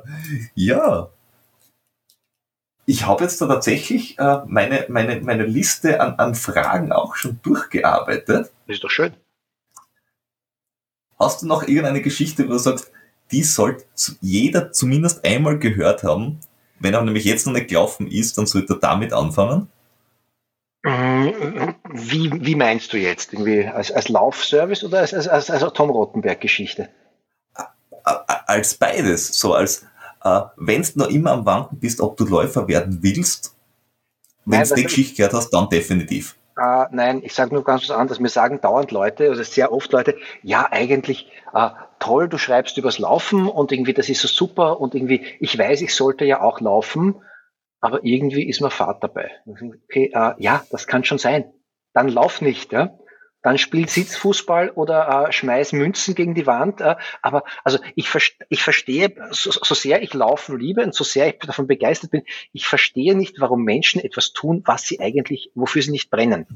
ja. 0.54 1.08
Ich 2.84 3.06
habe 3.06 3.22
jetzt 3.24 3.40
da 3.40 3.46
tatsächlich 3.46 4.18
äh, 4.18 4.40
meine, 4.46 4.86
meine, 4.88 5.20
meine 5.20 5.44
Liste 5.44 6.00
an, 6.00 6.14
an 6.14 6.34
Fragen 6.34 6.92
auch 6.92 7.14
schon 7.14 7.38
durchgearbeitet. 7.42 8.50
Das 8.66 8.76
ist 8.76 8.84
doch 8.84 8.90
schön. 8.90 9.14
Hast 11.18 11.42
du 11.42 11.46
noch 11.46 11.62
irgendeine 11.62 12.02
Geschichte, 12.02 12.46
wo 12.48 12.52
du 12.52 12.58
sagst, 12.58 12.90
die 13.30 13.44
sollte 13.44 13.84
jeder 14.20 14.72
zumindest 14.72 15.24
einmal 15.24 15.58
gehört 15.58 16.02
haben? 16.02 16.40
Wenn 16.80 16.94
er 16.94 17.02
nämlich 17.02 17.24
jetzt 17.24 17.46
noch 17.46 17.52
nicht 17.52 17.68
gelaufen 17.68 18.10
ist, 18.10 18.36
dann 18.36 18.46
sollte 18.46 18.74
er 18.74 18.80
damit 18.80 19.12
anfangen? 19.12 19.68
Wie, 20.84 22.32
wie 22.44 22.56
meinst 22.56 22.92
du 22.92 22.98
jetzt? 22.98 23.32
Irgendwie 23.32 23.64
als, 23.66 23.92
als 23.92 24.08
Laufservice 24.08 24.82
oder 24.82 24.98
als, 24.98 25.14
als, 25.14 25.28
als, 25.28 25.48
als 25.50 25.72
Tom 25.74 25.90
Rottenberg-Geschichte? 25.90 26.88
als 28.04 28.74
beides, 28.74 29.38
so 29.38 29.54
als 29.54 29.86
äh, 30.24 30.40
wenn 30.56 30.82
du 30.82 30.98
noch 30.98 31.08
immer 31.08 31.32
am 31.32 31.46
Wanken 31.46 31.78
bist, 31.78 32.00
ob 32.00 32.16
du 32.16 32.24
Läufer 32.24 32.68
werden 32.68 32.98
willst, 33.02 33.56
wenn 34.44 34.62
du 34.62 34.74
die 34.74 34.84
Geschichte 34.84 35.16
gehört 35.16 35.34
hast, 35.34 35.50
dann 35.50 35.68
definitiv. 35.68 36.36
Äh, 36.56 36.86
nein, 36.90 37.22
ich 37.22 37.34
sage 37.34 37.54
nur 37.54 37.64
ganz 37.64 37.82
was 37.88 37.96
anderes. 37.96 38.20
Mir 38.20 38.28
sagen 38.28 38.60
dauernd 38.60 38.90
Leute, 38.90 39.28
also 39.28 39.42
sehr 39.42 39.72
oft 39.72 39.92
Leute, 39.92 40.16
ja, 40.42 40.68
eigentlich, 40.70 41.30
äh, 41.54 41.70
toll, 41.98 42.28
du 42.28 42.36
schreibst 42.38 42.76
übers 42.76 42.98
Laufen 42.98 43.48
und 43.48 43.72
irgendwie 43.72 43.94
das 43.94 44.08
ist 44.08 44.20
so 44.20 44.28
super 44.28 44.80
und 44.80 44.94
irgendwie, 44.94 45.24
ich 45.40 45.56
weiß, 45.56 45.80
ich 45.82 45.94
sollte 45.94 46.24
ja 46.24 46.42
auch 46.42 46.60
laufen, 46.60 47.22
aber 47.80 48.04
irgendwie 48.04 48.48
ist 48.48 48.60
mir 48.60 48.70
Fahrt 48.70 49.02
dabei. 49.02 49.30
Okay, 49.46 50.10
äh, 50.12 50.34
ja, 50.38 50.64
das 50.70 50.86
kann 50.86 51.04
schon 51.04 51.18
sein. 51.18 51.52
Dann 51.94 52.08
lauf 52.08 52.40
nicht, 52.40 52.72
ja. 52.72 52.98
Dann 53.42 53.58
spiel 53.58 53.88
Sitzfußball 53.88 54.70
oder 54.70 55.26
äh, 55.28 55.32
schmeiß 55.32 55.72
Münzen 55.72 56.14
gegen 56.14 56.34
die 56.34 56.46
Wand. 56.46 56.80
Äh, 56.80 56.96
aber 57.22 57.44
also 57.64 57.78
ich, 57.96 58.08
ich 58.48 58.62
verstehe, 58.62 59.14
so, 59.30 59.50
so 59.50 59.74
sehr 59.74 60.02
ich 60.02 60.14
Laufen 60.14 60.58
liebe 60.58 60.82
und 60.82 60.94
so 60.94 61.04
sehr 61.04 61.28
ich 61.28 61.38
davon 61.40 61.66
begeistert 61.66 62.12
bin, 62.12 62.22
ich 62.52 62.66
verstehe 62.66 63.16
nicht, 63.16 63.40
warum 63.40 63.64
Menschen 63.64 64.00
etwas 64.00 64.32
tun, 64.32 64.62
was 64.64 64.82
sie 64.82 65.00
eigentlich, 65.00 65.50
wofür 65.54 65.82
sie 65.82 65.90
nicht 65.90 66.10
brennen. 66.10 66.46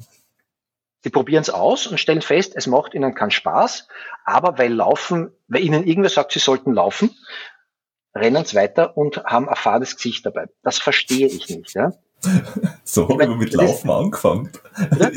Sie 1.02 1.10
probieren 1.10 1.42
es 1.42 1.50
aus 1.50 1.86
und 1.86 1.98
stellen 1.98 2.22
fest, 2.22 2.54
es 2.56 2.66
macht 2.66 2.94
ihnen 2.94 3.14
keinen 3.14 3.30
Spaß, 3.30 3.86
aber 4.24 4.58
weil 4.58 4.72
Laufen, 4.72 5.30
weil 5.46 5.62
ihnen 5.62 5.86
irgendwer 5.86 6.10
sagt, 6.10 6.32
sie 6.32 6.40
sollten 6.40 6.72
laufen, 6.72 7.10
rennen 8.14 8.44
sie 8.44 8.56
weiter 8.56 8.96
und 8.96 9.24
haben 9.24 9.48
ein 9.48 9.56
fades 9.56 9.96
Gesicht 9.96 10.26
dabei. 10.26 10.46
Das 10.62 10.78
verstehe 10.78 11.26
ich 11.26 11.48
nicht. 11.48 11.74
Ja? 11.74 11.92
So 12.84 13.08
habe 13.08 13.24
ich 13.24 13.36
mit 13.36 13.52
Laufen 13.52 13.90
angefangen. 13.90 14.50
Ja? 14.98 15.10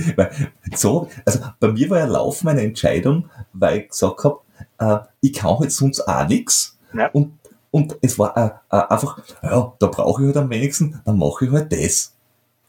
so, 0.76 1.08
also 1.26 1.40
bei 1.60 1.70
mir 1.70 1.90
war 1.90 2.00
ja 2.00 2.06
Laufen 2.06 2.50
eine 2.50 2.62
Entscheidung, 2.62 3.30
weil 3.54 3.80
ich 3.80 3.90
gesagt 3.90 4.24
habe, 4.24 4.40
äh, 4.80 4.98
ich 5.22 5.34
kann 5.34 5.60
halt 5.60 5.72
sonst 5.72 6.02
auch 6.02 6.28
nichts. 6.28 6.78
Ja. 6.94 7.08
Und, 7.12 7.38
und 7.72 7.98
es 8.02 8.18
war 8.18 8.36
äh, 8.36 8.76
äh, 8.76 8.82
einfach, 8.90 9.20
ja, 9.44 9.74
da 9.80 9.88
brauche 9.88 10.22
ich 10.22 10.28
halt 10.28 10.38
am 10.38 10.50
wenigsten, 10.50 11.00
dann 11.06 11.18
mache 11.18 11.46
ich 11.46 11.52
halt 11.52 11.72
das. 11.72 12.16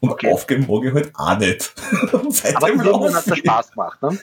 Und 0.01 0.11
okay. 0.11 0.33
aufgeben 0.33 0.67
mag 0.69 0.85
ich 0.85 0.95
halt 0.95 1.13
auch 1.15 1.39
nicht. 1.39 1.75
Aber 2.55 2.69
irgendwann 2.69 3.15
hat 3.15 3.27
es 3.27 3.39
Spaß 3.39 3.71
gemacht, 3.73 4.03
ne? 4.03 4.19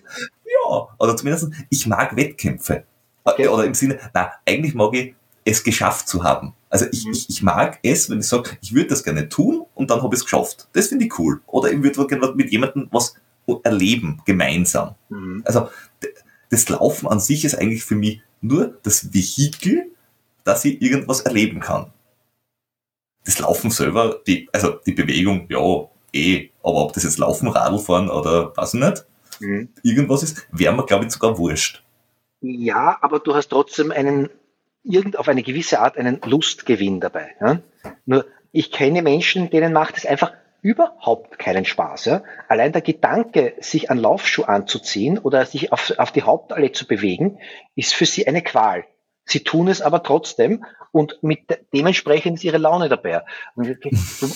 Ja, 0.46 0.88
oder 0.98 1.16
zumindest, 1.18 1.52
ich 1.70 1.86
mag 1.88 2.16
Wettkämpfe. 2.16 2.84
Okay. 3.24 3.48
Oder 3.48 3.66
im 3.66 3.74
Sinne, 3.74 4.00
na, 4.14 4.32
eigentlich 4.46 4.74
mag 4.74 4.94
ich 4.94 5.14
es 5.44 5.64
geschafft 5.64 6.08
zu 6.08 6.24
haben. 6.24 6.54
Also 6.70 6.86
ich, 6.92 7.06
mhm. 7.06 7.12
ich, 7.14 7.30
ich 7.30 7.42
mag 7.42 7.80
es, 7.84 8.10
wenn 8.10 8.20
ich 8.20 8.28
sage, 8.28 8.58
ich 8.62 8.74
würde 8.74 8.90
das 8.90 9.04
gerne 9.04 9.30
tun 9.30 9.66
und 9.74 9.90
dann 9.90 10.02
habe 10.02 10.14
ich 10.16 10.22
es 10.22 10.26
geschafft. 10.26 10.68
Das 10.74 10.88
finde 10.88 11.06
ich 11.06 11.20
cool. 11.20 11.42
Oder 11.48 11.72
ich 11.72 11.82
würde 11.82 12.08
gerne 12.08 12.34
mit 12.36 12.52
jemandem 12.52 12.88
was 12.92 13.16
erleben, 13.64 14.22
gemeinsam. 14.26 14.96
Mhm. 15.10 15.44
Also 15.46 15.70
das 16.50 16.68
Laufen 16.70 17.08
an 17.08 17.20
sich 17.20 17.46
ist 17.46 17.56
eigentlich 17.56 17.84
für 17.84 17.96
mich 17.96 18.22
nur 18.42 18.78
das 18.84 19.14
Vehikel, 19.14 19.92
dass 20.44 20.66
ich 20.66 20.82
irgendwas 20.82 21.22
erleben 21.22 21.60
kann. 21.60 21.92
Das 23.26 23.40
Laufen 23.40 23.72
selber, 23.72 24.22
die, 24.26 24.50
also 24.54 24.80
die 24.86 24.94
Bewegung, 24.94 25.48
ja, 25.50 25.90
eh, 26.14 26.50
aber 26.64 26.86
ob 26.86 26.94
das 26.94 27.04
jetzt 27.04 27.18
Laufen, 27.18 27.48
Radl 27.50 27.80
fahren 27.80 28.10
oder 28.10 28.56
was 28.56 28.74
nicht, 28.74 29.06
mhm. 29.40 29.70
irgendwas 29.84 30.24
ist, 30.24 30.48
wäre 30.52 30.76
mir, 30.76 30.86
glaube 30.86 31.06
ich, 31.06 31.12
sogar 31.12 31.38
wurscht. 31.38 31.84
Ja, 32.42 32.98
aber 33.02 33.20
du 33.20 33.34
hast 33.34 33.50
trotzdem 33.50 33.92
einen 33.92 34.30
irgend 34.90 35.20
auf 35.20 35.28
eine 35.28 35.44
gewisse 35.44 35.80
Art 35.80 35.98
einen 35.98 36.22
Lustgewinn 36.26 37.00
dabei. 37.00 37.36
Ja? 37.42 37.60
Nur 38.06 38.26
ich 38.52 38.72
kenne 38.72 39.02
Menschen, 39.02 39.50
denen 39.50 39.74
macht 39.74 39.98
es 39.98 40.06
einfach 40.06 40.34
überhaupt 40.62 41.40
keinen 41.40 41.66
Spaß. 41.66 42.06
Ja? 42.06 42.24
Allein 42.48 42.72
der 42.72 42.82
Gedanke, 42.82 43.54
sich 43.60 43.92
an 43.92 43.98
Laufschuh 43.98 44.44
anzuziehen 44.44 45.18
oder 45.18 45.46
sich 45.46 45.72
auf, 45.72 45.94
auf 45.98 46.12
die 46.12 46.24
Hauptallee 46.24 46.72
zu 46.72 46.88
bewegen, 46.88 47.40
ist 47.76 47.94
für 47.94 48.06
sie 48.06 48.28
eine 48.28 48.42
Qual. 48.42 48.86
Sie 49.26 49.44
tun 49.44 49.68
es 49.68 49.82
aber 49.82 50.04
trotzdem 50.04 50.64
und 50.92 51.22
mit 51.22 51.42
dementsprechend 51.74 52.38
ist 52.38 52.46
ihre 52.46 52.58
Laune 52.58 52.88
dabei. 52.88 53.24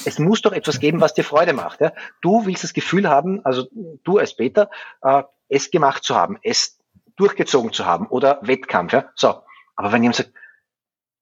Es 0.05 0.19
muss 0.19 0.41
doch 0.41 0.51
etwas 0.51 0.79
geben, 0.79 0.99
was 0.99 1.13
dir 1.13 1.23
Freude 1.23 1.53
macht. 1.53 1.79
Ja? 1.79 1.93
Du 2.21 2.45
willst 2.45 2.63
das 2.63 2.73
Gefühl 2.73 3.09
haben, 3.09 3.43
also 3.45 3.67
du 4.03 4.17
als 4.17 4.35
Peter, 4.35 4.69
äh, 5.01 5.23
es 5.47 5.71
gemacht 5.71 6.03
zu 6.03 6.15
haben, 6.15 6.37
es 6.43 6.79
durchgezogen 7.15 7.71
zu 7.71 7.85
haben 7.85 8.07
oder 8.07 8.39
Wettkampf. 8.41 8.93
Ja? 8.93 9.09
So, 9.15 9.35
aber 9.75 9.91
wenn 9.91 10.03
jemand 10.03 10.17
sagt, 10.17 10.31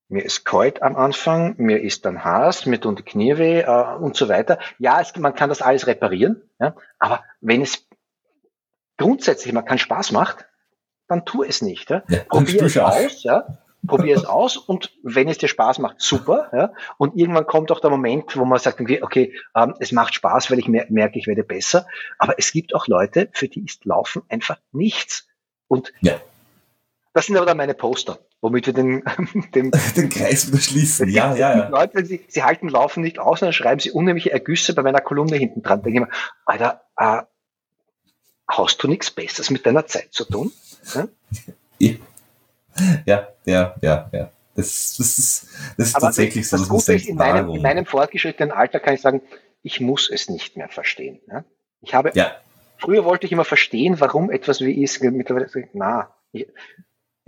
mir 0.10 0.26
ist 0.26 0.44
kalt 0.44 0.82
am 0.82 0.96
Anfang, 0.96 1.56
mir 1.58 1.82
ist 1.82 2.04
dann 2.04 2.24
Hass, 2.24 2.66
mir 2.66 2.82
tun 2.82 2.96
die 2.96 3.04
Knie 3.04 3.38
weh 3.38 3.62
äh, 3.62 3.96
und 3.96 4.16
so 4.16 4.28
weiter. 4.28 4.60
Ja, 4.80 5.00
es, 5.00 5.16
man 5.16 5.36
kann 5.36 5.50
das 5.50 5.62
alles 5.62 5.88
reparieren, 5.88 6.42
ja, 6.60 6.76
aber 6.98 7.24
wenn 7.42 7.62
es 7.62 7.88
grundsätzlich 8.98 9.54
mal 9.54 9.62
keinen 9.62 9.78
Spaß 9.78 10.12
macht, 10.12 10.46
dann 11.08 11.26
tu 11.26 11.44
es 11.44 11.62
nicht. 11.62 11.90
Ja. 11.90 12.04
ja 12.10 12.24
Probier 12.28 12.64
es 12.64 12.78
aus, 12.78 13.24
ja. 13.24 13.60
Probier 13.88 14.18
es 14.18 14.26
aus 14.26 14.58
und 14.58 14.92
wenn 15.04 15.30
es 15.30 15.38
dir 15.38 15.48
Spaß 15.48 15.80
macht, 15.80 16.02
super. 16.02 16.50
Ja. 16.52 16.74
Und 16.98 17.16
irgendwann 17.16 17.48
kommt 17.48 17.72
auch 17.72 17.80
der 17.80 17.90
Moment, 17.90 18.36
wo 18.36 18.44
man 18.44 18.60
sagt, 18.60 18.82
okay, 18.82 19.34
ähm, 19.56 19.74
es 19.80 19.94
macht 19.94 20.16
Spaß, 20.16 20.52
weil 20.52 20.60
ich 20.60 20.68
merke, 20.68 21.18
ich 21.18 21.28
werde 21.28 21.44
besser. 21.44 21.88
Aber 22.18 22.38
es 22.38 22.52
gibt 22.52 22.76
auch 22.76 22.88
Leute, 22.88 23.30
für 23.32 23.48
die 23.48 23.64
ist 23.64 23.86
Laufen 23.86 24.24
einfach 24.28 24.58
nichts. 24.74 25.28
Und 25.70 25.94
ja. 26.02 26.20
das 27.14 27.28
sind 27.28 27.38
aber 27.38 27.46
dann 27.46 27.58
meine 27.58 27.74
Poster 27.74 28.20
womit 28.42 28.68
wir 28.68 28.74
den, 28.74 29.04
den, 29.56 29.72
den 29.96 30.10
Kreis 30.10 30.48
wieder 30.48 30.60
schließen. 30.60 31.10
Ja, 31.10 31.36
ja, 31.36 31.58
ja. 31.58 31.68
Leute, 31.70 32.06
sie, 32.06 32.26
sie 32.28 32.44
halten 32.44 32.70
Laufen 32.70 33.02
nicht 33.02 33.20
aus, 33.20 33.40
dann 33.40 33.54
schreiben 33.54 33.80
sie 33.80 33.92
unheimliche 33.92 34.32
Ergüsse 34.32 34.74
bei 34.74 34.82
meiner 34.82 35.02
Kolumne 35.02 35.38
hinten 35.38 35.62
dran. 35.62 35.82
Denke 35.82 36.00
ich 36.00 36.06
mir, 36.06 36.12
Alter, 36.46 36.84
äh, 36.98 37.22
hast 38.48 38.84
du 38.84 38.88
nichts 38.88 39.12
Besseres 39.12 39.50
mit 39.50 39.66
deiner 39.66 39.86
Zeit 39.86 40.14
zu 40.14 40.26
tun? 40.26 40.52
Ja, 41.80 41.96
ja, 43.06 43.28
ja, 43.46 43.76
ja. 43.82 44.10
ja. 44.12 44.32
Das, 44.56 44.98
das 44.98 45.18
ist, 45.18 45.48
das 45.78 45.88
ist 45.88 45.94
tatsächlich 45.94 46.50
das, 46.50 46.50
so. 46.50 46.58
Das 46.58 46.70
Gute 46.70 46.94
ist, 46.94 47.08
in 47.08 47.16
meinem, 47.16 47.50
in 47.50 47.62
meinem 47.62 47.86
fortgeschrittenen 47.86 48.52
Alter 48.52 48.80
kann 48.80 48.96
ich 48.96 49.02
sagen, 49.02 49.22
ich 49.64 49.80
muss 49.80 50.10
es 50.10 50.30
nicht 50.30 50.58
mehr 50.58 50.68
verstehen. 50.68 51.22
Ja? 51.28 51.46
Ich 51.82 51.94
habe, 51.94 52.12
ja. 52.14 52.32
früher 52.78 53.06
wollte 53.06 53.26
ich 53.26 53.32
immer 53.32 53.46
verstehen, 53.46 54.00
warum 54.02 54.30
etwas 54.30 54.60
wie 54.60 54.84
ist. 54.84 55.02
Mittlerweile, 55.02 55.48
na, 55.74 56.14
ich, 56.34 56.48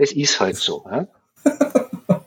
es 0.02 0.12
ist 0.14 0.40
halt 0.40 0.58
so. 0.58 0.84
Ja? 0.90 1.08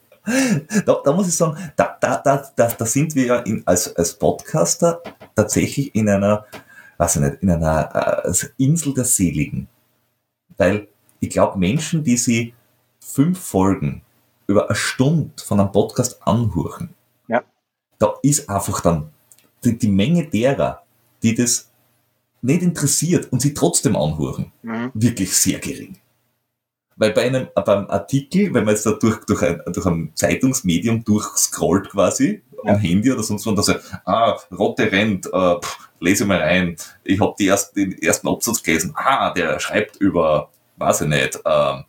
da, 0.87 1.01
da, 1.05 1.13
muss 1.13 1.29
ich 1.29 1.37
sagen, 1.37 1.57
da, 1.77 1.97
da, 2.01 2.17
da, 2.19 2.69
da, 2.69 2.87
sind 2.87 3.15
wir 3.15 3.27
ja 3.27 3.39
in, 3.41 3.63
als, 3.67 3.95
als 3.97 4.15
Podcaster 4.15 5.03
tatsächlich 5.35 5.95
in 5.95 6.09
einer, 6.09 6.47
weiß 6.99 7.17
ich 7.17 7.23
nicht, 7.23 7.43
in 7.43 7.51
einer 7.51 8.25
äh, 8.25 8.47
Insel 8.59 8.95
der 8.95 9.05
Seligen. 9.05 9.69
Weil 10.57 10.89
ich 11.21 11.31
glaube, 11.31 11.59
Menschen, 11.59 12.05
die 12.05 12.17
sie 12.17 12.55
fünf 13.01 13.41
Folgen 13.41 14.03
über 14.47 14.67
eine 14.67 14.77
Stunde 14.77 15.31
von 15.43 15.59
einem 15.59 15.73
Podcast 15.73 16.25
anhören, 16.27 16.91
ja. 17.29 17.43
da 17.99 18.15
ist 18.23 18.49
einfach 18.49 18.81
dann 18.81 19.11
die, 19.65 19.77
die 19.77 19.89
Menge 19.89 20.27
derer, 20.29 20.83
die 21.23 21.35
das 21.35 21.71
nicht 22.41 22.63
interessiert 22.63 23.33
und 23.33 23.41
sie 23.41 23.55
trotzdem 23.55 23.97
anhören, 23.97 24.53
mhm. 24.63 24.91
wirklich 24.95 25.35
sehr 25.35 25.59
gering. 25.59 25.97
Weil 26.97 27.13
bei 27.13 27.23
einem, 27.23 27.49
beim 27.55 27.89
Artikel, 27.89 28.55
wenn 28.55 28.65
man 28.65 28.75
jetzt 28.75 28.87
da 28.87 28.93
durch, 28.93 29.25
durch, 29.25 29.43
ein, 29.43 29.61
durch 29.67 29.87
ein 29.87 30.13
Zeitungsmedium 30.15 31.05
durchscrollt 31.05 31.91
quasi, 31.91 32.43
ja. 32.65 32.73
am 32.73 32.79
Handy 32.79 33.13
oder 33.13 33.23
sonst 33.23 33.45
wo, 33.47 33.51
und 33.51 33.57
da 33.57 33.63
sagt, 33.63 33.85
ah, 34.05 34.37
Rotte 34.57 34.91
rennt, 34.91 35.27
äh, 35.27 35.61
pff, 35.61 35.91
lese 36.01 36.25
mal 36.25 36.39
rein, 36.39 36.77
ich 37.03 37.21
habe 37.21 37.35
erst, 37.43 37.77
den 37.77 38.01
ersten 38.01 38.29
Absatz 38.29 38.63
gelesen, 38.63 38.93
ah, 38.97 39.33
der 39.33 39.59
schreibt 39.61 39.97
über, 39.97 40.51
weiß 40.77 41.03
ich 41.03 41.09
nicht, 41.09 41.41
äh, 41.45 41.83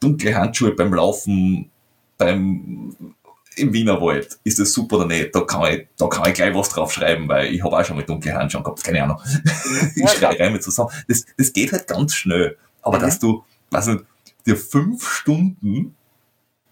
dunkle 0.00 0.34
Handschuhe 0.34 0.72
beim 0.72 0.92
Laufen, 0.92 1.70
beim 2.18 3.14
im 3.56 3.72
Wienerwald, 3.72 4.38
ist 4.44 4.58
das 4.58 4.72
super 4.72 4.96
oder 4.96 5.06
nicht? 5.06 5.34
Da 5.34 5.42
kann 5.42 5.72
ich, 5.72 5.86
da 5.98 6.06
kann 6.06 6.28
ich 6.28 6.34
gleich 6.34 6.54
was 6.54 6.70
drauf 6.70 6.92
schreiben, 6.92 7.28
weil 7.28 7.52
ich 7.52 7.62
habe 7.62 7.76
auch 7.76 7.84
schon 7.84 7.96
mit 7.96 8.08
dunklen 8.08 8.34
Handschuhen 8.34 8.64
gehabt, 8.64 8.82
keine 8.82 9.02
Ahnung. 9.02 9.18
ich 9.94 10.10
schreibe 10.10 10.40
rein 10.40 10.52
mit 10.52 10.62
zusammen. 10.62 10.90
Das, 11.08 11.24
das 11.36 11.52
geht 11.52 11.72
halt 11.72 11.86
ganz 11.86 12.14
schnell. 12.14 12.56
Aber 12.82 12.98
mhm. 12.98 13.02
dass 13.02 13.18
du, 13.18 13.44
weiß 13.70 13.86
nicht, 13.88 14.04
dir 14.46 14.56
fünf 14.56 15.08
Stunden 15.08 15.94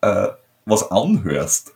äh, 0.00 0.28
was 0.66 0.90
anhörst 0.90 1.74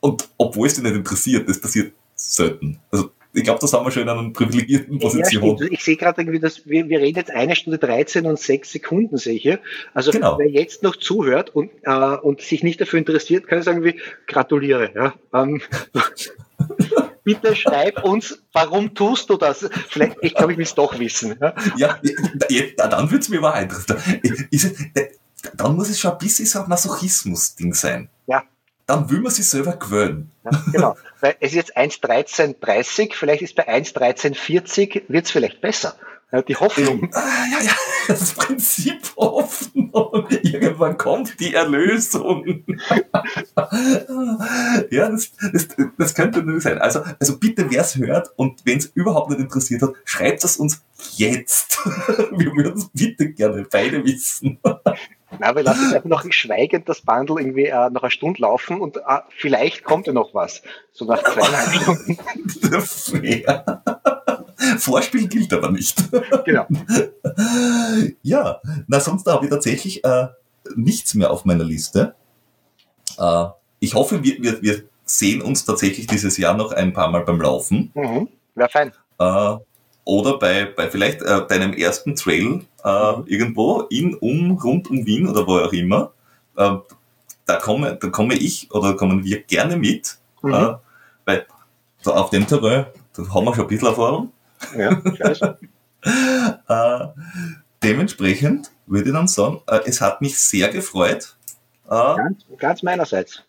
und 0.00 0.28
obwohl 0.36 0.66
es 0.66 0.74
dich 0.74 0.84
nicht 0.84 0.96
interessiert, 0.96 1.48
das 1.48 1.60
passiert 1.60 1.92
selten. 2.14 2.78
Also 2.90 3.10
ich 3.32 3.42
glaube, 3.42 3.58
da 3.60 3.66
sind 3.66 3.84
wir 3.84 3.90
schon 3.90 4.02
in 4.04 4.08
einer 4.08 4.30
privilegierten 4.30 4.98
Position. 4.98 5.56
Ja, 5.58 5.66
ich 5.70 5.82
sehe 5.82 5.96
gerade 5.96 6.20
irgendwie, 6.20 6.38
dass 6.38 6.66
wir, 6.68 6.88
wir 6.88 7.00
reden 7.00 7.18
jetzt 7.18 7.32
eine 7.32 7.56
Stunde 7.56 7.78
13 7.78 8.26
und 8.26 8.38
sechs 8.38 8.70
Sekunden, 8.70 9.16
sehe 9.16 9.34
ich 9.34 9.42
hier. 9.42 9.60
Also 9.92 10.12
genau. 10.12 10.38
wer 10.38 10.48
jetzt 10.48 10.84
noch 10.84 10.94
zuhört 10.94 11.50
und, 11.50 11.70
äh, 11.82 12.16
und 12.16 12.40
sich 12.40 12.62
nicht 12.62 12.80
dafür 12.80 13.00
interessiert, 13.00 13.48
kann 13.48 13.58
ich 13.58 13.64
sagen, 13.64 13.82
wie 13.82 13.98
gratuliere. 14.28 14.92
Ja? 14.94 15.14
Ähm, 15.32 15.60
bitte 17.24 17.56
schreib 17.56 18.04
uns, 18.04 18.38
warum 18.52 18.94
tust 18.94 19.28
du 19.30 19.36
das? 19.36 19.68
Vielleicht, 19.88 20.16
ich 20.20 20.34
glaube, 20.34 20.52
ich 20.52 20.58
will 20.58 20.64
es 20.64 20.74
doch 20.74 20.98
wissen. 20.98 21.36
Ja, 21.76 21.98
ja, 22.48 22.86
dann 22.86 23.10
würde 23.10 23.22
es 23.22 23.28
mir 23.28 23.40
mal 23.40 23.62
interessieren. 23.62 24.22
Dann 25.54 25.76
muss 25.76 25.88
es 25.88 26.00
schon 26.00 26.12
ein 26.12 26.18
bisschen 26.18 26.46
so 26.46 26.60
ein 26.60 26.68
Masochismus-Ding 26.68 27.74
sein. 27.74 28.08
Ja. 28.26 28.44
Dann 28.86 29.08
will 29.10 29.20
man 29.20 29.32
sich 29.32 29.48
selber 29.48 29.76
gewöhnen. 29.76 30.30
Ja, 30.44 30.50
genau. 30.70 30.96
Weil 31.20 31.36
es 31.40 31.50
ist 31.50 31.56
jetzt 31.56 31.76
1.13.30, 31.76 33.14
vielleicht 33.14 33.42
ist 33.42 33.54
bei 33.54 33.66
1.13.40 33.66 35.04
wird 35.08 35.24
es 35.24 35.30
vielleicht 35.30 35.60
besser. 35.60 35.96
Ja, 36.34 36.42
die 36.42 36.56
Hoffnung. 36.56 37.08
Ah, 37.14 37.44
ja, 37.52 37.64
ja, 37.64 37.72
das 38.08 38.32
Prinzip 38.32 39.00
Hoffnung. 39.16 40.26
Irgendwann 40.42 40.98
kommt 40.98 41.38
die 41.38 41.54
Erlösung. 41.54 42.64
ja, 44.90 45.08
das, 45.10 45.30
das, 45.52 45.68
das 45.96 46.14
könnte 46.14 46.42
nur 46.42 46.60
sein. 46.60 46.78
Also, 46.78 47.02
also 47.20 47.38
bitte, 47.38 47.70
wer 47.70 47.82
es 47.82 47.96
hört 47.96 48.32
und 48.34 48.66
wenn 48.66 48.78
es 48.78 48.86
überhaupt 48.86 49.30
nicht 49.30 49.40
interessiert 49.40 49.82
hat, 49.82 49.92
schreibt 50.04 50.42
es 50.42 50.56
uns 50.56 50.82
jetzt. 51.16 51.78
Wir 52.32 52.52
würden 52.52 52.78
es 52.78 52.88
bitte 52.92 53.30
gerne 53.30 53.64
beide 53.70 54.04
wissen. 54.04 54.58
Na, 55.38 55.54
wir 55.54 55.62
lassen 55.62 55.84
jetzt 55.84 55.94
einfach 55.94 56.08
noch 56.08 56.24
schweigend 56.30 56.88
das 56.88 57.00
Bundle 57.00 57.40
irgendwie 57.40 57.66
äh, 57.66 57.90
noch 57.90 58.02
eine 58.02 58.10
Stunde 58.10 58.42
laufen 58.42 58.80
und 58.80 58.98
äh, 58.98 59.20
vielleicht 59.36 59.82
kommt 59.82 60.06
ja 60.06 60.12
noch 60.12 60.32
was. 60.32 60.62
So 60.92 61.04
nach 61.06 61.22
zweieinhalb 61.24 61.74
Stunden. 61.74 62.18
Fair. 62.80 63.82
Vorspiel 64.78 65.28
gilt 65.28 65.52
aber 65.52 65.70
nicht. 65.70 65.96
Genau. 66.44 66.66
Ja, 68.22 68.60
na 68.86 69.00
sonst 69.00 69.26
habe 69.26 69.44
ich 69.46 69.50
tatsächlich 69.50 70.04
äh, 70.04 70.28
nichts 70.76 71.14
mehr 71.14 71.30
auf 71.30 71.44
meiner 71.44 71.64
Liste. 71.64 72.14
Äh, 73.18 73.46
ich 73.80 73.94
hoffe, 73.94 74.22
wir, 74.22 74.42
wir, 74.42 74.62
wir 74.62 74.82
sehen 75.04 75.42
uns 75.42 75.64
tatsächlich 75.64 76.06
dieses 76.06 76.36
Jahr 76.38 76.54
noch 76.56 76.72
ein 76.72 76.92
paar 76.92 77.10
Mal 77.10 77.24
beim 77.24 77.40
Laufen. 77.40 77.90
Mhm. 77.94 78.28
Wäre 78.54 78.68
fein. 78.68 78.92
Äh, 79.18 79.56
oder 80.04 80.38
bei, 80.38 80.66
bei 80.66 80.90
vielleicht 80.90 81.22
äh, 81.22 81.46
deinem 81.46 81.72
ersten 81.72 82.14
Trail 82.14 82.60
äh, 82.84 83.12
irgendwo 83.26 83.80
in, 83.90 84.14
um, 84.14 84.52
rund 84.52 84.90
um 84.90 85.04
Wien 85.06 85.28
oder 85.28 85.46
wo 85.46 85.58
auch 85.58 85.72
immer. 85.72 86.12
Äh, 86.56 86.76
da 87.46 87.56
komme, 87.56 87.96
da 88.00 88.08
komme 88.08 88.34
ich 88.34 88.70
oder 88.70 88.94
kommen 88.96 89.24
wir 89.24 89.42
gerne 89.42 89.76
mit, 89.76 90.18
Mhm. 90.42 90.52
äh, 90.52 90.74
weil 91.24 91.46
so 92.02 92.12
auf 92.12 92.28
dem 92.30 92.46
Terrain, 92.46 92.86
da 93.16 93.22
haben 93.34 93.44
wir 93.46 93.54
schon 93.54 93.64
ein 93.64 93.68
bisschen 93.68 93.88
Erfahrung. 93.88 94.30
Ja. 94.76 95.54
Äh, 96.68 97.06
dementsprechend 97.82 98.70
würde 98.86 99.08
ich 99.08 99.14
dann 99.14 99.26
sagen, 99.28 99.62
äh, 99.66 99.80
es 99.86 100.00
hat 100.02 100.20
mich 100.20 100.38
sehr 100.38 100.68
gefreut. 100.68 101.36
Äh, 101.86 101.88
ganz, 102.16 102.44
ganz 102.58 102.82
meinerseits. 102.82 103.42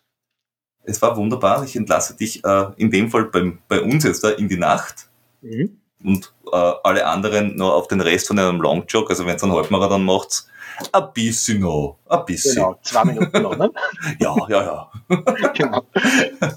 es 0.84 1.02
war 1.02 1.16
wunderbar. 1.16 1.64
Ich 1.64 1.76
entlasse 1.76 2.16
dich 2.16 2.42
äh, 2.44 2.66
in 2.76 2.90
dem 2.90 3.10
Fall 3.10 3.24
beim, 3.26 3.58
bei 3.68 3.82
uns 3.82 4.04
jetzt 4.04 4.24
da 4.24 4.30
in 4.30 4.48
die 4.48 4.56
Nacht 4.56 5.08
Mhm. 5.42 5.78
und 6.02 6.32
äh, 6.50 6.72
alle 6.82 7.06
anderen 7.06 7.56
noch 7.56 7.72
auf 7.74 7.88
den 7.88 8.00
Rest 8.00 8.28
von 8.28 8.38
einem 8.38 8.60
Longjog. 8.62 9.10
Also 9.10 9.26
wenn 9.26 9.36
es 9.36 9.42
einen 9.44 9.52
Halbmarathon 9.52 10.02
macht, 10.04 10.46
ein 10.92 11.12
bisschen 11.12 11.60
noch, 11.60 11.98
ein 12.08 12.24
bisschen. 12.24 12.54
Genau, 12.54 12.78
zwei 12.82 13.04
Minuten 13.04 13.42
noch, 13.42 13.56
ne? 13.56 13.70
Ja, 14.18 14.34
ja, 14.48 14.62
ja. 14.62 14.90
genau. 15.54 15.82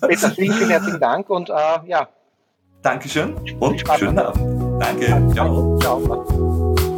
Peter, 0.08 0.32
vielen, 0.32 0.54
vielen 0.54 0.70
herzlichen 0.70 1.00
Dank 1.02 1.30
und 1.30 1.50
äh, 1.50 1.54
ja, 1.88 2.08
Dankeschön 2.82 3.36
und 3.60 3.84
schönen 3.98 4.20
Abend. 4.20 4.82
Danke. 4.82 5.34
Ciao. 5.34 5.78
ciao. 5.80 6.89